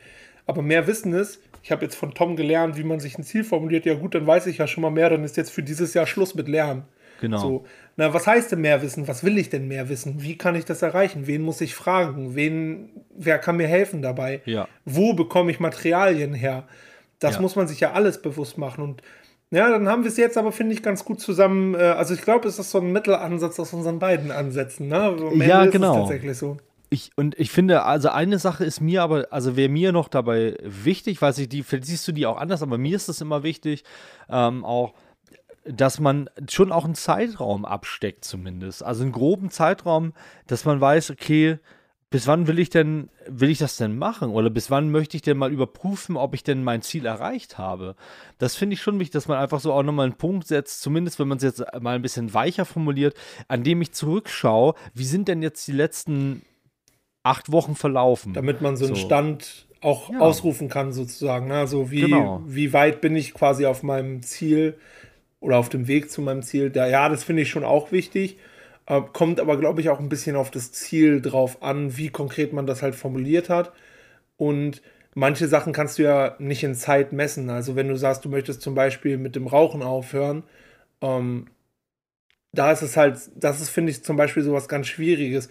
Aber 0.47 0.63
mehr 0.63 0.87
Wissen 0.87 1.13
ist, 1.15 1.41
ich 1.63 1.73
habe 1.73 1.85
jetzt 1.85 1.95
von 1.95 2.13
Tom 2.13 2.37
gelernt, 2.37 2.77
wie 2.77 2.85
man 2.85 3.01
sich 3.01 3.17
ein 3.17 3.25
Ziel 3.25 3.45
formuliert. 3.45 3.87
Ja, 3.87 3.95
gut, 3.95 4.15
dann 4.15 4.27
weiß 4.27 4.47
ich 4.47 4.59
ja 4.59 4.67
schon 4.67 4.83
mal 4.83 4.91
mehr, 4.91 5.09
dann 5.09 5.25
ist 5.25 5.37
jetzt 5.37 5.51
für 5.51 5.63
dieses 5.63 5.95
Jahr 5.95 6.07
Schluss 6.07 6.35
mit 6.35 6.49
Lernen. 6.49 6.83
Genau. 7.21 7.39
So. 7.39 7.65
Na, 7.97 8.13
was 8.13 8.27
heißt 8.27 8.53
denn 8.53 8.61
mehr 8.61 8.83
wissen? 8.83 9.07
Was 9.07 9.23
will 9.23 9.39
ich 9.39 9.51
denn 9.51 9.69
mehr 9.69 9.89
wissen? 9.89 10.23
Wie 10.23 10.37
kann 10.37 10.57
ich 10.57 10.65
das 10.65 10.83
erreichen? 10.83 11.27
Wen 11.27 11.43
muss 11.43 11.61
ich 11.61 11.75
fragen? 11.75 12.35
Wen, 12.35 12.91
wer 13.17 13.39
kann 13.39 13.57
mir 13.57 13.69
helfen 13.69 14.03
dabei? 14.03 14.43
Ja. 14.47 14.67
Wo 14.85 15.15
bekomme 15.15 15.51
ich 15.51 15.61
Materialien 15.61 16.35
her? 16.35 16.65
Das 17.21 17.37
ja. 17.37 17.41
muss 17.41 17.57
man 17.57 17.69
sich 17.69 17.81
ja 17.81 17.93
alles 17.93 18.21
bewusst 18.21 18.59
machen. 18.59 18.83
Und 18.83 19.03
ja, 19.51 19.71
dann 19.71 19.89
haben 19.89 20.03
wir 20.03 20.11
es 20.11 20.17
jetzt 20.17 20.37
aber, 20.37 20.51
finde 20.51 20.75
ich, 20.75 20.83
ganz 20.83 21.05
gut 21.05 21.21
zusammen. 21.21 21.75
Äh, 21.75 21.79
also 21.79 22.15
ich 22.15 22.23
glaube, 22.23 22.49
es 22.49 22.59
ist 22.59 22.71
so 22.71 22.79
ein 22.79 22.91
Mittelansatz 22.91 23.61
aus 23.61 23.73
unseren 23.73 24.01
beiden 24.01 24.33
Ansätzen. 24.33 24.89
Ne? 24.89 25.17
ja, 25.47 25.67
genau. 25.67 26.01
tatsächlich 26.01 26.37
so. 26.37 26.57
Ich, 26.91 27.11
und 27.17 27.39
ich 27.39 27.51
finde, 27.51 27.83
also 27.83 28.11
eine 28.11 28.39
Sache 28.39 28.65
ist 28.65 28.81
mir 28.81 29.03
aber, 29.03 29.27
also 29.31 29.57
wäre 29.57 29.69
mir 29.69 29.93
noch 29.93 30.09
dabei 30.09 30.57
wichtig, 30.63 31.21
weiß 31.21 31.39
ich, 31.39 31.49
die, 31.49 31.63
vielleicht 31.63 31.87
siehst 31.87 32.07
du 32.07 32.13
die 32.13 32.27
auch 32.27 32.37
anders, 32.37 32.63
aber 32.63 32.79
mir 32.79 32.95
ist 32.95 33.09
das 33.09 33.21
immer 33.21 33.43
wichtig, 33.43 33.85
ähm, 34.29 34.65
auch 34.65 34.95
dass 35.65 36.01
man 36.01 36.29
schon 36.49 36.73
auch 36.73 36.85
einen 36.85 36.95
Zeitraum 36.95 37.65
absteckt, 37.65 38.25
zumindest. 38.25 38.83
Also 38.83 39.03
einen 39.03 39.13
groben 39.13 39.51
Zeitraum, 39.51 40.13
dass 40.47 40.65
man 40.65 40.81
weiß, 40.81 41.11
okay, 41.11 41.59
bis 42.11 42.29
wann 42.29 42.47
will 42.47 42.61
ich 42.61 42.71
denn, 42.71 43.11
will 43.27 43.51
ich 43.51 43.59
das 43.59 43.77
denn 43.77 43.99
machen? 43.99 44.31
Oder 44.31 44.49
bis 44.49 44.71
wann 44.71 44.91
möchte 44.91 45.17
ich 45.17 45.23
denn 45.23 45.37
mal 45.37 45.51
überprüfen, 45.51 46.17
ob 46.17 46.35
ich 46.35 46.45
denn 46.45 46.63
mein 46.63 46.81
Ziel 46.81 47.07
erreicht 47.07 47.59
habe? 47.59 47.97
Das 48.39 48.55
finde 48.55 48.75
ich 48.75 48.83
schon 48.83 49.01
wichtig, 49.01 49.15
dass 49.15 49.27
man 49.27 49.39
einfach 49.39 49.59
so 49.59 49.73
auch 49.73 49.83
nochmal 49.83 50.07
einen 50.07 50.17
Punkt 50.17 50.47
setzt, 50.47 50.81
zumindest 50.81 51.19
wenn 51.19 51.27
man 51.27 51.39
es 51.39 51.43
jetzt 51.43 51.65
mal 51.81 51.97
ein 51.97 52.03
bisschen 52.03 52.33
weicher 52.33 52.67
formuliert, 52.67 53.17
an 53.49 53.65
dem 53.65 53.83
ich 53.83 53.93
zurückschaue, 53.93 54.75
wie 54.93 55.05
sind 55.05 55.27
denn 55.27 55.43
jetzt 55.43 55.67
die 55.67 55.73
letzten 55.73 56.43
acht 57.25 57.51
Wochen 57.51 57.75
verlaufen? 57.75 58.33
Damit 58.33 58.61
man 58.61 58.77
so 58.77 58.85
einen 58.85 58.95
so. 58.95 59.01
Stand 59.01 59.67
auch 59.81 60.11
ja. 60.11 60.21
ausrufen 60.21 60.69
kann, 60.69 60.93
sozusagen. 60.93 61.51
Also 61.51 61.91
wie, 61.91 62.03
genau. 62.03 62.43
wie 62.47 62.73
weit 62.73 63.01
bin 63.01 63.17
ich 63.17 63.35
quasi 63.35 63.67
auf 63.67 63.83
meinem 63.83 64.23
Ziel? 64.23 64.79
Oder 65.45 65.59
auf 65.59 65.69
dem 65.69 65.87
Weg 65.89 66.11
zu 66.11 66.23
meinem 66.23 66.43
Ziel. 66.43 66.71
Da, 66.71 66.87
ja, 66.87 67.09
das 67.09 67.23
finde 67.23 67.43
ich 67.43 67.51
schon 67.51 67.65
auch 67.65 67.93
wichtig. 67.93 68.39
Äh, 68.87 69.03
kommt 69.13 69.41
aber, 69.41 69.59
glaube 69.59 69.81
ich, 69.81 69.91
auch 69.91 70.01
ein 70.01 70.09
bisschen 70.09 70.37
auf 70.37 70.51
das 70.51 70.73
Ziel 70.73 71.21
drauf 71.21 71.63
an, 71.63 71.97
wie 71.97 72.09
konkret 72.11 72.53
man 72.53 72.67
das 72.67 72.83
halt 72.83 72.95
formuliert 72.95 73.51
hat. 73.51 73.73
Und 74.37 74.83
manche 75.15 75.47
Sachen 75.49 75.73
kannst 75.75 75.99
du 75.99 76.03
ja 76.05 76.37
nicht 76.39 76.65
in 76.65 76.75
Zeit 76.75 77.13
messen. 77.13 77.51
Also 77.51 77.77
wenn 77.77 77.89
du 77.89 77.97
sagst, 77.97 78.25
du 78.25 78.31
möchtest 78.31 78.63
zum 78.63 78.75
Beispiel 78.75 79.19
mit 79.19 79.37
dem 79.37 79.47
Rauchen 79.47 79.83
aufhören, 79.83 80.45
ähm, 81.03 81.47
da 82.53 82.73
ist 82.73 82.83
es 82.83 82.97
halt, 82.97 83.19
das 83.37 83.61
ist, 83.61 83.71
finde 83.71 83.91
ich, 83.91 84.05
zum 84.05 84.17
Beispiel 84.17 84.43
so 84.43 84.53
was 84.53 84.69
ganz 84.69 84.87
Schwieriges. 84.87 85.51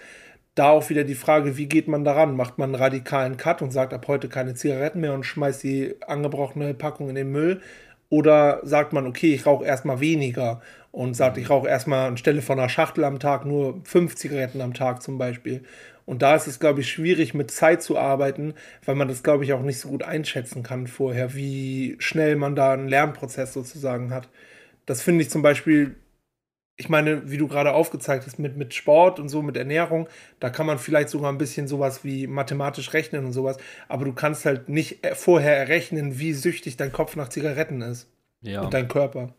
Da 0.56 0.70
auch 0.70 0.90
wieder 0.90 1.04
die 1.04 1.16
Frage, 1.16 1.58
wie 1.58 1.68
geht 1.68 1.88
man 1.88 2.04
daran? 2.04 2.36
Macht 2.36 2.58
man 2.58 2.70
einen 2.70 2.82
radikalen 2.82 3.38
Cut 3.38 3.62
und 3.62 3.72
sagt 3.72 3.94
ab 3.94 4.08
heute 4.08 4.30
keine 4.30 4.54
Zigaretten 4.56 5.02
mehr 5.02 5.14
und 5.14 5.24
schmeißt 5.26 5.64
die 5.64 5.96
angebrochene 6.08 6.74
Packung 6.74 7.10
in 7.10 7.16
den 7.16 7.32
Müll? 7.32 7.62
Oder 8.14 8.60
sagt 8.62 8.94
man, 8.94 9.08
okay, 9.08 9.34
ich 9.34 9.48
rauche 9.48 9.66
erstmal 9.66 10.00
weniger 10.00 10.62
und 10.92 11.16
sagt, 11.16 11.40
ich 11.40 11.50
rauche 11.50 11.68
erstmal 11.68 12.10
anstelle 12.10 12.44
von 12.44 12.60
einer 12.60 12.70
Schachtel 12.70 13.06
am 13.06 13.18
Tag 13.18 13.44
nur 13.44 13.82
fünf 13.86 14.16
Zigaretten 14.16 14.62
am 14.62 14.76
Tag 14.76 15.02
zum 15.02 15.18
Beispiel. 15.18 15.64
Und 16.06 16.22
da 16.22 16.36
ist 16.36 16.46
es, 16.46 16.60
glaube 16.60 16.82
ich, 16.82 16.92
schwierig 16.92 17.34
mit 17.34 17.50
Zeit 17.50 17.82
zu 17.82 17.98
arbeiten, 17.98 18.54
weil 18.86 18.94
man 18.94 19.08
das, 19.08 19.24
glaube 19.24 19.46
ich, 19.46 19.54
auch 19.54 19.64
nicht 19.64 19.80
so 19.80 19.90
gut 19.90 20.04
einschätzen 20.04 20.62
kann 20.62 20.86
vorher, 20.86 21.34
wie 21.34 21.96
schnell 21.98 22.36
man 22.36 22.56
da 22.56 22.74
einen 22.74 22.88
Lernprozess 22.88 23.52
sozusagen 23.52 24.14
hat. 24.14 24.30
Das 24.86 25.02
finde 25.02 25.24
ich 25.24 25.32
zum 25.32 25.42
Beispiel 25.42 25.96
ich 26.76 26.90
meine, 26.90 27.30
wie 27.30 27.38
du 27.38 27.48
gerade 27.48 27.74
aufgezeigt 27.74 28.26
hast, 28.26 28.40
mit, 28.40 28.58
mit 28.58 28.74
Sport 28.74 29.20
und 29.20 29.30
so, 29.30 29.42
mit 29.42 29.56
Ernährung, 29.58 30.10
da 30.40 30.50
kann 30.50 30.66
man 30.66 30.80
vielleicht 30.80 31.10
sogar 31.10 31.32
ein 31.32 31.38
bisschen 31.38 31.68
sowas 31.68 32.04
wie 32.04 32.26
mathematisch 32.26 32.94
rechnen 32.94 33.26
und 33.26 33.34
sowas, 33.34 33.58
aber 33.88 34.06
du 34.06 34.14
kannst 34.14 34.46
halt 34.46 34.70
nicht 34.70 35.06
vorher 35.14 35.58
errechnen, 35.58 36.20
wie 36.20 36.34
süchtig 36.34 36.78
dein 36.78 36.92
Kopf 36.92 37.16
nach 37.16 37.30
Zigaretten 37.30 37.82
ist. 37.82 38.10
Ja. 38.42 38.62
Und 38.62 38.74
dein 38.74 38.88
Körper. 38.88 39.34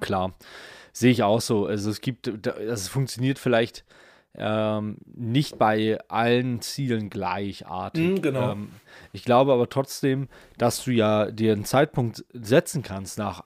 Klar. 0.00 0.34
Sehe 0.92 1.10
ich 1.10 1.22
auch 1.22 1.40
so. 1.40 1.66
Also 1.66 1.90
es 1.90 2.00
gibt, 2.00 2.26
es 2.26 2.88
funktioniert 2.88 3.38
vielleicht 3.38 3.84
ähm, 4.34 4.98
nicht 5.06 5.58
bei 5.58 5.98
allen 6.08 6.60
Zielen 6.60 7.10
gleichartig. 7.10 8.18
Mm, 8.18 8.22
genau. 8.22 8.52
Ähm, 8.52 8.70
ich 9.12 9.24
glaube 9.24 9.52
aber 9.52 9.68
trotzdem, 9.68 10.28
dass 10.56 10.84
du 10.84 10.92
ja 10.92 11.30
dir 11.30 11.52
einen 11.52 11.64
Zeitpunkt 11.64 12.24
setzen 12.32 12.82
kannst 12.82 13.18
nach 13.18 13.44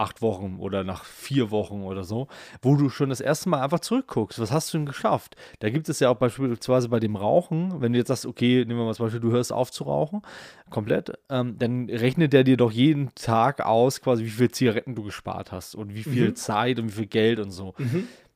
acht 0.00 0.22
Wochen 0.22 0.56
oder 0.58 0.82
nach 0.82 1.04
vier 1.04 1.50
Wochen 1.50 1.82
oder 1.82 2.04
so, 2.04 2.26
wo 2.62 2.74
du 2.76 2.88
schon 2.88 3.10
das 3.10 3.20
erste 3.20 3.48
Mal 3.48 3.60
einfach 3.62 3.80
zurückguckst. 3.80 4.40
Was 4.40 4.50
hast 4.50 4.72
du 4.72 4.78
denn 4.78 4.86
geschafft? 4.86 5.36
Da 5.60 5.70
gibt 5.70 5.88
es 5.88 6.00
ja 6.00 6.08
auch 6.10 6.16
beispielsweise 6.16 6.88
bei 6.88 6.98
dem 7.00 7.16
Rauchen, 7.16 7.80
wenn 7.80 7.92
du 7.92 7.98
jetzt 7.98 8.08
sagst, 8.08 8.26
okay, 8.26 8.64
nehmen 8.66 8.80
wir 8.80 8.86
mal 8.86 8.94
zum 8.94 9.06
Beispiel, 9.06 9.20
du 9.20 9.30
hörst 9.30 9.52
auf 9.52 9.70
zu 9.70 9.84
rauchen, 9.84 10.22
komplett, 10.70 11.12
ähm, 11.28 11.56
dann 11.58 11.88
rechnet 11.90 12.32
der 12.32 12.44
dir 12.44 12.56
doch 12.56 12.72
jeden 12.72 13.14
Tag 13.14 13.60
aus, 13.64 14.00
quasi, 14.00 14.24
wie 14.24 14.30
viele 14.30 14.50
Zigaretten 14.50 14.94
du 14.94 15.02
gespart 15.02 15.52
hast 15.52 15.74
und 15.74 15.94
wie 15.94 16.02
viel 16.04 16.28
Mhm. 16.28 16.34
Zeit 16.36 16.78
und 16.78 16.88
wie 16.88 16.92
viel 16.92 17.06
Geld 17.06 17.38
und 17.38 17.50
so. 17.50 17.74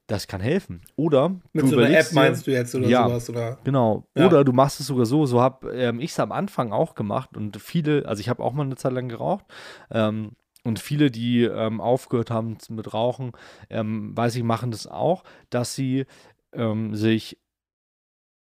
Das 0.06 0.26
kann 0.28 0.42
helfen. 0.42 0.82
Oder 0.96 1.30
Mit 1.54 1.64
du 1.64 1.68
so 1.68 1.78
einer 1.78 1.98
App 1.98 2.12
meinst 2.12 2.46
du 2.46 2.50
jetzt 2.50 2.74
oder 2.74 2.88
Ja. 2.88 3.08
sowas? 3.08 3.30
Oder? 3.30 3.58
Genau. 3.64 4.06
Ja. 4.14 4.26
Oder 4.26 4.44
du 4.44 4.52
machst 4.52 4.78
es 4.80 4.86
sogar 4.86 5.06
so, 5.06 5.24
so 5.24 5.40
habe 5.40 5.72
ähm, 5.74 5.98
ich 5.98 6.10
es 6.10 6.20
am 6.20 6.30
Anfang 6.30 6.72
auch 6.72 6.94
gemacht 6.94 7.38
und 7.38 7.56
viele, 7.56 8.04
also 8.06 8.20
ich 8.20 8.28
habe 8.28 8.42
auch 8.42 8.52
mal 8.52 8.64
eine 8.64 8.76
Zeit 8.76 8.92
lang 8.92 9.08
geraucht 9.08 9.46
ähm, 9.90 10.32
und 10.64 10.78
viele, 10.78 11.10
die 11.10 11.42
ähm, 11.42 11.80
aufgehört 11.80 12.30
haben 12.30 12.56
mit 12.70 12.92
Rauchen, 12.92 13.32
ähm, 13.70 14.16
weiß 14.16 14.36
ich, 14.36 14.42
machen 14.42 14.70
das 14.70 14.86
auch, 14.86 15.22
dass 15.50 15.74
sie 15.74 16.06
ähm, 16.52 16.94
sich 16.94 17.38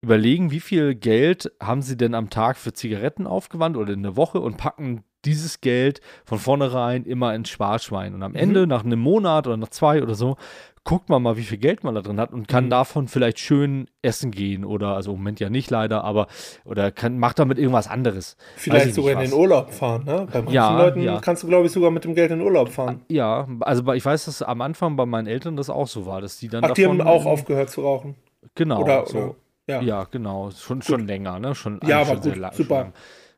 überlegen, 0.03 0.51
wie 0.51 0.59
viel 0.59 0.95
Geld 0.95 1.51
haben 1.61 1.81
sie 1.81 1.95
denn 1.95 2.15
am 2.15 2.29
Tag 2.29 2.57
für 2.57 2.73
Zigaretten 2.73 3.27
aufgewandt 3.27 3.77
oder 3.77 3.93
in 3.93 4.03
der 4.03 4.17
Woche 4.17 4.39
und 4.39 4.57
packen 4.57 5.03
dieses 5.25 5.61
Geld 5.61 6.01
von 6.25 6.39
vornherein 6.39 7.05
immer 7.05 7.33
ins 7.35 7.49
Sparschwein. 7.49 8.13
Und 8.13 8.23
am 8.23 8.35
Ende, 8.35 8.67
nach 8.67 8.83
einem 8.83 8.99
Monat 8.99 9.47
oder 9.47 9.57
nach 9.57 9.69
zwei 9.69 10.01
oder 10.01 10.15
so, 10.15 10.35
guckt 10.83 11.09
man 11.09 11.21
mal, 11.21 11.37
wie 11.37 11.43
viel 11.43 11.59
Geld 11.59 11.83
man 11.83 11.93
da 11.93 12.01
drin 12.01 12.19
hat 12.19 12.33
und 12.33 12.47
kann 12.47 12.65
Mhm. 12.65 12.69
davon 12.71 13.07
vielleicht 13.07 13.37
schön 13.39 13.87
essen 14.01 14.31
gehen 14.31 14.65
oder, 14.65 14.95
also 14.95 15.11
im 15.11 15.17
Moment 15.19 15.39
ja 15.39 15.51
nicht 15.51 15.69
leider, 15.69 16.03
aber, 16.03 16.25
oder 16.65 16.89
kann, 16.91 17.19
macht 17.19 17.37
damit 17.37 17.59
irgendwas 17.59 17.87
anderes. 17.87 18.35
Vielleicht 18.55 18.95
sogar 18.95 19.13
in 19.13 19.29
den 19.29 19.33
Urlaub 19.33 19.71
fahren, 19.71 20.05
ne? 20.05 20.25
Bei 20.31 20.39
manchen 20.39 20.53
Ja, 20.55 20.75
Leuten 20.79 21.01
ja. 21.03 21.19
kannst 21.19 21.43
du, 21.43 21.47
glaube 21.47 21.67
ich, 21.67 21.71
sogar 21.71 21.91
mit 21.91 22.03
dem 22.03 22.15
Geld 22.15 22.31
in 22.31 22.39
den 22.39 22.47
Urlaub 22.47 22.69
fahren. 22.69 23.01
Ja, 23.09 23.47
also 23.59 23.93
ich 23.93 24.03
weiß, 24.03 24.25
dass 24.25 24.41
am 24.41 24.61
Anfang 24.61 24.95
bei 24.95 25.05
meinen 25.05 25.27
Eltern 25.27 25.55
das 25.55 25.69
auch 25.69 25.87
so 25.87 26.07
war, 26.07 26.19
dass 26.19 26.37
die 26.39 26.47
dann 26.47 26.63
Ach, 26.65 26.71
die 26.71 26.87
haben 26.87 26.99
auch 27.01 27.27
aufgehört 27.27 27.69
zu 27.69 27.81
rauchen. 27.81 28.15
Genau, 28.55 28.81
Oder, 28.81 29.05
so. 29.05 29.17
oder 29.19 29.35
ja. 29.67 29.81
Ja, 29.81 30.03
genau. 30.09 30.49
Schon, 30.49 30.81
schon 30.81 31.05
länger, 31.05 31.37
ne? 31.39 31.53
Schon, 31.53 31.79
Ja, 31.85 31.97
aber 32.01 32.15
schon 32.15 32.23
sehr 32.23 32.35
gut, 32.39 32.55
super. 32.55 32.81
schon. 32.85 32.93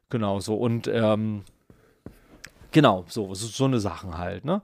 Genau, 0.09 0.39
so. 0.39 0.55
Und 0.55 0.87
ähm, 0.87 1.43
genau, 2.73 3.05
so, 3.07 3.33
so, 3.33 3.47
so 3.47 3.65
eine 3.65 3.79
Sachen 3.79 4.17
halt, 4.17 4.43
ne? 4.43 4.61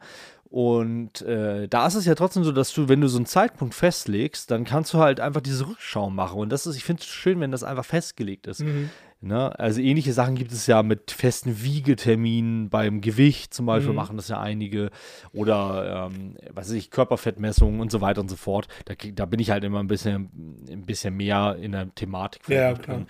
Und 0.51 1.22
äh, 1.22 1.68
da 1.68 1.86
ist 1.86 1.93
es 1.93 2.05
ja 2.05 2.16
trotzdem 2.16 2.43
so, 2.43 2.51
dass 2.51 2.74
du, 2.74 2.89
wenn 2.89 3.01
du 3.01 3.07
so 3.07 3.18
einen 3.18 3.28
Zeitpunkt 3.28 3.76
festlegst, 3.76 4.49
dann 4.49 4.66
kannst 4.66 4.91
du 4.93 4.97
halt 4.97 5.20
einfach 5.20 5.41
diese 5.41 5.68
Rückschau 5.68 6.10
machen. 6.10 6.39
Und 6.39 6.49
das 6.49 6.66
ist, 6.66 6.76
ich 6.76 6.84
finde 6.84 7.01
es 7.03 7.07
schön, 7.07 7.39
wenn 7.39 7.51
das 7.51 7.64
einfach 7.64 7.86
festgelegt 7.86 8.47
ist. 8.47 8.62
Mhm. 8.62 8.89
Ne? 9.22 9.57
Also 9.60 9.80
ähnliche 9.82 10.12
Sachen 10.14 10.34
gibt 10.36 10.51
es 10.51 10.66
ja 10.66 10.82
mit 10.82 11.12
festen 11.12 11.62
Wiegeterminen 11.62 12.70
beim 12.70 13.01
Gewicht 13.01 13.53
zum 13.53 13.68
Beispiel, 13.68 13.91
Mhm. 13.91 13.95
machen 13.97 14.18
das 14.18 14.30
ja 14.30 14.39
einige. 14.39 14.89
Oder, 15.34 16.10
ähm, 16.12 16.36
was 16.51 16.70
weiß 16.70 16.74
ich, 16.76 16.89
Körperfettmessungen 16.89 17.80
und 17.80 17.91
so 17.91 18.01
weiter 18.01 18.22
und 18.22 18.30
so 18.30 18.36
fort. 18.38 18.68
Da, 18.86 18.95
da 18.95 19.26
bin 19.26 19.39
ich 19.39 19.51
halt 19.51 19.64
immer 19.64 19.80
ein 19.80 19.88
bisschen, 19.88 20.66
ein 20.68 20.86
bisschen 20.86 21.16
mehr 21.16 21.57
in 21.62 21.74
der 21.74 21.93
Thematik. 21.93 22.47
Ja, 22.47 22.74
klar. 22.74 22.97
drin. 22.97 23.07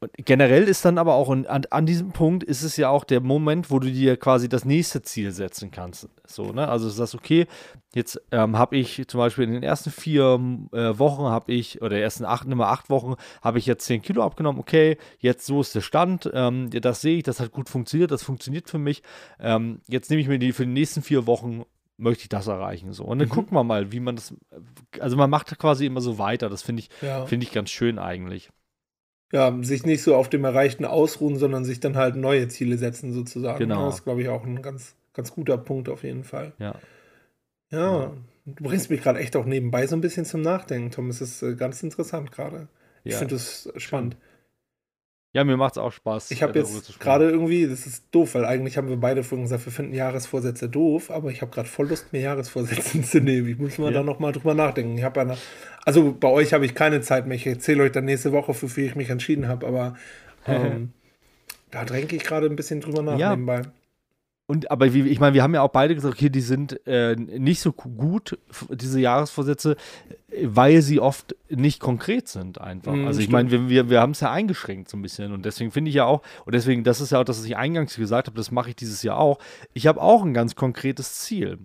Und 0.00 0.12
generell 0.16 0.64
ist 0.64 0.84
dann 0.84 0.96
aber 0.96 1.14
auch 1.14 1.28
an, 1.28 1.44
an 1.46 1.86
diesem 1.86 2.12
Punkt 2.12 2.44
ist 2.44 2.62
es 2.62 2.76
ja 2.76 2.88
auch 2.88 3.02
der 3.04 3.20
Moment, 3.20 3.70
wo 3.70 3.80
du 3.80 3.90
dir 3.90 4.16
quasi 4.16 4.48
das 4.48 4.64
nächste 4.64 5.02
Ziel 5.02 5.32
setzen 5.32 5.70
kannst. 5.72 6.08
So, 6.24 6.52
ne? 6.52 6.68
Also 6.68 6.86
du 6.86 6.92
sagst, 6.92 7.16
okay, 7.16 7.46
jetzt 7.94 8.20
ähm, 8.30 8.56
habe 8.56 8.76
ich 8.76 9.02
zum 9.08 9.18
Beispiel 9.18 9.44
in 9.44 9.52
den 9.54 9.62
ersten 9.64 9.90
vier 9.90 10.38
äh, 10.72 10.98
Wochen 10.98 11.24
habe 11.24 11.52
ich, 11.52 11.82
oder 11.82 11.98
ersten 11.98 12.24
acht, 12.24 12.46
Nummer 12.46 12.68
acht 12.68 12.90
Wochen, 12.90 13.14
habe 13.42 13.58
ich 13.58 13.66
jetzt 13.66 13.86
10 13.86 14.02
Kilo 14.02 14.22
abgenommen, 14.22 14.60
okay, 14.60 14.98
jetzt 15.18 15.46
so 15.46 15.60
ist 15.60 15.74
der 15.74 15.80
Stand, 15.80 16.30
ähm, 16.32 16.70
das 16.70 17.00
sehe 17.00 17.16
ich, 17.18 17.24
das 17.24 17.40
hat 17.40 17.50
gut 17.50 17.68
funktioniert, 17.68 18.10
das 18.12 18.22
funktioniert 18.22 18.68
für 18.70 18.78
mich. 18.78 19.02
Ähm, 19.40 19.80
jetzt 19.88 20.10
nehme 20.10 20.22
ich 20.22 20.28
mir 20.28 20.38
die 20.38 20.52
für 20.52 20.64
die 20.64 20.72
nächsten 20.72 21.02
vier 21.02 21.26
Wochen 21.26 21.64
möchte 22.00 22.22
ich 22.22 22.28
das 22.28 22.46
erreichen 22.46 22.92
so 22.92 23.02
und 23.02 23.18
dann 23.18 23.26
Mhm. 23.26 23.32
gucken 23.32 23.56
wir 23.56 23.64
mal, 23.64 23.90
wie 23.90 23.98
man 23.98 24.14
das 24.14 24.32
also 25.00 25.16
man 25.16 25.28
macht 25.28 25.58
quasi 25.58 25.84
immer 25.86 26.00
so 26.00 26.16
weiter, 26.18 26.48
das 26.48 26.62
finde 26.62 26.82
ich 26.82 26.90
Ja. 27.02 27.26
finde 27.26 27.44
ich 27.44 27.50
ganz 27.52 27.70
schön 27.70 27.98
eigentlich. 27.98 28.50
Ja, 29.32 29.56
sich 29.62 29.84
nicht 29.84 30.02
so 30.02 30.14
auf 30.14 30.28
dem 30.28 30.44
Erreichten 30.44 30.84
ausruhen, 30.84 31.36
sondern 31.36 31.64
sich 31.64 31.80
dann 31.80 31.96
halt 31.96 32.16
neue 32.16 32.48
Ziele 32.48 32.78
setzen, 32.78 33.12
sozusagen. 33.12 33.58
Genau. 33.58 33.86
Das 33.86 33.96
ist, 33.96 34.04
glaube 34.04 34.22
ich, 34.22 34.28
auch 34.28 34.44
ein 34.44 34.62
ganz, 34.62 34.94
ganz 35.12 35.32
guter 35.32 35.58
Punkt 35.58 35.88
auf 35.88 36.02
jeden 36.02 36.24
Fall. 36.24 36.52
Ja. 36.58 36.74
Ja, 37.70 38.12
du 38.46 38.64
bringst 38.64 38.88
mich 38.90 39.02
gerade 39.02 39.18
echt 39.18 39.36
auch 39.36 39.44
nebenbei 39.44 39.86
so 39.86 39.94
ein 39.94 40.00
bisschen 40.00 40.24
zum 40.24 40.40
Nachdenken, 40.40 40.90
Tom. 40.90 41.10
Es 41.10 41.20
ist 41.20 41.42
äh, 41.42 41.54
ganz 41.54 41.82
interessant 41.82 42.32
gerade. 42.32 42.68
Ich 43.04 43.12
Ja. 43.12 43.18
finde 43.18 43.34
das 43.34 43.70
spannend. 43.76 44.16
Ja, 45.34 45.44
mir 45.44 45.56
macht's 45.58 45.76
auch 45.76 45.92
Spaß. 45.92 46.30
Ich 46.30 46.42
habe 46.42 46.58
jetzt 46.58 46.98
gerade 47.00 47.28
irgendwie, 47.28 47.66
das 47.66 47.86
ist 47.86 48.04
doof, 48.12 48.34
weil 48.34 48.46
eigentlich 48.46 48.78
haben 48.78 48.88
wir 48.88 48.96
beide 48.96 49.22
vorhin 49.22 49.44
gesagt, 49.44 49.66
wir 49.66 49.72
finden 49.72 49.92
Jahresvorsätze 49.92 50.68
doof, 50.70 51.10
aber 51.10 51.30
ich 51.30 51.42
habe 51.42 51.50
gerade 51.50 51.68
voll 51.68 51.86
Lust, 51.88 52.12
mir 52.12 52.22
Jahresvorsätze 52.22 53.02
zu 53.02 53.20
nehmen. 53.20 53.46
Ich 53.48 53.58
muss 53.58 53.76
mal 53.76 53.92
Ja. 53.92 53.98
da 53.98 54.02
nochmal 54.02 54.32
drüber 54.32 54.54
nachdenken. 54.54 54.96
Ich 54.96 55.04
habe 55.04 55.20
eine, 55.20 55.36
also 55.84 56.16
bei 56.18 56.28
euch 56.28 56.54
habe 56.54 56.64
ich 56.64 56.74
keine 56.74 57.02
Zeit 57.02 57.26
mehr. 57.26 57.36
Ich 57.36 57.46
erzähle 57.46 57.82
euch 57.82 57.92
dann 57.92 58.06
nächste 58.06 58.32
Woche, 58.32 58.54
für 58.54 58.74
wie 58.76 58.86
ich 58.86 58.94
mich 58.96 59.10
entschieden 59.10 59.48
habe, 59.48 59.66
aber 59.66 59.96
ähm, 60.46 60.92
da 61.70 61.84
denke 61.84 62.16
ich 62.16 62.24
gerade 62.24 62.46
ein 62.46 62.56
bisschen 62.56 62.80
drüber 62.80 63.02
nach 63.02 63.18
Ja. 63.18 63.30
nebenbei. 63.30 63.62
Und 64.46 64.70
aber 64.70 64.94
wie, 64.94 65.06
ich 65.08 65.20
meine, 65.20 65.34
wir 65.34 65.42
haben 65.42 65.52
ja 65.52 65.60
auch 65.60 65.68
beide 65.68 65.94
gesagt, 65.94 66.14
okay, 66.14 66.30
die 66.30 66.40
sind 66.40 66.80
äh, 66.86 67.14
nicht 67.16 67.60
so 67.60 67.70
gut, 67.70 68.38
diese 68.70 68.98
Jahresvorsätze, 68.98 69.76
weil 70.42 70.82
sie 70.82 71.00
oft 71.00 71.34
nicht 71.48 71.80
konkret 71.80 72.28
sind 72.28 72.60
einfach. 72.60 72.94
Mhm, 72.94 73.06
also 73.06 73.20
ich 73.20 73.28
meine, 73.28 73.50
wir, 73.50 73.68
wir, 73.68 73.90
wir 73.90 74.00
haben 74.00 74.12
es 74.12 74.20
ja 74.20 74.30
eingeschränkt 74.30 74.88
so 74.88 74.96
ein 74.96 75.02
bisschen 75.02 75.32
und 75.32 75.44
deswegen 75.44 75.70
finde 75.70 75.88
ich 75.90 75.94
ja 75.94 76.04
auch, 76.04 76.22
und 76.44 76.54
deswegen, 76.54 76.84
das 76.84 77.00
ist 77.00 77.10
ja 77.10 77.20
auch 77.20 77.24
das, 77.24 77.38
was 77.38 77.44
ich 77.44 77.56
eingangs 77.56 77.96
gesagt 77.96 78.28
habe, 78.28 78.36
das 78.36 78.50
mache 78.50 78.70
ich 78.70 78.76
dieses 78.76 79.02
Jahr 79.02 79.18
auch. 79.18 79.38
Ich 79.74 79.86
habe 79.86 80.00
auch 80.00 80.22
ein 80.22 80.34
ganz 80.34 80.54
konkretes 80.54 81.20
Ziel. 81.20 81.58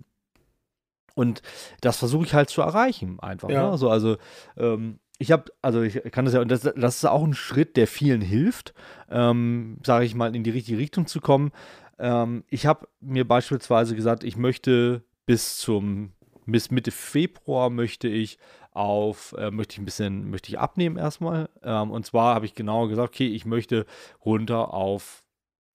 Und 1.14 1.42
das 1.80 1.96
versuche 1.96 2.24
ich 2.24 2.34
halt 2.34 2.50
zu 2.50 2.60
erreichen, 2.60 3.20
einfach. 3.20 3.48
Ja. 3.48 3.62
Ne? 3.62 3.70
Also, 3.70 3.88
also 3.88 4.16
ähm, 4.56 4.98
ich 5.18 5.30
habe, 5.30 5.44
also 5.62 5.82
ich 5.82 6.02
kann 6.10 6.24
das 6.24 6.34
ja, 6.34 6.40
und 6.40 6.50
das, 6.50 6.62
das 6.62 6.96
ist 6.96 7.04
auch 7.04 7.22
ein 7.22 7.34
Schritt, 7.34 7.76
der 7.76 7.86
vielen 7.86 8.20
hilft, 8.20 8.74
ähm, 9.10 9.78
sage 9.84 10.04
ich 10.04 10.14
mal, 10.14 10.34
in 10.34 10.42
die 10.42 10.50
richtige 10.50 10.78
Richtung 10.78 11.06
zu 11.06 11.20
kommen. 11.20 11.52
Ähm, 11.98 12.42
ich 12.48 12.66
habe 12.66 12.88
mir 13.00 13.26
beispielsweise 13.26 13.94
gesagt, 13.94 14.24
ich 14.24 14.36
möchte 14.36 15.04
bis 15.26 15.58
zum 15.58 16.12
bis 16.46 16.70
Mitte 16.70 16.90
Februar 16.90 17.70
möchte 17.70 18.08
ich 18.08 18.38
auf 18.74 19.34
äh, 19.38 19.50
möchte 19.50 19.74
ich 19.74 19.78
ein 19.78 19.84
bisschen 19.84 20.30
möchte 20.30 20.50
ich 20.50 20.58
abnehmen 20.58 20.96
erstmal 20.96 21.48
ähm, 21.62 21.90
und 21.90 22.04
zwar 22.04 22.34
habe 22.34 22.46
ich 22.46 22.54
genau 22.54 22.88
gesagt, 22.88 23.08
okay, 23.08 23.28
ich 23.28 23.46
möchte 23.46 23.86
runter 24.24 24.74
auf 24.74 25.24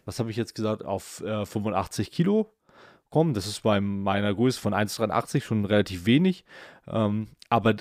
was 0.05 0.19
habe 0.19 0.31
ich 0.31 0.37
jetzt 0.37 0.55
gesagt 0.55 0.85
auf 0.85 1.21
äh, 1.21 1.45
85 1.45 2.11
Kilo 2.11 2.53
kommen. 3.09 3.33
Das 3.33 3.47
ist 3.47 3.61
bei 3.61 3.81
meiner 3.81 4.33
Größe 4.33 4.59
von 4.59 4.73
1,83 4.73 5.41
schon 5.41 5.65
relativ 5.65 6.05
wenig, 6.05 6.45
ähm, 6.87 7.27
aber 7.49 7.75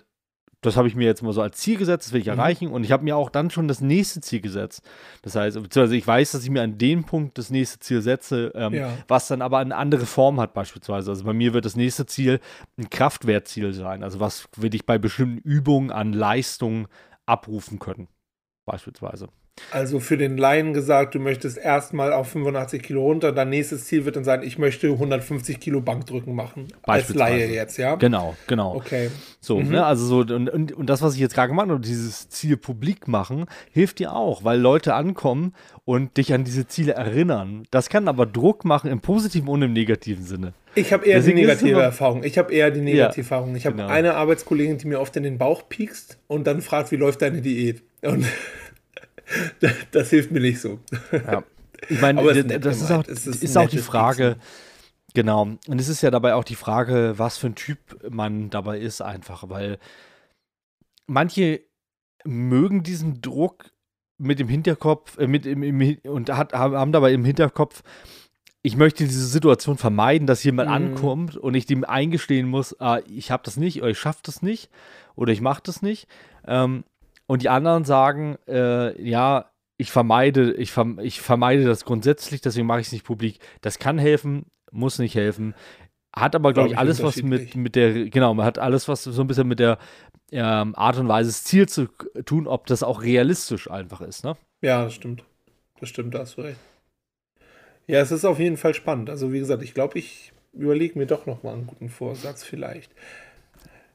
das 0.61 0.77
habe 0.77 0.89
ich 0.89 0.97
mir 0.97 1.05
jetzt 1.05 1.23
mal 1.23 1.33
so 1.33 1.41
als 1.41 1.57
Ziel 1.59 1.77
gesetzt, 1.79 2.07
das 2.07 2.13
will 2.13 2.21
ich 2.21 2.27
Mhm. 2.27 2.33
erreichen. 2.33 2.69
Und 2.69 2.83
ich 2.85 2.91
habe 2.91 3.05
mir 3.05 3.17
auch 3.17 3.31
dann 3.31 3.51
schon 3.51 3.69
das 3.69 3.81
nächste 3.81 4.21
Ziel 4.21 4.41
gesetzt. 4.41 4.83
Das 5.23 5.37
heißt, 5.37 5.55
beziehungsweise 5.63 5.97
ich 5.97 6.07
weiß, 6.07 6.33
dass 6.33 6.43
ich 6.43 6.51
mir 6.51 6.63
an 6.63 6.79
dem 6.79 7.05
Punkt 7.05 7.39
das 7.39 7.51
nächste 7.51 7.79
Ziel 7.79 8.03
setze, 8.03 8.51
ähm, 8.57 8.75
Ja. 8.75 8.91
was 9.07 9.29
dann 9.29 9.41
aber 9.41 9.59
eine 9.59 9.77
andere 9.77 10.05
Form 10.07 10.41
hat, 10.41 10.55
beispielsweise. 10.55 11.11
Also 11.13 11.25
bei 11.25 11.33
mir 11.33 11.55
wird 11.55 11.65
das 11.65 11.77
nächste 11.77 12.07
Ziel 12.07 12.41
ein 12.77 12.91
Kraftwertziel 12.91 13.73
sein. 13.73 14.03
Also 14.03 14.19
was 14.19 14.49
will 14.57 14.75
ich 14.75 14.85
bei 14.85 14.99
bestimmten 14.99 15.39
Übungen 15.39 15.93
an 15.93 16.13
Leistung 16.13 16.89
abrufen 17.27 17.79
können, 17.79 18.09
beispielsweise. 18.67 19.29
Also 19.71 20.01
für 20.01 20.17
den 20.17 20.39
Laien 20.39 20.73
gesagt, 20.73 21.15
du 21.15 21.19
möchtest 21.19 21.59
erstmal 21.59 22.13
auf 22.13 22.29
85 22.29 22.83
Kilo 22.83 23.03
runter, 23.03 23.33
dein 23.33 23.51
nächstes 23.51 23.85
Ziel 23.85 24.05
wird 24.05 24.17
dann 24.17 24.25
sein, 24.25 24.43
ich 24.43 24.59
möchte 24.59 24.89
150 24.89 25.61
Kilo 25.61 25.81
Bankdrücken 25.81 26.35
machen. 26.35 26.69
Als. 26.83 27.15
Laie 27.15 27.47
jetzt, 27.49 27.77
ja? 27.79 27.97
Genau, 27.97 28.37
genau. 28.47 28.75
Okay. 28.77 29.11
So, 29.41 29.59
Mhm. 29.59 29.71
ne, 29.71 29.85
also 29.85 30.05
so, 30.07 30.35
und, 30.35 30.49
und, 30.49 30.73
und 30.73 30.91
das, 30.91 31.03
was 31.03 31.15
ich 31.15 31.21
jetzt 31.21 31.35
gerade 31.35 31.49
gemacht 31.49 31.69
habe, 31.69 31.81
dieses 31.81 32.29
Ziel 32.29 32.57
publik 32.57 33.09
machen, 33.09 33.47
hilft 33.73 33.99
dir 33.99 34.15
auch, 34.15 34.45
weil 34.45 34.59
Leute 34.61 34.95
ankommen 34.95 35.55
und 35.85 36.17
dich 36.17 36.33
an 36.35 36.45
diese 36.45 36.67
Ziele 36.67 36.93
erinnern. 36.93 37.65
Das 37.71 37.89
kann 37.89 38.09
aber 38.09 38.27
Druck 38.27 38.65
machen 38.65 38.91
im 38.91 39.01
positiven 39.01 39.49
und 39.49 39.63
im 39.63 39.73
negativen 39.73 40.25
Sinne. 40.25 40.53
Ich 40.75 40.93
habe 40.93 41.07
eher 41.07 41.17
Deswegen 41.17 41.39
die 41.39 41.43
ist 41.45 41.49
es 41.49 41.63
negative 41.63 41.83
Erfahrung. 41.83 42.23
Ich 42.25 42.39
habe 42.39 42.53
eher 42.53 42.71
die 42.71 42.81
negative 42.81 43.21
Erfahrung. 43.21 43.57
Ich 43.57 43.67
habe 43.67 43.77
genau. 43.77 43.89
eine 43.89 44.15
Arbeitskollegin, 44.15 44.79
die 44.79 44.87
mir 44.87 45.01
oft 45.01 45.17
in 45.17 45.23
den 45.23 45.39
Bauch 45.39 45.69
piekst 45.69 46.19
und 46.27 46.47
dann 46.47 46.61
fragt, 46.63 46.91
wie 46.93 46.97
läuft 46.97 47.23
deine 47.23 47.41
Diät? 47.41 47.83
Und 48.03 48.27
das 49.93 50.11
hilft 50.11 50.31
mir 50.31 50.41
nicht 50.41 50.61
so. 50.61 50.79
Ja. 51.13 51.43
Ich 51.89 52.01
meine, 52.01 52.19
Aber 52.21 52.31
es 52.33 52.39
ist 52.39 52.45
d- 52.45 52.55
nett 52.55 52.65
das 52.65 52.81
ist 52.83 52.91
auch, 52.91 53.05
ist 53.07 53.27
ist 53.27 53.57
auch 53.57 53.69
die 53.69 53.79
Frage, 53.79 54.37
genau, 55.15 55.43
und 55.67 55.81
es 55.81 55.89
ist 55.89 56.03
ja 56.03 56.11
dabei 56.11 56.35
auch 56.35 56.45
die 56.45 56.55
Frage, 56.57 57.15
was 57.17 57.39
für 57.39 57.49
ein 57.49 57.55
Typ 57.55 57.79
man 58.11 58.51
dabei 58.51 58.79
ist, 58.79 59.01
einfach, 59.01 59.49
weil 59.49 59.79
manche 61.07 61.61
mögen 62.25 62.83
diesen 62.83 63.21
Druck 63.21 63.71
mit 64.19 64.39
dem 64.41 64.49
Hinterkopf, 64.49 65.17
äh, 65.19 65.27
mit 65.27 65.47
im, 65.47 65.63
im, 65.63 65.99
und 66.11 66.31
hat, 66.31 66.53
haben 66.53 66.75
haben 66.77 66.93
dabei 66.93 67.13
im 67.13 67.25
Hinterkopf, 67.25 67.83
ich 68.63 68.77
möchte 68.77 69.05
diese 69.05 69.27
Situation 69.27 69.79
vermeiden, 69.79 70.27
dass 70.27 70.43
jemand 70.43 70.69
Mhm. 70.69 70.75
ankommt 70.75 71.37
und 71.37 71.55
ich 71.55 71.67
dem 71.67 71.85
eingestehen 71.85 72.49
muss, 72.49 72.79
ah, 72.81 73.01
ich 73.09 73.31
habe 73.31 73.45
das 73.45 73.57
nicht 73.57 73.81
oder 73.81 73.91
ich 73.91 73.99
schaffe 73.99 74.21
das 74.25 74.43
nicht 74.43 74.69
oder 75.15 75.33
ich 75.33 75.41
mache 75.41 75.63
das 75.65 75.81
nicht. 75.81 76.09
Ähm, 76.47 76.83
und 77.29 77.43
die 77.43 77.51
anderen 77.51 77.85
sagen, 77.85 78.37
äh, 78.49 79.01
ja, 79.01 79.53
ich 79.77 79.93
vermeide, 79.93 80.55
ich, 80.55 80.73
verm 80.73 80.99
ich 80.99 81.21
vermeide 81.21 81.65
das 81.65 81.85
grundsätzlich, 81.85 82.41
deswegen 82.41 82.67
mache 82.67 82.81
ich 82.81 82.89
es 82.89 82.93
nicht 82.93 83.05
publik. 83.05 83.39
Das 83.61 83.79
kann 83.79 83.99
helfen, 83.99 84.47
muss 84.73 84.99
nicht 84.99 85.15
helfen. 85.15 85.55
hat 86.13 86.35
aber, 86.35 86.53
glaube 86.53 86.71
ich, 86.71 86.79
alles, 86.79 87.03
was 87.03 87.23
mit, 87.23 87.55
mit 87.55 87.77
der, 87.77 88.09
genau, 88.09 88.35
man 88.35 88.47
hat 88.47 88.59
alles, 88.59 88.89
was 88.89 89.05
so 89.05 89.21
ein 89.21 89.27
bisschen 89.29 89.47
mit 89.47 89.61
der 89.61 89.79
ähm, 90.33 90.75
Art 90.75 90.99
und 90.99 91.07
Weise, 91.07 91.29
das 91.29 91.45
Ziel 91.45 91.69
zu 91.69 91.87
tun, 92.25 92.47
ob 92.49 92.67
das 92.67 92.83
auch 92.83 93.03
realistisch 93.03 93.71
einfach 93.71 94.01
ist, 94.01 94.25
ne? 94.25 94.37
Ja, 94.63 94.85
das 94.85 94.95
stimmt. 94.95 95.23
Das 95.81 95.91
stimmt, 95.91 96.15
da 96.15 96.21
hast 96.21 96.39
du 96.39 96.43
recht. 96.43 96.59
Ja, 97.87 98.01
es 98.01 98.11
ist 98.11 98.25
auf 98.25 98.39
jeden 98.39 98.57
Fall 98.57 98.75
spannend. 98.75 99.11
Also, 99.11 99.33
wie 99.33 99.39
gesagt, 99.39 99.63
ich 99.63 99.75
glaube, 99.75 99.99
ich 99.99 100.33
überlege 100.53 100.99
mir 100.99 101.07
doch 101.07 101.27
nochmal 101.27 101.55
einen 101.55 101.67
guten 101.67 101.89
Vorsatz 101.89 102.43
vielleicht. 102.43 102.91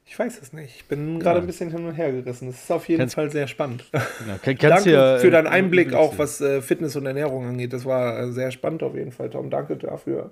Ich 0.06 0.18
weiß 0.18 0.40
es 0.40 0.52
nicht. 0.52 0.76
Ich 0.76 0.84
bin 0.84 1.18
gerade 1.18 1.38
ja. 1.38 1.42
ein 1.42 1.46
bisschen 1.46 1.70
hin 1.70 1.86
und 1.86 1.94
her 1.94 2.12
gerissen. 2.12 2.48
Es 2.48 2.62
ist 2.62 2.70
auf 2.70 2.88
jeden 2.88 3.00
kannst, 3.00 3.14
Fall 3.14 3.30
sehr 3.30 3.46
spannend. 3.46 3.84
Ja, 3.92 4.38
kann, 4.42 4.56
Danke 4.56 4.92
ja, 4.92 5.18
für 5.18 5.30
deinen 5.30 5.46
äh, 5.46 5.50
Einblick 5.50 5.94
auch, 5.94 6.18
was 6.18 6.40
äh, 6.40 6.60
Fitness 6.60 6.94
und 6.96 7.06
Ernährung 7.06 7.46
angeht. 7.46 7.72
Das 7.72 7.84
war 7.86 8.18
äh, 8.20 8.32
sehr 8.32 8.50
spannend 8.50 8.82
auf 8.82 8.94
jeden 8.94 9.12
Fall, 9.12 9.30
Tom. 9.30 9.48
Danke 9.50 9.76
dafür. 9.76 10.30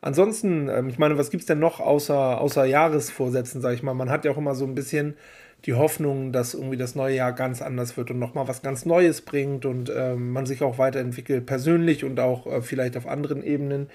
Ansonsten, 0.00 0.68
ähm, 0.68 0.88
ich 0.88 0.98
meine, 0.98 1.18
was 1.18 1.30
gibt 1.30 1.40
es 1.42 1.46
denn 1.46 1.58
noch 1.58 1.80
außer, 1.80 2.40
außer 2.40 2.66
Jahresvorsätzen, 2.66 3.60
sag 3.60 3.74
ich 3.74 3.82
mal? 3.82 3.94
Man 3.94 4.10
hat 4.10 4.24
ja 4.24 4.30
auch 4.30 4.38
immer 4.38 4.54
so 4.54 4.64
ein 4.64 4.74
bisschen 4.74 5.16
die 5.64 5.74
Hoffnung, 5.74 6.30
dass 6.30 6.54
irgendwie 6.54 6.76
das 6.76 6.94
neue 6.94 7.16
Jahr 7.16 7.32
ganz 7.32 7.62
anders 7.62 7.96
wird 7.96 8.10
und 8.10 8.18
nochmal 8.18 8.46
was 8.46 8.62
ganz 8.62 8.84
Neues 8.86 9.22
bringt 9.22 9.64
und 9.64 9.90
ähm, 9.94 10.30
man 10.32 10.46
sich 10.46 10.62
auch 10.62 10.78
weiterentwickelt, 10.78 11.46
persönlich 11.46 12.04
und 12.04 12.20
auch 12.20 12.46
äh, 12.46 12.62
vielleicht 12.62 12.96
auf 12.96 13.08
anderen 13.08 13.42
Ebenen. 13.42 13.88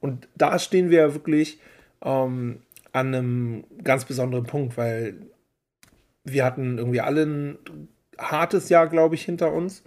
Und 0.00 0.28
da 0.34 0.58
stehen 0.58 0.88
wir 0.88 1.00
ja 1.00 1.14
wirklich 1.14 1.60
ähm, 2.02 2.60
an 2.92 3.14
einem 3.14 3.64
ganz 3.82 4.04
besonderen 4.04 4.44
Punkt, 4.44 4.76
weil 4.76 5.14
wir 6.24 6.44
hatten 6.44 6.78
irgendwie 6.78 7.00
alle 7.00 7.22
ein 7.22 7.58
hartes 8.18 8.68
Jahr, 8.68 8.88
glaube 8.88 9.14
ich, 9.14 9.22
hinter 9.22 9.52
uns. 9.52 9.82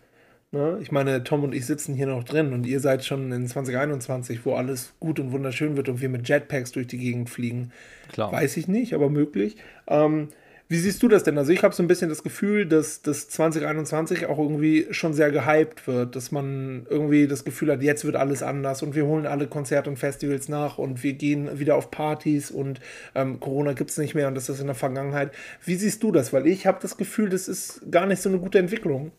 Ne? 0.52 0.78
Ich 0.82 0.92
meine, 0.92 1.24
Tom 1.24 1.44
und 1.44 1.56
ich 1.56 1.66
sitzen 1.66 1.96
hier 1.96 2.08
noch 2.08 2.24
drin 2.24 2.54
und 2.54 2.66
ihr 2.66 2.80
seid 2.80 3.04
schon 3.04 3.32
in 3.32 3.48
2021, 3.48 4.46
wo 4.46 4.54
alles 4.54 4.94
gut 5.00 5.20
und 5.20 5.32
wunderschön 5.32 5.76
wird 5.76 5.90
und 5.90 6.02
wir 6.02 6.10
mit 6.10 6.30
Jetpacks 6.30 6.72
durch 6.72 6.88
die 6.88 7.00
Gegend 7.00 7.30
fliegen. 7.30 7.72
Klar. 8.12 8.32
Weiß 8.32 8.58
ich 8.58 8.68
nicht, 8.68 8.94
aber 8.94 9.10
möglich. 9.10 9.58
Ähm, 9.88 10.30
wie 10.74 10.80
siehst 10.80 11.04
du 11.04 11.08
das 11.08 11.24
denn? 11.24 11.38
Also 11.38 11.52
ich 11.52 11.64
habe 11.64 11.76
so 11.76 11.84
ein 11.84 11.88
bisschen 11.88 12.10
das 12.10 12.24
Gefühl, 12.24 12.66
dass 12.66 13.04
das 13.04 13.30
2021 13.30 14.26
auch 14.26 14.40
irgendwie 14.40 14.88
schon 14.90 15.14
sehr 15.14 15.30
gehypt 15.30 15.86
wird, 15.86 16.16
dass 16.16 16.32
man 16.32 16.88
irgendwie 16.90 17.28
das 17.28 17.44
Gefühl 17.44 17.72
hat, 17.72 17.84
jetzt 17.84 18.06
wird 18.06 18.16
alles 18.16 18.42
anders 18.42 18.82
und 18.82 18.96
wir 18.96 19.06
holen 19.06 19.28
alle 19.28 19.46
Konzerte 19.46 19.92
und 19.92 19.98
Festivals 19.98 20.50
nach 20.50 20.80
und 20.80 21.04
wir 21.04 21.14
gehen 21.14 21.60
wieder 21.60 21.76
auf 21.76 21.92
Partys 21.92 22.50
und 22.50 22.80
ähm, 23.14 23.40
Corona 23.40 23.74
gibt 23.74 23.92
es 23.92 24.00
nicht 24.00 24.16
mehr 24.16 24.28
und 24.28 24.34
das 24.34 24.50
ist 24.50 24.62
in 24.62 24.66
der 24.66 24.76
Vergangenheit. 24.76 25.32
Wie 25.64 25.76
siehst 25.76 26.02
du 26.02 26.12
das? 26.12 26.34
Weil 26.34 26.48
ich 26.48 26.66
habe 26.66 26.80
das 26.82 26.98
Gefühl, 26.98 27.30
das 27.30 27.48
ist 27.48 27.92
gar 27.92 28.08
nicht 28.08 28.24
so 28.24 28.30
eine 28.30 28.40
gute 28.40 28.58
Entwicklung. 28.58 29.12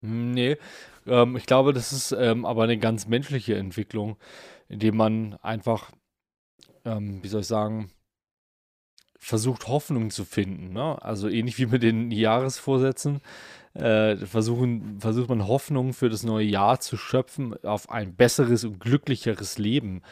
Nee, 0.00 0.56
ähm, 1.06 1.36
ich 1.36 1.44
glaube, 1.44 1.74
das 1.74 1.92
ist 1.92 2.12
ähm, 2.12 2.46
aber 2.46 2.62
eine 2.62 2.78
ganz 2.78 3.06
menschliche 3.06 3.56
Entwicklung, 3.56 4.16
indem 4.70 4.96
man 4.96 5.34
einfach, 5.42 5.90
ähm, 6.86 7.22
wie 7.22 7.28
soll 7.28 7.42
ich 7.42 7.46
sagen, 7.46 7.90
versucht 9.18 9.68
Hoffnung 9.68 10.10
zu 10.10 10.24
finden. 10.24 10.72
Ne? 10.72 11.02
Also 11.02 11.28
ähnlich 11.28 11.58
wie 11.58 11.66
mit 11.66 11.82
den 11.82 12.10
Jahresvorsätzen 12.10 13.20
äh, 13.74 14.16
versuchen, 14.16 15.00
versucht 15.00 15.28
man 15.28 15.46
Hoffnung 15.46 15.92
für 15.92 16.08
das 16.08 16.22
neue 16.22 16.46
Jahr 16.46 16.80
zu 16.80 16.96
schöpfen 16.96 17.54
auf 17.64 17.90
ein 17.90 18.14
besseres 18.14 18.64
und 18.64 18.80
glücklicheres 18.80 19.58
Leben. 19.58 20.02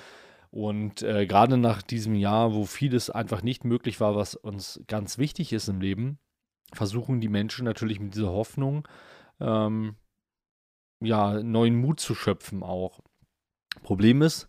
Und 0.50 1.02
äh, 1.02 1.26
gerade 1.26 1.56
nach 1.56 1.82
diesem 1.82 2.14
Jahr, 2.14 2.54
wo 2.54 2.64
vieles 2.64 3.10
einfach 3.10 3.42
nicht 3.42 3.64
möglich 3.64 4.00
war, 4.00 4.14
was 4.14 4.36
uns 4.36 4.80
ganz 4.86 5.18
wichtig 5.18 5.52
ist 5.52 5.68
im 5.68 5.80
Leben, 5.80 6.18
versuchen 6.72 7.20
die 7.20 7.28
Menschen 7.28 7.64
natürlich 7.64 8.00
mit 8.00 8.14
dieser 8.14 8.30
Hoffnung 8.30 8.86
ähm, 9.40 9.96
ja 11.00 11.42
neuen 11.42 11.76
Mut 11.76 12.00
zu 12.00 12.14
schöpfen 12.14 12.62
auch. 12.62 13.00
Problem 13.82 14.22
ist, 14.22 14.48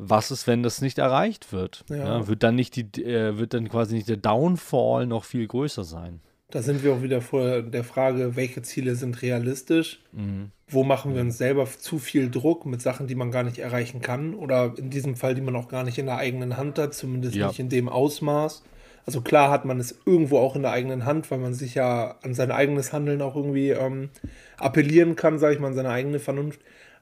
was 0.00 0.30
ist, 0.30 0.46
wenn 0.46 0.62
das 0.62 0.80
nicht 0.80 0.98
erreicht 0.98 1.52
wird? 1.52 1.84
Ja. 1.88 1.96
Ja, 1.96 2.28
wird 2.28 2.42
dann 2.42 2.54
nicht 2.54 2.76
die, 2.76 3.04
äh, 3.04 3.38
wird 3.38 3.54
dann 3.54 3.68
quasi 3.68 3.96
nicht 3.96 4.08
der 4.08 4.16
Downfall 4.16 5.06
noch 5.06 5.24
viel 5.24 5.46
größer 5.46 5.84
sein? 5.84 6.20
Da 6.50 6.62
sind 6.62 6.82
wir 6.82 6.94
auch 6.94 7.02
wieder 7.02 7.20
vor 7.20 7.62
der 7.62 7.84
Frage, 7.84 8.34
welche 8.34 8.62
Ziele 8.62 8.96
sind 8.96 9.22
realistisch? 9.22 10.00
Mhm. 10.12 10.50
Wo 10.66 10.82
machen 10.82 11.14
wir 11.14 11.20
uns 11.20 11.38
selber 11.38 11.66
zu 11.66 11.98
viel 11.98 12.30
Druck 12.30 12.66
mit 12.66 12.82
Sachen, 12.82 13.06
die 13.06 13.14
man 13.14 13.30
gar 13.30 13.44
nicht 13.44 13.58
erreichen 13.58 14.00
kann? 14.00 14.34
Oder 14.34 14.74
in 14.76 14.90
diesem 14.90 15.14
Fall, 15.14 15.34
die 15.34 15.42
man 15.42 15.54
auch 15.54 15.68
gar 15.68 15.84
nicht 15.84 15.98
in 15.98 16.06
der 16.06 16.16
eigenen 16.16 16.56
Hand 16.56 16.78
hat, 16.78 16.94
zumindest 16.94 17.36
ja. 17.36 17.48
nicht 17.48 17.60
in 17.60 17.68
dem 17.68 17.88
Ausmaß. 17.88 18.64
Also 19.06 19.20
klar 19.20 19.50
hat 19.50 19.64
man 19.64 19.80
es 19.80 19.98
irgendwo 20.04 20.38
auch 20.38 20.56
in 20.56 20.62
der 20.62 20.72
eigenen 20.72 21.04
Hand, 21.04 21.30
weil 21.30 21.38
man 21.38 21.54
sich 21.54 21.74
ja 21.74 22.16
an 22.22 22.34
sein 22.34 22.50
eigenes 22.50 22.92
Handeln 22.92 23.22
auch 23.22 23.36
irgendwie 23.36 23.70
ähm, 23.70 24.10
appellieren 24.56 25.16
kann, 25.16 25.38
sage 25.38 25.54
ich 25.54 25.60
mal, 25.60 25.68
an 25.68 25.74
seine 25.74 25.90
eigene 25.90 26.18
Vernunft. 26.18 26.60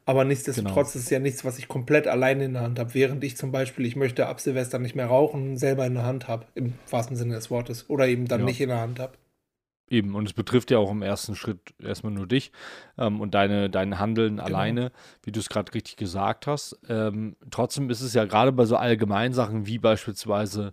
Aber 0.09 0.25
nichtsdestotrotz 0.25 0.93
genau. 0.93 1.01
ist 1.01 1.05
es 1.05 1.11
ja 1.11 1.19
nichts, 1.19 1.45
was 1.45 1.59
ich 1.59 1.69
komplett 1.69 2.07
alleine 2.07 2.47
in 2.47 2.55
der 2.55 2.63
Hand 2.63 2.79
habe. 2.79 2.95
Während 2.95 3.23
ich 3.25 3.37
zum 3.37 3.53
Beispiel, 3.53 3.85
ich 3.85 3.95
möchte 3.95 4.27
ab 4.27 4.41
Silvester 4.41 4.79
nicht 4.79 4.95
mehr 4.95 5.05
rauchen, 5.05 5.59
selber 5.59 5.85
in 5.85 5.93
der 5.93 6.05
Hand 6.05 6.29
habe, 6.29 6.47
im 6.55 6.73
wahrsten 6.89 7.15
Sinne 7.15 7.35
des 7.35 7.51
Wortes. 7.51 7.91
Oder 7.91 8.09
eben 8.09 8.27
dann 8.27 8.41
ja. 8.41 8.47
nicht 8.47 8.59
in 8.63 8.71
der 8.71 8.81
Hand 8.81 9.01
habe. 9.01 9.19
Eben, 9.91 10.15
und 10.15 10.27
es 10.27 10.33
betrifft 10.33 10.71
ja 10.71 10.79
auch 10.79 10.91
im 10.91 11.03
ersten 11.03 11.35
Schritt 11.35 11.75
erstmal 11.79 12.15
nur 12.15 12.27
dich 12.27 12.53
ähm, 12.97 13.21
und 13.21 13.35
deine, 13.35 13.69
dein 13.69 13.99
Handeln 13.99 14.37
genau. 14.37 14.45
alleine, 14.45 14.93
wie 15.25 15.33
du 15.33 15.41
es 15.41 15.51
gerade 15.51 15.75
richtig 15.75 15.97
gesagt 15.97 16.47
hast. 16.47 16.79
Ähm, 16.89 17.37
trotzdem 17.51 17.91
ist 17.91 18.01
es 18.01 18.15
ja 18.15 18.25
gerade 18.25 18.53
bei 18.53 18.65
so 18.65 18.77
allgemeinen 18.77 19.35
Sachen 19.35 19.67
wie 19.67 19.79
beispielsweise 19.79 20.73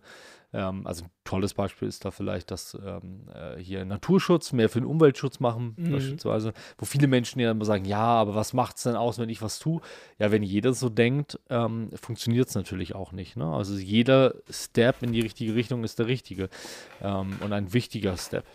ähm, 0.56 0.88
also 0.88 1.04
ein 1.04 1.10
tolles 1.26 1.54
Beispiel 1.54 1.88
ist 1.88 2.06
da 2.06 2.12
vielleicht, 2.12 2.50
dass 2.50 2.78
ähm, 2.86 3.28
äh, 3.34 3.60
hier 3.62 3.84
Naturschutz 3.84 4.54
mehr 4.54 4.70
für 4.70 4.80
den 4.80 4.88
Umweltschutz 4.88 5.42
machen, 5.42 5.76
mhm. 5.76 5.92
beispielsweise, 5.92 6.54
wo 6.78 6.86
viele 6.86 7.08
Menschen 7.08 7.40
ja 7.42 7.52
immer 7.52 7.66
sagen, 7.66 7.84
ja, 7.84 8.00
aber 8.00 8.36
was 8.36 8.54
macht 8.54 8.78
es 8.78 8.84
denn 8.84 8.96
aus, 8.96 9.20
wenn 9.20 9.28
ich 9.28 9.42
was 9.42 9.60
tue? 9.60 9.82
Ja, 10.18 10.32
wenn 10.32 10.44
jeder 10.44 10.74
so 10.74 10.90
denkt, 10.90 11.40
ähm, 11.50 11.90
funktioniert 12.02 12.48
es 12.48 12.56
natürlich 12.56 12.96
auch 12.96 13.12
nicht. 13.12 13.36
Ne? 13.36 13.46
Also 13.46 13.76
jeder 13.76 14.36
Step 14.50 15.04
in 15.04 15.12
die 15.12 15.22
richtige 15.22 15.56
Richtung 15.56 15.84
ist 15.84 16.00
der 16.00 16.08
richtige 16.08 16.48
ähm, 17.02 17.34
und 17.42 17.52
ein 17.52 17.74
wichtiger 17.74 18.16
Step. 18.16 18.46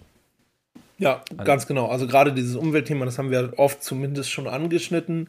Ja, 0.96 1.22
also, 1.30 1.44
ganz 1.44 1.66
genau. 1.66 1.88
Also 1.88 2.06
gerade 2.06 2.32
dieses 2.32 2.56
Umweltthema, 2.56 3.04
das 3.04 3.18
haben 3.18 3.30
wir 3.30 3.54
oft 3.58 3.82
zumindest 3.82 4.30
schon 4.30 4.46
angeschnitten. 4.46 5.28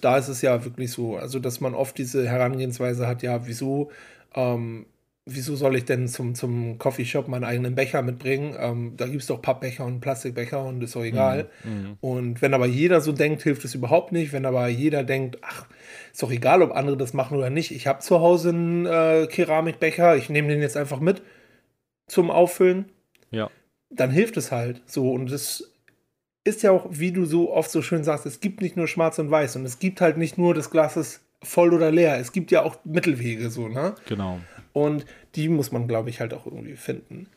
Da 0.00 0.16
ist 0.16 0.28
es 0.28 0.40
ja 0.40 0.64
wirklich 0.64 0.92
so, 0.92 1.16
also 1.16 1.38
dass 1.38 1.60
man 1.60 1.74
oft 1.74 1.98
diese 1.98 2.26
Herangehensweise 2.26 3.06
hat, 3.06 3.22
ja, 3.22 3.46
wieso 3.46 3.90
ähm, 4.34 4.86
wieso 5.28 5.56
soll 5.56 5.76
ich 5.76 5.84
denn 5.84 6.06
zum, 6.06 6.36
zum 6.36 6.78
Coffeeshop 6.78 7.26
meinen 7.26 7.44
eigenen 7.44 7.74
Becher 7.74 8.00
mitbringen? 8.00 8.56
Ähm, 8.58 8.94
da 8.96 9.06
gibt 9.06 9.22
es 9.22 9.26
doch 9.26 9.42
Pappbecher 9.42 9.84
und 9.84 10.00
Plastikbecher 10.00 10.64
und 10.64 10.82
ist 10.82 10.94
doch 10.94 11.02
egal. 11.02 11.50
Mhm, 11.64 11.70
mhm. 11.70 11.96
Und 12.00 12.42
wenn 12.42 12.54
aber 12.54 12.66
jeder 12.66 13.00
so 13.00 13.12
denkt, 13.12 13.42
hilft 13.42 13.64
es 13.64 13.74
überhaupt 13.74 14.12
nicht. 14.12 14.32
Wenn 14.32 14.46
aber 14.46 14.68
jeder 14.68 15.02
denkt, 15.02 15.38
ach, 15.42 15.66
ist 16.12 16.22
doch 16.22 16.30
egal, 16.30 16.62
ob 16.62 16.74
andere 16.74 16.96
das 16.96 17.12
machen 17.12 17.36
oder 17.36 17.50
nicht. 17.50 17.72
Ich 17.72 17.88
habe 17.88 17.98
zu 17.98 18.20
Hause 18.20 18.50
einen 18.50 18.86
äh, 18.86 19.26
Keramikbecher, 19.28 20.16
ich 20.16 20.30
nehme 20.30 20.48
den 20.48 20.62
jetzt 20.62 20.76
einfach 20.76 21.00
mit 21.00 21.22
zum 22.06 22.30
Auffüllen. 22.30 22.86
Ja. 23.32 23.50
Dann 23.90 24.12
hilft 24.12 24.36
es 24.36 24.52
halt 24.52 24.80
so. 24.86 25.10
Und 25.10 25.32
es 25.32 25.72
ist 26.44 26.62
ja 26.62 26.70
auch, 26.70 26.86
wie 26.90 27.10
du 27.10 27.24
so 27.24 27.52
oft 27.52 27.72
so 27.72 27.82
schön 27.82 28.04
sagst, 28.04 28.26
es 28.26 28.38
gibt 28.38 28.60
nicht 28.60 28.76
nur 28.76 28.86
schwarz 28.86 29.18
und 29.18 29.28
weiß 29.28 29.56
und 29.56 29.64
es 29.64 29.80
gibt 29.80 30.00
halt 30.00 30.16
nicht 30.18 30.38
nur 30.38 30.54
das 30.54 30.70
Glas 30.70 30.96
ist 30.96 31.20
voll 31.42 31.74
oder 31.74 31.90
leer. 31.90 32.18
Es 32.18 32.30
gibt 32.30 32.52
ja 32.52 32.62
auch 32.62 32.76
Mittelwege 32.84 33.50
so, 33.50 33.66
ne? 33.68 33.96
Genau. 34.06 34.38
Und 34.76 35.06
die 35.36 35.48
muss 35.48 35.72
man, 35.72 35.88
glaube 35.88 36.10
ich, 36.10 36.20
halt 36.20 36.34
auch 36.34 36.44
irgendwie 36.44 36.76
finden. 36.76 37.30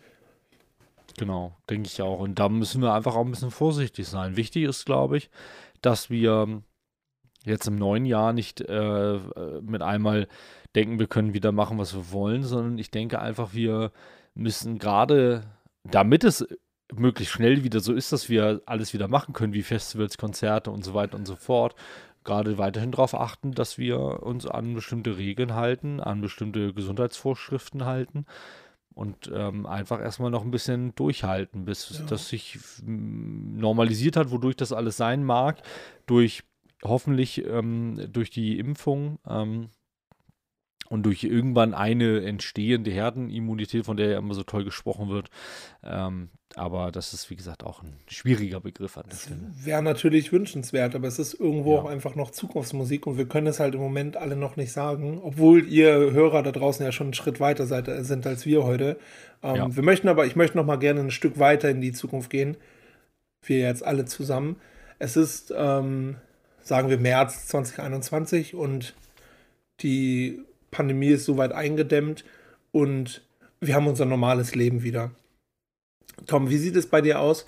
Genau, 1.17 1.55
denke 1.69 1.87
ich 1.87 2.01
auch. 2.01 2.19
Und 2.19 2.37
da 2.37 2.49
müssen 2.49 2.81
wir 2.81 2.93
einfach 2.93 3.15
auch 3.15 3.23
ein 3.23 3.31
bisschen 3.31 3.49
vorsichtig 3.49 4.09
sein. 4.09 4.35
Wichtig 4.35 4.63
ist, 4.63 4.85
glaube 4.85 5.15
ich, 5.15 5.29
dass 5.81 6.09
wir 6.09 6.61
jetzt 7.45 7.65
im 7.65 7.77
neuen 7.77 8.05
Jahr 8.05 8.33
nicht 8.33 8.59
äh, 8.59 9.19
mit 9.61 9.81
einmal 9.81 10.27
denken, 10.75 10.99
wir 10.99 11.07
können 11.07 11.33
wieder 11.33 11.53
machen, 11.53 11.77
was 11.77 11.95
wir 11.95 12.11
wollen, 12.11 12.43
sondern 12.43 12.77
ich 12.77 12.91
denke 12.91 13.19
einfach, 13.19 13.53
wir 13.53 13.93
müssen 14.33 14.77
gerade, 14.77 15.43
damit 15.85 16.25
es 16.25 16.45
möglichst 16.93 17.33
schnell 17.33 17.63
wieder 17.63 17.79
so 17.79 17.93
ist, 17.93 18.11
dass 18.11 18.27
wir 18.27 18.61
alles 18.65 18.93
wieder 18.93 19.07
machen 19.07 19.33
können, 19.33 19.53
wie 19.53 19.63
Festivals, 19.63 20.17
Konzerte 20.17 20.71
und 20.71 20.83
so 20.83 20.93
weiter 20.93 21.15
und 21.15 21.25
so 21.25 21.37
fort, 21.37 21.73
gerade 22.23 22.57
weiterhin 22.57 22.91
darauf 22.91 23.13
achten, 23.13 23.53
dass 23.53 23.77
wir 23.77 24.23
uns 24.23 24.45
an 24.45 24.73
bestimmte 24.73 25.17
Regeln 25.17 25.55
halten, 25.55 25.99
an 25.99 26.21
bestimmte 26.21 26.73
Gesundheitsvorschriften 26.73 27.85
halten 27.85 28.25
und 28.93 29.31
ähm, 29.33 29.65
einfach 29.65 30.01
erstmal 30.01 30.31
noch 30.31 30.43
ein 30.43 30.51
bisschen 30.51 30.93
durchhalten, 30.95 31.65
bis 31.65 31.99
ja. 31.99 32.05
das 32.05 32.27
sich 32.27 32.59
normalisiert 32.83 34.17
hat, 34.17 34.31
wodurch 34.31 34.57
das 34.57 34.73
alles 34.73 34.97
sein 34.97 35.23
mag, 35.23 35.61
durch 36.05 36.43
hoffentlich 36.83 37.45
ähm, 37.45 38.09
durch 38.11 38.29
die 38.29 38.59
Impfung. 38.59 39.19
Ähm, 39.27 39.69
und 40.89 41.03
durch 41.03 41.23
irgendwann 41.23 41.73
eine 41.73 42.23
entstehende 42.25 42.91
Herdenimmunität, 42.91 43.85
von 43.85 43.95
der 43.95 44.09
ja 44.09 44.17
immer 44.17 44.33
so 44.33 44.43
toll 44.43 44.65
gesprochen 44.65 45.09
wird. 45.09 45.29
Ähm, 45.83 46.29
aber 46.55 46.91
das 46.91 47.13
ist, 47.13 47.29
wie 47.29 47.35
gesagt, 47.35 47.63
auch 47.63 47.83
ein 47.83 47.93
schwieriger 48.07 48.59
Begriff 48.59 48.97
an 48.97 49.05
der 49.09 49.15
Stelle. 49.15 49.51
Wäre 49.63 49.83
natürlich 49.83 50.31
wünschenswert, 50.31 50.95
aber 50.95 51.07
es 51.07 51.19
ist 51.19 51.35
irgendwo 51.35 51.75
ja. 51.75 51.81
auch 51.81 51.85
einfach 51.85 52.15
noch 52.15 52.31
Zukunftsmusik 52.31 53.05
und 53.05 53.19
wir 53.19 53.27
können 53.27 53.45
es 53.45 53.59
halt 53.59 53.75
im 53.75 53.81
Moment 53.81 54.17
alle 54.17 54.35
noch 54.35 54.55
nicht 54.55 54.71
sagen, 54.71 55.19
obwohl 55.21 55.67
ihr 55.67 55.93
Hörer 56.11 56.41
da 56.41 56.51
draußen 56.51 56.83
ja 56.83 56.91
schon 56.91 57.07
einen 57.07 57.13
Schritt 57.13 57.39
weiter 57.39 57.67
seid, 57.67 57.87
äh, 57.87 58.03
sind 58.03 58.25
als 58.25 58.47
wir 58.47 58.63
heute. 58.63 58.97
Ähm, 59.43 59.55
ja. 59.55 59.75
Wir 59.75 59.83
möchten 59.83 60.07
aber, 60.07 60.25
ich 60.25 60.35
möchte 60.35 60.57
noch 60.57 60.65
mal 60.65 60.77
gerne 60.77 61.01
ein 61.01 61.11
Stück 61.11 61.37
weiter 61.37 61.69
in 61.69 61.81
die 61.81 61.93
Zukunft 61.93 62.31
gehen. 62.31 62.57
Wir 63.43 63.59
jetzt 63.59 63.85
alle 63.85 64.05
zusammen. 64.05 64.55
Es 64.97 65.15
ist, 65.15 65.53
ähm, 65.55 66.15
sagen 66.63 66.89
wir, 66.89 66.97
März 66.97 67.45
2021 67.47 68.55
und 68.55 68.95
die 69.81 70.41
Pandemie 70.71 71.09
ist 71.09 71.25
soweit 71.25 71.51
eingedämmt 71.51 72.23
und 72.71 73.23
wir 73.59 73.75
haben 73.75 73.87
unser 73.87 74.05
normales 74.05 74.55
Leben 74.55 74.83
wieder. 74.83 75.11
Tom, 76.27 76.49
wie 76.49 76.57
sieht 76.57 76.75
es 76.75 76.87
bei 76.87 77.01
dir 77.01 77.19
aus? 77.19 77.45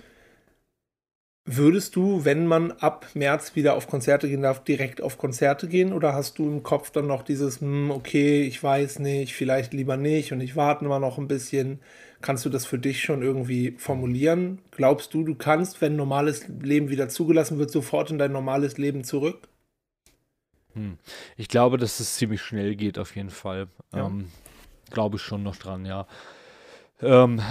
Würdest 1.45 1.95
du, 1.95 2.23
wenn 2.23 2.45
man 2.45 2.72
ab 2.72 3.07
März 3.15 3.56
wieder 3.56 3.73
auf 3.76 3.88
Konzerte 3.88 4.30
gehen 4.30 4.43
darf, 4.43 4.64
direkt 4.64 5.02
auf 5.02 5.18
Konzerte 5.18 5.68
gehen? 5.68 5.91
Oder 5.91 6.14
hast 6.14 6.38
du 6.38 6.48
im 6.48 6.61
Kopf 6.61 6.91
dann 6.91 7.07
noch 7.07 7.23
dieses, 7.23 7.61
hm, 7.61 7.89
okay, 7.89 8.43
ich 8.43 8.61
weiß 8.61 8.99
nicht, 8.99 9.34
vielleicht 9.34 9.73
lieber 9.73 9.98
nicht 9.98 10.31
und 10.34 10.41
ich 10.41 10.56
warte 10.56 10.85
mal 10.85 10.99
noch 10.99 11.18
ein 11.18 11.27
bisschen? 11.27 11.80
Kannst 12.22 12.45
du 12.45 12.49
das 12.49 12.68
für 12.68 12.77
dich 12.77 13.02
schon 13.02 13.23
irgendwie 13.23 13.72
formulieren? 13.80 14.60
Glaubst 14.69 15.15
du, 15.15 15.23
du 15.23 15.34
kannst, 15.34 15.81
wenn 15.81 15.95
normales 15.95 16.48
Leben 16.48 16.89
wieder 16.89 17.10
zugelassen 17.10 17.57
wird, 17.57 17.72
sofort 17.72 18.11
in 18.11 18.19
dein 18.19 18.31
normales 18.31 18.77
Leben 18.77 19.03
zurück? 19.03 19.48
Hm. 20.73 20.98
Ich 21.38 21.48
glaube, 21.48 21.77
dass 21.77 21.99
es 21.99 22.15
ziemlich 22.15 22.41
schnell 22.41 22.76
geht, 22.76 22.98
auf 22.98 23.15
jeden 23.15 23.30
Fall. 23.30 23.68
Ja. 23.93 24.07
Ähm, 24.07 24.27
glaube 24.89 25.18
ich 25.18 25.22
schon 25.22 25.43
noch 25.43 25.56
dran, 25.56 25.85
ja. 25.85 26.07
Ähm, 27.02 27.41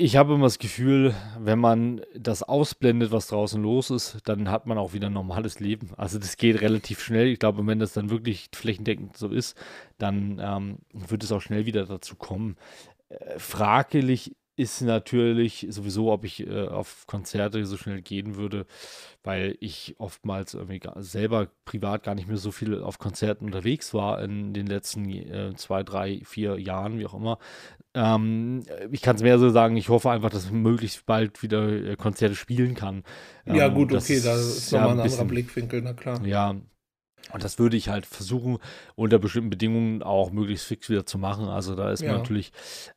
ich 0.00 0.16
habe 0.16 0.34
immer 0.34 0.46
das 0.46 0.60
Gefühl, 0.60 1.12
wenn 1.40 1.58
man 1.58 2.02
das 2.14 2.44
ausblendet, 2.44 3.10
was 3.10 3.26
draußen 3.26 3.60
los 3.60 3.90
ist, 3.90 4.18
dann 4.26 4.48
hat 4.48 4.64
man 4.64 4.78
auch 4.78 4.92
wieder 4.92 5.08
ein 5.08 5.12
normales 5.12 5.58
Leben. 5.58 5.90
Also 5.96 6.20
das 6.20 6.36
geht 6.36 6.60
relativ 6.60 7.00
schnell. 7.00 7.26
Ich 7.26 7.40
glaube, 7.40 7.66
wenn 7.66 7.80
das 7.80 7.94
dann 7.94 8.08
wirklich 8.08 8.48
flächendeckend 8.54 9.16
so 9.16 9.28
ist, 9.28 9.58
dann 9.98 10.40
ähm, 10.40 10.78
wird 10.92 11.24
es 11.24 11.32
auch 11.32 11.40
schnell 11.40 11.66
wieder 11.66 11.84
dazu 11.84 12.14
kommen. 12.14 12.56
Äh, 13.08 13.40
fraglich 13.40 14.36
ist 14.58 14.80
natürlich 14.80 15.66
sowieso, 15.70 16.10
ob 16.10 16.24
ich 16.24 16.46
äh, 16.46 16.66
auf 16.66 17.06
Konzerte 17.06 17.64
so 17.64 17.76
schnell 17.76 18.02
gehen 18.02 18.34
würde, 18.34 18.66
weil 19.22 19.56
ich 19.60 19.94
oftmals 19.98 20.54
irgendwie 20.54 20.80
gar, 20.80 21.00
selber 21.00 21.48
privat 21.64 22.02
gar 22.02 22.16
nicht 22.16 22.26
mehr 22.26 22.36
so 22.36 22.50
viel 22.50 22.82
auf 22.82 22.98
Konzerten 22.98 23.44
unterwegs 23.44 23.94
war 23.94 24.20
in 24.20 24.52
den 24.54 24.66
letzten 24.66 25.08
äh, 25.08 25.54
zwei, 25.56 25.84
drei, 25.84 26.22
vier 26.24 26.58
Jahren, 26.58 26.98
wie 26.98 27.06
auch 27.06 27.14
immer. 27.14 27.38
Ähm, 27.94 28.64
ich 28.90 29.00
kann 29.00 29.16
es 29.16 29.22
mehr 29.22 29.38
so 29.38 29.50
sagen, 29.50 29.76
ich 29.76 29.88
hoffe 29.88 30.10
einfach, 30.10 30.30
dass 30.30 30.46
ich 30.46 30.50
möglichst 30.50 31.06
bald 31.06 31.42
wieder 31.42 31.68
äh, 31.68 31.96
Konzerte 31.96 32.34
spielen 32.34 32.74
kann. 32.74 33.04
ja, 33.46 33.66
Ähm, 33.66 33.74
gut, 33.74 33.92
das 33.92 34.04
okay, 34.04 34.20
da 34.20 34.34
ist 34.34 34.70
ja 34.72 34.80
nochmal 34.80 34.94
ein 34.94 35.00
ein 35.00 35.06
anderer 35.06 35.24
Blickwinkel, 35.24 35.82
na 35.82 35.92
klar. 35.92 36.24
Ja, 36.26 36.56
und 37.32 37.44
das 37.44 37.58
würde 37.58 37.76
ich 37.76 37.88
halt 37.88 38.06
versuchen, 38.06 38.58
unter 38.94 39.18
bestimmten 39.18 39.50
Bedingungen 39.50 40.02
auch 40.02 40.30
möglichst 40.30 40.66
fix 40.66 40.88
wieder 40.88 41.04
zu 41.04 41.18
machen. 41.18 41.46
Also 41.46 41.74
da 41.74 41.92
ist 41.92 42.00
Ja. 42.00 42.08
man 42.12 42.16
natürlich 42.18 42.52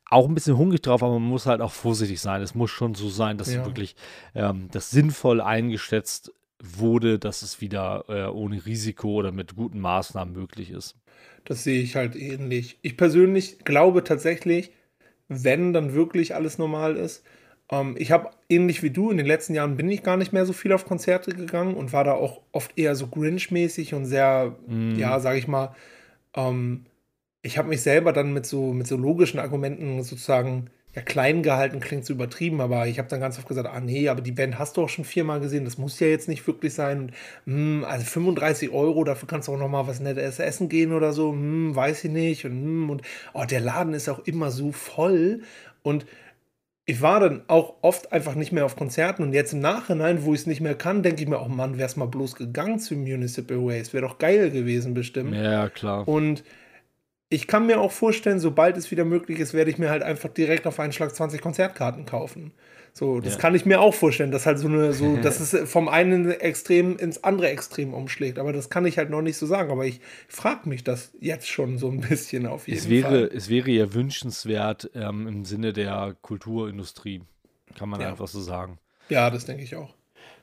auch 0.08 0.26
ein 0.28 0.34
bisschen 0.34 0.56
hungrig 0.56 0.80
drauf, 0.82 1.02
aber 1.02 1.14
man 1.18 1.28
muss 1.28 1.46
halt 1.46 1.60
auch 1.60 1.72
vorsichtig 1.72 2.20
sein. 2.20 2.40
Es 2.40 2.54
muss 2.54 2.70
schon 2.70 2.94
so 2.94 3.08
sein, 3.10 3.36
dass 3.36 3.52
Ja. 3.54 3.64
wirklich 3.64 3.94
ähm, 4.34 4.68
das 4.70 4.90
sinnvoll 4.90 5.40
eingeschätzt 5.40 6.32
wurde, 6.62 7.18
dass 7.18 7.42
es 7.42 7.60
wieder 7.60 8.04
äh, 8.08 8.24
ohne 8.26 8.64
Risiko 8.64 9.08
oder 9.10 9.32
mit 9.32 9.54
guten 9.56 9.80
Maßnahmen 9.80 10.32
möglich 10.32 10.70
ist. 10.70 10.96
Das 11.44 11.64
sehe 11.64 11.82
ich 11.82 11.96
halt 11.96 12.14
ähnlich. 12.16 12.78
Ich 12.82 12.96
persönlich 12.96 13.58
glaube 13.64 14.04
tatsächlich, 14.04 14.70
wenn 15.28 15.72
dann 15.72 15.92
wirklich 15.92 16.34
alles 16.34 16.58
normal 16.58 16.96
ist. 16.96 17.24
Ähm, 17.72 17.96
ich 17.98 18.12
habe 18.12 18.30
ähnlich 18.48 18.82
wie 18.84 18.90
du, 18.90 19.10
in 19.10 19.16
den 19.16 19.26
letzten 19.26 19.54
Jahren 19.54 19.76
bin 19.76 19.90
ich 19.90 20.04
gar 20.04 20.16
nicht 20.16 20.32
mehr 20.32 20.46
so 20.46 20.52
viel 20.52 20.72
auf 20.72 20.84
Konzerte 20.84 21.32
gegangen 21.32 21.74
und 21.74 21.92
war 21.92 22.04
da 22.04 22.12
auch 22.12 22.42
oft 22.52 22.78
eher 22.78 22.94
so 22.94 23.06
Grinch-mäßig 23.08 23.94
und 23.94 24.04
sehr, 24.04 24.54
Mm. 24.68 24.94
ja, 24.96 25.18
sage 25.18 25.38
ich 25.38 25.48
mal, 25.48 25.74
ähm, 26.36 26.84
ich 27.42 27.58
habe 27.58 27.68
mich 27.68 27.82
selber 27.82 28.12
dann 28.12 28.32
mit 28.32 28.46
so, 28.46 28.72
mit 28.72 28.86
so 28.86 28.96
logischen 28.96 29.40
Argumenten 29.40 30.02
sozusagen, 30.02 30.70
ja, 30.94 31.00
klein 31.02 31.42
gehalten, 31.42 31.80
klingt 31.80 32.04
so 32.04 32.12
übertrieben, 32.12 32.60
aber 32.60 32.86
ich 32.86 32.98
habe 32.98 33.08
dann 33.08 33.20
ganz 33.20 33.38
oft 33.38 33.48
gesagt, 33.48 33.66
ah 33.66 33.80
nee, 33.80 34.08
aber 34.10 34.20
die 34.20 34.30
Band 34.32 34.58
hast 34.58 34.76
du 34.76 34.82
auch 34.82 34.90
schon 34.90 35.06
viermal 35.06 35.40
gesehen, 35.40 35.64
das 35.64 35.78
muss 35.78 35.98
ja 36.00 36.06
jetzt 36.06 36.28
nicht 36.28 36.46
wirklich 36.46 36.74
sein. 36.74 37.00
Und, 37.00 37.12
hm, 37.46 37.84
also 37.88 38.04
35 38.04 38.70
Euro, 38.70 39.02
dafür 39.02 39.26
kannst 39.26 39.48
du 39.48 39.54
auch 39.54 39.58
noch 39.58 39.70
mal 39.70 39.86
was 39.86 40.00
Nettes 40.00 40.38
essen 40.38 40.68
gehen 40.68 40.92
oder 40.92 41.12
so, 41.14 41.32
hm, 41.32 41.74
weiß 41.74 42.04
ich 42.04 42.10
nicht. 42.10 42.44
Und, 42.44 42.52
hm, 42.52 42.90
und 42.90 43.02
oh, 43.32 43.44
der 43.44 43.60
Laden 43.60 43.94
ist 43.94 44.08
auch 44.10 44.20
immer 44.26 44.50
so 44.50 44.70
voll. 44.72 45.40
Und 45.82 46.04
ich 46.92 47.00
war 47.00 47.20
dann 47.20 47.40
auch 47.48 47.76
oft 47.80 48.12
einfach 48.12 48.34
nicht 48.34 48.52
mehr 48.52 48.66
auf 48.66 48.76
Konzerten 48.76 49.22
und 49.22 49.32
jetzt 49.32 49.54
im 49.54 49.60
Nachhinein, 49.60 50.24
wo 50.24 50.34
ich 50.34 50.40
es 50.40 50.46
nicht 50.46 50.60
mehr 50.60 50.74
kann, 50.74 51.02
denke 51.02 51.22
ich 51.22 51.28
mir, 51.28 51.40
oh 51.40 51.48
Mann, 51.48 51.78
wär's 51.78 51.96
mal 51.96 52.04
bloß 52.04 52.34
gegangen 52.34 52.78
zu 52.80 52.94
Municipal 52.96 53.56
Waste. 53.64 53.94
Wäre 53.94 54.06
doch 54.06 54.18
geil 54.18 54.50
gewesen, 54.50 54.92
bestimmt. 54.92 55.34
Ja, 55.34 55.70
klar. 55.70 56.06
Und 56.06 56.44
ich 57.30 57.46
kann 57.46 57.64
mir 57.64 57.80
auch 57.80 57.92
vorstellen, 57.92 58.40
sobald 58.40 58.76
es 58.76 58.90
wieder 58.90 59.06
möglich 59.06 59.38
ist, 59.38 59.54
werde 59.54 59.70
ich 59.70 59.78
mir 59.78 59.88
halt 59.88 60.02
einfach 60.02 60.28
direkt 60.28 60.66
auf 60.66 60.78
einen 60.78 60.92
Schlag 60.92 61.14
20 61.14 61.40
Konzertkarten 61.40 62.04
kaufen. 62.04 62.52
So, 62.94 63.20
das 63.20 63.34
Ja. 63.34 63.38
kann 63.40 63.54
ich 63.54 63.64
mir 63.64 63.80
auch 63.80 63.94
vorstellen, 63.94 64.30
dass 64.30 64.44
halt 64.44 64.58
so 64.58 64.68
eine, 64.68 64.92
so, 64.92 65.16
dass 65.22 65.40
es 65.40 65.68
vom 65.70 65.88
einen 65.88 66.30
Extrem 66.30 66.96
ins 66.98 67.24
andere 67.24 67.48
Extrem 67.48 67.94
umschlägt. 67.94 68.38
Aber 68.38 68.52
das 68.52 68.68
kann 68.68 68.84
ich 68.84 68.98
halt 68.98 69.08
noch 69.10 69.22
nicht 69.22 69.38
so 69.38 69.46
sagen. 69.46 69.70
Aber 69.70 69.86
ich 69.86 70.00
frage 70.28 70.68
mich 70.68 70.84
das 70.84 71.12
jetzt 71.20 71.48
schon 71.48 71.78
so 71.78 71.88
ein 71.90 72.00
bisschen 72.00 72.46
auf 72.46 72.68
jeden 72.68 72.78
Es 72.78 72.88
wäre, 72.90 73.28
Fall. 73.28 73.30
es 73.34 73.48
wäre 73.48 73.70
ja 73.70 73.94
wünschenswert 73.94 74.90
ähm, 74.94 75.26
im 75.26 75.44
Sinne 75.46 75.72
der 75.72 76.16
Kulturindustrie, 76.20 77.22
kann 77.76 77.88
man 77.88 78.00
Ja. 78.00 78.10
einfach 78.10 78.28
so 78.28 78.40
sagen. 78.40 78.78
Ja, 79.08 79.30
das 79.30 79.46
denke 79.46 79.62
ich 79.62 79.74
auch. 79.76 79.94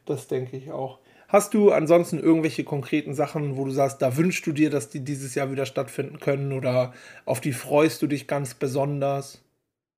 Das 0.05 0.27
denke 0.27 0.57
ich 0.57 0.71
auch. 0.71 0.99
Hast 1.27 1.53
du 1.53 1.71
ansonsten 1.71 2.17
irgendwelche 2.17 2.63
konkreten 2.63 3.13
Sachen, 3.13 3.55
wo 3.55 3.65
du 3.65 3.69
sagst, 3.71 4.01
da 4.01 4.17
wünschst 4.17 4.47
du 4.47 4.51
dir, 4.51 4.71
dass 4.71 4.89
die 4.89 5.01
dieses 5.01 5.35
Jahr 5.35 5.51
wieder 5.51 5.67
stattfinden 5.67 6.19
können 6.19 6.51
oder 6.53 6.93
auf 7.25 7.39
die 7.39 7.53
freust 7.53 8.01
du 8.01 8.07
dich 8.07 8.25
ganz 8.25 8.55
besonders? 8.55 9.43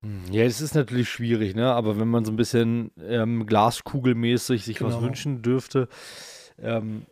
Hm, 0.02 0.24
Ja, 0.32 0.44
es 0.44 0.60
ist 0.60 0.74
natürlich 0.74 1.08
schwierig, 1.08 1.54
ne? 1.54 1.72
Aber 1.72 1.98
wenn 1.98 2.08
man 2.08 2.24
so 2.24 2.32
ein 2.32 2.36
bisschen 2.36 2.90
ähm, 3.00 3.46
glaskugelmäßig 3.46 4.64
sich 4.64 4.82
was 4.82 4.94
Genau. 4.94 5.06
wünschen 5.06 5.42
dürfte, 5.42 5.88
ähm, 6.60 7.06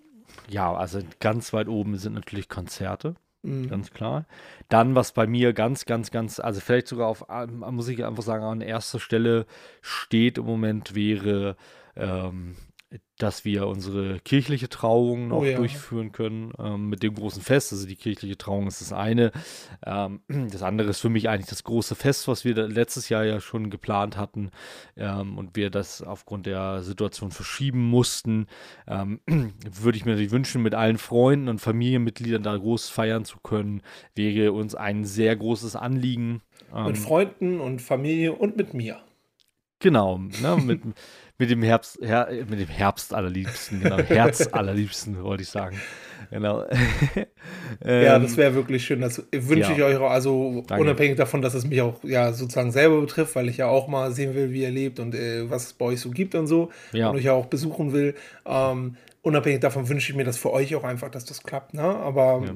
ja, 0.48 0.72
also 0.72 1.00
ganz 1.20 1.52
weit 1.52 1.68
oben 1.68 1.96
sind 1.96 2.14
natürlich 2.14 2.48
Konzerte, 2.48 3.14
Mhm. 3.42 3.68
ganz 3.68 3.90
klar. 3.90 4.26
Dann, 4.68 4.94
was 4.94 5.12
bei 5.12 5.26
mir 5.26 5.52
ganz, 5.52 5.84
ganz, 5.86 6.10
ganz, 6.10 6.40
also 6.40 6.60
vielleicht 6.60 6.88
sogar 6.88 7.06
auf, 7.08 7.24
ähm, 7.30 7.64
muss 7.70 7.88
ich 7.88 8.04
einfach 8.04 8.22
sagen, 8.22 8.44
an 8.44 8.60
erster 8.60 9.00
Stelle 9.00 9.46
steht 9.80 10.38
im 10.38 10.44
Moment, 10.44 10.94
wäre, 10.94 11.56
ähm, 11.96 12.56
dass 13.18 13.44
wir 13.44 13.66
unsere 13.68 14.18
kirchliche 14.20 14.68
Trauung 14.68 15.28
noch 15.28 15.38
Oh 15.40 15.44
ja. 15.44 15.56
durchführen 15.56 16.10
können 16.10 16.52
ähm, 16.58 16.88
mit 16.88 17.02
dem 17.02 17.14
großen 17.14 17.42
Fest. 17.42 17.72
Also 17.72 17.86
die 17.86 17.94
kirchliche 17.96 18.36
Trauung 18.36 18.66
ist 18.66 18.80
das 18.80 18.92
eine. 18.92 19.30
Ähm, 19.86 20.20
das 20.50 20.62
andere 20.62 20.88
ist 20.90 21.00
für 21.00 21.08
mich 21.08 21.28
eigentlich 21.28 21.50
das 21.50 21.62
große 21.64 21.94
Fest, 21.94 22.26
was 22.28 22.44
wir 22.44 22.54
letztes 22.66 23.08
Jahr 23.08 23.24
ja 23.24 23.40
schon 23.40 23.70
geplant 23.70 24.16
hatten 24.16 24.50
ähm, 24.96 25.38
und 25.38 25.54
wir 25.56 25.70
das 25.70 26.02
aufgrund 26.02 26.46
der 26.46 26.82
Situation 26.82 27.30
verschieben 27.30 27.88
mussten. 27.88 28.46
Ähm, 28.88 29.20
würde 29.70 29.96
ich 29.96 30.04
mir 30.04 30.12
natürlich 30.12 30.32
wünschen, 30.32 30.62
mit 30.62 30.74
allen 30.74 30.98
Freunden 30.98 31.48
und 31.48 31.60
Familienmitgliedern 31.60 32.42
da 32.42 32.56
groß 32.56 32.88
feiern 32.88 33.24
zu 33.24 33.38
können, 33.40 33.82
wäre 34.14 34.52
uns 34.52 34.74
ein 34.74 35.04
sehr 35.04 35.36
großes 35.36 35.76
Anliegen. 35.76 36.42
Mit 36.72 36.86
Ähm, 36.88 36.94
Freunden 36.96 37.60
und 37.60 37.80
Familie 37.82 38.32
und 38.32 38.56
mit 38.56 38.74
mir. 38.74 39.00
Genau, 39.82 40.18
ne, 40.18 40.56
mit, 40.62 40.82
mit 41.40 41.50
dem 41.50 41.62
Herbst, 41.62 41.98
Her, 42.00 42.28
mit 42.48 42.60
dem 42.60 42.68
Herbst 42.68 43.12
allerliebsten, 43.12 43.80
genau, 43.80 43.98
Herz 44.08 44.46
allerliebsten, 44.52 45.20
wollte 45.24 45.42
ich 45.42 45.48
sagen. 45.48 45.80
Genau. 46.30 46.64
Ja, 47.84 48.16
Ähm, 48.16 48.22
das 48.22 48.36
wäre 48.36 48.54
wirklich 48.54 48.84
schön. 48.84 49.00
Das 49.00 49.22
wünsche 49.32 49.70
ja. 49.70 49.76
ich 49.76 49.82
euch 49.82 49.96
auch, 49.96 50.10
also 50.10 50.62
Danke. 50.66 50.82
unabhängig 50.82 51.16
davon, 51.16 51.40
dass 51.40 51.54
es 51.54 51.64
mich 51.66 51.80
auch 51.80 52.02
ja 52.04 52.32
sozusagen 52.32 52.72
selber 52.72 53.00
betrifft, 53.00 53.34
weil 53.36 53.48
ich 53.48 53.56
ja 53.56 53.68
auch 53.68 53.88
mal 53.88 54.12
sehen 54.12 54.34
will, 54.34 54.52
wie 54.52 54.62
ihr 54.62 54.70
lebt 54.70 55.00
und 55.00 55.14
äh, 55.14 55.48
was 55.48 55.66
es 55.66 55.72
bei 55.72 55.86
euch 55.86 56.00
so 56.00 56.10
gibt 56.10 56.34
und 56.34 56.46
so. 56.46 56.70
Ja. 56.92 57.08
Und 57.10 57.16
euch 57.16 57.24
ja 57.24 57.32
auch 57.32 57.46
besuchen 57.46 57.92
will. 57.92 58.14
Ähm, 58.44 58.96
unabhängig 59.22 59.60
davon 59.60 59.88
wünsche 59.88 60.10
ich 60.12 60.16
mir 60.16 60.24
das 60.24 60.36
für 60.36 60.52
euch 60.52 60.74
auch 60.74 60.84
einfach, 60.84 61.10
dass 61.10 61.24
das 61.24 61.42
klappt, 61.42 61.74
ne? 61.74 61.82
Aber 61.82 62.42
Ja. 62.44 62.54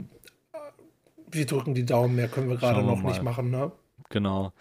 wir 1.30 1.46
drücken 1.46 1.74
die 1.74 1.86
Daumen, 1.86 2.14
mehr 2.16 2.28
können 2.28 2.48
wir 2.50 2.56
gerade 2.56 2.82
noch 2.82 3.02
nicht 3.02 3.22
mal. 3.22 3.30
machen, 3.30 3.50
ne? 3.50 3.72
Genau. 4.10 4.52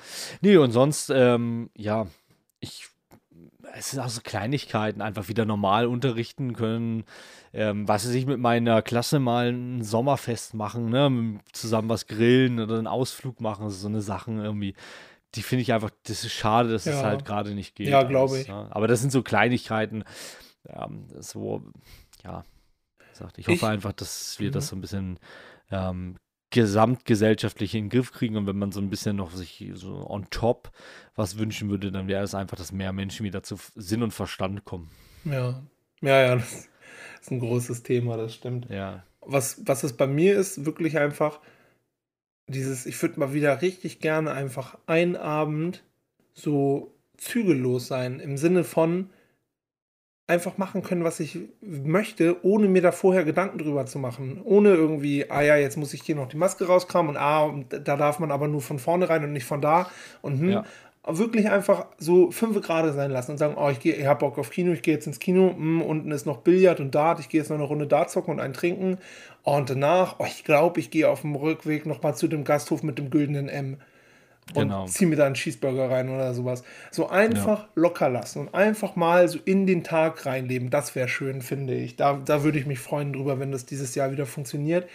Nee, 0.41 0.57
und 0.57 0.71
sonst, 0.71 1.11
ähm, 1.13 1.69
ja, 1.75 2.07
ich, 2.59 2.87
es 3.75 3.91
sind 3.91 3.99
auch 3.99 4.09
so 4.09 4.21
Kleinigkeiten, 4.23 5.01
einfach 5.01 5.27
wieder 5.29 5.45
normal 5.45 5.87
unterrichten 5.87 6.53
können. 6.53 7.03
Ähm, 7.53 7.87
was 7.87 8.05
weiß 8.05 8.13
ich 8.13 8.25
mit 8.25 8.39
meiner 8.39 8.81
Klasse 8.81 9.19
mal 9.19 9.51
ein 9.51 9.83
Sommerfest 9.83 10.53
machen, 10.53 10.89
ne? 10.89 11.39
Zusammen 11.51 11.89
was 11.89 12.07
grillen 12.07 12.59
oder 12.59 12.77
einen 12.77 12.87
Ausflug 12.87 13.41
machen, 13.41 13.69
so 13.69 13.87
eine 13.87 14.01
Sachen 14.01 14.39
irgendwie. 14.39 14.75
Die 15.35 15.41
finde 15.41 15.63
ich 15.63 15.73
einfach, 15.73 15.89
das 16.03 16.23
ist 16.23 16.33
schade, 16.33 16.69
dass 16.71 16.85
es 16.85 16.95
Ja. 17.01 17.03
halt 17.03 17.25
gerade 17.25 17.55
nicht 17.55 17.75
geht. 17.75 17.87
Ja, 17.87 18.03
glaube 18.03 18.39
ich. 18.39 18.47
Ne? 18.47 18.67
Aber 18.69 18.87
das 18.87 19.01
sind 19.01 19.11
so 19.11 19.23
Kleinigkeiten, 19.23 20.03
ähm, 20.69 21.07
so, 21.19 21.63
ja, 22.23 22.43
ich 23.37 23.47
hoffe 23.47 23.55
Ich- 23.55 23.63
einfach, 23.63 23.93
dass 23.93 24.39
wir 24.39 24.51
das 24.51 24.65
Mhm. 24.65 24.69
so 24.69 24.75
ein 24.75 24.81
bisschen 24.81 25.19
ähm, 25.71 26.17
gesamtgesellschaftlich 26.53 27.73
in 27.73 27.85
den 27.85 27.89
Griff 27.89 28.11
kriegen 28.11 28.37
und 28.37 28.45
wenn 28.45 28.57
man 28.57 28.71
so 28.71 28.79
ein 28.79 28.91
bisschen 28.91 29.15
noch 29.15 29.31
sich 29.31 29.71
so 29.73 30.07
on 30.07 30.27
top 30.29 30.71
was 31.15 31.39
wünschen 31.39 31.69
würde, 31.69 31.91
dann 31.91 32.07
wäre 32.07 32.23
es 32.23 32.35
einfach, 32.35 32.55
dass 32.55 32.71
mehr 32.71 32.93
Menschen 32.93 33.23
wieder 33.25 33.41
zu 33.41 33.57
Sinn 33.75 34.03
und 34.03 34.11
Verstand 34.11 34.63
kommen. 34.63 34.91
Ja. 35.25 35.63
Ja, 36.01 36.21
ja, 36.21 36.35
das 36.35 36.69
ist 37.21 37.31
ein 37.31 37.39
großes 37.39 37.81
Thema, 37.81 38.17
das 38.17 38.35
stimmt. 38.35 38.69
Ja. 38.69 39.03
was, 39.21 39.61
was 39.65 39.83
es 39.83 39.93
bei 39.93 40.05
mir 40.05 40.37
ist, 40.37 40.63
wirklich 40.65 40.99
einfach 40.99 41.39
dieses, 42.47 42.85
ich 42.85 43.01
würde 43.01 43.19
mal 43.19 43.33
wieder 43.33 43.61
richtig 43.63 43.99
gerne 43.99 44.31
einfach 44.31 44.77
einen 44.85 45.15
Abend 45.15 45.83
so 46.33 46.93
zügellos 47.17 47.87
sein, 47.87 48.19
im 48.19 48.37
Sinne 48.37 48.63
von, 48.63 49.09
einfach 50.25 50.57
machen 50.57 50.83
können, 50.83 51.03
was 51.03 51.19
ich 51.19 51.37
möchte, 51.61 52.37
ohne 52.45 52.67
mir 52.67 52.81
da 52.81 52.91
vorher 52.91 53.25
Gedanken 53.25 53.57
drüber 53.57 53.85
zu 53.85 53.99
machen. 53.99 54.41
Ohne 54.43 54.69
irgendwie, 54.69 55.29
ah 55.29 55.41
ja, 55.41 55.57
jetzt 55.57 55.77
muss 55.77 55.93
ich 55.93 56.01
hier 56.01 56.15
noch 56.15 56.29
die 56.29 56.37
Maske 56.37 56.65
rauskramen 56.65 57.11
und 57.11 57.17
ah, 57.17 57.53
da 57.69 57.97
darf 57.97 58.19
man 58.19 58.31
aber 58.31 58.47
nur 58.47 58.61
von 58.61 58.79
vorne 58.79 59.09
rein 59.09 59.23
und 59.23 59.33
nicht 59.33 59.45
von 59.45 59.61
da. 59.61 59.89
Und 60.21 60.39
hm, 60.39 60.49
ja. 60.49 60.63
wirklich 61.05 61.49
einfach 61.49 61.87
so 61.97 62.31
fünf 62.31 62.61
Grade 62.61 62.93
sein 62.93 63.11
lassen 63.11 63.31
und 63.31 63.37
sagen, 63.37 63.55
oh, 63.57 63.69
ich, 63.69 63.81
geh, 63.81 63.91
ich 63.91 64.05
habe 64.05 64.21
Bock 64.21 64.37
auf 64.37 64.49
Kino, 64.49 64.71
ich 64.71 64.81
gehe 64.81 64.93
jetzt 64.93 65.07
ins 65.07 65.19
Kino, 65.19 65.53
hm, 65.55 65.81
unten 65.81 66.11
ist 66.11 66.25
noch 66.25 66.37
Billard 66.37 66.79
und 66.79 66.95
Dart, 66.95 67.19
ich 67.19 67.27
gehe 67.27 67.41
jetzt 67.41 67.49
noch 67.49 67.57
eine 67.57 67.65
Runde 67.65 67.87
Dart 67.87 68.09
zocken 68.09 68.33
und 68.33 68.39
einen 68.39 68.53
trinken. 68.53 68.99
Und 69.43 69.69
danach, 69.69 70.15
oh, 70.19 70.25
ich 70.25 70.45
glaube, 70.45 70.79
ich 70.79 70.89
gehe 70.89 71.09
auf 71.09 71.21
dem 71.21 71.35
Rückweg 71.35 71.85
nochmal 71.85 72.15
zu 72.15 72.29
dem 72.29 72.45
Gasthof 72.45 72.81
mit 72.81 72.97
dem 72.97 73.09
güldenen 73.09 73.49
M 73.49 73.77
und 74.53 74.63
genau. 74.63 74.85
zieh 74.85 75.05
mir 75.05 75.15
da 75.15 75.25
einen 75.25 75.35
Cheeseburger 75.35 75.89
rein 75.89 76.09
oder 76.09 76.33
sowas. 76.33 76.63
So 76.91 77.09
einfach 77.09 77.61
ja. 77.61 77.69
locker 77.75 78.09
lassen 78.09 78.39
und 78.39 78.53
einfach 78.53 78.95
mal 78.95 79.27
so 79.27 79.39
in 79.45 79.65
den 79.65 79.83
Tag 79.83 80.25
reinleben. 80.25 80.69
Das 80.69 80.95
wäre 80.95 81.07
schön, 81.07 81.41
finde 81.41 81.73
ich. 81.73 81.95
Da, 81.95 82.19
da 82.25 82.43
würde 82.43 82.59
ich 82.59 82.65
mich 82.65 82.79
freuen 82.79 83.13
drüber, 83.13 83.39
wenn 83.39 83.51
das 83.51 83.65
dieses 83.65 83.95
Jahr 83.95 84.11
wieder 84.11 84.25
funktioniert. 84.25 84.87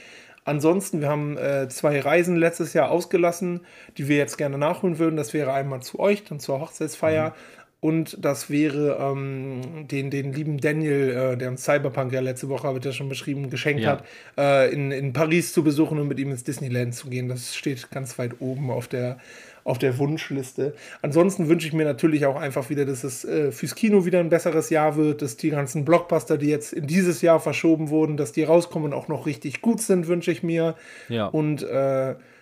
Ansonsten, 0.49 1.03
wir 1.03 1.09
haben 1.11 1.37
äh, 1.37 1.69
zwei 1.69 2.01
Reisen 2.01 2.37
letztes 2.37 2.73
Jahr 2.73 2.91
ausgelassen, 2.91 3.61
die 3.99 4.09
wir 4.09 4.16
jetzt 4.16 4.39
gerne 4.39 4.57
nachholen 4.57 4.99
würden. 4.99 5.16
Das 5.16 5.35
wäre 5.35 5.53
einmal 5.53 5.83
zu 5.83 5.99
euch, 5.99 6.25
dann 6.25 6.41
zur 6.41 6.61
Hochzeitsfeier. 6.61 7.31
Mhm. 7.31 7.35
Und 7.80 8.24
das 8.24 8.50
wäre 8.50 8.98
ähm, 9.00 9.86
den, 9.88 10.10
den 10.10 10.32
lieben 10.32 10.59
Daniel, 10.59 11.10
äh, 11.10 11.36
der 11.36 11.48
uns 11.48 11.62
Cyberpunk 11.62 12.12
ja 12.12 12.18
letzte 12.18 12.48
Woche, 12.48 12.66
habe 12.66 12.78
ich 12.78 12.84
ja 12.84 12.90
schon 12.90 13.09
beschrieben, 13.09 13.50
geschenkt 13.50 13.82
ja. 13.82 13.90
hat, 13.92 14.05
äh, 14.36 14.72
in, 14.72 14.90
in 14.90 15.12
Paris 15.12 15.52
zu 15.52 15.62
besuchen 15.62 16.00
und 16.00 16.09
mit 16.09 16.18
ihm 16.18 16.32
ins 16.32 16.42
Disneyland 16.42 16.94
zu 16.94 17.09
gehen. 17.09 17.28
Das 17.28 17.55
steht 17.55 17.88
ganz 17.92 18.18
weit 18.18 18.40
oben 18.40 18.72
auf 18.72 18.88
der, 18.88 19.18
auf 19.62 19.78
der 19.78 19.96
Wunschliste. 19.98 20.74
Ansonsten 21.02 21.48
wünsche 21.48 21.68
ich 21.68 21.72
mir 21.72 21.84
natürlich 21.84 22.26
auch 22.26 22.34
einfach 22.34 22.68
wieder, 22.68 22.84
dass 22.84 23.05
es 23.05 23.24
äh, 23.24 23.52
fürs 23.52 23.76
Kino 23.76 24.05
wieder 24.05 24.18
ein 24.18 24.28
besseres 24.28 24.70
Jahr 24.70 24.96
wird, 24.96 25.22
dass 25.22 25.36
die 25.36 25.50
ganzen 25.50 25.84
Blockbuster, 25.84 26.36
die 26.36 26.48
jetzt 26.48 26.72
in 26.72 26.88
dieses 26.88 27.22
Jahr 27.22 27.38
verschoben 27.38 27.90
wurden, 27.90 28.16
dass 28.16 28.32
die 28.32 28.42
rauskommen 28.42 28.92
und 28.92 28.98
auch 28.98 29.06
noch 29.06 29.24
richtig 29.24 29.62
gut 29.62 29.80
sind, 29.80 30.09
wünsche 30.09 30.32
ich 30.32 30.42
mir. 30.42 30.74
Ja. 31.09 31.26
Und 31.26 31.62
äh, 31.62 31.66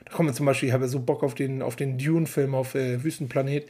da 0.07 0.13
kommen 0.13 0.31
wir 0.31 0.35
zum 0.35 0.47
Beispiel, 0.47 0.69
ich 0.69 0.73
habe 0.73 0.85
ja 0.85 0.89
so 0.89 1.01
Bock 1.01 1.23
auf 1.23 1.35
den, 1.35 1.61
auf 1.61 1.77
den 1.77 1.99
Dune-Film 1.99 2.55
auf 2.55 2.75
äh, 2.75 3.03
Wüstenplanet. 3.05 3.67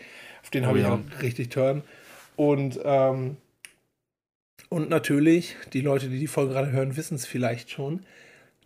Auf 0.47 0.51
den 0.51 0.62
oh, 0.62 0.68
habe 0.68 0.78
ich 0.78 0.85
ja. 0.85 0.94
auch 0.94 1.23
richtig 1.23 1.48
Turn. 1.48 1.82
Und, 2.36 2.78
ähm, 2.85 3.36
und 4.68 4.89
natürlich, 4.89 5.56
die 5.73 5.81
Leute, 5.81 6.09
die 6.09 6.20
die 6.20 6.28
Folge 6.28 6.52
gerade 6.52 6.70
hören, 6.70 6.97
wissen 6.97 7.16
es 7.16 7.27
vielleicht 7.27 7.68
schon, 7.68 8.06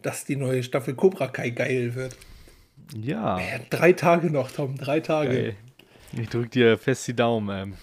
dass 0.02 0.26
die 0.26 0.36
neue 0.36 0.62
Staffel 0.62 0.92
Cobra 0.92 1.28
Kai 1.28 1.48
geil 1.48 1.94
wird. 1.94 2.18
Ja. 2.94 3.38
Äh, 3.38 3.60
drei 3.70 3.94
Tage 3.94 4.30
noch, 4.30 4.50
Tom, 4.50 4.76
drei 4.76 5.00
Tage. 5.00 5.32
Geil. 5.32 5.56
Ich 6.12 6.28
drück 6.28 6.50
dir 6.50 6.76
fest 6.76 7.08
die 7.08 7.16
Daumen. 7.16 7.48
Ähm. 7.48 7.74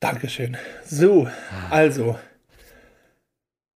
Dankeschön. 0.00 0.58
So, 0.84 1.26
also. 1.70 2.18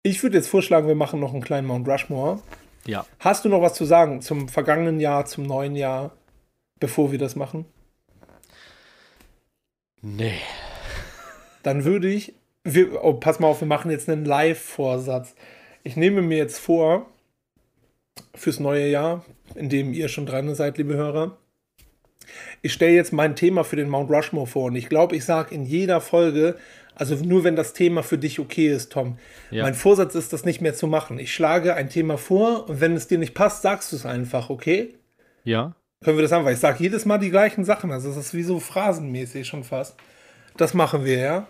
Ich 0.03 0.21
würde 0.21 0.35
jetzt 0.35 0.49
vorschlagen, 0.49 0.89
wir 0.89 0.95
machen 0.95 1.21
noch 1.21 1.31
einen 1.31 1.43
kleinen 1.43 1.65
Mount 1.65 1.87
Rushmore. 1.87 2.41
Ja. 2.85 3.05
Hast 3.19 3.45
du 3.45 3.49
noch 3.49 3.61
was 3.61 3.75
zu 3.75 3.85
sagen 3.85 4.21
zum 4.21 4.49
vergangenen 4.49 4.99
Jahr, 4.99 5.25
zum 5.27 5.45
neuen 5.45 5.77
Jahr, 5.77 6.11
bevor 6.81 7.13
wir 7.13 7.19
das 7.19 7.37
machen? 7.37 7.63
Nee. 10.15 10.39
Dann 11.63 11.83
würde 11.83 12.07
ich. 12.07 12.33
Wir, 12.63 13.03
oh, 13.03 13.13
pass 13.13 13.39
mal 13.39 13.47
auf, 13.47 13.61
wir 13.61 13.67
machen 13.67 13.91
jetzt 13.91 14.09
einen 14.09 14.25
Live-Vorsatz. 14.25 15.35
Ich 15.83 15.95
nehme 15.95 16.21
mir 16.21 16.37
jetzt 16.37 16.59
vor, 16.59 17.07
fürs 18.35 18.59
neue 18.59 18.89
Jahr, 18.89 19.25
in 19.55 19.69
dem 19.69 19.93
ihr 19.93 20.09
schon 20.09 20.25
dran 20.25 20.53
seid, 20.53 20.77
liebe 20.77 20.95
Hörer. 20.95 21.37
Ich 22.61 22.73
stelle 22.73 22.93
jetzt 22.93 23.13
mein 23.13 23.35
Thema 23.35 23.63
für 23.63 23.77
den 23.77 23.89
Mount 23.89 24.09
Rushmore 24.09 24.47
vor 24.47 24.65
und 24.65 24.75
ich 24.75 24.89
glaube, 24.89 25.15
ich 25.15 25.23
sage 25.23 25.55
in 25.55 25.63
jeder 25.63 26.01
Folge, 26.01 26.57
also 26.93 27.15
nur 27.15 27.45
wenn 27.45 27.55
das 27.55 27.73
Thema 27.73 28.03
für 28.03 28.17
dich 28.17 28.39
okay 28.39 28.67
ist, 28.67 28.91
Tom. 28.91 29.17
Ja. 29.49 29.63
Mein 29.63 29.75
Vorsatz 29.75 30.13
ist, 30.15 30.33
das 30.33 30.43
nicht 30.43 30.59
mehr 30.59 30.73
zu 30.73 30.87
machen. 30.87 31.19
Ich 31.19 31.33
schlage 31.33 31.75
ein 31.75 31.89
Thema 31.89 32.17
vor 32.17 32.69
und 32.69 32.81
wenn 32.81 32.95
es 32.95 33.07
dir 33.07 33.17
nicht 33.17 33.33
passt, 33.33 33.61
sagst 33.61 33.91
du 33.91 33.95
es 33.95 34.05
einfach, 34.05 34.49
okay? 34.49 34.95
Ja. 35.45 35.75
Können 36.03 36.17
wir 36.17 36.21
das 36.21 36.31
haben, 36.31 36.45
weil 36.45 36.53
ich 36.53 36.59
sage 36.59 36.77
jedes 36.79 37.05
Mal 37.05 37.17
die 37.17 37.31
gleichen 37.31 37.65
Sachen. 37.65 37.91
Also 37.91 38.09
es 38.09 38.17
ist 38.17 38.33
wie 38.33 38.43
so 38.43 38.59
phrasenmäßig 38.59 39.47
schon 39.47 39.63
fast. 39.63 39.95
Das 40.55 40.73
machen 40.73 41.05
wir, 41.05 41.19
ja? 41.19 41.47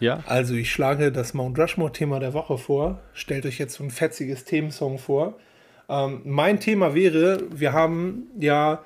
Ja. 0.00 0.22
Also 0.26 0.54
ich 0.54 0.70
schlage 0.70 1.10
das 1.10 1.34
Mount 1.34 1.58
Rushmore-Thema 1.58 2.20
der 2.20 2.34
Woche 2.34 2.58
vor. 2.58 3.00
Stellt 3.14 3.46
euch 3.46 3.58
jetzt 3.58 3.74
so 3.74 3.84
ein 3.84 3.90
fetziges 3.90 4.44
Themensong 4.44 4.98
vor. 4.98 5.38
Ähm, 5.88 6.20
mein 6.24 6.60
Thema 6.60 6.94
wäre, 6.94 7.42
wir 7.50 7.72
haben 7.72 8.28
ja 8.38 8.84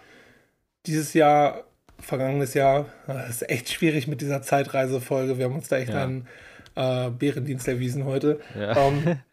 dieses 0.87 1.15
Jahr, 1.15 1.65
vergangenes 1.99 2.55
Jahr, 2.55 2.87
das 3.07 3.43
ist 3.43 3.51
echt 3.51 3.71
schwierig 3.71 4.09
mit 4.09 4.21
dieser 4.21 4.43
Zeitreisefolge. 4.43 5.39
Wir 5.39 5.47
haben 5.47 5.55
uns 5.55 5.69
da 5.69 5.79
echt 5.79 5.93
ja. 5.93 6.03
einen 6.03 6.27
äh, 6.75 7.11
Bärendienst 7.11 7.69
erwiesen 7.69 8.05
heute. 8.05 8.41
Ja. 8.59 8.77
Ähm, 8.77 9.21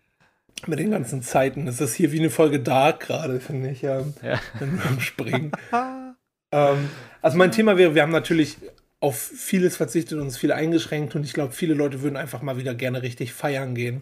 mit 0.67 0.79
den 0.79 0.91
ganzen 0.91 1.21
Zeiten. 1.21 1.67
Es 1.67 1.81
ist 1.81 1.95
hier 1.95 2.11
wie 2.11 2.19
eine 2.19 2.29
Folge 2.29 2.59
Dark 2.59 3.01
gerade, 3.01 3.39
finde 3.39 3.69
ich, 3.69 3.83
ähm, 3.83 4.13
ja. 4.21 4.39
am 4.59 4.99
Springen. 4.99 5.51
ähm, 6.51 6.89
also 7.21 7.37
mein 7.37 7.51
Thema 7.51 7.77
wäre, 7.77 7.95
wir 7.95 8.01
haben 8.01 8.11
natürlich 8.11 8.57
auf 8.99 9.17
vieles 9.17 9.77
verzichtet 9.77 10.17
und 10.17 10.25
uns 10.25 10.37
viel 10.37 10.51
eingeschränkt 10.51 11.15
und 11.15 11.23
ich 11.23 11.33
glaube, 11.33 11.53
viele 11.53 11.73
Leute 11.73 12.01
würden 12.01 12.17
einfach 12.17 12.41
mal 12.41 12.57
wieder 12.57 12.75
gerne 12.75 13.01
richtig 13.01 13.33
feiern 13.33 13.75
gehen. 13.75 14.01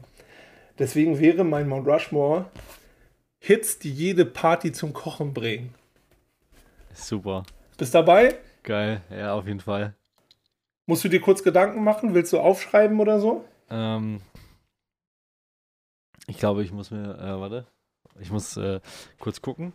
Deswegen 0.80 1.19
wäre 1.19 1.44
mein 1.44 1.68
Mount 1.68 1.88
Rushmore 1.88 2.45
Hits, 3.40 3.80
die 3.80 3.91
jede 3.91 4.26
Party 4.26 4.72
zum 4.72 4.94
Kochen 4.94 5.34
bringen. 5.34 5.74
Super. 6.94 7.44
Bist 7.78 7.94
dabei? 7.94 8.36
Geil, 8.64 9.02
ja, 9.11 9.34
auf 9.34 9.48
jeden 9.48 9.60
Fall. 9.60 9.94
Musst 10.88 11.03
du 11.03 11.10
dir 11.10 11.22
kurz 11.22 11.44
Gedanken 11.44 11.84
machen? 11.84 12.14
Willst 12.14 12.34
du 12.34 12.40
aufschreiben 12.40 12.99
oder 12.99 13.19
so? 13.19 13.45
Ähm, 13.69 14.22
ich 16.28 16.38
glaube, 16.38 16.64
ich 16.64 16.72
muss 16.72 16.91
mir, 16.91 17.18
äh, 17.18 17.40
warte, 17.40 17.66
ich 18.20 18.32
muss 18.32 18.58
äh, 18.58 18.80
kurz 19.20 19.41
gucken. 19.41 19.74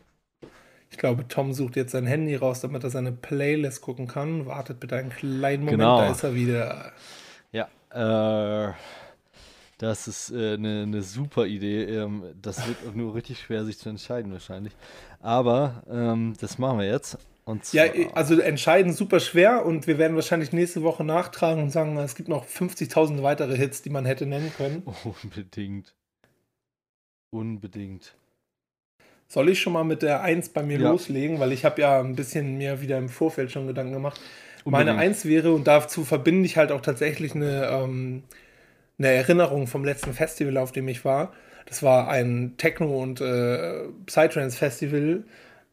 Ich 0.91 0.99
glaube, 0.99 1.27
Tom 1.27 1.55
sucht 1.55 1.77
jetzt 1.77 1.93
sein 1.93 2.07
Handy 2.07 2.37
raus, 2.37 2.61
damit 2.61 2.85
er 2.85 2.91
seine 2.91 3.13
Playlist 3.13 3.81
gucken 3.81 4.07
kann. 4.07 4.45
Wartet 4.45 4.79
bitte 4.79 4.97
einen 4.97 5.09
kleinen 5.09 5.65
Moment, 5.65 5.81
genau. 5.81 5.99
da 5.99 6.11
ist 6.11 6.23
er 6.23 6.35
wieder. 6.35 6.93
Ja, 7.51 7.69
äh, 8.69 8.73
das 9.79 10.07
ist 10.07 10.31
äh, 10.31 10.55
eine, 10.55 10.83
eine 10.83 11.03
super 11.03 11.47
Idee. 11.47 11.85
Ähm, 11.85 12.23
das 12.41 12.69
wird 12.69 12.77
auch 12.87 12.95
nur 12.95 13.15
richtig 13.15 13.41
schwer, 13.41 13.65
sich 13.65 13.79
zu 13.79 13.89
entscheiden 13.89 14.31
wahrscheinlich. 14.31 14.75
Aber 15.21 15.83
ähm, 15.91 16.35
das 16.41 16.59
machen 16.59 16.79
wir 16.79 16.87
jetzt. 16.87 17.17
ja, 17.73 17.85
also 18.13 18.39
entscheiden 18.39 18.93
super 18.93 19.19
schwer 19.19 19.65
und 19.65 19.87
wir 19.87 19.97
werden 19.97 20.15
wahrscheinlich 20.15 20.53
nächste 20.53 20.83
Woche 20.83 21.05
nachtragen 21.05 21.63
und 21.63 21.71
sagen, 21.71 21.97
es 21.97 22.15
gibt 22.15 22.29
noch 22.29 22.47
50.000 22.47 23.23
weitere 23.23 23.57
Hits, 23.57 23.81
die 23.81 23.91
man 23.91 24.05
hätte 24.05 24.27
nennen 24.27 24.53
können. 24.57 24.83
Unbedingt. 25.23 25.95
Unbedingt. 27.33 28.15
Soll 29.27 29.49
ich 29.49 29.61
schon 29.61 29.73
mal 29.73 29.85
mit 29.85 30.03
der 30.03 30.21
1 30.21 30.51
bei 30.51 30.63
mir 30.63 30.79
ja. 30.79 30.91
loslegen, 30.91 31.41
weil 31.41 31.53
ich 31.53 31.65
habe 31.65 31.81
ja 31.81 31.99
ein 31.99 32.15
bisschen 32.15 32.59
mir 32.59 32.83
wieder 32.83 32.99
im 32.99 33.09
Vorfeld 33.09 33.51
schon 33.51 33.67
Gedanken 33.67 33.95
gemacht. 33.95 34.21
Unbedingt. 34.65 34.89
Meine 34.89 34.99
1 35.01 35.25
wäre, 35.25 35.53
und 35.53 35.67
dazu 35.67 36.05
verbinde 36.05 36.45
ich 36.45 36.59
halt 36.59 36.71
auch 36.71 36.83
tatsächlich 36.83 37.35
eine, 37.35 37.67
ähm, 37.69 38.23
eine 38.99 39.09
Erinnerung 39.09 39.67
vom 39.67 39.85
letzten 39.85 40.13
Festival, 40.13 40.59
auf 40.59 40.73
dem 40.73 40.87
ich 40.89 41.07
war. 41.07 41.33
Das 41.65 41.83
war 41.83 42.09
ein 42.09 42.55
Techno- 42.59 43.03
und 43.03 43.23
äh, 43.23 43.89
Psytrance-Festival 44.05 45.25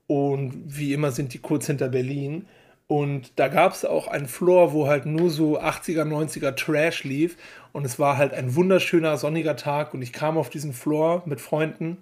und 0.07 0.53
wie 0.65 0.93
immer 0.93 1.11
sind 1.11 1.33
die 1.33 1.39
kurz 1.39 1.67
hinter 1.67 1.89
Berlin. 1.89 2.47
Und 2.91 3.33
da 3.35 3.49
gab 3.49 3.73
es 3.73 3.85
auch 3.85 4.07
einen 4.07 4.25
Floor, 4.25 4.73
wo 4.73 4.87
halt 4.87 5.05
nur 5.05 5.29
so 5.29 5.59
80er, 5.59 6.05
90er 6.05 6.55
Trash 6.55 7.03
lief. 7.03 7.37
Und 7.71 7.85
es 7.85 7.99
war 7.99 8.17
halt 8.17 8.33
ein 8.33 8.55
wunderschöner 8.55 9.15
sonniger 9.17 9.55
Tag. 9.55 9.93
Und 9.93 10.01
ich 10.01 10.11
kam 10.11 10.39
auf 10.39 10.49
diesen 10.49 10.73
Floor 10.73 11.21
mit 11.27 11.39
Freunden, 11.39 11.97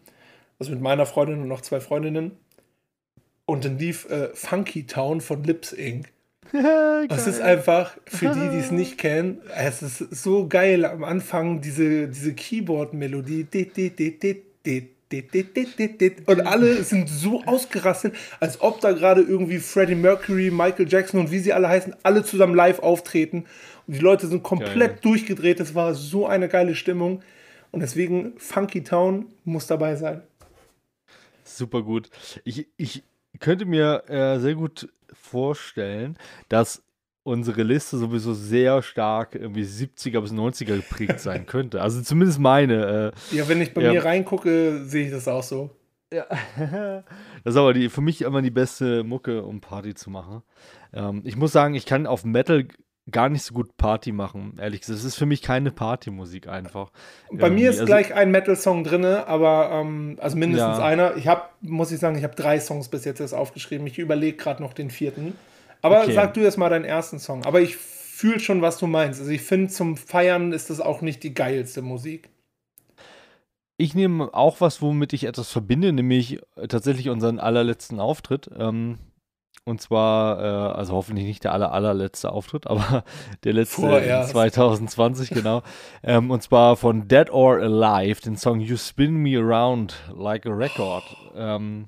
also 0.60 0.72
mit 0.72 0.80
meiner 0.80 1.06
Freundin 1.06 1.42
und 1.42 1.50
noch 1.50 1.60
zwei 1.60 1.82
Freundinnen. 1.82 2.32
Und 3.46 3.66
dann 3.66 3.78
lief 3.78 4.10
äh, 4.10 4.30
Funky 4.34 4.86
Town 4.86 5.20
von 5.20 5.44
Lips 5.44 5.74
Inc. 5.74 6.08
Es 7.10 7.28
ist 7.28 7.42
einfach, 7.42 7.98
für 8.06 8.30
die, 8.30 8.50
die 8.50 8.60
es 8.60 8.72
nicht 8.72 8.98
kennen, 8.98 9.42
es 9.54 9.82
ist 9.82 9.98
so 9.98 10.48
geil 10.48 10.86
am 10.86 11.04
Anfang, 11.04 11.60
diese, 11.60 12.08
diese 12.08 12.34
Keyboard-Melodie. 12.34 13.46
Und 16.26 16.42
alle 16.42 16.84
sind 16.84 17.08
so 17.08 17.44
ausgerastet, 17.46 18.16
als 18.40 18.60
ob 18.62 18.82
da 18.82 18.92
gerade 18.92 19.22
irgendwie 19.22 19.60
Freddie 19.60 19.96
Mercury, 19.96 20.52
Michael 20.52 20.88
Jackson 20.90 21.20
und 21.20 21.32
wie 21.32 21.40
sie 21.40 21.54
alle 21.54 21.70
heißen, 21.70 21.96
alle 22.04 22.24
zusammen 22.24 22.56
live 22.56 22.80
auftreten. 22.80 23.46
Und 23.88 23.96
die 23.96 24.00
Leute 24.00 24.28
sind 24.28 24.44
komplett 24.44 24.78
geil. 24.78 25.00
durchgedreht. 25.02 25.60
Das 25.60 25.76
war 25.76 25.94
so 25.94 26.28
eine 26.28 26.50
geile 26.50 26.76
Stimmung. 26.76 27.22
Und 27.72 27.82
deswegen 27.82 28.34
Funky 28.38 28.84
Town 28.84 29.28
muss 29.46 29.68
dabei 29.68 29.96
sein. 29.96 30.24
Super 31.44 31.82
gut. 31.82 32.10
Ich, 32.44 32.68
ich 32.76 33.04
könnte 33.40 33.66
mir 33.66 34.04
äh, 34.10 34.40
sehr 34.40 34.56
gut 34.56 34.90
vorstellen, 35.14 36.18
dass 36.50 36.84
unsere 37.28 37.64
Liste 37.64 37.98
sowieso 37.98 38.34
sehr 38.34 38.82
stark 38.82 39.36
irgendwie 39.36 39.64
70er 39.64 40.22
bis 40.22 40.32
90er 40.32 40.78
geprägt 40.78 41.20
sein 41.20 41.46
könnte. 41.46 41.82
Also 41.82 42.02
zumindest 42.02 42.40
meine. 42.40 43.14
Äh, 43.32 43.36
ja, 43.36 43.48
wenn 43.50 43.62
ich 43.62 43.74
bei 43.74 43.82
ja. 43.82 43.92
mir 43.92 44.06
reingucke, 44.06 44.84
sehe 44.86 45.06
ich 45.06 45.12
das 45.12 45.28
auch 45.28 45.44
so. 45.44 45.70
Ja. 46.12 46.26
das 47.44 47.54
ist 47.54 47.58
aber 47.58 47.74
die, 47.74 47.90
für 47.90 48.02
mich 48.02 48.22
immer 48.22 48.42
die 48.42 48.50
beste 48.50 49.04
Mucke, 49.04 49.44
um 49.44 49.60
Party 49.60 49.94
zu 49.94 50.10
machen. 50.10 50.42
Ähm, 50.94 51.22
ich 51.26 51.36
muss 51.36 51.52
sagen, 51.52 51.76
ich 51.76 51.86
kann 51.86 52.08
auf 52.08 52.24
Metal 52.24 52.66
gar 53.12 53.28
nicht 53.30 53.44
so 53.44 53.54
gut 53.54 53.76
Party 53.78 54.12
machen, 54.14 54.54
ehrlich 54.60 54.82
gesagt. 54.82 55.00
Es 55.00 55.06
ist 55.06 55.16
für 55.16 55.26
mich 55.26 55.42
keine 55.42 55.72
Partymusik 55.72 56.48
einfach. 56.48 56.92
Bei 57.30 57.36
mir 57.36 57.44
Irgendwie. 57.44 57.64
ist 57.66 57.76
Also- 57.80 57.86
gleich 57.86 58.14
ein 58.14 58.32
Metal-Song 58.32 58.84
drin, 58.86 59.04
aber 59.04 59.70
ähm, 59.74 60.18
also 60.20 60.38
mindestens 60.38 60.78
Ja. 60.78 60.86
einer. 60.86 61.16
Ich 61.18 61.28
habe, 61.28 61.42
muss 61.62 61.92
ich 61.92 62.00
sagen, 62.00 62.18
ich 62.18 62.24
habe 62.24 62.36
drei 62.36 62.60
Songs 62.60 62.88
bis 62.88 63.04
jetzt 63.04 63.20
erst 63.20 63.34
aufgeschrieben. 63.34 63.86
Ich 63.88 63.98
überlege 64.00 64.38
gerade 64.38 64.62
noch 64.64 64.74
den 64.74 64.90
vierten. 64.90 65.36
Aber 65.82 66.02
Okay. 66.02 66.14
sag 66.14 66.34
du 66.34 66.42
erst 66.42 66.58
mal 66.58 66.70
deinen 66.70 66.86
ersten 66.86 67.20
Song. 67.20 67.46
Aber 67.46 67.62
ich 67.62 67.76
fühle 67.76 68.40
schon, 68.40 68.62
was 68.62 68.78
du 68.78 68.88
meinst. 68.88 69.20
Also 69.20 69.32
ich 69.32 69.42
finde, 69.44 69.72
zum 69.72 69.96
Feiern 69.96 70.52
ist 70.52 70.70
das 70.70 70.80
auch 70.82 71.02
nicht 71.02 71.24
die 71.24 71.34
geilste 71.34 71.82
Musik. 71.82 72.30
Ich 73.78 73.94
nehme 73.94 74.34
auch 74.34 74.60
was, 74.60 74.82
womit 74.82 75.14
ich 75.14 75.26
etwas 75.26 75.52
verbinde, 75.52 75.94
nämlich 75.94 76.40
äh, 76.56 76.68
tatsächlich 76.68 77.10
unseren 77.10 77.40
allerletzten 77.40 78.00
Auftritt. 78.00 78.50
Ähm, 78.58 78.98
und 79.66 79.82
zwar, 79.82 80.40
äh, 80.40 80.78
also 80.78 80.94
hoffentlich 80.94 81.28
nicht 81.28 81.44
der 81.44 81.54
aller, 81.54 81.72
allerletzte 81.72 82.32
Auftritt, 82.32 82.66
aber 82.72 83.04
der 83.44 83.54
letzte 83.54 83.82
Vorerst. 83.82 84.32
2020, 84.32 85.30
genau. 85.30 85.62
Ähm, 86.02 86.32
und 86.32 86.42
zwar 86.42 86.76
von 86.76 87.08
Dead 87.08 87.30
or 87.30 87.58
Alive, 87.58 88.22
den 88.22 88.36
Song 88.36 88.62
You 88.62 88.78
Spin 88.78 89.16
Me 89.18 89.38
Around 89.38 89.96
Like 90.16 90.48
a 90.48 90.52
Record. 90.52 91.04
Ähm, 91.36 91.88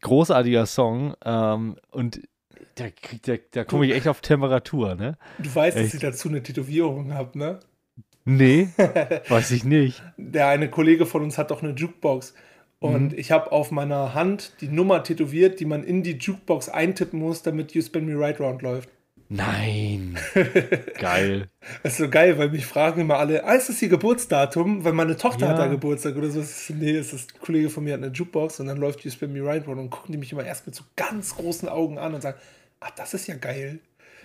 großartiger 0.00 0.66
Song. 0.66 1.14
Ähm, 1.24 1.76
und 1.92 2.20
da, 2.74 2.84
da, 3.26 3.34
da 3.50 3.64
komme 3.64 3.86
ich 3.86 3.92
echt 3.94 4.08
auf 4.08 4.20
Temperatur, 4.20 4.94
ne? 4.94 5.16
Du 5.38 5.54
weißt, 5.54 5.76
dass 5.76 5.84
Echt? 5.86 5.94
ich 5.94 6.00
dazu 6.00 6.28
eine 6.28 6.42
Tätowierung 6.42 7.14
habe, 7.14 7.38
ne? 7.38 7.60
Nee, 8.24 8.68
weiß 9.28 9.50
ich 9.50 9.64
nicht. 9.64 10.02
Der 10.16 10.48
eine 10.48 10.70
Kollege 10.70 11.06
von 11.06 11.22
uns 11.22 11.38
hat 11.38 11.50
doch 11.50 11.62
eine 11.62 11.72
Jukebox. 11.72 12.34
Und 12.78 13.12
ich 13.16 13.30
habe 13.30 13.52
auf 13.52 13.70
meiner 13.70 14.12
Hand 14.14 14.54
die 14.60 14.68
Nummer 14.68 15.04
tätowiert, 15.04 15.60
die 15.60 15.66
man 15.66 15.84
in 15.84 16.02
die 16.02 16.16
Jukebox 16.18 16.68
eintippen 16.68 17.20
muss, 17.20 17.42
damit 17.42 17.72
You 17.74 17.82
Spin 17.82 18.06
Me 18.06 18.18
Right 18.18 18.40
Round 18.40 18.60
läuft. 18.62 18.88
Nein. 19.28 20.18
Geil. 20.98 21.46
Das 21.82 21.92
ist 21.92 21.98
so 21.98 22.08
geil, 22.10 22.36
weil 22.38 22.50
mich 22.50 22.66
fragen 22.66 23.00
immer 23.00 23.16
alle, 23.18 23.44
ah, 23.44 23.54
ist 23.54 23.68
das 23.70 23.80
ihr 23.80 23.88
Geburtsdatum? 23.88 24.84
Weil 24.84 24.92
meine 24.92 25.16
Tochter 25.16 25.48
hat 25.48 25.58
Ja. 25.58 25.64
da 25.64 25.70
Geburtstag 25.70 26.16
oder 26.16 26.28
so. 26.28 26.40
Das 26.40 26.50
ist, 26.50 26.70
nee, 26.76 26.90
es 26.96 27.12
ist 27.12 27.34
ein 27.34 27.40
Kollege 27.40 27.70
von 27.70 27.84
mir 27.84 27.94
hat 27.94 28.02
eine 28.02 28.12
Jukebox 28.12 28.60
und 28.60 28.66
dann 28.66 28.76
läuft 28.76 29.04
You 29.04 29.10
Spin 29.10 29.32
Me 29.32 29.42
Right 29.42 29.66
Round 29.66 29.78
und 29.78 29.88
gucken 29.90 30.12
die 30.12 30.18
mich 30.18 30.32
immer 30.32 30.44
erst 30.44 30.66
mit 30.66 30.74
so 30.74 30.84
ganz 30.96 31.34
großen 31.36 31.68
Augen 31.68 31.98
an 31.98 32.14
und 32.14 32.20
sagen, 32.20 32.36
ach, 32.84 32.90
das 32.90 33.14
ist 33.14 33.26
ja 33.26 33.36
geil. 33.36 33.80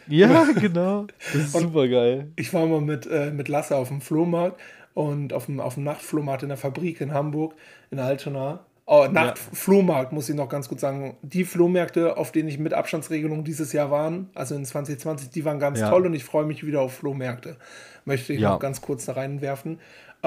Ja, 0.07 0.43
genau. 0.59 1.07
Das 1.33 1.35
ist 1.35 1.51
super 1.53 1.87
geil. 1.87 2.31
Ich 2.35 2.53
war 2.53 2.65
mal 2.65 2.81
mit, 2.81 3.05
äh, 3.07 3.31
mit 3.31 3.47
Lasse 3.49 3.75
auf 3.75 3.89
dem 3.89 4.01
Flohmarkt 4.01 4.59
und 4.93 5.33
auf 5.33 5.45
dem, 5.47 5.59
auf 5.59 5.73
dem 5.75 5.83
Nachtflohmarkt 5.83 6.43
in 6.43 6.49
der 6.49 6.57
Fabrik 6.57 7.01
in 7.01 7.13
Hamburg, 7.13 7.55
in 7.91 7.99
Altona. 7.99 8.61
Oh, 8.89 9.05
Nachtflohmarkt, 9.11 10.13
muss 10.13 10.29
ich 10.29 10.35
noch 10.35 10.47
ganz 10.47 10.69
gut 10.69 10.79
sagen. 10.79 11.17
Die 11.21 11.43
Flohmärkte, 11.43 12.15
auf 12.15 12.31
denen 12.31 12.47
ich 12.47 12.57
mit 12.57 12.73
Abstandsregelung 12.73 13.43
dieses 13.43 13.73
Jahr 13.73 13.91
waren, 13.91 14.29
also 14.33 14.55
in 14.55 14.63
2020, 14.63 15.29
die 15.29 15.43
waren 15.43 15.59
ganz 15.59 15.81
Ja. 15.81 15.89
toll 15.89 16.05
und 16.05 16.13
ich 16.13 16.23
freue 16.23 16.45
mich 16.45 16.65
wieder 16.65 16.79
auf 16.79 16.93
Flohmärkte. 16.93 17.57
Möchte 18.05 18.31
ich 18.31 18.39
Ja. 18.39 18.51
noch 18.51 18.59
ganz 18.59 18.79
kurz 18.79 19.03
da 19.05 19.11
reinwerfen. 19.13 19.79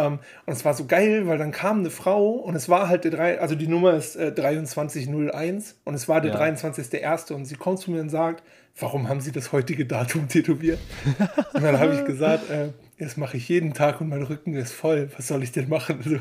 Ähm, 0.06 0.18
und 0.46 0.52
es 0.52 0.64
war 0.64 0.74
so 0.74 0.86
geil, 0.86 1.26
weil 1.26 1.38
dann 1.38 1.50
kam 1.52 1.80
eine 1.80 1.90
Frau 1.90 2.30
und 2.30 2.54
es 2.54 2.68
war 2.68 2.88
halt 2.88 3.04
der 3.04 3.10
drei, 3.10 3.40
also 3.40 3.54
die 3.54 3.66
Nummer 3.68 3.94
ist 3.94 4.16
äh, 4.16 4.34
2301 4.34 5.76
und 5.84 5.94
es 5.94 6.08
war 6.08 6.20
der 6.20 6.32
Ja. 6.32 6.40
23.01. 6.40 7.32
und 7.32 7.44
sie 7.44 7.56
kommt 7.56 7.78
zu 7.80 7.90
mir 7.90 8.00
und 8.00 8.08
sagt, 8.08 8.42
warum 8.78 9.08
haben 9.08 9.20
Sie 9.20 9.32
das 9.32 9.52
heutige 9.52 9.86
Datum 9.86 10.28
tätowiert? 10.28 10.78
Und 11.54 11.62
dann 11.62 11.78
habe 11.78 11.94
ich 11.94 12.04
gesagt, 12.04 12.48
äh, 12.50 12.68
das 12.98 13.16
mache 13.16 13.36
ich 13.36 13.48
jeden 13.48 13.72
Tag 13.74 14.00
und 14.00 14.08
mein 14.08 14.22
Rücken 14.22 14.54
ist 14.54 14.72
voll. 14.72 15.10
Was 15.16 15.28
soll 15.28 15.42
ich 15.42 15.52
denn 15.52 15.68
machen? 15.68 16.00
So, 16.04 16.18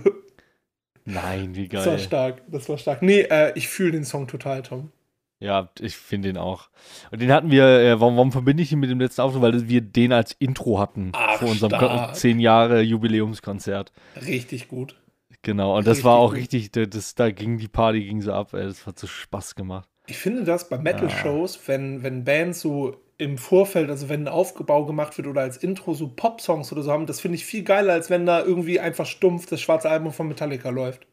Nein, 1.06 1.56
wie 1.56 1.68
Das 1.68 1.86
war 1.86 1.94
geil. 1.96 2.00
stark. 2.04 2.42
Das 2.48 2.70
war 2.70 2.78
stark. 2.78 3.02
Nee, 3.02 3.22
äh, 3.22 3.52
ich 3.56 3.68
fühle 3.68 3.92
den 3.94 4.04
Song 4.06 4.28
total, 4.28 4.62
Tom. 4.62 4.92
Ja, 5.40 5.70
ich 5.80 5.96
finde 5.96 6.30
den 6.30 6.38
auch. 6.38 6.70
Und 7.12 7.22
den 7.22 7.32
hatten 7.32 7.50
wir, 7.50 7.64
äh, 7.66 8.00
warum, 8.02 8.18
warum 8.18 8.32
verbinde 8.34 8.62
ich 8.62 8.72
ihn 8.74 8.80
mit 8.80 8.90
dem 8.90 9.00
letzten 9.00 9.22
Auftritt? 9.22 9.42
Weil 9.42 9.70
wir 9.70 9.80
den 9.82 10.12
als 10.12 10.34
Intro 10.34 10.80
hatten 10.80 11.12
Ach, 11.14 11.38
vor 11.40 11.48
unserem 11.50 11.70
stark. 11.72 12.16
10 12.16 12.40
Jahre 12.40 12.82
Jubiläumskonzert. 12.82 13.92
Richtig 14.26 14.68
gut. 14.68 14.96
Genau. 15.42 15.78
Und 15.78 15.88
das 15.88 15.92
Richtig 15.98 16.06
war 16.06 16.18
auch 16.18 16.32
gut. 16.32 16.40
richtig, 16.40 16.72
da- 16.72 16.86
das, 16.86 17.16
da 17.16 17.32
ging 17.32 17.58
die 17.58 17.70
Party 17.70 18.04
ging 18.04 18.22
so 18.22 18.34
ab, 18.34 18.54
ey. 18.54 18.66
Das 18.66 18.86
hat 18.86 19.00
so 19.00 19.08
Spaß 19.08 19.56
gemacht. 19.56 19.88
Ich 20.08 20.18
finde 20.18 20.44
das 20.44 20.68
bei 20.68 20.78
Metal-Shows, 20.78 21.60
wenn, 21.68 22.04
wenn 22.04 22.26
Bands 22.26 22.60
so 22.62 22.98
im 23.18 23.38
Vorfeld, 23.38 23.90
also 23.90 24.10
wenn 24.10 24.24
ein 24.24 24.28
Aufbau 24.28 24.86
gemacht 24.86 25.18
wird 25.18 25.28
oder 25.28 25.42
als 25.42 25.58
Intro 25.58 25.94
so 25.94 26.08
Pop-Songs 26.10 26.72
oder 26.72 26.82
so 26.84 26.92
haben, 26.92 27.06
das 27.06 27.20
finde 27.22 27.36
ich 27.36 27.46
viel 27.46 27.64
geiler, 27.64 27.94
als 27.94 28.10
wenn 28.10 28.26
da 28.26 28.42
irgendwie 28.44 28.80
einfach 28.80 29.06
stumpf 29.06 29.46
das 29.46 29.62
schwarze 29.62 29.90
Album 29.90 30.12
von 30.12 30.28
Metallica 30.28 30.70
läuft. 30.70 31.06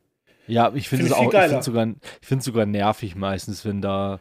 Ja, 0.46 0.72
ich 0.74 0.88
finde 0.88 1.04
Find 1.04 1.14
es 1.14 1.18
auch, 1.18 1.32
ich 1.32 1.40
finde 1.40 1.62
sogar, 1.62 1.88
ich 2.20 2.44
sogar 2.44 2.66
nervig 2.66 3.16
meistens, 3.16 3.64
wenn 3.64 3.80
da 3.80 4.20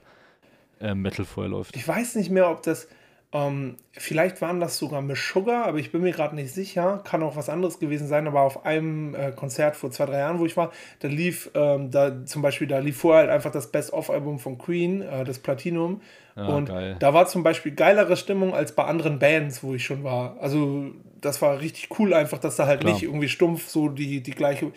äh, 0.79 0.95
Metal 0.95 1.25
vorher 1.25 1.51
läuft. 1.51 1.75
Ich 1.75 1.87
weiß 1.87 2.15
nicht 2.15 2.29
mehr, 2.29 2.49
ob 2.49 2.63
das, 2.63 2.87
ähm, 3.31 3.75
vielleicht 3.91 4.41
waren 4.41 4.59
das 4.59 4.77
sogar 4.77 5.01
Miss 5.01 5.27
Sugar, 5.27 5.65
aber 5.65 5.77
ich 5.77 5.91
bin 5.91 6.01
mir 6.01 6.11
gerade 6.11 6.35
nicht 6.35 6.53
sicher. 6.53 7.01
Kann 7.03 7.21
auch 7.21 7.35
was 7.35 7.49
anderes 7.49 7.79
gewesen 7.79 8.07
sein, 8.07 8.27
aber 8.27 8.41
auf 8.41 8.65
einem 8.65 9.13
äh, 9.13 9.31
Konzert 9.31 9.75
vor 9.75 9.91
zwei, 9.91 10.05
drei 10.05 10.19
Jahren, 10.19 10.39
wo 10.39 10.45
ich 10.45 10.55
war, 10.55 10.71
da 10.99 11.07
lief, 11.07 11.51
ähm, 11.53 11.91
da 11.91 12.25
zum 12.25 12.41
Beispiel, 12.41 12.67
da 12.67 12.79
lief 12.79 12.97
vorher 12.97 13.23
halt 13.23 13.31
einfach 13.31 13.51
das 13.51 13.71
Best-of-Album 13.71 14.39
von 14.39 14.57
Queen, 14.57 15.01
äh, 15.01 15.23
das 15.23 15.39
Platinum. 15.39 16.01
Ah, 16.35 16.47
und 16.47 16.67
geil. 16.67 16.97
da 16.99 17.13
war 17.13 17.27
zum 17.27 17.43
Beispiel 17.43 17.73
geilere 17.73 18.17
Stimmung 18.17 18.53
als 18.53 18.73
bei 18.73 18.83
anderen 18.83 19.19
Bands, 19.19 19.63
wo 19.63 19.73
ich 19.73 19.85
schon 19.85 20.03
war. 20.03 20.37
Also, 20.41 20.91
das 21.21 21.41
war 21.41 21.59
richtig 21.59 21.89
cool, 21.97 22.13
einfach, 22.13 22.39
dass 22.39 22.57
da 22.57 22.67
halt 22.67 22.81
Klar. 22.81 22.93
nicht 22.93 23.03
irgendwie 23.03 23.29
stumpf 23.29 23.69
so 23.69 23.89
die, 23.89 24.21
die 24.21 24.31
gleiche. 24.31 24.71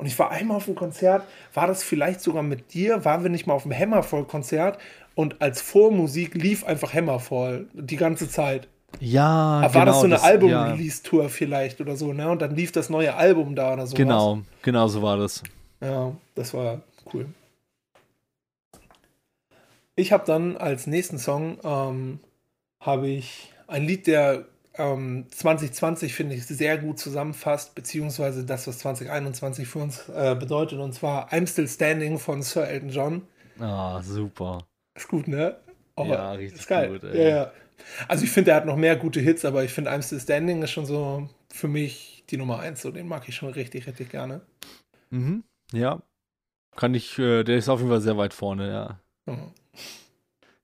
Und 0.00 0.06
ich 0.06 0.18
war 0.18 0.30
einmal 0.30 0.56
auf 0.56 0.66
einem 0.66 0.76
Konzert, 0.76 1.24
war 1.52 1.66
das 1.66 1.82
vielleicht 1.82 2.22
sogar 2.22 2.42
mit 2.42 2.72
dir, 2.72 3.04
waren 3.04 3.22
wir 3.22 3.28
nicht 3.28 3.46
mal 3.46 3.52
auf 3.52 3.64
dem 3.64 3.78
Hammerfall-Konzert 3.78 4.78
und 5.14 5.42
als 5.42 5.60
Vormusik 5.60 6.34
lief 6.34 6.64
einfach 6.64 6.94
Hammerfall 6.94 7.66
die 7.74 7.96
ganze 7.96 8.26
Zeit. 8.26 8.66
Ja, 8.98 9.60
Aber 9.62 9.74
war 9.74 9.84
das 9.84 9.98
so 9.98 10.06
eine 10.06 10.14
ja. 10.14 10.22
Album-Release-Tour 10.22 11.28
vielleicht 11.28 11.82
oder 11.82 11.96
so, 11.96 12.14
ne? 12.14 12.30
Und 12.30 12.40
dann 12.40 12.56
lief 12.56 12.72
das 12.72 12.88
neue 12.88 13.14
Album 13.14 13.54
da 13.54 13.74
oder 13.74 13.86
so. 13.86 13.94
Genau, 13.94 14.40
genau 14.62 14.88
so 14.88 15.02
war 15.02 15.18
das. 15.18 15.42
Ja, 15.82 16.12
das 16.34 16.54
war 16.54 16.80
cool. 17.12 17.26
Ich 19.96 20.12
habe 20.12 20.24
dann 20.24 20.56
als 20.56 20.86
nächsten 20.86 21.18
Song 21.18 21.58
ähm, 21.62 22.20
habe 22.80 23.06
ich 23.06 23.52
ein 23.66 23.84
Lied, 23.84 24.06
der 24.06 24.46
ähm, 24.80 25.26
2020 25.30 26.14
finde 26.14 26.34
ich 26.34 26.46
sehr 26.46 26.78
gut 26.78 26.98
zusammenfasst, 26.98 27.74
beziehungsweise 27.74 28.44
das, 28.44 28.66
was 28.66 28.78
2021 28.78 29.68
für 29.68 29.80
uns 29.80 30.08
äh, 30.08 30.34
bedeutet, 30.38 30.78
und 30.78 30.92
zwar 30.94 31.32
I'm 31.32 31.46
Still 31.46 31.68
Standing 31.68 32.18
von 32.18 32.42
Sir 32.42 32.66
Elton 32.66 32.88
John. 32.90 33.22
Ah, 33.58 34.00
super. 34.02 34.66
Ist 34.96 35.08
gut, 35.08 35.28
ne? 35.28 35.56
Oh, 35.96 36.06
Ja, 36.06 36.32
richtig 36.32 36.60
ist 36.60 36.68
geil. 36.68 36.88
gut, 36.88 37.04
ey. 37.04 37.22
Ja, 37.22 37.28
ja. 37.28 37.52
Also 38.08 38.24
ich 38.24 38.30
finde, 38.30 38.50
er 38.52 38.56
hat 38.58 38.66
noch 38.66 38.76
mehr 38.76 38.96
gute 38.96 39.20
Hits, 39.20 39.44
aber 39.44 39.64
ich 39.64 39.72
finde 39.72 39.90
I'm 39.90 40.02
Still 40.02 40.20
Standing 40.20 40.62
ist 40.62 40.70
schon 40.70 40.86
so 40.86 41.28
für 41.50 41.68
mich 41.68 42.24
die 42.30 42.36
Nummer 42.36 42.60
eins. 42.60 42.82
So, 42.82 42.90
den 42.90 43.08
mag 43.08 43.28
ich 43.28 43.34
schon 43.36 43.50
richtig, 43.50 43.86
richtig 43.86 44.10
gerne. 44.10 44.40
Mhm. 45.10 45.44
Ja. 45.72 46.02
Kann 46.76 46.94
ich, 46.94 47.18
äh, 47.18 47.42
der 47.42 47.56
ist 47.58 47.68
auf 47.68 47.80
jeden 47.80 47.90
Fall 47.90 48.00
sehr 48.00 48.16
weit 48.16 48.32
vorne, 48.34 48.68
ja. 48.70 49.00
Mhm. 49.26 49.52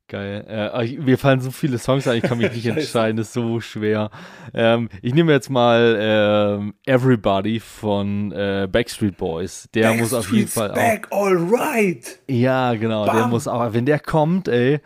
Geil. 0.08 0.44
Äh, 0.48 0.84
ich, 0.84 0.98
mir 0.98 1.18
fallen 1.18 1.40
so 1.40 1.50
viele 1.50 1.78
Songs 1.78 2.06
ein, 2.06 2.18
ich 2.18 2.22
kann 2.22 2.38
mich 2.38 2.52
nicht 2.54 2.66
entscheiden, 2.66 3.18
ist 3.18 3.32
so 3.32 3.60
schwer. 3.60 4.10
Ähm, 4.54 4.88
ich 5.02 5.14
nehme 5.14 5.32
jetzt 5.32 5.50
mal 5.50 5.96
ähm, 5.98 6.74
Everybody 6.86 7.58
von 7.58 8.30
äh, 8.30 8.68
Backstreet 8.70 9.16
Boys. 9.16 9.68
Der 9.74 9.94
muss 9.94 10.14
auf 10.14 10.30
jeden 10.32 10.46
Fall 10.46 10.70
auch. 10.70 10.74
Back, 10.76 11.08
all 11.10 11.36
right. 11.36 12.20
Ja, 12.28 12.74
genau, 12.74 13.04
der 13.04 13.12
Bam. 13.12 13.30
muss 13.30 13.48
auch, 13.48 13.72
wenn 13.72 13.84
der 13.84 13.98
kommt, 13.98 14.46
ey, 14.46 14.80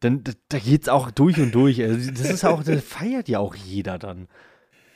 dann 0.00 0.22
da, 0.48 0.58
geht's 0.58 0.88
auch 0.90 1.10
durch 1.10 1.38
und 1.38 1.54
durch. 1.54 1.78
Ey. 1.78 1.88
Das 2.12 2.28
ist 2.28 2.44
auch, 2.44 2.62
das 2.62 2.84
feiert 2.84 3.28
ja 3.28 3.38
auch 3.38 3.54
jeder 3.54 3.98
dann. 3.98 4.28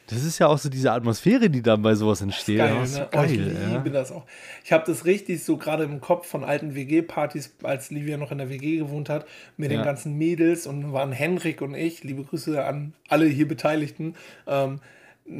Das 0.08 0.22
ist 0.22 0.38
ja 0.38 0.46
auch 0.46 0.58
so 0.58 0.68
diese 0.68 0.92
Atmosphäre, 0.92 1.50
die 1.50 1.62
dann 1.62 1.82
bei 1.82 1.94
sowas 1.94 2.20
entsteht. 2.20 2.58
Geil, 2.58 2.86
so 2.86 3.00
ne? 3.00 3.08
Oh, 3.12 3.22
ich 3.22 3.36
geil, 3.36 3.56
ja. 3.60 3.76
liebe 3.76 3.90
das 3.90 4.12
auch. 4.12 4.24
Ich 4.64 4.72
habe 4.72 4.84
das 4.86 5.04
richtig 5.04 5.42
so 5.44 5.56
gerade 5.56 5.82
im 5.84 6.00
Kopf 6.00 6.26
von 6.28 6.44
alten 6.44 6.74
WG-Partys, 6.76 7.54
als 7.64 7.90
Livia 7.90 8.16
noch 8.16 8.30
in 8.30 8.38
der 8.38 8.48
WG 8.48 8.78
gewohnt 8.78 9.08
hat, 9.08 9.26
mit 9.56 9.70
den 9.70 9.78
Ja. 9.80 9.84
ganzen 9.84 10.16
Mädels 10.16 10.66
und 10.66 10.92
waren 10.92 11.10
Henrik 11.12 11.60
und 11.60 11.74
ich, 11.74 12.04
liebe 12.04 12.22
Grüße 12.22 12.64
an 12.64 12.92
alle 13.08 13.26
hier 13.26 13.48
Beteiligten, 13.48 14.14
ähm, 14.46 14.80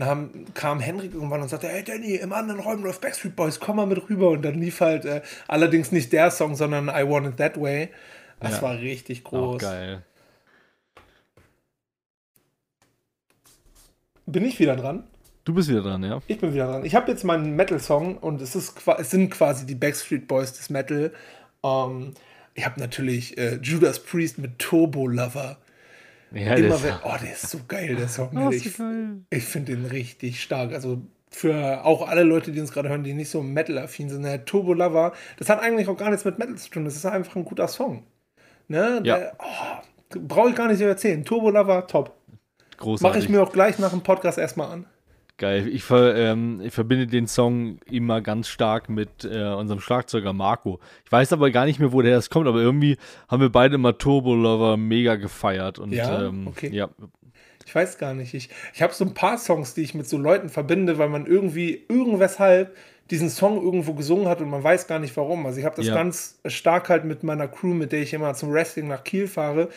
haben, 0.01 0.47
kam 0.55 0.81
Henrik 0.81 1.15
irgendwann 1.15 1.43
und 1.43 1.49
sagte, 1.49 1.69
hey 1.69 1.85
Danny, 1.85 2.17
im 2.17 2.33
anderen 2.33 2.59
Räumen 2.61 2.83
läuft 2.83 3.01
Backstreet 3.03 3.37
Boys, 3.37 3.61
komm 3.61 3.77
mal 3.77 3.87
mit 3.87 4.09
rüber. 4.11 4.31
Und 4.31 4.43
dann 4.43 4.61
lief 4.61 4.81
halt 4.81 5.05
äh, 5.05 5.23
allerdings 5.47 5.93
nicht 5.93 6.13
der 6.13 6.33
Song, 6.33 6.57
sondern 6.57 6.89
I 6.89 7.09
Want 7.09 7.29
It 7.29 7.37
That 7.37 7.61
Way. 7.61 7.91
Das 8.41 8.57
Ja. 8.57 8.63
war 8.63 8.79
richtig 8.79 9.25
Auch 9.27 9.31
groß. 9.31 9.63
geil. 9.63 10.03
Bin 14.27 14.45
ich 14.45 14.59
wieder 14.59 14.77
dran? 14.77 15.05
Du 15.45 15.55
bist 15.55 15.69
wieder 15.69 15.83
dran, 15.83 16.03
ja? 16.03 16.21
Ich 16.27 16.39
bin 16.41 16.53
wieder 16.53 16.67
dran. 16.67 16.85
Ich 16.85 16.95
habe 16.97 17.11
jetzt 17.11 17.23
meinen 17.25 17.55
Metal-Song 17.55 18.19
und 18.19 18.43
es, 18.43 18.57
ist, 18.57 18.75
es 18.99 19.11
sind 19.11 19.31
quasi 19.31 19.65
die 19.67 19.77
Backstreet 19.77 20.27
Boys 20.27 20.53
des 20.53 20.71
Metal. 20.71 21.13
Ähm, 21.63 22.13
ich 22.55 22.67
habe 22.67 22.81
natürlich 22.81 23.39
äh, 23.39 23.57
Judas 23.63 24.01
Priest 24.01 24.39
mit 24.39 24.59
Turbo 24.59 25.07
Lover. 25.07 25.59
Ja, 26.33 26.55
Immer 26.55 26.71
das, 26.71 26.83
wenn, 26.83 26.95
oh, 27.05 27.15
der 27.23 27.33
ist 27.33 27.49
so 27.49 27.61
geil, 27.69 27.95
der 27.95 28.09
Song. 28.09 28.31
Oh, 28.37 28.51
ich 28.51 28.73
so 28.75 28.83
ich 29.31 29.45
finde 29.45 29.77
den 29.77 29.87
richtig 29.87 30.43
stark. 30.43 30.73
Also 30.73 31.01
für 31.31 31.85
auch 31.85 32.09
alle 32.09 32.25
Leute, 32.25 32.51
die 32.51 32.61
uns 32.61 32.73
gerade 32.73 32.89
hören, 32.89 33.05
die 33.05 33.15
nicht 33.15 33.31
so 33.31 33.43
Metal-affin 33.43 34.11
sind, 34.11 34.23
der 34.25 34.45
Turbo 34.45 34.73
Lover, 34.75 35.13
das 35.39 35.49
hat 35.49 35.61
eigentlich 35.61 35.87
auch 35.87 35.97
gar 35.97 36.11
nichts 36.11 36.25
mit 36.25 36.39
Metal 36.41 36.57
zu 36.57 36.71
tun. 36.71 36.85
Das 36.85 36.97
ist 36.97 37.07
einfach 37.07 37.37
ein 37.37 37.45
guter 37.45 37.69
Song. 37.69 38.03
Ne? 38.67 39.01
Ja. 39.05 39.17
Der- 39.19 39.37
Oh, 39.39 40.19
Brauche 40.21 40.51
ich 40.51 40.55
gar 40.57 40.69
nicht 40.69 40.79
so 40.79 40.85
erzählen. 40.85 41.25
Turbo 41.25 41.51
Lover, 41.51 41.87
top. 41.87 42.17
Großartig. 42.79 43.03
Mache 43.15 43.19
ich 43.25 43.29
mir 43.29 43.43
auch 43.43 43.53
gleich 43.53 43.79
nach 43.79 43.91
dem 43.91 44.03
Podcast 44.03 44.39
erstmal 44.39 44.71
an. 44.71 44.87
Geil. 45.39 45.69
Ich, 45.69 45.85
ver, 45.85 46.17
ähm, 46.17 46.63
ich, 46.65 46.73
verbinde 46.73 47.07
den 47.07 47.27
Song 47.27 47.79
immer 47.91 48.23
ganz 48.23 48.49
stark 48.49 48.89
mit 48.89 49.23
äh, 49.25 49.53
unserem 49.53 49.81
Schlagzeuger 49.81 50.33
Marco. 50.33 50.81
Ich 51.05 51.13
weiß 51.13 51.35
aber 51.35 51.51
gar 51.51 51.67
nicht 51.67 51.79
mehr, 51.79 51.93
wo 51.93 52.01
der 52.01 52.15
das 52.17 52.31
kommt, 52.31 52.49
aber 52.49 52.61
irgendwie 52.61 52.97
haben 53.29 53.43
wir 53.43 53.51
beide 53.51 53.75
immer 53.75 53.99
Turbo 53.99 54.35
Lover 54.35 54.79
mega 54.79 55.17
gefeiert. 55.17 55.79
Und, 55.79 55.93
Ja? 55.93 56.29
ähm, 56.29 56.47
Okay. 56.49 56.71
ja. 56.73 56.89
Ich 57.67 57.75
weiß 57.75 57.99
gar 57.99 58.15
nicht. 58.15 58.33
Ich, 58.33 58.49
ich 58.73 58.81
habe 58.81 58.95
so 58.95 59.05
ein 59.05 59.13
paar 59.13 59.37
Songs, 59.37 59.75
die 59.75 59.83
ich 59.83 59.93
mit 59.93 60.09
so 60.09 60.17
Leuten 60.17 60.49
verbinde, 60.49 60.97
weil 60.97 61.09
man 61.11 61.27
irgendwie, 61.27 61.85
irgendweshalb 61.89 62.75
diesen 63.11 63.29
Song 63.29 63.63
irgendwo 63.63 63.93
gesungen 63.93 64.29
hat 64.29 64.41
und 64.41 64.49
man 64.49 64.63
weiß 64.65 64.87
gar 64.87 65.01
nicht 65.01 65.17
warum. 65.17 65.45
Also 65.47 65.59
ich 65.59 65.65
habe 65.67 65.77
das 65.77 65.87
Ja. 65.87 65.95
ganz 65.95 66.41
stark 66.47 66.89
halt 66.89 67.05
mit 67.05 67.25
meiner 67.25 67.47
Crew, 67.49 67.75
mit 67.75 67.93
der 67.93 68.01
ich 68.01 68.15
immer 68.15 68.33
zum 68.35 68.53
Wrestling 68.53 68.89
nach 68.89 69.05
Kiel 69.05 69.29
fahre. 69.29 69.69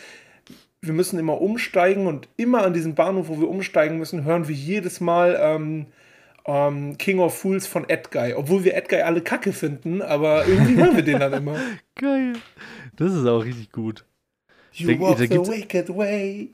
Wir 0.82 0.94
müssen 0.94 1.18
immer 1.18 1.40
umsteigen 1.40 2.06
und 2.06 2.28
immer 2.38 2.62
an 2.64 2.72
diesem 2.72 2.94
Bahnhof, 2.94 3.28
wo 3.28 3.38
wir 3.38 3.48
umsteigen 3.48 3.98
müssen, 3.98 4.24
hören 4.24 4.48
wir 4.48 4.54
jedes 4.54 5.00
Mal 5.00 5.38
ähm, 5.38 5.86
ähm, 6.46 6.96
King 6.96 7.18
of 7.20 7.36
Fools 7.36 7.66
von 7.66 7.86
Edguy. 7.88 8.32
Obwohl 8.34 8.64
wir 8.64 8.74
Edguy 8.74 9.02
alle 9.02 9.20
kacke 9.20 9.52
finden, 9.52 10.00
aber 10.00 10.46
irgendwie 10.46 10.76
hören 10.76 10.96
wir 10.96 11.02
den 11.02 11.20
dann 11.20 11.34
immer. 11.34 11.56
Geil. 11.96 12.32
Das 12.96 13.12
ist 13.12 13.26
auch 13.26 13.44
richtig 13.44 13.70
gut. 13.72 14.06
You 14.72 14.88
Da- 14.94 15.00
walk 15.00 15.18
the 15.18 15.28
wicked 15.30 15.88
way. 15.94 16.50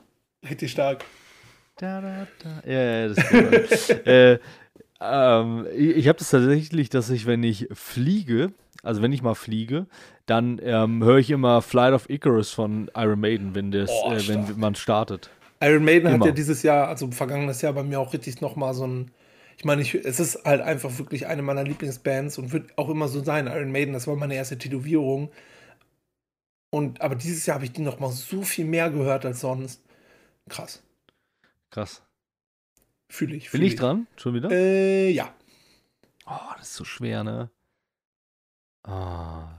Richtig 0.49 0.71
stark. 0.71 1.05
Da, 1.77 2.01
da, 2.01 2.27
da. 2.43 2.69
Ja, 2.69 2.81
ja, 2.83 3.07
das 3.07 3.17
ist 3.17 3.29
gut. 3.89 4.07
äh, 4.07 4.39
ähm, 4.99 5.67
ich 5.73 6.07
habe 6.09 6.17
das 6.19 6.31
tatsächlich, 6.31 6.89
dass 6.89 7.09
ich, 7.11 7.27
wenn 7.27 7.43
ich 7.43 7.67
fliege, 7.71 8.51
also 8.83 9.01
wenn 9.01 9.13
ich 9.13 9.21
mal 9.21 9.35
fliege, 9.35 9.85
dann 10.27 10.59
ähm, 10.61 11.03
höre 11.03 11.17
ich 11.17 11.31
immer 11.31 11.61
Flight 11.61 11.93
of 11.93 12.09
Icarus 12.09 12.51
von 12.51 12.91
Iron 12.95 13.19
Maiden, 13.19 13.55
wenn, 13.55 13.71
das, 13.71 13.89
Oh, 13.89 14.11
äh, 14.11 14.27
wenn 14.27 14.59
man 14.59 14.75
startet. 14.75 15.31
Iron 15.61 15.83
Maiden 15.83 16.07
Immer. 16.09 16.19
hat 16.19 16.25
ja 16.27 16.31
dieses 16.33 16.61
Jahr, 16.63 16.87
also 16.87 17.09
vergangenes 17.11 17.61
Jahr 17.61 17.73
bei 17.73 17.83
mir 17.83 17.99
auch 17.99 18.13
richtig 18.13 18.41
nochmal 18.41 18.73
so 18.73 18.85
ein. 18.85 19.11
Ich 19.57 19.65
meine, 19.65 19.81
ich, 19.81 19.95
es 19.95 20.19
ist 20.19 20.45
halt 20.45 20.61
einfach 20.61 20.99
wirklich 20.99 21.25
eine 21.25 21.41
meiner 21.41 21.63
Lieblingsbands 21.63 22.37
und 22.37 22.51
wird 22.51 22.77
auch 22.77 22.89
immer 22.89 23.07
so 23.07 23.23
sein. 23.23 23.47
Iron 23.47 23.71
Maiden, 23.71 23.93
das 23.93 24.05
war 24.05 24.15
meine 24.15 24.35
erste 24.35 24.57
Tätowierung. 24.57 25.31
Und 26.69 27.01
aber 27.01 27.15
dieses 27.15 27.45
Jahr 27.45 27.55
habe 27.55 27.65
ich 27.65 27.71
die 27.71 27.81
nochmal 27.81 28.11
so 28.11 28.43
viel 28.43 28.65
mehr 28.65 28.91
gehört 28.91 29.25
als 29.25 29.39
sonst. 29.39 29.81
Krass. 30.47 30.83
Krass. 31.71 32.03
Fühle 33.09 33.35
ich. 33.35 33.49
Bin 33.49 33.61
fühl 33.61 33.67
ich 33.67 33.75
dran? 33.75 34.05
Schon 34.17 34.33
wieder? 34.35 34.51
Äh, 34.51 35.09
ja. 35.09 35.33
Oh, 36.27 36.53
das 36.57 36.67
ist 36.67 36.75
so 36.75 36.83
schwer, 36.83 37.23
ne? 37.23 37.49
Ah. 38.83 39.56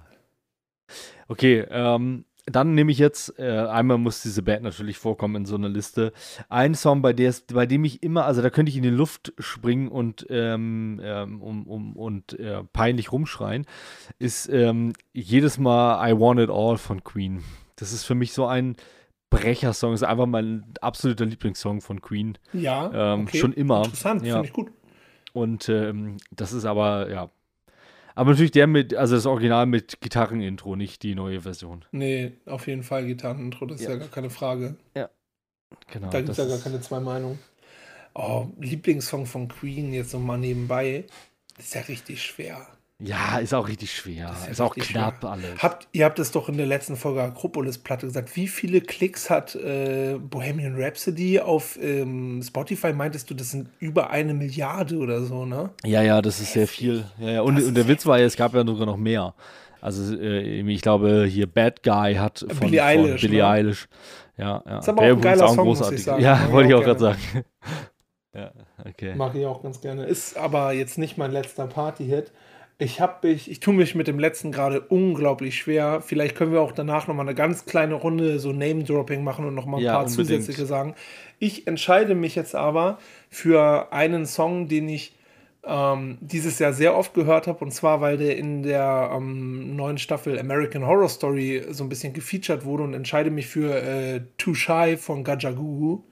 Okay, 1.28 1.64
ähm, 1.70 2.24
dann 2.46 2.74
nehme 2.74 2.90
ich 2.90 2.98
jetzt, 2.98 3.38
äh, 3.38 3.66
einmal 3.66 3.98
muss 3.98 4.22
diese 4.22 4.42
Band 4.42 4.62
natürlich 4.62 4.96
vorkommen 4.96 5.36
in 5.36 5.44
so 5.46 5.56
einer 5.56 5.68
Liste. 5.68 6.12
Ein 6.48 6.74
Song, 6.74 7.02
bei, 7.02 7.12
der 7.12 7.28
es, 7.28 7.42
bei 7.42 7.66
dem 7.66 7.84
ich 7.84 8.02
immer, 8.02 8.24
also 8.24 8.40
da 8.40 8.48
könnte 8.50 8.70
ich 8.70 8.76
in 8.76 8.82
die 8.82 8.88
Luft 8.88 9.34
springen 9.38 9.88
und, 9.88 10.26
ähm, 10.30 11.00
ähm, 11.02 11.42
um, 11.42 11.66
um, 11.66 11.96
und 11.96 12.38
äh, 12.38 12.64
peinlich 12.72 13.12
rumschreien, 13.12 13.66
ist 14.18 14.48
ähm, 14.48 14.94
jedes 15.12 15.58
Mal 15.58 16.10
I 16.10 16.18
Want 16.18 16.40
It 16.40 16.50
All 16.50 16.78
von 16.78 17.04
Queen. 17.04 17.44
Das 17.76 17.92
ist 17.92 18.04
für 18.04 18.14
mich 18.14 18.32
so 18.32 18.46
ein 18.46 18.76
Brechersong, 19.30 19.92
ist 19.92 20.02
einfach 20.02 20.26
mein 20.26 20.64
absoluter 20.80 21.26
Lieblingssong 21.26 21.82
von 21.82 22.00
Queen. 22.00 22.38
Ja. 22.54 23.14
Ähm, 23.14 23.28
schon 23.28 23.52
immer. 23.52 23.84
Interessant, 23.84 24.24
Ja. 24.24 24.36
finde 24.36 24.48
ich 24.48 24.54
gut. 24.54 24.72
Und 25.34 25.68
ähm, 25.68 26.16
das 26.30 26.52
ist 26.54 26.64
aber, 26.64 27.10
ja. 27.10 27.30
Aber 28.18 28.30
natürlich 28.30 28.50
der 28.50 28.66
mit, 28.66 28.94
also 28.94 29.14
das 29.14 29.26
Original 29.26 29.66
mit 29.66 30.00
Gitarrenintro, 30.00 30.74
nicht 30.74 31.04
die 31.04 31.14
neue 31.14 31.42
Version. 31.42 31.84
Nee, 31.92 32.32
auf 32.46 32.66
jeden 32.66 32.82
Fall 32.82 33.06
Gitarrenintro, 33.06 33.64
das 33.66 33.80
ist 33.80 33.86
Ja. 33.86 33.92
ja 33.92 33.96
gar 33.98 34.08
keine 34.08 34.28
Frage. 34.28 34.76
Genau. 35.92 36.10
Da 36.10 36.18
gibt 36.18 36.30
es 36.30 36.36
ja 36.36 36.46
gar 36.46 36.58
keine 36.58 36.80
zwei 36.80 36.98
Meinungen. 36.98 37.38
Oh, 38.14 38.48
Lieblingssong 38.58 39.24
von 39.24 39.46
Queen, 39.46 39.92
jetzt 39.92 40.14
noch 40.14 40.20
mal 40.20 40.36
nebenbei. 40.36 41.04
Das 41.56 41.66
ist 41.66 41.74
ja 41.76 41.82
richtig 41.82 42.20
schwer. 42.20 42.66
Ja, 43.00 43.38
ist 43.38 43.54
auch 43.54 43.68
richtig 43.68 43.94
schwer. 43.94 44.34
Ist, 44.42 44.50
ist 44.50 44.58
ja 44.58 44.64
auch 44.64 44.74
knapp 44.74 45.18
schwer. 45.20 45.30
alles. 45.30 45.62
Habt, 45.62 45.86
ihr 45.92 46.04
habt 46.04 46.18
es 46.18 46.32
doch 46.32 46.48
in 46.48 46.56
der 46.56 46.66
letzten 46.66 46.96
Folge 46.96 47.22
Akropolis-Platte 47.22 48.06
gesagt. 48.06 48.34
Wie 48.34 48.48
viele 48.48 48.80
Klicks 48.80 49.30
hat 49.30 49.54
äh, 49.54 50.16
Bohemian 50.18 50.74
Rhapsody 50.76 51.38
auf 51.38 51.78
ähm, 51.80 52.42
Spotify? 52.42 52.92
Meintest 52.92 53.30
du, 53.30 53.34
das 53.34 53.52
sind 53.52 53.68
über 53.78 54.10
eine 54.10 54.34
Milliarde 54.34 54.96
oder 54.96 55.22
so, 55.22 55.44
ne? 55.44 55.70
ja, 55.84 56.02
ja, 56.02 56.20
das 56.20 56.40
ist 56.40 56.54
sehr 56.54 56.66
viel. 56.66 57.04
Ja, 57.18 57.30
ja. 57.30 57.42
Und, 57.42 57.62
und 57.62 57.74
der 57.74 57.86
Witz 57.86 58.04
war 58.04 58.18
ja, 58.18 58.26
es 58.26 58.36
gab 58.36 58.52
ja 58.54 58.66
sogar 58.66 58.86
noch 58.86 58.96
mehr. 58.96 59.32
Also 59.80 60.16
äh, 60.16 60.60
ich 60.60 60.82
glaube, 60.82 61.24
hier 61.28 61.46
Bad 61.46 61.84
Guy 61.84 62.14
hat 62.14 62.40
von 62.40 62.58
Billie 62.58 62.80
von 62.80 62.88
Eilish, 62.88 63.20
Billie 63.20 63.42
ne? 63.42 63.48
Eilish. 63.48 63.88
Ja, 64.36 64.62
ja. 64.66 64.78
Ist 64.78 64.88
aber 64.88 65.02
Der 65.02 65.12
auch 65.12 65.16
ein 65.16 65.22
geiler 65.22 65.48
Song, 65.48 65.66
muss 65.66 65.80
ich 65.80 66.04
großartig. 66.04 66.24
Ja, 66.24 66.36
Mag 66.36 66.52
wollte 66.52 66.68
ich 66.68 66.74
auch 66.74 66.80
auch 66.80 66.84
gerade 66.84 67.00
sagen. 67.00 67.18
ja, 68.34 68.52
okay. 68.84 69.14
Mag 69.14 69.34
ich 69.36 69.46
auch 69.46 69.62
ganz 69.62 69.80
gerne. 69.80 70.04
Ist 70.04 70.36
aber 70.36 70.72
jetzt 70.72 70.98
nicht 70.98 71.16
mein 71.16 71.30
letzter 71.30 71.68
Party-Hit. 71.68 72.32
Ich 72.80 73.00
habe 73.00 73.26
mich, 73.26 73.50
ich 73.50 73.58
tue 73.58 73.74
mich 73.74 73.96
mit 73.96 74.06
dem 74.06 74.20
letzten 74.20 74.52
gerade 74.52 74.80
unglaublich 74.82 75.56
schwer. 75.56 76.00
Vielleicht 76.00 76.36
können 76.36 76.52
wir 76.52 76.60
auch 76.60 76.70
danach 76.70 77.08
nochmal 77.08 77.26
eine 77.26 77.34
ganz 77.34 77.64
kleine 77.64 77.94
Runde 77.94 78.38
so 78.38 78.52
Name-Dropping 78.52 79.24
machen 79.24 79.44
und 79.46 79.54
nochmal 79.56 79.80
ein 79.80 79.84
Ja, 79.84 79.94
paar 79.94 80.06
unbedingt. 80.06 80.28
zusätzliche 80.28 80.64
sagen. 80.64 80.94
Ich 81.40 81.66
entscheide 81.66 82.14
mich 82.14 82.36
jetzt 82.36 82.54
aber 82.54 82.98
für 83.30 83.92
einen 83.92 84.26
Song, 84.26 84.68
den 84.68 84.88
ich 84.88 85.12
ähm, 85.64 86.18
dieses 86.20 86.60
Jahr 86.60 86.72
sehr 86.72 86.96
oft 86.96 87.14
gehört 87.14 87.48
habe. 87.48 87.64
Und 87.64 87.72
zwar, 87.72 88.00
weil 88.00 88.16
der 88.16 88.36
in 88.36 88.62
der 88.62 89.10
ähm, 89.12 89.74
neuen 89.74 89.98
Staffel 89.98 90.38
American 90.38 90.86
Horror 90.86 91.08
Story 91.08 91.64
so 91.70 91.82
ein 91.82 91.88
bisschen 91.88 92.12
gefeatured 92.12 92.64
wurde 92.64 92.84
und 92.84 92.94
entscheide 92.94 93.30
mich 93.32 93.48
für 93.48 93.74
äh, 93.82 94.20
Too 94.36 94.54
Shy 94.54 94.96
von 94.96 95.24
Gajagugu. 95.24 96.02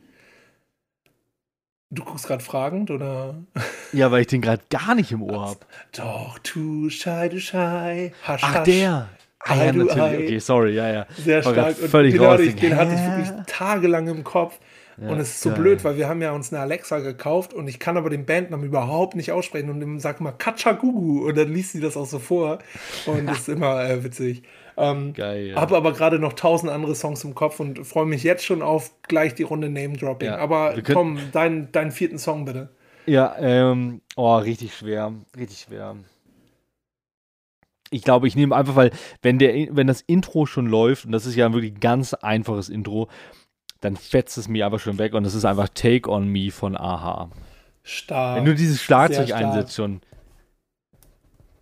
Du 1.97 2.05
guckst 2.05 2.27
gerade 2.27 2.45
fragend 2.45 2.91
oder? 2.91 3.35
Ja, 3.93 4.11
weil 4.11 4.21
ich 4.21 4.27
den 4.27 4.43
gerade 4.43 4.63
gar 4.69 4.95
nicht 4.95 5.13
im 5.13 5.23
Ohr 5.23 5.49
habe. 5.49 5.61
Doch, 5.97 6.39
too 6.41 6.91
shy, 6.91 7.31
too 7.31 7.39
shy. 7.39 8.13
Hasch, 8.23 8.43
Ach, 8.45 8.55
hasch. 8.55 8.65
der. 8.65 9.09
Ah, 9.41 9.55
ja, 9.55 9.73
du 9.73 9.85
natürlich. 9.85 10.27
Okay, 10.27 10.39
sorry, 10.39 10.75
ja, 10.75 10.93
ja. 10.93 11.07
Sehr 11.17 11.43
War 11.45 11.53
stark. 11.53 11.81
Und 11.81 11.89
völlig 11.89 12.13
genau, 12.13 12.33
raus. 12.33 12.41
den, 12.41 12.57
den 12.57 12.77
hatte 12.77 12.93
ich 12.95 13.01
wirklich 13.01 13.47
tagelang 13.47 14.09
im 14.09 14.25
Kopf. 14.25 14.59
Ja, 15.01 15.09
und 15.09 15.21
es 15.21 15.29
ist 15.31 15.41
so 15.43 15.51
geil. 15.51 15.59
blöd, 15.59 15.85
weil 15.85 15.97
wir 15.97 16.09
haben 16.09 16.21
ja 16.21 16.33
uns 16.33 16.53
eine 16.53 16.61
Alexa 16.61 16.99
gekauft 16.99 17.55
und 17.55 17.67
ich 17.69 17.79
kann 17.79 17.97
aber 17.97 18.11
den 18.11 18.27
Bandnamen 18.27 18.67
überhaupt 18.67 19.15
nicht 19.15 19.33
aussprechen 19.33 19.71
und 19.71 20.01
sag 20.01 20.21
mal 20.21 20.33
Kachagugu 20.33 21.27
und 21.27 21.37
dann 21.37 21.53
liest 21.53 21.73
sie 21.73 21.81
das 21.81 21.97
auch 21.97 22.07
so 22.07 22.19
vor 22.19 22.59
und 23.07 23.27
das 23.27 23.41
ist 23.41 23.49
immer 23.49 23.85
äh, 23.89 24.05
witzig. 24.05 24.43
Ähm, 24.77 25.15
Geil. 25.15 25.49
Ja. 25.49 25.61
Habe 25.61 25.77
aber 25.77 25.93
gerade 25.93 26.19
noch 26.19 26.35
tausend 26.35 26.71
andere 26.71 26.95
Songs 26.95 27.25
im 27.25 27.35
Kopf 27.35 27.61
und 27.61 27.87
freue 27.87 28.07
mich 28.07 28.23
jetzt 28.23 28.45
schon 28.45 28.63
auf 28.63 28.91
gleich 29.03 29.35
die 29.35 29.43
Runde 29.43 29.71
Name 29.71 29.97
Dropping. 29.97 30.29
Ja, 30.29 30.39
aber 30.39 30.75
komm, 30.83 31.19
dein, 31.33 31.73
deinen 31.73 31.93
vierten 31.93 32.19
Song 32.19 32.45
bitte. 32.45 32.69
Ja, 33.07 33.37
ähm, 33.39 34.03
oh, 34.17 34.37
richtig 34.37 34.75
schwer, 34.75 35.13
richtig 35.37 35.61
schwer. 35.61 35.97
Ich 37.91 38.03
glaube, 38.03 38.27
ich 38.27 38.35
nehme 38.35 38.55
einfach, 38.55 38.75
weil 38.75 38.91
wenn 39.23 39.39
der, 39.39 39.69
wenn 39.71 39.87
das 39.87 40.01
Intro 40.03 40.45
schon 40.45 40.67
läuft, 40.67 41.07
und 41.07 41.13
das 41.13 41.25
ist 41.25 41.37
ja 41.37 41.53
wirklich 41.53 41.73
ein 41.73 41.81
ganz 41.81 42.15
einfaches 42.15 42.69
Intro, 42.69 43.09
dann 43.81 43.97
fetzt 43.97 44.37
es 44.39 44.49
mir 44.49 44.67
aber 44.67 44.79
schon 44.79 44.99
weg 44.99 45.15
und 45.15 45.23
das 45.23 45.35
ist 45.35 45.45
einfach 45.45 45.69
Take 45.69 46.11
on 46.11 46.29
Me 46.29 46.51
von 46.51 46.77
Aha. 46.77 47.31
Stark. 47.85 48.39
Wenn 48.39 48.45
du 48.45 48.55
dieses 48.55 48.83
Schlagzeug 48.83 49.33
einsetzt 49.33 49.75
schon 49.75 50.01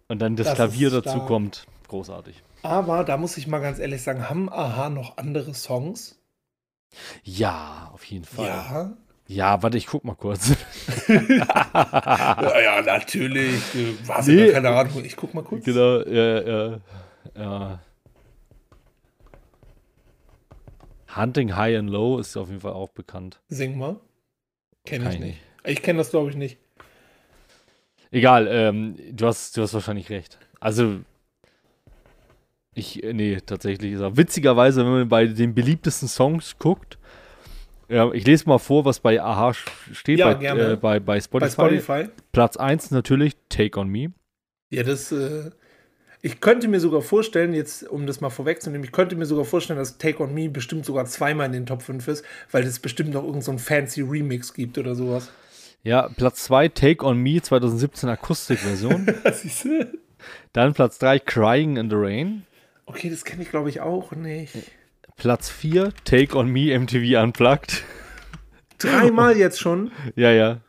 und 0.09 0.21
dann 0.21 0.37
das, 0.37 0.47
Das 0.47 0.55
Klavier 0.55 0.91
dazu 0.91 1.21
kommt, 1.21 1.67
großartig. 1.89 2.43
Aber 2.65 3.05
da 3.05 3.17
muss 3.17 3.37
ich 3.37 3.47
mal 3.47 3.61
ganz 3.61 3.79
ehrlich 3.79 4.03
sagen, 4.03 4.29
haben 4.29 4.51
Aha 4.53 4.89
noch 4.91 5.17
andere 5.19 5.55
Songs? 5.55 6.19
Ja, 7.23 7.91
auf 7.93 8.05
jeden 8.05 8.25
Fall. 8.25 8.47
Ja, 8.47 8.97
Ja. 9.27 9.63
warte, 9.63 9.77
ich 9.79 9.87
guck 9.87 10.05
mal 10.05 10.15
kurz. 10.17 10.53
Ja, 11.09 12.61
ja, 12.61 12.83
natürlich. 12.83 13.61
Was? 14.07 14.27
Nee. 14.27 14.51
Keine 14.53 14.71
Ahnung. 14.71 15.05
Ich 15.05 15.17
guck 15.17 15.35
mal 15.35 15.45
kurz. 15.45 15.65
genau, 15.65 16.01
ja, 16.03 16.41
ja, 16.43 16.81
ja. 17.37 17.81
Hunting 21.15 21.55
High 21.55 21.79
and 21.79 21.91
Low 21.91 22.19
ist 22.19 22.37
auf 22.37 22.49
jeden 22.49 22.61
Fall 22.61 22.73
auch 22.73 22.89
bekannt. 22.91 23.41
Sing 23.49 23.77
mal. 23.79 24.01
Kenne 24.85 25.13
ich 25.13 25.21
nicht. 25.21 25.39
Ich 25.65 25.83
kenne 25.83 25.99
das, 25.99 26.11
glaube 26.11 26.31
ich, 26.31 26.37
nicht. 26.37 26.59
Egal, 28.11 28.47
ähm, 28.51 28.97
du 29.13 29.27
hast, 29.27 29.57
du 29.57 29.63
hast 29.63 29.75
wahrscheinlich 29.75 30.11
recht. 30.11 30.39
Also, 30.61 31.01
ich, 32.75 33.03
äh, 33.03 33.13
nee, 33.13 33.39
tatsächlich 33.45 33.93
ist 33.93 34.01
er. 34.01 34.17
Witzigerweise, 34.17 34.85
wenn 34.85 34.93
man 34.93 35.09
bei 35.09 35.27
den 35.27 35.55
beliebtesten 35.55 36.09
Songs 36.09 36.57
guckt, 36.59 36.99
ja, 37.89 38.11
ich 38.13 38.27
lese 38.27 38.49
mal 38.49 38.59
vor, 38.59 38.85
was 38.85 39.01
bei 39.01 39.21
Aha 39.21 39.53
steht 39.93 40.19
Ja, 40.19 40.33
bei, 40.33 40.41
gerne. 40.41 40.73
äh, 40.73 40.77
bei, 40.77 41.01
bei, 41.01 41.21
Spotify. 41.21 41.57
Bei 41.57 41.69
Spotify. 41.69 42.09
Platz 42.33 42.57
1 42.57 42.91
natürlich 42.91 43.37
Take 43.49 43.79
on 43.79 43.89
Me. 43.89 44.13
Ja, 44.71 44.83
das. 44.83 45.13
Äh, 45.13 45.51
ich 46.23 46.41
könnte 46.41 46.69
mir 46.69 46.81
sogar 46.81 47.03
vorstellen, 47.03 47.53
jetzt, 47.53 47.87
um 47.87 48.07
das 48.07 48.23
mal 48.23 48.31
vorwegzunehmen, 48.31 48.83
ich 48.83 48.93
könnte 48.93 49.15
mir 49.15 49.27
sogar 49.27 49.45
vorstellen, 49.45 49.79
dass 49.79 49.99
Take 49.99 50.23
on 50.23 50.33
Me 50.33 50.49
bestimmt 50.49 50.87
sogar 50.87 51.05
zweimal 51.05 51.47
in 51.49 51.53
den 51.53 51.67
Top 51.67 51.83
5 51.83 52.09
ist, 52.09 52.25
weil 52.51 52.63
es 52.65 52.79
bestimmt 52.79 53.11
noch 53.11 53.21
irgendein 53.21 53.43
so 53.43 53.53
ein 53.53 53.59
fancy 53.59 54.01
Remix 54.01 54.55
gibt 54.55 54.79
oder 54.79 54.95
sowas. 54.95 55.31
Ja, 55.83 56.09
Platz 56.17 56.45
2 56.45 56.69
Take 56.69 57.05
on 57.05 57.19
Me 57.19 57.43
2017 57.43 58.09
Akustikversion. 58.09 59.07
Dann 60.55 60.73
Platz 60.73 60.99
3 60.99 61.19
Crying 61.19 61.77
in 61.77 61.91
the 61.91 61.97
Rain. 61.97 62.47
Okay, 62.87 63.11
das 63.11 63.25
kenne 63.25 63.43
ich, 63.43 63.51
glaube 63.51 63.69
ich, 63.69 63.81
auch 63.81 64.13
nicht. 64.13 64.55
Platz 65.17 65.49
4 65.49 65.93
Take 66.05 66.37
on 66.37 66.49
Me 66.49 66.77
MTV 66.79 67.23
Unplugged. 67.23 67.85
Dreimal 68.79 69.37
jetzt 69.37 69.61
schon. 69.61 69.91
Ja, 70.17 70.31
ja. 70.31 70.61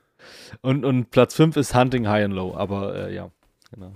Und, 0.61 0.85
und 0.85 1.11
Platz 1.11 1.35
5 1.35 1.57
ist 1.57 1.75
Hunting 1.75 2.07
High 2.07 2.25
and 2.25 2.33
Low, 2.33 2.55
aber 2.55 3.07
äh, 3.09 3.15
ja, 3.15 3.31
genau. 3.71 3.91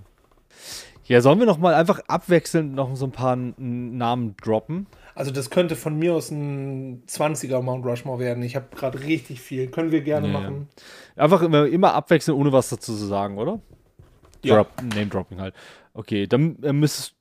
Ja, 1.06 1.22
sollen 1.22 1.40
wir 1.40 1.48
noch 1.48 1.58
mal 1.58 1.74
einfach 1.74 2.02
abwechselnd 2.08 2.76
noch 2.76 2.96
so 2.96 3.06
ein 3.06 3.12
paar 3.12 3.36
Namen 3.36 4.36
droppen? 4.38 4.86
Also 5.16 5.32
das 5.32 5.50
könnte 5.50 5.76
von 5.76 5.98
mir 5.98 6.14
aus 6.14 6.30
ein 6.30 7.04
20er 7.08 7.62
Mount 7.62 7.84
Rushmore 7.84 8.20
werden. 8.20 8.44
Ich 8.44 8.56
habe 8.56 8.68
gerade 8.76 9.02
richtig 9.04 9.42
viel. 9.42 9.68
Können 9.72 9.92
wir 9.92 10.02
gerne 10.02 10.28
Ja, 10.28 10.34
ja. 10.34 10.40
machen. 10.40 10.70
Einfach 11.16 11.42
immer, 11.42 11.66
immer 11.66 11.94
abwechselnd, 11.96 12.40
ohne 12.40 12.52
was 12.52 12.70
dazu 12.70 12.96
zu 12.96 13.06
sagen, 13.06 13.40
oder? 13.40 13.60
Ja. 14.44 14.56
Drop, 14.56 14.70
Name-Dropping 14.82 15.42
halt. 15.42 15.56
Okay, 15.94 16.28
dann 16.28 16.62
äh, 16.62 16.72
müsstest 16.74 17.16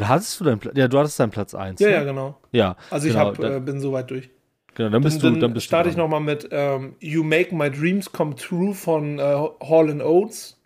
Oder 0.00 0.08
hattest 0.08 0.40
du 0.40 0.44
deinen 0.44 0.58
Platz? 0.58 0.76
Ja, 0.78 0.88
du 0.88 0.98
hattest 0.98 1.20
deinen 1.20 1.30
Platz 1.30 1.54
1. 1.54 1.78
Ja, 1.78 1.88
ne? 1.88 1.92
ja, 1.92 2.04
genau. 2.04 2.38
Ja, 2.52 2.76
Also 2.88 3.06
ich 3.06 3.12
genau, 3.12 3.26
hab, 3.26 3.38
dann, 3.38 3.56
äh, 3.56 3.60
bin 3.60 3.80
soweit 3.80 4.10
durch. 4.10 4.30
genau, 4.74 4.88
dann 4.88 5.02
bist 5.02 5.22
dann, 5.22 5.34
du, 5.34 5.40
dann 5.40 5.52
bist 5.52 5.66
starte 5.66 5.88
du 5.88 5.90
ich 5.90 5.96
nochmal 5.98 6.20
mit 6.20 6.48
ähm, 6.50 6.96
You 7.00 7.22
Make 7.22 7.54
My 7.54 7.70
Dreams 7.70 8.10
Come 8.10 8.34
True 8.34 8.72
von 8.72 9.18
äh, 9.18 9.22
Hall 9.22 10.00
Oates. 10.00 10.58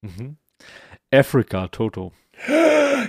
Mhm. 0.00 0.36
Africa, 1.12 1.68
Toto. 1.68 2.12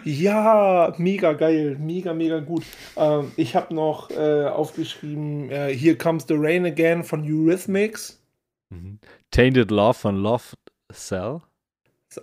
Ja, 0.05 0.93
mega 0.97 1.33
geil, 1.33 1.77
mega, 1.79 2.13
mega 2.13 2.39
gut. 2.39 2.63
Ähm, 2.97 3.31
ich 3.35 3.55
habe 3.55 3.73
noch 3.73 4.09
äh, 4.09 4.45
aufgeschrieben, 4.47 5.49
äh, 5.49 5.73
Here 5.73 5.95
Comes 5.95 6.25
the 6.27 6.33
Rain 6.35 6.65
Again 6.65 7.03
von 7.03 7.23
Eurythmics. 7.23 8.19
Mhm. 8.69 8.99
Tainted 9.31 9.71
Love 9.71 9.93
von 9.93 10.17
Love 10.17 10.43
Cell. 10.91 11.41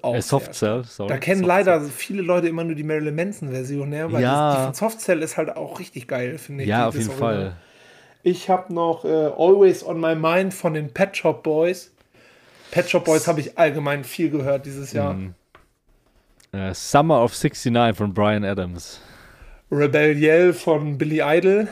Äh, 0.02 0.20
Soft 0.22 0.54
Cell, 0.54 0.84
sorry. 0.84 1.08
Da 1.08 1.18
kennen 1.18 1.40
Soft 1.40 1.48
leider 1.48 1.80
viele 1.82 2.22
Leute 2.22 2.48
immer 2.48 2.64
nur 2.64 2.74
die 2.74 2.82
Marilyn 2.84 3.14
Manson-Version, 3.14 3.88
ne? 3.88 4.10
Weil 4.12 4.22
Ja. 4.22 4.56
die 4.56 4.62
von 4.64 4.74
Soft 4.74 5.00
Cell 5.00 5.22
ist 5.22 5.36
halt 5.36 5.56
auch 5.56 5.78
richtig 5.80 6.06
geil, 6.08 6.38
finde 6.38 6.62
Cell. 6.62 6.64
ich. 6.64 6.68
Ja, 6.68 6.88
auf 6.88 6.94
jeden. 6.94 7.10
Fall. 7.10 7.56
Ich 8.22 8.50
habe 8.50 8.72
noch 8.72 9.04
äh, 9.04 9.08
Always 9.08 9.84
on 9.84 10.00
My 10.00 10.14
Mind 10.14 10.52
von 10.52 10.74
den 10.74 10.92
Pet 10.92 11.16
Shop 11.16 11.42
Boys. 11.42 11.90
Pet 12.70 12.88
Shop 12.88 13.04
Boys 13.04 13.26
habe 13.26 13.40
ich 13.40 13.58
allgemein 13.58 14.04
viel 14.04 14.30
gehört 14.30 14.66
dieses 14.66 14.92
Jahr. 14.92 15.14
Mhm. 15.14 15.34
Äh, 16.52 16.74
Summer 16.74 17.22
of 17.22 17.32
69 17.32 17.96
von 17.96 18.12
Brian 18.12 18.44
Adams. 18.44 19.00
Rebelliel 19.72 20.52
von 20.52 20.98
Billy 20.98 21.20
Idol. 21.22 21.68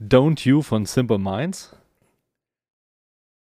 Don't 0.00 0.46
You 0.48 0.62
von 0.62 0.86
Simple 0.86 1.18
Minds. 1.18 1.74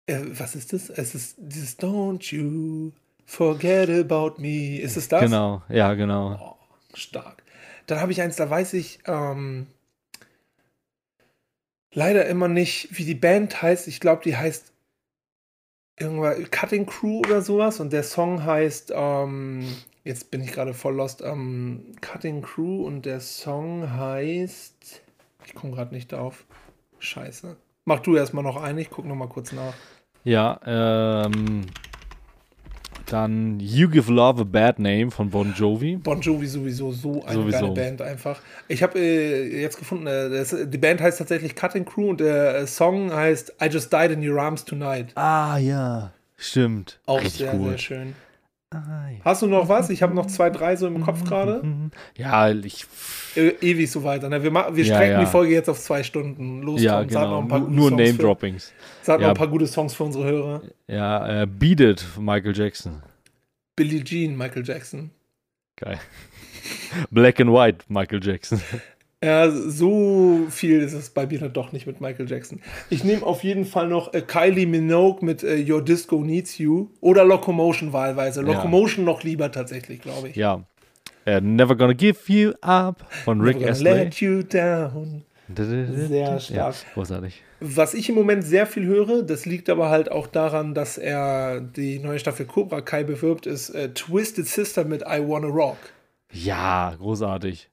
Äh, 0.08 0.20
was 0.32 0.56
ist 0.56 0.74
das? 0.74 0.90
Es 0.90 1.14
ist 1.14 1.36
dieses 1.38 1.78
Don't 1.78 2.34
you 2.36 2.92
forget 3.30 3.90
about 3.90 4.42
me. 4.42 4.80
Ist 4.80 4.98
es 4.98 5.08
das? 5.08 5.22
Genau, 5.22 5.62
ja, 5.70 5.94
genau. 5.94 6.58
Stark. 6.96 7.44
Dann 7.86 8.02
habe 8.02 8.12
ich 8.12 8.22
eins, 8.22 8.36
da 8.36 8.50
weiß 8.50 8.74
ich 8.74 9.00
ähm, 9.06 9.68
leider 11.94 12.26
immer 12.26 12.48
nicht, 12.48 12.90
wie 12.98 13.06
die 13.06 13.16
Band 13.16 13.62
heißt. 13.62 13.88
Ich 13.88 14.00
glaube, 14.00 14.24
die 14.24 14.36
heißt 14.36 14.74
irgendwas 16.00 16.38
Cutting 16.50 16.88
Crew 16.88 17.20
oder 17.20 17.42
sowas. 17.42 17.80
Und 17.80 17.94
der 17.94 18.04
Song 18.04 18.44
heißt, 18.44 18.92
ähm, 18.96 19.64
jetzt 20.04 20.32
bin 20.32 20.42
ich 20.42 20.52
gerade 20.52 20.74
voll 20.74 20.96
lost, 20.96 21.22
ähm, 21.22 21.96
Cutting 22.02 22.42
Crew 22.42 22.86
und 22.86 23.06
der 23.06 23.20
Song 23.20 23.92
heißt, 23.92 25.02
ich 25.46 25.54
komme 25.54 25.76
gerade 25.76 25.94
nicht 25.94 26.12
drauf. 26.12 26.46
Scheiße. 26.98 27.56
Mach 27.86 28.00
du 28.00 28.16
erstmal 28.16 28.44
noch 28.44 28.62
einen, 28.62 28.80
ich 28.80 28.90
gucke 28.90 29.08
noch 29.08 29.16
mal 29.16 29.30
kurz 29.30 29.52
nach. 29.52 29.74
Ja, 30.24 30.60
ähm, 30.66 31.66
dann 33.12 33.60
You 33.60 33.90
Give 33.90 34.12
Love 34.12 34.42
a 34.42 34.44
Bad 34.44 34.80
Name 34.80 35.12
von 35.12 35.30
Bon 35.30 35.54
Jovi. 35.56 35.98
Bon 35.98 36.20
Jovi 36.22 36.48
sowieso 36.48 36.92
so 36.92 37.24
eine 37.26 37.34
Sowieso. 37.34 37.60
geile 37.60 37.72
Band 37.74 38.02
einfach. 38.02 38.40
Ich 38.68 38.82
habe 38.84 39.00
äh, 39.00 39.62
jetzt 39.62 39.78
gefunden, 39.78 40.08
äh, 40.08 40.30
das, 40.30 40.56
die 40.66 40.78
Band 40.78 41.02
heißt 41.02 41.18
tatsächlich 41.18 41.56
Cutting 41.56 41.86
Crew 41.86 42.10
und 42.10 42.20
der 42.20 42.56
äh, 42.56 42.68
Song 42.68 43.12
heißt 43.14 43.54
I 43.62 43.66
Just 43.68 43.92
Died 43.92 44.12
in 44.12 44.28
Your 44.28 44.40
Arms 44.42 44.66
Tonight. 44.66 45.08
Ah, 45.16 45.58
ja. 45.58 46.12
Stimmt. 46.38 47.00
Auch 47.06 47.20
Richtig 47.22 47.40
sehr, 47.42 47.52
gut. 47.54 47.70
sehr 47.70 47.78
schön. 47.78 48.16
Ah, 48.72 49.10
ja. 49.10 49.18
Hast 49.26 49.42
du 49.42 49.48
noch 49.48 49.68
was? 49.68 49.90
Ich 49.90 50.04
habe 50.04 50.14
noch 50.14 50.26
zwei, 50.28 50.50
drei 50.52 50.76
so 50.76 50.86
im 50.88 51.02
Kopf 51.02 51.24
gerade. 51.24 51.64
Ja, 52.18 52.50
ich. 52.52 52.86
Äh, 53.36 53.54
ewig 53.62 53.90
so 53.90 54.04
weiter. 54.04 54.30
Ne? 54.30 54.44
Wir, 54.44 54.54
wir 54.54 54.84
Ja, 54.84 54.96
strecken 54.96 55.12
ja. 55.14 55.20
die 55.22 55.26
Folge 55.26 55.54
jetzt 55.54 55.70
auf 55.70 55.80
zwei 55.80 56.04
Stunden. 56.04 56.62
Los, 56.62 56.82
Ja, 56.82 57.02
noch 57.02 57.08
genau. 57.08 57.42
ein 57.42 57.48
paar 57.48 57.60
Nur, 57.60 57.90
Name-Droppings. 57.92 58.72
Sag 59.02 59.22
noch 59.22 59.30
ein 59.30 59.34
paar 59.34 59.48
gute 59.48 59.66
Songs 59.68 59.94
für 59.96 60.04
unsere 60.04 60.26
Hörer. 60.26 60.62
Ja, 60.88 61.42
äh, 61.44 61.48
Beat 61.48 61.80
It 61.80 62.06
Michael 62.20 62.56
Jackson. 62.56 63.02
Billie 63.76 64.04
Jean, 64.04 64.38
Michael 64.38 64.66
Jackson. 64.66 65.12
Geil. 65.78 66.00
Black 67.12 67.40
and 67.40 67.52
White, 67.52 67.86
Michael 67.88 68.20
Jackson. 68.22 68.62
Ja, 69.24 69.52
so 69.52 70.46
viel 70.50 70.82
ist 70.82 70.94
es 70.94 71.10
bei 71.10 71.28
mir 71.28 71.40
dann 71.40 71.52
doch 71.52 71.74
nicht 71.74 71.86
mit 71.86 72.00
Michael 72.00 72.30
Jackson. 72.30 72.62
Ich 72.90 73.04
nehme 73.04 73.26
auf 73.26 73.44
jeden 73.44 73.66
Fall 73.66 73.90
noch 73.90 74.14
äh, 74.14 74.22
Kylie 74.22 74.66
Minogue 74.66 75.26
mit 75.26 75.44
äh, 75.44 75.70
Your 75.70 75.84
Disco 75.84 76.22
Needs 76.22 76.58
You 76.58 76.88
oder 77.02 77.26
Locomotion 77.26 77.92
wahlweise. 77.92 78.42
Ja. 78.42 78.48
Locomotion 78.48 79.04
noch 79.04 79.24
lieber 79.24 79.52
tatsächlich, 79.52 80.02
glaube 80.02 80.30
ich. 80.30 80.38
Ja. 80.38 80.64
Äh, 81.26 81.42
Never 81.42 81.76
Gonna 81.76 81.94
Give 81.94 82.18
You 82.28 82.54
Up 82.62 83.06
von 83.26 83.42
Rick 83.42 83.62
Astley. 83.68 83.92
Let 83.92 84.16
you 84.22 84.42
down. 84.42 85.26
Sehr 85.54 86.40
stark. 86.40 86.76
Ja, 86.76 86.94
großartig. 86.94 87.44
Was 87.60 87.94
ich 87.94 88.08
im 88.08 88.16
Moment 88.16 88.46
sehr 88.46 88.66
viel 88.66 88.86
höre, 88.86 89.24
das 89.24 89.46
liegt 89.46 89.70
aber 89.70 89.90
halt 89.90 90.12
auch 90.12 90.28
daran, 90.28 90.74
dass 90.74 90.98
er 90.98 91.60
die 91.60 92.00
neue 92.00 92.20
Staffel 92.20 92.46
Cobra 92.46 92.80
Kai 92.80 93.04
bewirbt, 93.04 93.48
ist 93.48 93.72
äh, 93.72 93.90
Twisted 93.90 94.48
Sister 94.48 94.86
mit 94.86 95.02
I 95.02 95.20
Wanna 95.20 95.48
Rock. 95.48 95.78
Ja, 96.32 96.96
großartig. 96.98 97.70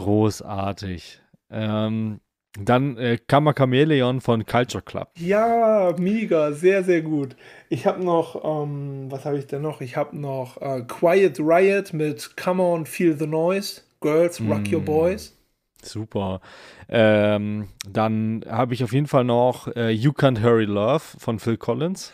Großartig. 0.00 1.20
Ähm, 1.50 2.20
dann 2.58 2.96
äh, 2.96 3.18
Kammer 3.18 3.54
Chameleon 3.54 4.20
von 4.20 4.46
Culture 4.46 4.82
Club. 4.82 5.10
Ja, 5.16 5.94
mega, 5.98 6.52
sehr, 6.52 6.82
sehr 6.84 7.02
gut. 7.02 7.36
Ich 7.68 7.86
habe 7.86 8.02
noch, 8.04 8.42
ähm, 8.44 9.10
was 9.10 9.24
habe 9.24 9.38
ich 9.38 9.46
denn 9.46 9.62
noch? 9.62 9.80
Ich 9.80 9.96
habe 9.96 10.16
noch 10.16 10.60
äh, 10.60 10.82
Quiet 10.86 11.38
Riot 11.40 11.92
mit 11.92 12.36
Come 12.36 12.62
On, 12.62 12.86
Feel 12.86 13.16
the 13.18 13.26
Noise. 13.26 13.82
Girls, 14.00 14.40
Rock 14.40 14.72
Your 14.72 14.80
Mm. 14.80 14.84
Boys. 14.84 15.36
Super. 15.82 16.40
Ähm, 16.88 17.68
dann 17.88 18.44
habe 18.48 18.74
ich 18.74 18.84
auf 18.84 18.92
jeden 18.92 19.06
Fall 19.06 19.24
noch 19.24 19.68
äh, 19.76 19.90
You 19.90 20.12
Can't 20.12 20.42
Hurry 20.42 20.64
Love 20.66 21.00
von 21.18 21.38
Phil 21.38 21.56
Collins. 21.58 22.12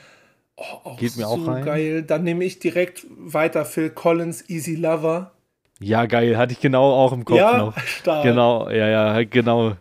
Oh, 0.57 0.99
Geht 0.99 1.17
mir 1.17 1.27
so 1.27 1.29
auch 1.29 1.47
rein. 1.47 1.63
geil. 1.63 2.03
Dann 2.03 2.25
nehme 2.25 2.45
ich 2.45 2.59
direkt 2.59 3.07
weiter 3.11 3.65
Phil 3.65 3.91
Collins, 3.91 4.49
Easy 4.49 4.75
Lover. 4.75 5.33
Ja, 5.81 6.07
geil. 6.07 6.37
Hatte 6.39 6.53
ich 6.53 6.61
genau 6.61 6.93
auch 6.93 7.13
im 7.13 7.25
Kopf 7.25 7.39
ja, 7.39 7.59
noch. 7.59 7.79
stark. 7.79 8.23
Genau, 8.23 8.71
ja, 8.71 8.89
ja, 8.89 9.23
genau. 9.25 9.77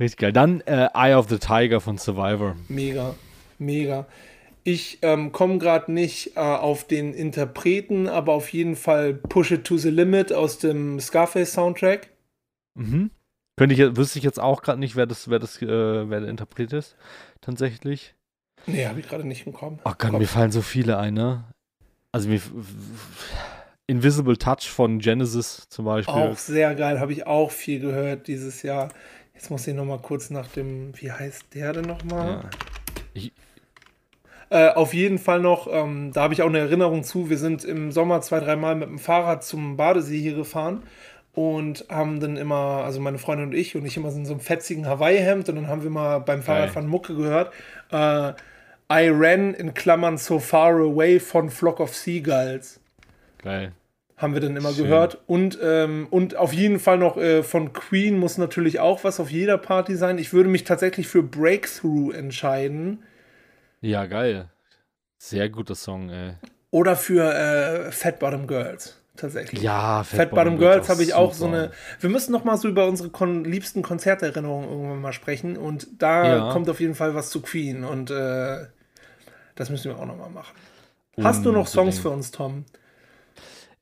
Richtig 0.00 0.18
geil. 0.18 0.32
Dann 0.32 0.60
äh, 0.62 0.88
Eye 0.94 1.14
of 1.14 1.28
the 1.28 1.38
Tiger 1.38 1.80
von 1.80 1.98
Survivor. 1.98 2.56
Mega, 2.68 3.14
mega. 3.58 4.06
Ich 4.64 4.98
ähm, 5.02 5.32
komme 5.32 5.58
gerade 5.58 5.92
nicht 5.92 6.36
äh, 6.36 6.40
auf 6.40 6.84
den 6.86 7.14
Interpreten, 7.14 8.08
aber 8.08 8.32
auf 8.32 8.52
jeden 8.52 8.76
Fall 8.76 9.14
Push 9.14 9.52
It 9.52 9.64
to 9.64 9.76
the 9.76 9.90
Limit 9.90 10.32
aus 10.32 10.58
dem 10.58 11.00
Scarface-Soundtrack. 11.00 12.10
Mhm. 12.74 13.10
Könnte 13.56 13.74
ich, 13.74 13.96
wüsste 13.96 14.18
ich 14.18 14.24
jetzt 14.24 14.40
auch 14.40 14.62
gerade 14.62 14.80
nicht, 14.80 14.96
wer 14.96 15.06
das, 15.06 15.28
wer 15.28 15.38
das, 15.38 15.60
äh, 15.60 15.66
wer 15.66 16.20
der 16.20 16.28
Interpret 16.28 16.72
ist. 16.72 16.96
Tatsächlich. 17.40 18.14
Nee, 18.66 18.86
habe 18.86 19.00
ich 19.00 19.08
gerade 19.08 19.26
nicht 19.26 19.46
im 19.46 19.52
Kopf. 19.52 19.80
Oh 19.84 19.90
Gott, 19.90 19.98
Kopf. 19.98 20.18
mir 20.18 20.26
fallen 20.26 20.52
so 20.52 20.62
viele 20.62 20.96
ein, 20.96 21.14
ne? 21.14 21.44
Also 22.12 22.28
mir. 22.28 22.40
Invisible 23.86 24.36
Touch 24.36 24.70
von 24.70 24.98
Genesis 24.98 25.66
zum 25.68 25.84
Beispiel. 25.84 26.14
Auch 26.14 26.36
sehr 26.38 26.74
geil, 26.74 27.00
habe 27.00 27.12
ich 27.12 27.26
auch 27.26 27.50
viel 27.50 27.80
gehört 27.80 28.26
dieses 28.28 28.62
Jahr. 28.62 28.88
Jetzt 29.34 29.50
muss 29.50 29.66
ich 29.66 29.74
noch 29.74 29.84
mal 29.84 29.98
kurz 29.98 30.30
nach 30.30 30.46
dem, 30.48 30.92
wie 31.00 31.10
heißt 31.10 31.46
der 31.54 31.72
denn 31.72 31.84
noch 31.84 32.04
mal? 32.04 32.48
Ja. 33.14 33.30
Äh, 34.50 34.74
auf 34.74 34.92
jeden 34.92 35.18
Fall 35.18 35.40
noch, 35.40 35.66
ähm, 35.70 36.12
da 36.12 36.22
habe 36.22 36.34
ich 36.34 36.42
auch 36.42 36.48
eine 36.48 36.58
Erinnerung 36.58 37.04
zu. 37.04 37.30
Wir 37.30 37.38
sind 37.38 37.64
im 37.64 37.90
Sommer 37.90 38.20
zwei, 38.20 38.38
dreimal 38.38 38.74
mit 38.74 38.88
dem 38.88 38.98
Fahrrad 38.98 39.42
zum 39.42 39.78
Badesee 39.78 40.20
hier 40.20 40.34
gefahren 40.34 40.82
und 41.32 41.86
haben 41.88 42.20
dann 42.20 42.36
immer, 42.36 42.82
also 42.84 43.00
meine 43.00 43.16
Freundin 43.16 43.48
und 43.48 43.54
ich 43.54 43.74
und 43.74 43.86
ich 43.86 43.96
immer 43.96 44.10
so 44.10 44.18
in 44.18 44.26
so 44.26 44.32
einem 44.32 44.40
fetzigen 44.40 44.86
Hawaii-Hemd 44.86 45.48
und 45.48 45.56
dann 45.56 45.68
haben 45.68 45.82
wir 45.82 45.90
mal 45.90 46.18
beim 46.18 46.42
Fahrradfahren 46.42 46.86
Mucke 46.86 47.14
gehört. 47.14 47.52
Äh, 47.90 48.32
I 48.92 49.08
ran 49.08 49.54
in 49.54 49.72
Klammern 49.72 50.18
so 50.18 50.38
far 50.38 50.72
away 50.72 51.18
von 51.18 51.48
Flock 51.48 51.80
of 51.80 51.96
Seagulls. 51.96 52.78
Geil. 53.42 53.72
Haben 54.16 54.34
wir 54.34 54.40
dann 54.40 54.56
immer 54.56 54.72
Schön. 54.72 54.84
gehört. 54.84 55.18
Und, 55.26 55.58
ähm, 55.62 56.06
und 56.10 56.36
auf 56.36 56.52
jeden 56.52 56.78
Fall 56.78 56.96
noch 56.98 57.16
äh, 57.16 57.42
von 57.42 57.72
Queen 57.72 58.18
muss 58.18 58.38
natürlich 58.38 58.78
auch 58.78 59.02
was 59.04 59.18
auf 59.18 59.30
jeder 59.30 59.58
Party 59.58 59.96
sein. 59.96 60.18
Ich 60.18 60.32
würde 60.32 60.48
mich 60.48 60.64
tatsächlich 60.64 61.08
für 61.08 61.22
Breakthrough 61.22 62.12
entscheiden. 62.12 63.02
Ja, 63.80 64.06
geil. 64.06 64.48
Sehr 65.18 65.48
guter 65.48 65.74
Song, 65.74 66.08
ey. 66.10 66.34
Oder 66.70 66.94
für 66.96 67.34
äh, 67.34 67.90
Fat 67.92 68.18
Bottom 68.20 68.46
Girls. 68.46 68.98
Tatsächlich. 69.16 69.60
Ja, 69.60 70.04
Fat 70.04 70.30
Bottom 70.30 70.56
Girls 70.58 70.88
habe 70.88 71.02
ich 71.02 71.14
auch 71.14 71.34
so 71.34 71.44
super. 71.46 71.56
eine. 71.56 71.70
Wir 72.00 72.08
müssen 72.08 72.32
noch 72.32 72.44
mal 72.44 72.56
so 72.56 72.66
über 72.68 72.86
unsere 72.86 73.10
kon 73.10 73.44
liebsten 73.44 73.82
Konzerterinnerungen 73.82 74.68
irgendwann 74.70 75.00
mal 75.00 75.12
sprechen. 75.12 75.56
Und 75.56 75.88
da 76.00 76.26
Ja. 76.36 76.52
kommt 76.52 76.70
auf 76.70 76.80
jeden 76.80 76.94
Fall 76.94 77.14
was 77.14 77.28
zu 77.30 77.42
Queen. 77.42 77.84
Und 77.84 78.10
äh, 78.10 78.66
das 79.54 79.68
müssen 79.68 79.90
wir 79.90 79.98
auch 79.98 80.06
noch 80.06 80.16
mal 80.16 80.30
machen. 80.30 80.54
Hast 81.20 81.44
du 81.44 81.52
noch 81.52 81.66
Songs 81.66 81.98
für 81.98 82.08
uns, 82.10 82.30
Tom? 82.30 82.64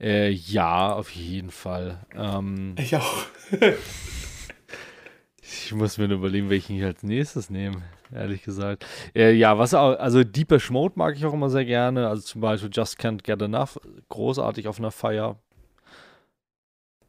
Äh, 0.01 0.31
ja, 0.31 0.95
auf 0.95 1.11
jeden 1.11 1.51
Fall. 1.51 2.07
Ähm, 2.17 2.75
Ich 2.79 2.97
auch. 2.97 3.27
ich 5.43 5.75
muss 5.75 5.99
mir 5.99 6.09
nur 6.09 6.19
überlegen, 6.19 6.49
welchen 6.49 6.77
ich 6.77 6.85
als 6.85 7.03
nächstes 7.03 7.51
nehme. 7.51 7.83
ehrlich 8.13 8.43
gesagt. 8.43 8.87
Äh, 9.15 9.33
ja, 9.33 9.59
was 9.59 9.75
auch, 9.75 9.99
also 9.99 10.25
Deeper 10.25 10.59
Mode 10.71 10.95
mag 10.97 11.17
ich 11.17 11.27
auch 11.27 11.35
immer 11.35 11.51
sehr 11.51 11.67
gerne. 11.67 12.09
Also 12.09 12.23
zum 12.23 12.41
Beispiel 12.41 12.71
Just 12.73 12.99
Can't 12.99 13.23
Get 13.23 13.43
Enough, 13.43 13.79
großartig 14.09 14.69
auf 14.69 14.79
einer 14.79 14.91
Feier. 14.91 15.39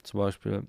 Zum 0.03 0.19
Beispiel. 0.19 0.63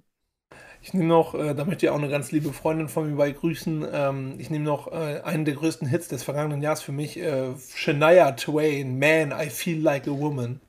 Ich 0.80 0.94
nehme 0.94 1.06
noch, 1.06 1.34
äh, 1.34 1.54
da 1.54 1.64
möchte 1.64 1.86
ich 1.86 1.90
auch 1.90 1.98
eine 1.98 2.08
ganz 2.08 2.32
liebe 2.32 2.52
Freundin 2.52 2.88
von 2.88 3.08
mir 3.10 3.16
bei 3.16 3.30
grüßen. 3.30 3.86
Ähm, 3.92 4.34
ich 4.38 4.50
nehme 4.50 4.64
noch 4.64 4.92
äh, 4.92 5.22
einen 5.24 5.44
der 5.44 5.54
größten 5.54 5.88
Hits 5.88 6.08
des 6.08 6.22
vergangenen 6.22 6.60
Jahres 6.60 6.82
für 6.82 6.92
mich: 6.92 7.18
äh, 7.18 7.54
Shania 7.74 8.32
Twain, 8.32 8.98
Man, 8.98 9.32
I 9.32 9.48
Feel 9.48 9.80
Like 9.80 10.06
a 10.06 10.10
Woman. 10.10 10.60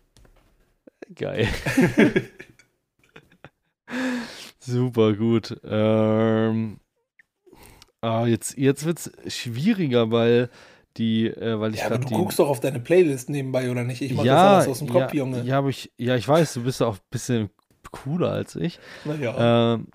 Geil. 1.15 1.47
Super 4.59 5.13
gut. 5.13 5.59
Ähm, 5.63 6.79
ah, 8.01 8.25
jetzt 8.25 8.57
jetzt 8.57 8.85
wird 8.85 8.99
es 9.25 9.35
schwieriger, 9.35 10.11
weil 10.11 10.49
die, 10.97 11.27
äh, 11.27 11.59
weil 11.59 11.73
ich 11.73 11.81
Ja, 11.81 11.87
aber 11.87 11.97
gerade 11.97 12.09
du 12.09 12.15
die. 12.15 12.21
guckst 12.21 12.39
doch 12.39 12.49
auf 12.49 12.59
deine 12.59 12.79
Playlist 12.79 13.29
nebenbei, 13.29 13.69
oder 13.69 13.83
nicht? 13.83 14.01
Ich 14.01 14.13
mach 14.13 14.23
ja, 14.23 14.35
das 14.35 14.43
alles 14.43 14.67
aus 14.69 14.79
dem 14.79 14.89
Kopf, 14.89 15.13
ja, 15.13 15.19
Junge. 15.19 15.41
Ja, 15.43 15.57
aber 15.57 15.69
ich, 15.69 15.91
ja, 15.97 16.15
ich 16.15 16.27
weiß, 16.27 16.53
du 16.53 16.63
bist 16.63 16.81
auch 16.81 16.95
ein 16.95 17.01
bisschen 17.09 17.49
cooler 17.91 18.31
als 18.31 18.55
ich. 18.55 18.79
Naja. 19.05 19.73
Ähm, 19.75 19.87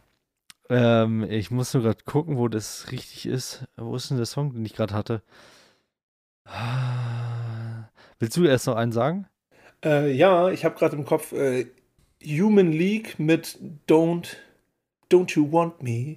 ähm, 0.71 1.23
ich 1.31 1.51
muss 1.51 1.73
nur 1.73 1.83
gerade 1.83 2.05
gucken, 2.05 2.37
wo 2.37 2.49
das 2.49 2.91
richtig 2.93 3.27
ist. 3.27 3.65
Wo 3.77 3.97
ist 3.97 4.11
denn 4.11 4.19
der 4.19 4.27
Song, 4.27 4.53
den 4.53 4.65
ich 4.65 4.75
gerade 4.75 4.95
hatte? 4.95 5.23
Ah, 6.45 7.89
Willst 8.19 8.37
du 8.37 8.45
erst 8.45 8.67
noch 8.67 8.75
einen 8.77 8.93
sagen? 8.93 9.27
Äh, 9.85 10.13
ja, 10.13 10.49
ich 10.51 10.65
habe 10.65 10.77
gerade 10.77 10.97
im 10.97 11.05
Kopf 11.05 11.33
äh, 11.33 11.67
Human 12.25 12.73
League 12.73 13.19
mit 13.19 13.59
Don't, 13.89 14.37
Don't 15.11 15.35
You 15.37 15.51
Want 15.53 15.83
Me. 15.83 16.17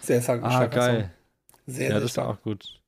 Sehr 0.00 0.20
stark, 0.22 0.42
Ah, 0.42 0.50
starker 0.50 0.76
geil. 0.78 1.00
Song. 1.00 1.10
Sehr, 1.66 1.82
Ja, 1.84 1.88
sehr 1.88 1.94
das 1.96 2.04
ist 2.04 2.10
stark. 2.12 2.28
auch 2.38 2.42
gut. 2.42 2.80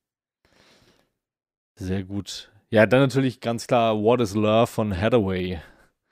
Sehr 1.79 2.03
gut. 2.05 2.51
Ja, 2.71 2.87
dann 2.87 3.01
natürlich 3.01 3.41
ganz 3.41 3.67
klar 3.67 3.97
What 4.03 4.21
is 4.21 4.35
Love 4.35 4.67
von 4.67 4.99
Hathaway. 4.99 5.61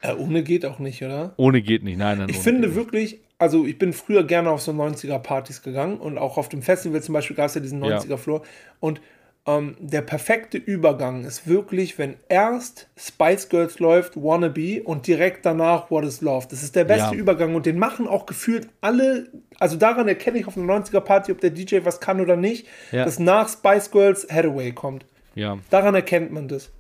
Äh, 0.03 0.15
ohne 0.15 0.43
geht 0.43 0.67
auch 0.67 0.79
nicht, 0.79 1.03
oder? 1.03 1.33
Ohne 1.37 1.63
geht 1.63 1.83
nicht. 1.83 1.97
Nein, 1.97 2.19
nein. 2.19 2.29
Ich 2.29 2.39
finde 2.39 2.75
wirklich, 2.75 3.21
also 3.39 3.65
ich 3.67 3.79
bin 3.79 3.93
früher 3.95 4.25
gerne 4.25 4.51
auf 4.51 4.61
so 4.61 4.73
90er-Partys 4.73 5.63
gegangen 5.63 5.99
und 5.99 6.19
auch 6.19 6.37
auf 6.37 6.49
dem 6.51 6.61
Festival 6.63 7.03
zum 7.03 7.15
Beispiel 7.15 7.37
gab 7.37 7.47
es 7.47 7.55
ja 7.55 7.61
diesen 7.63 7.83
Ja. 7.83 7.99
90er-Floor. 7.99 8.43
Und 8.81 9.01
ähm, 9.47 9.77
der 9.79 10.01
perfekte 10.01 10.57
Übergang 10.57 11.25
ist 11.25 11.47
wirklich, 11.47 11.99
wenn 11.99 12.15
erst 12.29 12.89
Spice 12.97 13.49
Girls 13.51 13.79
läuft, 13.79 14.17
Wannabe 14.17 14.83
und 14.85 15.07
direkt 15.07 15.45
danach 15.45 15.91
What 15.91 16.05
is 16.05 16.23
Love. 16.23 16.47
Das 16.51 16.63
ist 16.63 16.75
der 16.77 16.85
beste 16.85 17.15
Ja. 17.15 17.21
Übergang 17.21 17.55
und 17.55 17.67
den 17.67 17.79
machen 17.79 18.07
auch 18.09 18.25
gefühlt 18.27 18.69
alle, 18.81 19.29
also 19.59 19.77
daran 19.77 20.09
erkenne 20.09 20.39
ich 20.39 20.47
auf 20.47 20.57
einer 20.57 20.67
90er-Party, 20.73 21.33
ob 21.33 21.41
der 21.41 21.51
DJ 21.51 21.81
was 21.85 22.01
kann 22.01 22.21
oder 22.21 22.37
nicht, 22.37 22.67
Ja. 22.91 23.05
dass 23.05 23.19
nach 23.19 23.49
Spice 23.49 23.91
Girls 23.91 24.27
Hathaway 24.31 24.73
kommt. 24.73 25.05
Ja. 25.35 25.59
Daran 25.69 25.95
erkennt 25.95 26.33
man 26.33 26.49
das. 26.49 26.71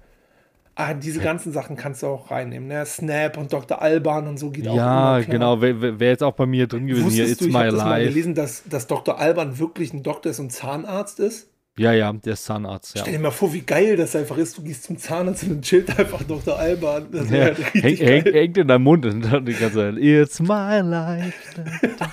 Ah, 0.77 0.93
diese 0.95 1.21
ganzen 1.21 1.53
Sachen 1.53 1.77
kannst 1.77 2.03
du 2.03 2.09
auch 2.09 2.33
reinnehmen, 2.33 2.67
ne? 2.67 2.85
Snap 2.85 3.37
und 3.37 3.53
Dr. 3.53 3.81
Alban 3.81 4.27
und 4.27 4.39
so 4.39 4.51
geht 4.51 4.67
auch 4.67 4.75
Ja, 4.75 5.19
immer 5.19 5.23
klar. 5.25 5.33
genau. 5.33 5.61
Wäre 5.61 6.01
wär 6.01 6.09
jetzt 6.09 6.23
auch 6.25 6.33
bei 6.33 6.47
mir 6.47 6.67
drin 6.67 6.89
gewesen. 6.89 7.11
Hier, 7.11 7.25
Wusstest 7.25 7.31
It's 7.33 7.39
du, 7.41 7.47
ich 7.47 7.53
My 7.53 7.59
habe 7.61 7.71
das 7.73 7.85
mal 7.85 7.91
Life. 7.99 8.09
gelesen, 8.09 8.35
dass, 8.35 8.65
dass 8.69 8.87
Dr. 8.89 9.19
Alban 9.21 9.59
wirklich 9.61 9.93
ein 9.93 10.03
Doktor 10.03 10.31
ist 10.31 10.41
und 10.41 10.51
Zahnarzt 10.51 11.21
ist? 11.21 11.49
Ja, 11.77 11.93
ja, 11.93 12.13
der 12.13 12.35
ist 12.35 12.45
Zahnarzt. 12.45 12.95
Ja. 12.95 13.01
Stell 13.03 13.15
dir 13.15 13.19
mal 13.21 13.31
vor, 13.33 13.53
wie 13.53 13.63
geil 13.63 13.97
das 13.97 14.15
einfach 14.15 14.37
ist. 14.37 14.57
Du 14.57 14.63
gehst 14.63 14.85
zum 14.85 14.97
Zahnarzt 14.97 15.43
und 15.43 15.51
dann 15.51 15.63
chillt 15.63 15.99
einfach 15.99 16.23
Dr. 16.23 16.57
Alban. 16.57 17.09
Das 17.11 17.29
Ja, 17.31 17.45
halt 17.47 17.59
häng, 17.75 17.97
häng, 17.97 18.23
hängt 18.33 18.59
in 18.59 18.69
deinem 18.69 18.83
Mund 18.85 19.05
und 19.07 19.23
dann 19.23 19.45
die 19.45 19.55
ganze 19.55 19.79
Zeit, 19.79 19.97
It's 19.97 20.39
my 20.41 20.81
life. 20.83 21.35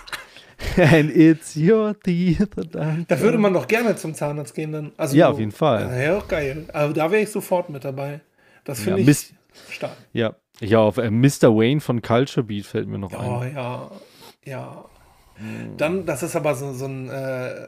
And 0.78 1.16
it's 1.16 1.56
your 1.56 1.96
teeth. 2.00 2.50
Da 3.08 3.20
würde 3.20 3.38
man 3.38 3.54
doch 3.54 3.68
gerne 3.68 3.96
zum 3.96 4.14
Zahnarzt 4.14 4.54
gehen 4.54 4.72
dann. 4.72 4.92
Also, 4.98 5.16
Ja, 5.18 5.30
auf 5.30 5.40
jeden 5.40 5.52
Fall. 5.52 5.90
Ja, 5.92 6.14
ja, 6.14 6.24
geil. 6.28 6.66
Also 6.72 6.94
da 6.94 7.12
wäre 7.12 7.24
ich 7.24 7.30
sofort 7.30 7.70
mit 7.70 7.84
dabei. 7.84 8.22
Das 8.64 8.80
finde 8.80 8.92
Ja, 8.92 8.98
ich 9.02 9.06
Mist. 9.08 9.34
stark. 9.70 9.98
Ja, 10.14 10.36
ja 10.60 10.80
auf 10.80 10.98
äh, 10.98 11.10
Mr. 11.10 11.56
Wayne 11.56 11.82
von 11.82 12.02
Culture 12.02 12.44
Beat 12.46 12.66
fällt 12.66 12.88
mir 12.88 13.00
noch 13.00 13.12
Oh 13.14 13.40
ein. 13.40 13.56
ja, 13.56 13.92
ja. 14.46 14.86
Dann, 15.78 16.06
das 16.06 16.22
ist 16.22 16.36
aber 16.36 16.54
so, 16.54 16.72
so 16.74 16.86
ein 16.86 17.10
äh, 17.10 17.68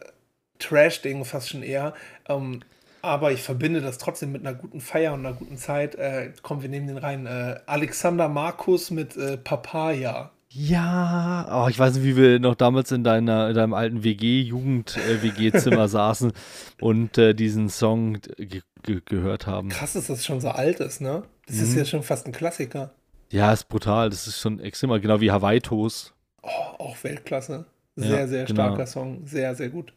Trash-Ding 0.59 1.25
fast 1.25 1.49
schon 1.49 1.63
eher. 1.63 1.93
Ähm, 2.27 2.61
aber 3.01 3.31
ich 3.33 3.41
verbinde 3.41 3.81
das 3.81 3.97
trotzdem 3.97 4.31
mit 4.31 4.45
einer 4.45 4.55
guten 4.57 4.79
Feier 4.79 5.13
und 5.13 5.25
einer 5.25 5.35
guten 5.35 5.57
Zeit. 5.57 5.95
Äh, 5.95 6.31
komm, 6.41 6.61
wir 6.61 6.69
nehmen 6.69 6.87
den 6.87 6.97
rein. 6.97 7.25
Äh, 7.25 7.59
Alexander 7.65 8.29
Markus 8.29 8.91
mit 8.91 9.17
äh, 9.17 9.37
Papaya. 9.37 10.31
Ja, 10.55 11.63
oh, 11.65 11.67
ich 11.67 11.79
weiß 11.79 11.95
nicht, 11.95 12.03
wie 12.05 12.15
wir 12.15 12.39
noch 12.39 12.53
damals 12.55 12.91
in, 12.91 13.03
deiner, 13.03 13.49
in 13.49 13.55
deinem 13.55 13.73
alten 13.73 14.03
WG-Jugend-WG-Zimmer 14.03 15.87
saßen 15.87 16.31
und 16.79 17.17
äh, 17.17 17.33
diesen 17.33 17.69
Song 17.69 18.19
ge 18.37 18.61
ge 18.83 19.01
gehört 19.05 19.47
haben. 19.47 19.69
Krass, 19.69 19.93
dass 19.93 20.07
das 20.07 20.25
schon 20.25 20.41
so 20.41 20.49
alt 20.49 20.79
ist, 20.79 21.01
ne? 21.01 21.23
Das 21.47 21.55
Mhm. 21.57 21.63
ist 21.63 21.75
ja 21.75 21.85
schon 21.85 22.03
fast 22.03 22.25
ein 22.27 22.33
Klassiker. 22.33 22.91
Ja, 23.31 23.51
ist 23.51 23.67
brutal. 23.67 24.09
Das 24.09 24.27
ist 24.27 24.39
schon 24.39 24.59
extrem, 24.59 24.89
genau 25.01 25.19
wie 25.21 25.31
Hawaii 25.31 25.59
Toast. 25.61 26.13
Oh, 26.43 26.49
auch 26.77 26.97
Weltklasse. 27.03 27.65
Sehr, 27.95 28.19
Ja, 28.19 28.27
sehr 28.27 28.45
genau. 28.45 28.63
starker 28.67 28.85
Song. 28.85 29.25
Sehr, 29.25 29.55
sehr 29.55 29.69
gut. 29.69 29.93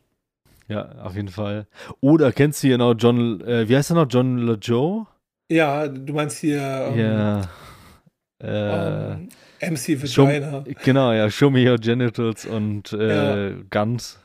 Ja, 0.68 0.90
auf 1.02 1.14
jeden 1.14 1.28
Fall. 1.28 1.66
Oder 2.00 2.32
kennst 2.32 2.62
du 2.62 2.68
hier 2.68 2.78
noch 2.78 2.94
John, 2.94 3.40
äh, 3.42 3.68
wie 3.68 3.76
heißt 3.76 3.90
er 3.90 3.96
noch? 3.96 4.06
John 4.08 4.38
LeJoe? 4.38 5.06
Ja, 5.50 5.86
du 5.86 6.12
meinst 6.12 6.38
hier 6.38 6.60
ähm, 6.92 6.98
Ja. 6.98 7.40
Äh, 8.42 9.12
ähm, 9.12 9.28
MC 9.60 10.06
Show, 10.08 10.26
Vagina. 10.26 10.64
genau, 10.84 11.12
ja, 11.12 11.30
Show 11.30 11.50
Me 11.50 11.68
Your 11.70 11.78
Genitals 11.78 12.44
und 12.44 12.92
äh, 12.92 13.54
Guns. 13.70 14.18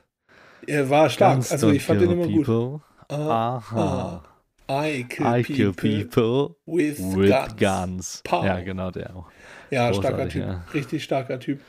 Er 0.67 0.89
war 0.89 1.09
stark. 1.09 1.35
Guns 1.35 1.51
also 1.51 1.71
ich 1.71 1.83
fand 1.83 2.01
den 2.01 2.11
immer 2.11 2.27
gut. 2.27 2.45
people. 2.45 2.81
Ah, 3.07 3.57
Aha. 3.57 4.23
ah. 4.67 4.83
I 4.87 5.03
kill, 5.03 5.25
I 5.25 5.43
kill 5.43 5.73
people, 5.73 6.05
people 6.05 6.55
with, 6.65 6.99
with 6.99 7.29
guns. 7.57 8.21
guns. 8.23 8.45
Ja, 8.45 8.61
genau, 8.61 8.89
der 8.89 9.15
auch. 9.15 9.27
Ja, 9.69 9.93
starker 9.93 10.11
Großartig, 10.11 10.33
Typ. 10.33 10.43
ja. 10.43 10.65
Richtig 10.73 11.03
starker 11.03 11.39
Typ. 11.39 11.59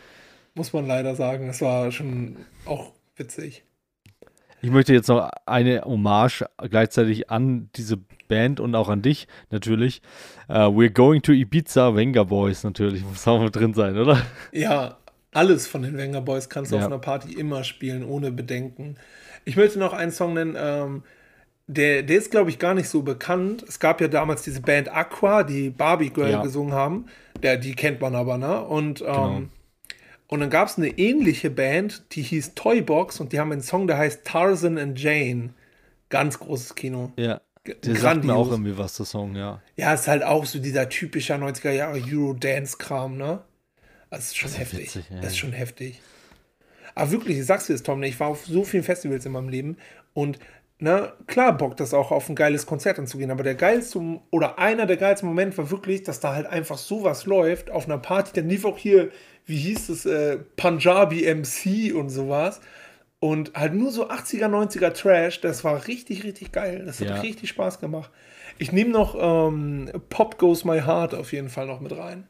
Muss 0.54 0.72
man 0.72 0.86
leider 0.86 1.14
sagen. 1.14 1.46
Das 1.48 1.60
war 1.60 1.90
schon 1.90 2.36
auch 2.64 2.92
witzig. 3.16 3.64
Ich 4.62 4.70
möchte 4.70 4.92
jetzt 4.94 5.08
noch 5.08 5.28
eine 5.44 5.82
Hommage 5.84 6.44
gleichzeitig 6.70 7.30
an 7.30 7.68
diese 7.74 7.96
Band 8.28 8.60
und 8.60 8.74
auch 8.76 8.88
an 8.88 9.02
dich 9.02 9.26
natürlich. 9.50 10.00
Uh, 10.48 10.68
we're 10.70 10.90
going 10.92 11.20
to 11.22 11.32
Ibiza, 11.32 11.94
Venga 11.96 12.22
Boys 12.22 12.62
natürlich. 12.62 13.04
Muss 13.04 13.26
auch 13.26 13.42
mit 13.42 13.54
drin 13.56 13.74
sein, 13.74 13.98
oder? 13.98 14.22
Ja, 14.52 14.98
alles 15.32 15.66
von 15.66 15.82
den 15.82 15.96
Wenger 15.96 16.20
Boys 16.20 16.48
kannst 16.48 16.70
du 16.70 16.76
Ja. 16.76 16.82
auf 16.82 16.86
einer 16.86 16.98
Party 17.00 17.32
immer 17.32 17.64
spielen, 17.64 18.04
ohne 18.04 18.30
Bedenken. 18.30 18.96
Ich 19.44 19.56
möchte 19.56 19.78
noch 19.80 19.92
einen 19.92 20.12
Song 20.12 20.34
nennen, 20.34 20.56
ähm, 20.56 21.02
der, 21.66 22.02
der 22.02 22.18
ist, 22.18 22.30
glaube 22.30 22.50
ich, 22.50 22.58
gar 22.58 22.74
nicht 22.74 22.88
so 22.88 23.02
bekannt. 23.02 23.64
Es 23.66 23.80
gab 23.80 24.00
ja 24.00 24.08
damals 24.08 24.42
diese 24.42 24.60
Band 24.60 24.94
Aqua, 24.94 25.42
die 25.42 25.70
Barbie 25.70 26.10
Girl 26.10 26.30
Ja. 26.30 26.42
gesungen 26.42 26.72
haben. 26.74 27.06
Der, 27.42 27.56
die 27.56 27.74
kennt 27.74 28.00
man 28.00 28.14
aber, 28.14 28.38
ne? 28.38 28.62
Und, 28.62 29.00
ähm, 29.00 29.06
Genau. 29.06 29.42
Und 30.32 30.40
dann 30.40 30.48
gab 30.48 30.66
es 30.68 30.78
eine 30.78 30.88
ähnliche 30.88 31.50
Band, 31.50 32.04
die 32.12 32.22
hieß 32.22 32.54
Toybox 32.54 33.20
und 33.20 33.34
die 33.34 33.38
haben 33.38 33.52
einen 33.52 33.60
Song, 33.60 33.86
der 33.86 33.98
heißt 33.98 34.24
Tarzan 34.24 34.78
and 34.78 34.98
Jane. 34.98 35.50
Ganz 36.08 36.38
großes 36.38 36.74
Kino. 36.74 37.12
Ja. 37.18 37.42
Der 37.66 37.94
sagt 37.96 38.24
mir 38.24 38.32
auch 38.32 38.48
grandios. 38.48 38.48
irgendwie 38.48 38.78
was, 38.78 38.96
der 38.96 39.04
Song, 39.04 39.36
ja. 39.36 39.60
Ja, 39.76 39.92
ist 39.92 40.08
halt 40.08 40.22
auch 40.22 40.46
so 40.46 40.58
dieser 40.58 40.88
typischer 40.88 41.36
90er 41.36 41.72
Jahre 41.72 42.00
Euro-Dance-Kram, 42.00 43.18
ne? 43.18 43.42
Das 44.08 44.24
ist 44.28 44.38
schon 44.38 44.48
Das 44.48 44.54
ist 44.54 44.58
heftig. 44.60 44.80
witzig. 44.96 45.04
Das 45.20 45.32
ist 45.32 45.38
schon 45.38 45.52
heftig. 45.52 46.00
Aber 46.94 47.10
wirklich, 47.10 47.38
ich 47.38 47.44
sag's 47.44 47.66
dir 47.66 47.74
jetzt, 47.74 47.84
Tom, 47.84 48.00
ne, 48.00 48.08
ich 48.08 48.18
war 48.18 48.28
auf 48.28 48.46
so 48.46 48.64
vielen 48.64 48.84
Festivals 48.84 49.26
in 49.26 49.32
meinem 49.32 49.50
Leben 49.50 49.76
und 50.14 50.38
na, 50.78 51.12
klar 51.28 51.56
bockt 51.56 51.78
das 51.78 51.94
auch 51.94 52.10
auf 52.10 52.28
ein 52.28 52.34
geiles 52.34 52.66
Konzert 52.66 52.98
anzugehen, 52.98 53.30
aber 53.30 53.44
der 53.44 53.54
geilste 53.54 54.00
oder 54.30 54.58
einer 54.58 54.84
der 54.86 54.96
geilsten 54.96 55.28
Momente 55.28 55.56
war 55.58 55.70
wirklich, 55.70 56.02
dass 56.02 56.18
da 56.18 56.34
halt 56.34 56.46
einfach 56.46 56.76
sowas 56.78 57.24
läuft 57.26 57.70
auf 57.70 57.84
einer 57.84 57.98
Party. 57.98 58.32
Dann 58.34 58.48
lief 58.48 58.64
auch 58.64 58.76
hier, 58.78 59.12
wie 59.46 59.56
hieß 59.58 59.88
es, 59.88 60.06
äh, 60.06 60.38
Punjabi 60.56 61.24
MC 61.26 61.92
und 61.94 62.10
sowas. 62.10 62.60
Und 63.20 63.52
halt 63.54 63.74
nur 63.74 63.92
so 63.92 64.08
80er, 64.08 64.48
90er 64.48 64.92
Trash, 64.92 65.40
das 65.40 65.62
war 65.62 65.86
richtig, 65.86 66.24
richtig 66.24 66.50
geil. 66.52 66.82
Das 66.84 67.00
hat 67.00 67.08
Ja. 67.08 67.20
richtig 67.20 67.50
Spaß 67.50 67.78
gemacht. 67.80 68.10
Ich 68.58 68.72
nehme 68.72 68.90
noch 68.90 69.16
ähm, 69.18 69.90
Pop 70.10 70.38
Goes 70.38 70.64
My 70.64 70.80
Heart 70.80 71.14
auf 71.14 71.32
jeden 71.32 71.48
Fall 71.48 71.66
noch 71.66 71.80
mit 71.80 71.96
rein. 71.96 72.26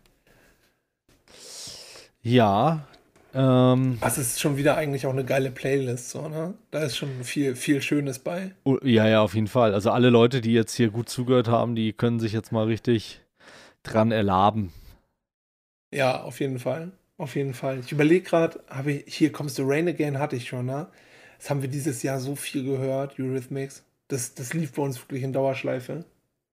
Ja. 2.22 2.86
Ähm, 3.34 3.96
Das 4.00 4.18
ist 4.18 4.40
schon 4.40 4.56
wieder 4.56 4.76
eigentlich 4.76 5.06
auch 5.06 5.12
eine 5.12 5.24
geile 5.24 5.50
Playlist, 5.50 6.10
so, 6.10 6.28
ne? 6.28 6.54
Da 6.70 6.80
ist 6.82 6.96
schon 6.96 7.24
viel, 7.24 7.56
viel 7.56 7.80
Schönes 7.80 8.18
bei. 8.18 8.52
oh, 8.64 8.76
ja, 8.82 9.08
ja, 9.08 9.22
auf 9.22 9.34
jeden 9.34 9.46
Fall. 9.48 9.72
Also 9.74 9.90
alle 9.90 10.10
Leute, 10.10 10.40
die 10.42 10.52
jetzt 10.52 10.74
hier 10.74 10.90
gut 10.90 11.08
zugehört 11.08 11.48
haben, 11.48 11.74
die 11.74 11.92
können 11.94 12.20
sich 12.20 12.32
jetzt 12.32 12.52
mal 12.52 12.66
richtig 12.66 13.20
dran 13.82 14.12
erlaben. 14.12 14.72
Ja, 15.92 16.22
auf 16.22 16.40
jeden 16.40 16.58
Fall. 16.58 16.92
Auf 17.18 17.36
jeden 17.36 17.54
Fall. 17.54 17.80
Ich 17.80 17.92
überlege 17.92 18.24
gerade, 18.24 18.62
habe 18.68 18.92
ich, 18.92 19.14
hier 19.14 19.32
kommst 19.32 19.58
du 19.58 19.62
Rain 19.64 19.88
Again, 19.88 20.18
hatte 20.18 20.36
ich 20.36 20.48
schon, 20.48 20.66
ne? 20.66 20.88
Das 21.38 21.50
haben 21.50 21.62
wir 21.62 21.68
dieses 21.68 22.02
Jahr 22.02 22.20
so 22.20 22.36
viel 22.36 22.64
gehört, 22.64 23.18
Eurythmics. 23.18 23.84
Das, 24.08 24.34
das 24.34 24.54
lief 24.54 24.72
bei 24.72 24.82
uns 24.82 25.00
wirklich 25.00 25.22
in 25.22 25.32
Dauerschleife. 25.32 26.04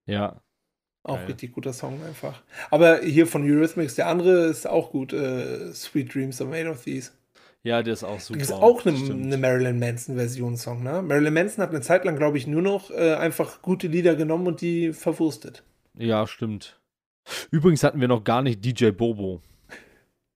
Ja. 0.06 0.42
Auch 1.04 1.18
Geil. 1.18 1.28
richtig 1.28 1.54
guter 1.54 1.74
Song 1.74 2.04
einfach. 2.04 2.42
Aber 2.72 3.00
hier 3.02 3.26
von 3.26 3.44
Eurythmics, 3.44 3.96
der 3.96 4.08
andere 4.08 4.48
ist 4.48 4.68
auch 4.68 4.92
gut. 4.92 5.14
Äh, 5.14 5.72
Sweet 5.74 6.14
Dreams 6.14 6.42
are 6.42 6.50
made 6.50 6.70
of 6.70 6.84
these. 6.84 7.12
Ja, 7.64 7.84
der 7.84 7.94
ist 7.94 8.04
auch 8.04 8.20
super. 8.20 8.40
Das 8.40 8.50
ist 8.50 8.56
auch 8.56 8.86
eine, 8.86 8.98
eine 8.98 9.38
Marilyn 9.38 9.80
Manson-Version-Song, 9.80 10.82
ne? 10.82 11.02
Marilyn 11.02 11.34
Manson 11.34 11.64
hat 11.64 11.72
eine 11.72 11.82
Zeit 11.82 12.06
lang, 12.06 12.16
glaube 12.16 12.38
ich, 12.38 12.48
nur 12.48 12.62
noch 12.62 12.90
äh, 12.90 13.16
einfach 13.16 13.62
gute 13.62 13.88
Lieder 13.88 14.16
genommen 14.16 14.48
und 14.48 14.62
die 14.62 14.94
verwurstet. 14.94 15.64
Ja, 15.98 16.26
stimmt. 16.26 16.80
Übrigens 17.52 17.84
hatten 17.84 18.00
wir 18.00 18.08
noch 18.08 18.24
gar 18.24 18.42
nicht 18.42 18.64
DJ 18.64 18.92
Bobo. 18.92 19.42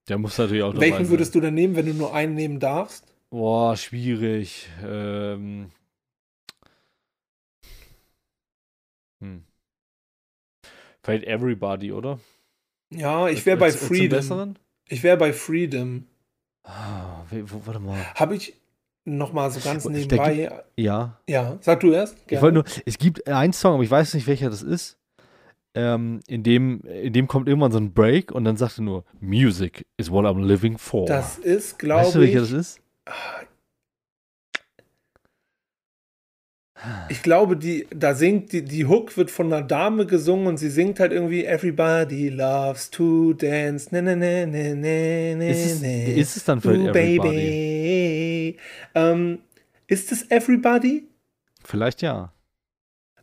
Der 0.08 0.18
muss 0.18 0.36
natürlich 0.36 0.62
auch 0.62 0.74
Welchen 0.78 0.96
sein. 0.96 1.08
würdest 1.10 1.34
du 1.34 1.40
denn 1.40 1.54
nehmen, 1.54 1.76
wenn 1.76 1.86
du 1.86 1.94
nur 1.94 2.14
einen 2.14 2.34
nehmen 2.34 2.60
darfst? 2.60 3.04
Boah, 3.30 3.76
schwierig. 3.76 4.68
Ähm. 4.84 5.70
Hm. 9.20 9.44
Vielleicht 11.02 11.24
Everybody, 11.24 11.92
oder? 11.92 12.20
Ja, 12.90 13.28
ich 13.28 13.44
wäre 13.46 13.56
bei 13.56 13.70
zum 13.70 13.88
Freedom. 13.88 14.54
Ich 14.88 15.02
wäre 15.02 15.16
bei 15.16 15.32
Freedom. 15.32 16.06
Ah, 16.62 17.24
warte 17.30 17.80
mal. 17.80 17.98
Habe 18.14 18.36
ich 18.36 18.54
noch 19.04 19.32
mal 19.32 19.50
so 19.50 19.60
ganz 19.60 19.84
nebenbei. 19.86 20.64
Ja. 20.76 21.20
Ja, 21.28 21.58
sag 21.60 21.80
du 21.80 21.92
erst. 21.92 22.16
Ich 22.20 22.26
Gerne. 22.28 22.42
wollte 22.42 22.54
nur, 22.54 22.64
es 22.86 22.98
gibt 22.98 23.26
einen 23.26 23.52
Song, 23.52 23.74
aber 23.74 23.82
ich 23.82 23.90
weiß 23.90 24.14
nicht, 24.14 24.26
welcher 24.26 24.50
das 24.50 24.62
ist. 24.62 24.98
Ähm, 25.76 26.20
in, 26.28 26.42
dem, 26.44 26.82
in 26.82 27.12
dem 27.12 27.26
kommt 27.26 27.48
irgendwann 27.48 27.72
so 27.72 27.78
ein 27.78 27.92
Break 27.92 28.30
und 28.30 28.44
dann 28.44 28.56
sagt 28.56 28.78
er 28.78 28.82
nur, 28.84 29.04
Music 29.20 29.84
is 29.96 30.10
what 30.10 30.24
I'm 30.24 30.44
living 30.44 30.78
for. 30.78 31.06
das 31.06 31.36
ist, 31.38 31.72
weißt 31.72 31.78
glaube 31.78 32.12
du, 32.12 32.20
welcher 32.20 32.42
ich. 32.42 32.50
das 32.50 32.52
ist? 32.52 32.80
Ich 37.08 37.22
glaube, 37.22 37.56
die, 37.56 37.86
da 37.94 38.14
singt, 38.14 38.52
die, 38.52 38.62
die 38.62 38.84
Hook 38.84 39.16
wird 39.16 39.30
von 39.30 39.50
einer 39.52 39.62
Dame 39.62 40.04
gesungen 40.04 40.46
und 40.48 40.58
sie 40.58 40.68
singt 40.68 41.00
halt 41.00 41.12
irgendwie 41.12 41.44
Everybody 41.44 42.28
loves 42.28 42.90
to 42.90 43.32
dance. 43.32 43.88
Ne, 43.90 44.02
ne, 44.02 44.14
ne, 44.16 44.46
ne, 44.46 44.74
ne, 44.74 45.34
ne, 45.36 45.50
Ist 45.50 45.64
es, 45.66 45.80
ne. 45.80 46.12
ist 46.14 46.36
es 46.36 46.44
dann 46.44 46.60
vielleicht 46.60 46.82
Ooh, 46.82 46.88
Everybody? 46.90 47.28
baby. 47.30 48.56
Ähm, 48.94 49.38
ist 49.86 50.12
es 50.12 50.30
Everybody? 50.30 51.08
Vielleicht 51.64 52.02
ja. 52.02 52.32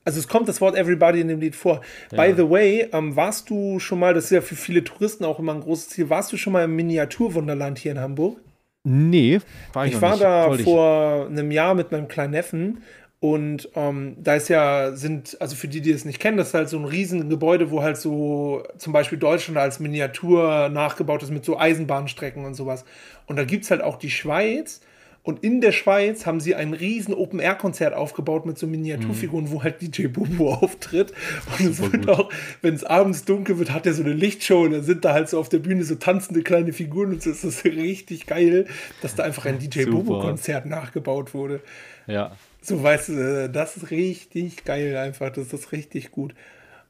Also 0.03 0.19
es 0.19 0.28
kommt 0.28 0.48
das 0.49 0.61
Wort 0.61 0.76
Everybody 0.76 1.22
in 1.22 1.28
dem 1.28 1.40
Lied 1.40 1.56
vor. 1.56 1.82
By 2.10 2.30
Ja. 2.30 2.36
the 2.36 2.49
way, 2.49 2.88
ähm, 2.91 3.15
warst 3.15 3.49
du 3.49 3.80
schon 3.80 3.99
mal, 3.99 4.14
das 4.14 4.26
ist 4.26 4.32
ja 4.32 4.41
für 4.41 4.56
viele 4.56 4.84
Touristen 4.84 5.26
auch 5.26 5.38
immer 5.40 5.53
ein 5.53 5.61
großes 5.61 5.90
Ziel, 5.90 6.10
warst 6.10 6.32
du 6.34 6.38
schon 6.38 6.53
mal 6.53 6.64
im 6.64 6.76
Miniaturwunderland 6.76 7.78
hier 7.78 7.91
in 7.91 7.99
Hamburg? 7.99 8.40
Nee, 8.84 9.40
war 9.73 9.86
ich, 9.86 9.94
Ich 9.94 10.02
war 10.02 10.11
nicht. 10.11 10.23
da 10.23 10.48
Wollte 10.48 10.64
ich. 10.64 10.68
vor 10.68 11.28
einem 11.28 11.52
Jahr 11.52 11.76
mit 11.76 11.91
meinem 11.91 12.07
kleinen 12.07 12.32
Neffen 12.32 12.82
und 13.19 13.69
ähm, 13.76 14.15
da 14.19 14.34
ist 14.34 14.48
ja, 14.49 14.94
sind, 14.95 15.38
also 15.40 15.56
für 15.56 15.68
die, 15.68 15.82
die 15.82 15.91
es 15.91 16.03
nicht 16.06 16.19
kennen, 16.19 16.38
das 16.38 16.48
ist 16.48 16.53
halt 16.56 16.69
so 16.69 16.80
ein 16.80 16.86
riesen 16.86 17.30
Gebäude, 17.30 17.69
wo 17.69 17.84
halt 17.84 17.98
so 17.98 18.64
zum 18.80 18.94
Beispiel 18.94 19.19
Deutschland 19.19 19.60
als 19.60 19.80
Miniatur 19.80 20.69
nachgebaut 20.69 21.22
ist 21.22 21.30
mit 21.30 21.45
so 21.45 21.60
Eisenbahnstrecken 21.60 22.44
und 22.44 22.56
sowas. 22.56 22.86
Und 23.28 23.36
da 23.36 23.44
gibt 23.44 23.65
es 23.65 23.69
halt 23.69 23.84
auch 23.84 23.98
die 23.99 24.10
Schweiz. 24.10 24.82
Und 25.23 25.43
in 25.43 25.61
der 25.61 25.72
Schweiz 25.72 26.26
haben 26.26 26.39
sie 26.39 26.56
ein 26.56 26.73
riesen 26.73 27.14
Open-Air-Konzert 27.14 27.93
aufgebaut 27.93 28.48
mit 28.48 28.57
so 28.57 28.65
Miniaturfiguren, 28.65 29.52
wo 29.52 29.61
halt 29.61 29.80
DJ 29.81 30.07
Bobo 30.07 30.53
auftritt. 30.61 31.14
Und 31.60 31.69
es 31.69 31.80
wird 31.80 32.07
gut. 32.07 32.10
auch, 32.10 32.30
wenn 32.61 32.73
es 32.73 32.84
abends 32.84 33.23
dunkel 33.23 33.60
wird, 33.60 33.72
hat 33.72 33.85
er 33.85 33.93
so 33.93 34.03
eine 34.03 34.14
Lichtshow 34.14 34.64
und 34.64 34.72
dann 34.72 34.84
sind 34.84 35.06
da 35.06 35.14
halt 35.14 35.30
so 35.30 35.39
auf 35.39 35.49
der 35.49 35.60
Bühne 35.60 35.84
so 35.84 35.95
tanzende 35.95 36.41
kleine 36.41 36.73
Figuren 36.73 37.11
und 37.11 37.22
so 37.22 37.30
ist 37.30 37.43
das 37.43 37.64
richtig 37.65 38.26
geil, 38.26 38.65
dass 39.03 39.14
da 39.14 39.23
einfach 39.23 39.45
ein 39.45 39.60
DJ. 39.60 39.85
Bobo-Konzert 39.85 40.65
nachgebaut 40.65 41.35
wurde. 41.35 41.61
Ja. 42.07 42.35
So, 42.61 42.81
weißt 42.81 43.10
du, 43.10 43.49
das 43.49 43.77
ist 43.77 43.91
richtig 43.91 44.65
geil 44.65 44.98
einfach, 44.98 45.31
das 45.31 45.53
ist 45.53 45.72
richtig 45.72 46.11
gut. 46.11 46.34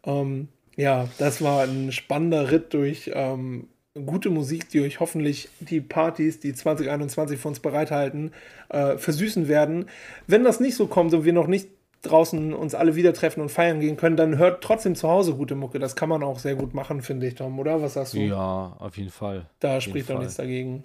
Ähm, 0.06 0.48
ja, 0.78 1.10
das 1.18 1.42
war 1.42 1.64
ein 1.64 1.92
spannender 1.92 2.52
Ritt 2.52 2.74
durch 2.74 3.12
ähm, 3.14 3.68
gute 3.94 4.30
Musik, 4.30 4.70
die 4.70 4.82
euch 4.82 5.00
hoffentlich 5.00 5.50
die 5.60 5.82
Partys, 5.82 6.40
die 6.40 6.54
2021 6.54 7.40
für 7.40 7.48
uns 7.50 7.60
bereithalten, 7.60 8.32
äh, 8.70 8.98
versüßen 8.98 9.48
werden. 9.48 9.86
Wenn 10.28 10.44
das 10.44 10.60
nicht 10.60 10.76
so 10.76 10.88
kommt 10.88 11.14
und 11.14 11.26
wir 11.26 11.34
noch 11.34 11.48
nicht 11.48 11.70
draußen 12.02 12.54
uns 12.54 12.74
alle 12.74 12.96
wieder 12.96 13.14
treffen 13.14 13.42
und 13.42 13.50
feiern 13.50 13.80
gehen 13.80 13.98
können, 13.98 14.16
dann 14.16 14.38
hört 14.38 14.64
trotzdem 14.64 14.96
zu 14.96 15.08
Hause 15.08 15.36
gute 15.36 15.56
Mucke. 15.56 15.78
Das 15.78 15.96
kann 15.96 16.10
man 16.10 16.24
auch 16.24 16.40
sehr 16.40 16.56
gut 16.56 16.74
machen, 16.74 17.02
finde 17.02 17.28
ich, 17.28 17.36
Tom, 17.36 17.60
oder? 17.60 17.82
Was 17.82 17.94
sagst 17.94 18.14
du? 18.14 18.20
Ja, 18.20 18.76
auf 18.80 18.98
jeden 18.98 19.12
Fall. 19.12 19.46
Da 19.60 19.78
Auf 19.78 19.84
spricht 19.84 20.10
doch 20.10 20.18
nichts 20.18 20.36
dagegen. 20.36 20.84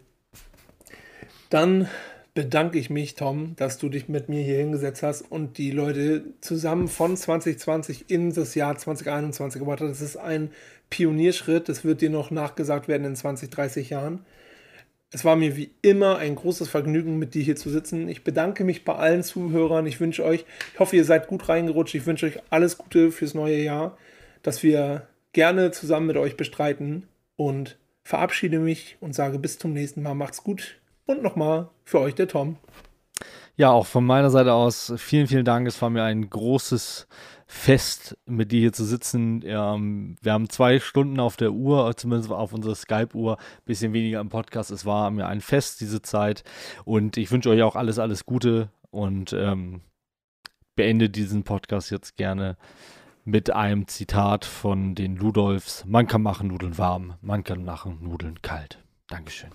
Dann 1.49 1.89
bedanke 2.35 2.79
ich 2.79 2.91
mich, 2.91 3.15
Tom, 3.15 3.57
dass 3.57 3.79
du 3.79 3.89
dich 3.89 4.09
mit 4.09 4.29
mir 4.29 4.43
hier 4.43 4.59
hingesetzt 4.59 5.03
hast 5.03 5.23
und 5.23 5.57
die 5.57 5.71
Leute 5.71 6.35
zusammen 6.43 6.87
von 6.87 7.17
2020 7.17 8.11
in 8.11 8.33
das 8.33 8.55
Jahr 8.55 8.77
2021 8.77 9.59
gebracht 9.59 9.81
hast. 9.81 9.89
Das 9.89 10.03
ist 10.03 10.19
ein 10.19 10.51
Pionierschritt. 10.91 11.69
Das 11.69 11.85
wird 11.85 12.01
dir 12.01 12.11
noch 12.11 12.31
nachgesagt 12.31 12.89
werden 12.89 13.05
in 13.05 13.17
20, 13.17 13.51
30 13.51 13.91
Jahren. 13.91 14.25
Es 15.13 15.25
war 15.25 15.37
mir 15.37 15.57
wie 15.57 15.71
immer 15.83 16.19
ein 16.19 16.35
großes 16.35 16.69
Vergnügen, 16.69 17.19
mit 17.19 17.35
dir 17.35 17.43
hier 17.43 17.57
zu 17.57 17.71
sitzen. 17.71 18.09
Ich 18.09 18.25
bedanke 18.25 18.65
mich 18.65 18.85
bei 18.85 18.95
allen 18.95 19.23
Zuhörern. 19.23 19.87
Ich 19.87 20.01
wünsche 20.01 20.25
euch, 20.25 20.45
ich 20.75 20.81
hoffe, 20.81 20.97
ihr 20.97 21.05
seid 21.05 21.29
gut 21.29 21.49
reingerutscht. 21.49 21.95
Ich 21.95 22.07
wünsche 22.07 22.27
euch 22.27 22.41
alles 22.51 22.77
Gute 22.77 23.13
fürs 23.13 23.35
neue 23.35 23.63
Jahr, 23.63 23.97
dass 24.43 24.63
wir 24.63 25.07
gerne 25.33 25.71
zusammen 25.71 26.09
mit 26.09 26.17
euch 26.17 26.37
bestreiten 26.37 27.07
und 27.37 27.79
verabschiede 28.03 28.59
mich 28.59 28.97
und 29.01 29.15
sage 29.15 29.39
bis 29.39 29.59
zum 29.59 29.73
nächsten 29.73 30.03
Mal. 30.03 30.15
Macht's 30.15 30.43
gut 30.43 30.81
und 31.07 31.23
nochmal 31.23 31.69
für 31.85 32.01
euch 32.01 32.15
der 32.15 32.29
Tom. 32.29 32.57
Ja, 33.57 33.71
auch 33.71 33.87
von 33.87 34.05
meiner 34.05 34.31
Seite 34.31 34.53
aus 34.53 34.93
vielen, 34.99 35.29
vielen 35.29 35.45
Dank. 35.45 35.67
Es 35.67 35.81
war 35.81 35.89
mir 35.89 36.03
ein 36.03 36.29
großes 36.29 37.07
Fest, 37.47 38.19
mit 38.27 38.51
dir 38.51 38.61
hier 38.61 38.73
zu 38.73 38.85
sitzen. 38.85 39.43
Ähm, 39.45 40.17
wir 40.21 40.33
haben 40.33 40.49
zwei 40.49 40.81
Stunden 40.81 41.21
auf 41.21 41.37
der 41.37 41.53
Uhr, 41.53 41.97
zumindest 41.97 42.31
auf 42.31 42.53
unserer 42.53 42.75
Skype-Uhr, 42.75 43.39
bisschen 43.65 43.93
weniger 43.93 44.21
im 44.21 44.29
Podcast. 44.29 44.71
Es 44.71 44.85
war 44.85 45.11
mir 45.11 45.27
ein 45.27 45.41
Fest, 45.41 45.81
diese 45.81 46.03
Zeit. 46.03 46.43
Und 46.85 47.17
ich 47.17 47.31
wünsche 47.31 47.51
euch 47.51 47.63
auch 47.63 47.77
alles, 47.77 47.99
alles 47.99 48.27
Gute 48.27 48.71
und 48.91 49.33
ähm, 49.33 49.81
beende 50.75 51.09
diesen 51.09 51.45
Podcast 51.45 51.91
jetzt 51.91 52.17
gerne 52.17 52.57
mit 53.25 53.51
einem 53.51 53.89
Zitat 53.89 54.45
von 54.45 54.95
den 54.95 55.17
Ludolfs. 55.17 55.85
Man 55.85 56.07
kann 56.07 56.23
machen 56.23 56.49
Nudeln 56.49 56.79
warm, 56.79 57.15
man 57.23 57.45
kann 57.45 57.65
machen 57.65 57.99
Nudeln 58.03 58.41
kalt. 58.43 58.83
Dankeschön. 59.09 59.51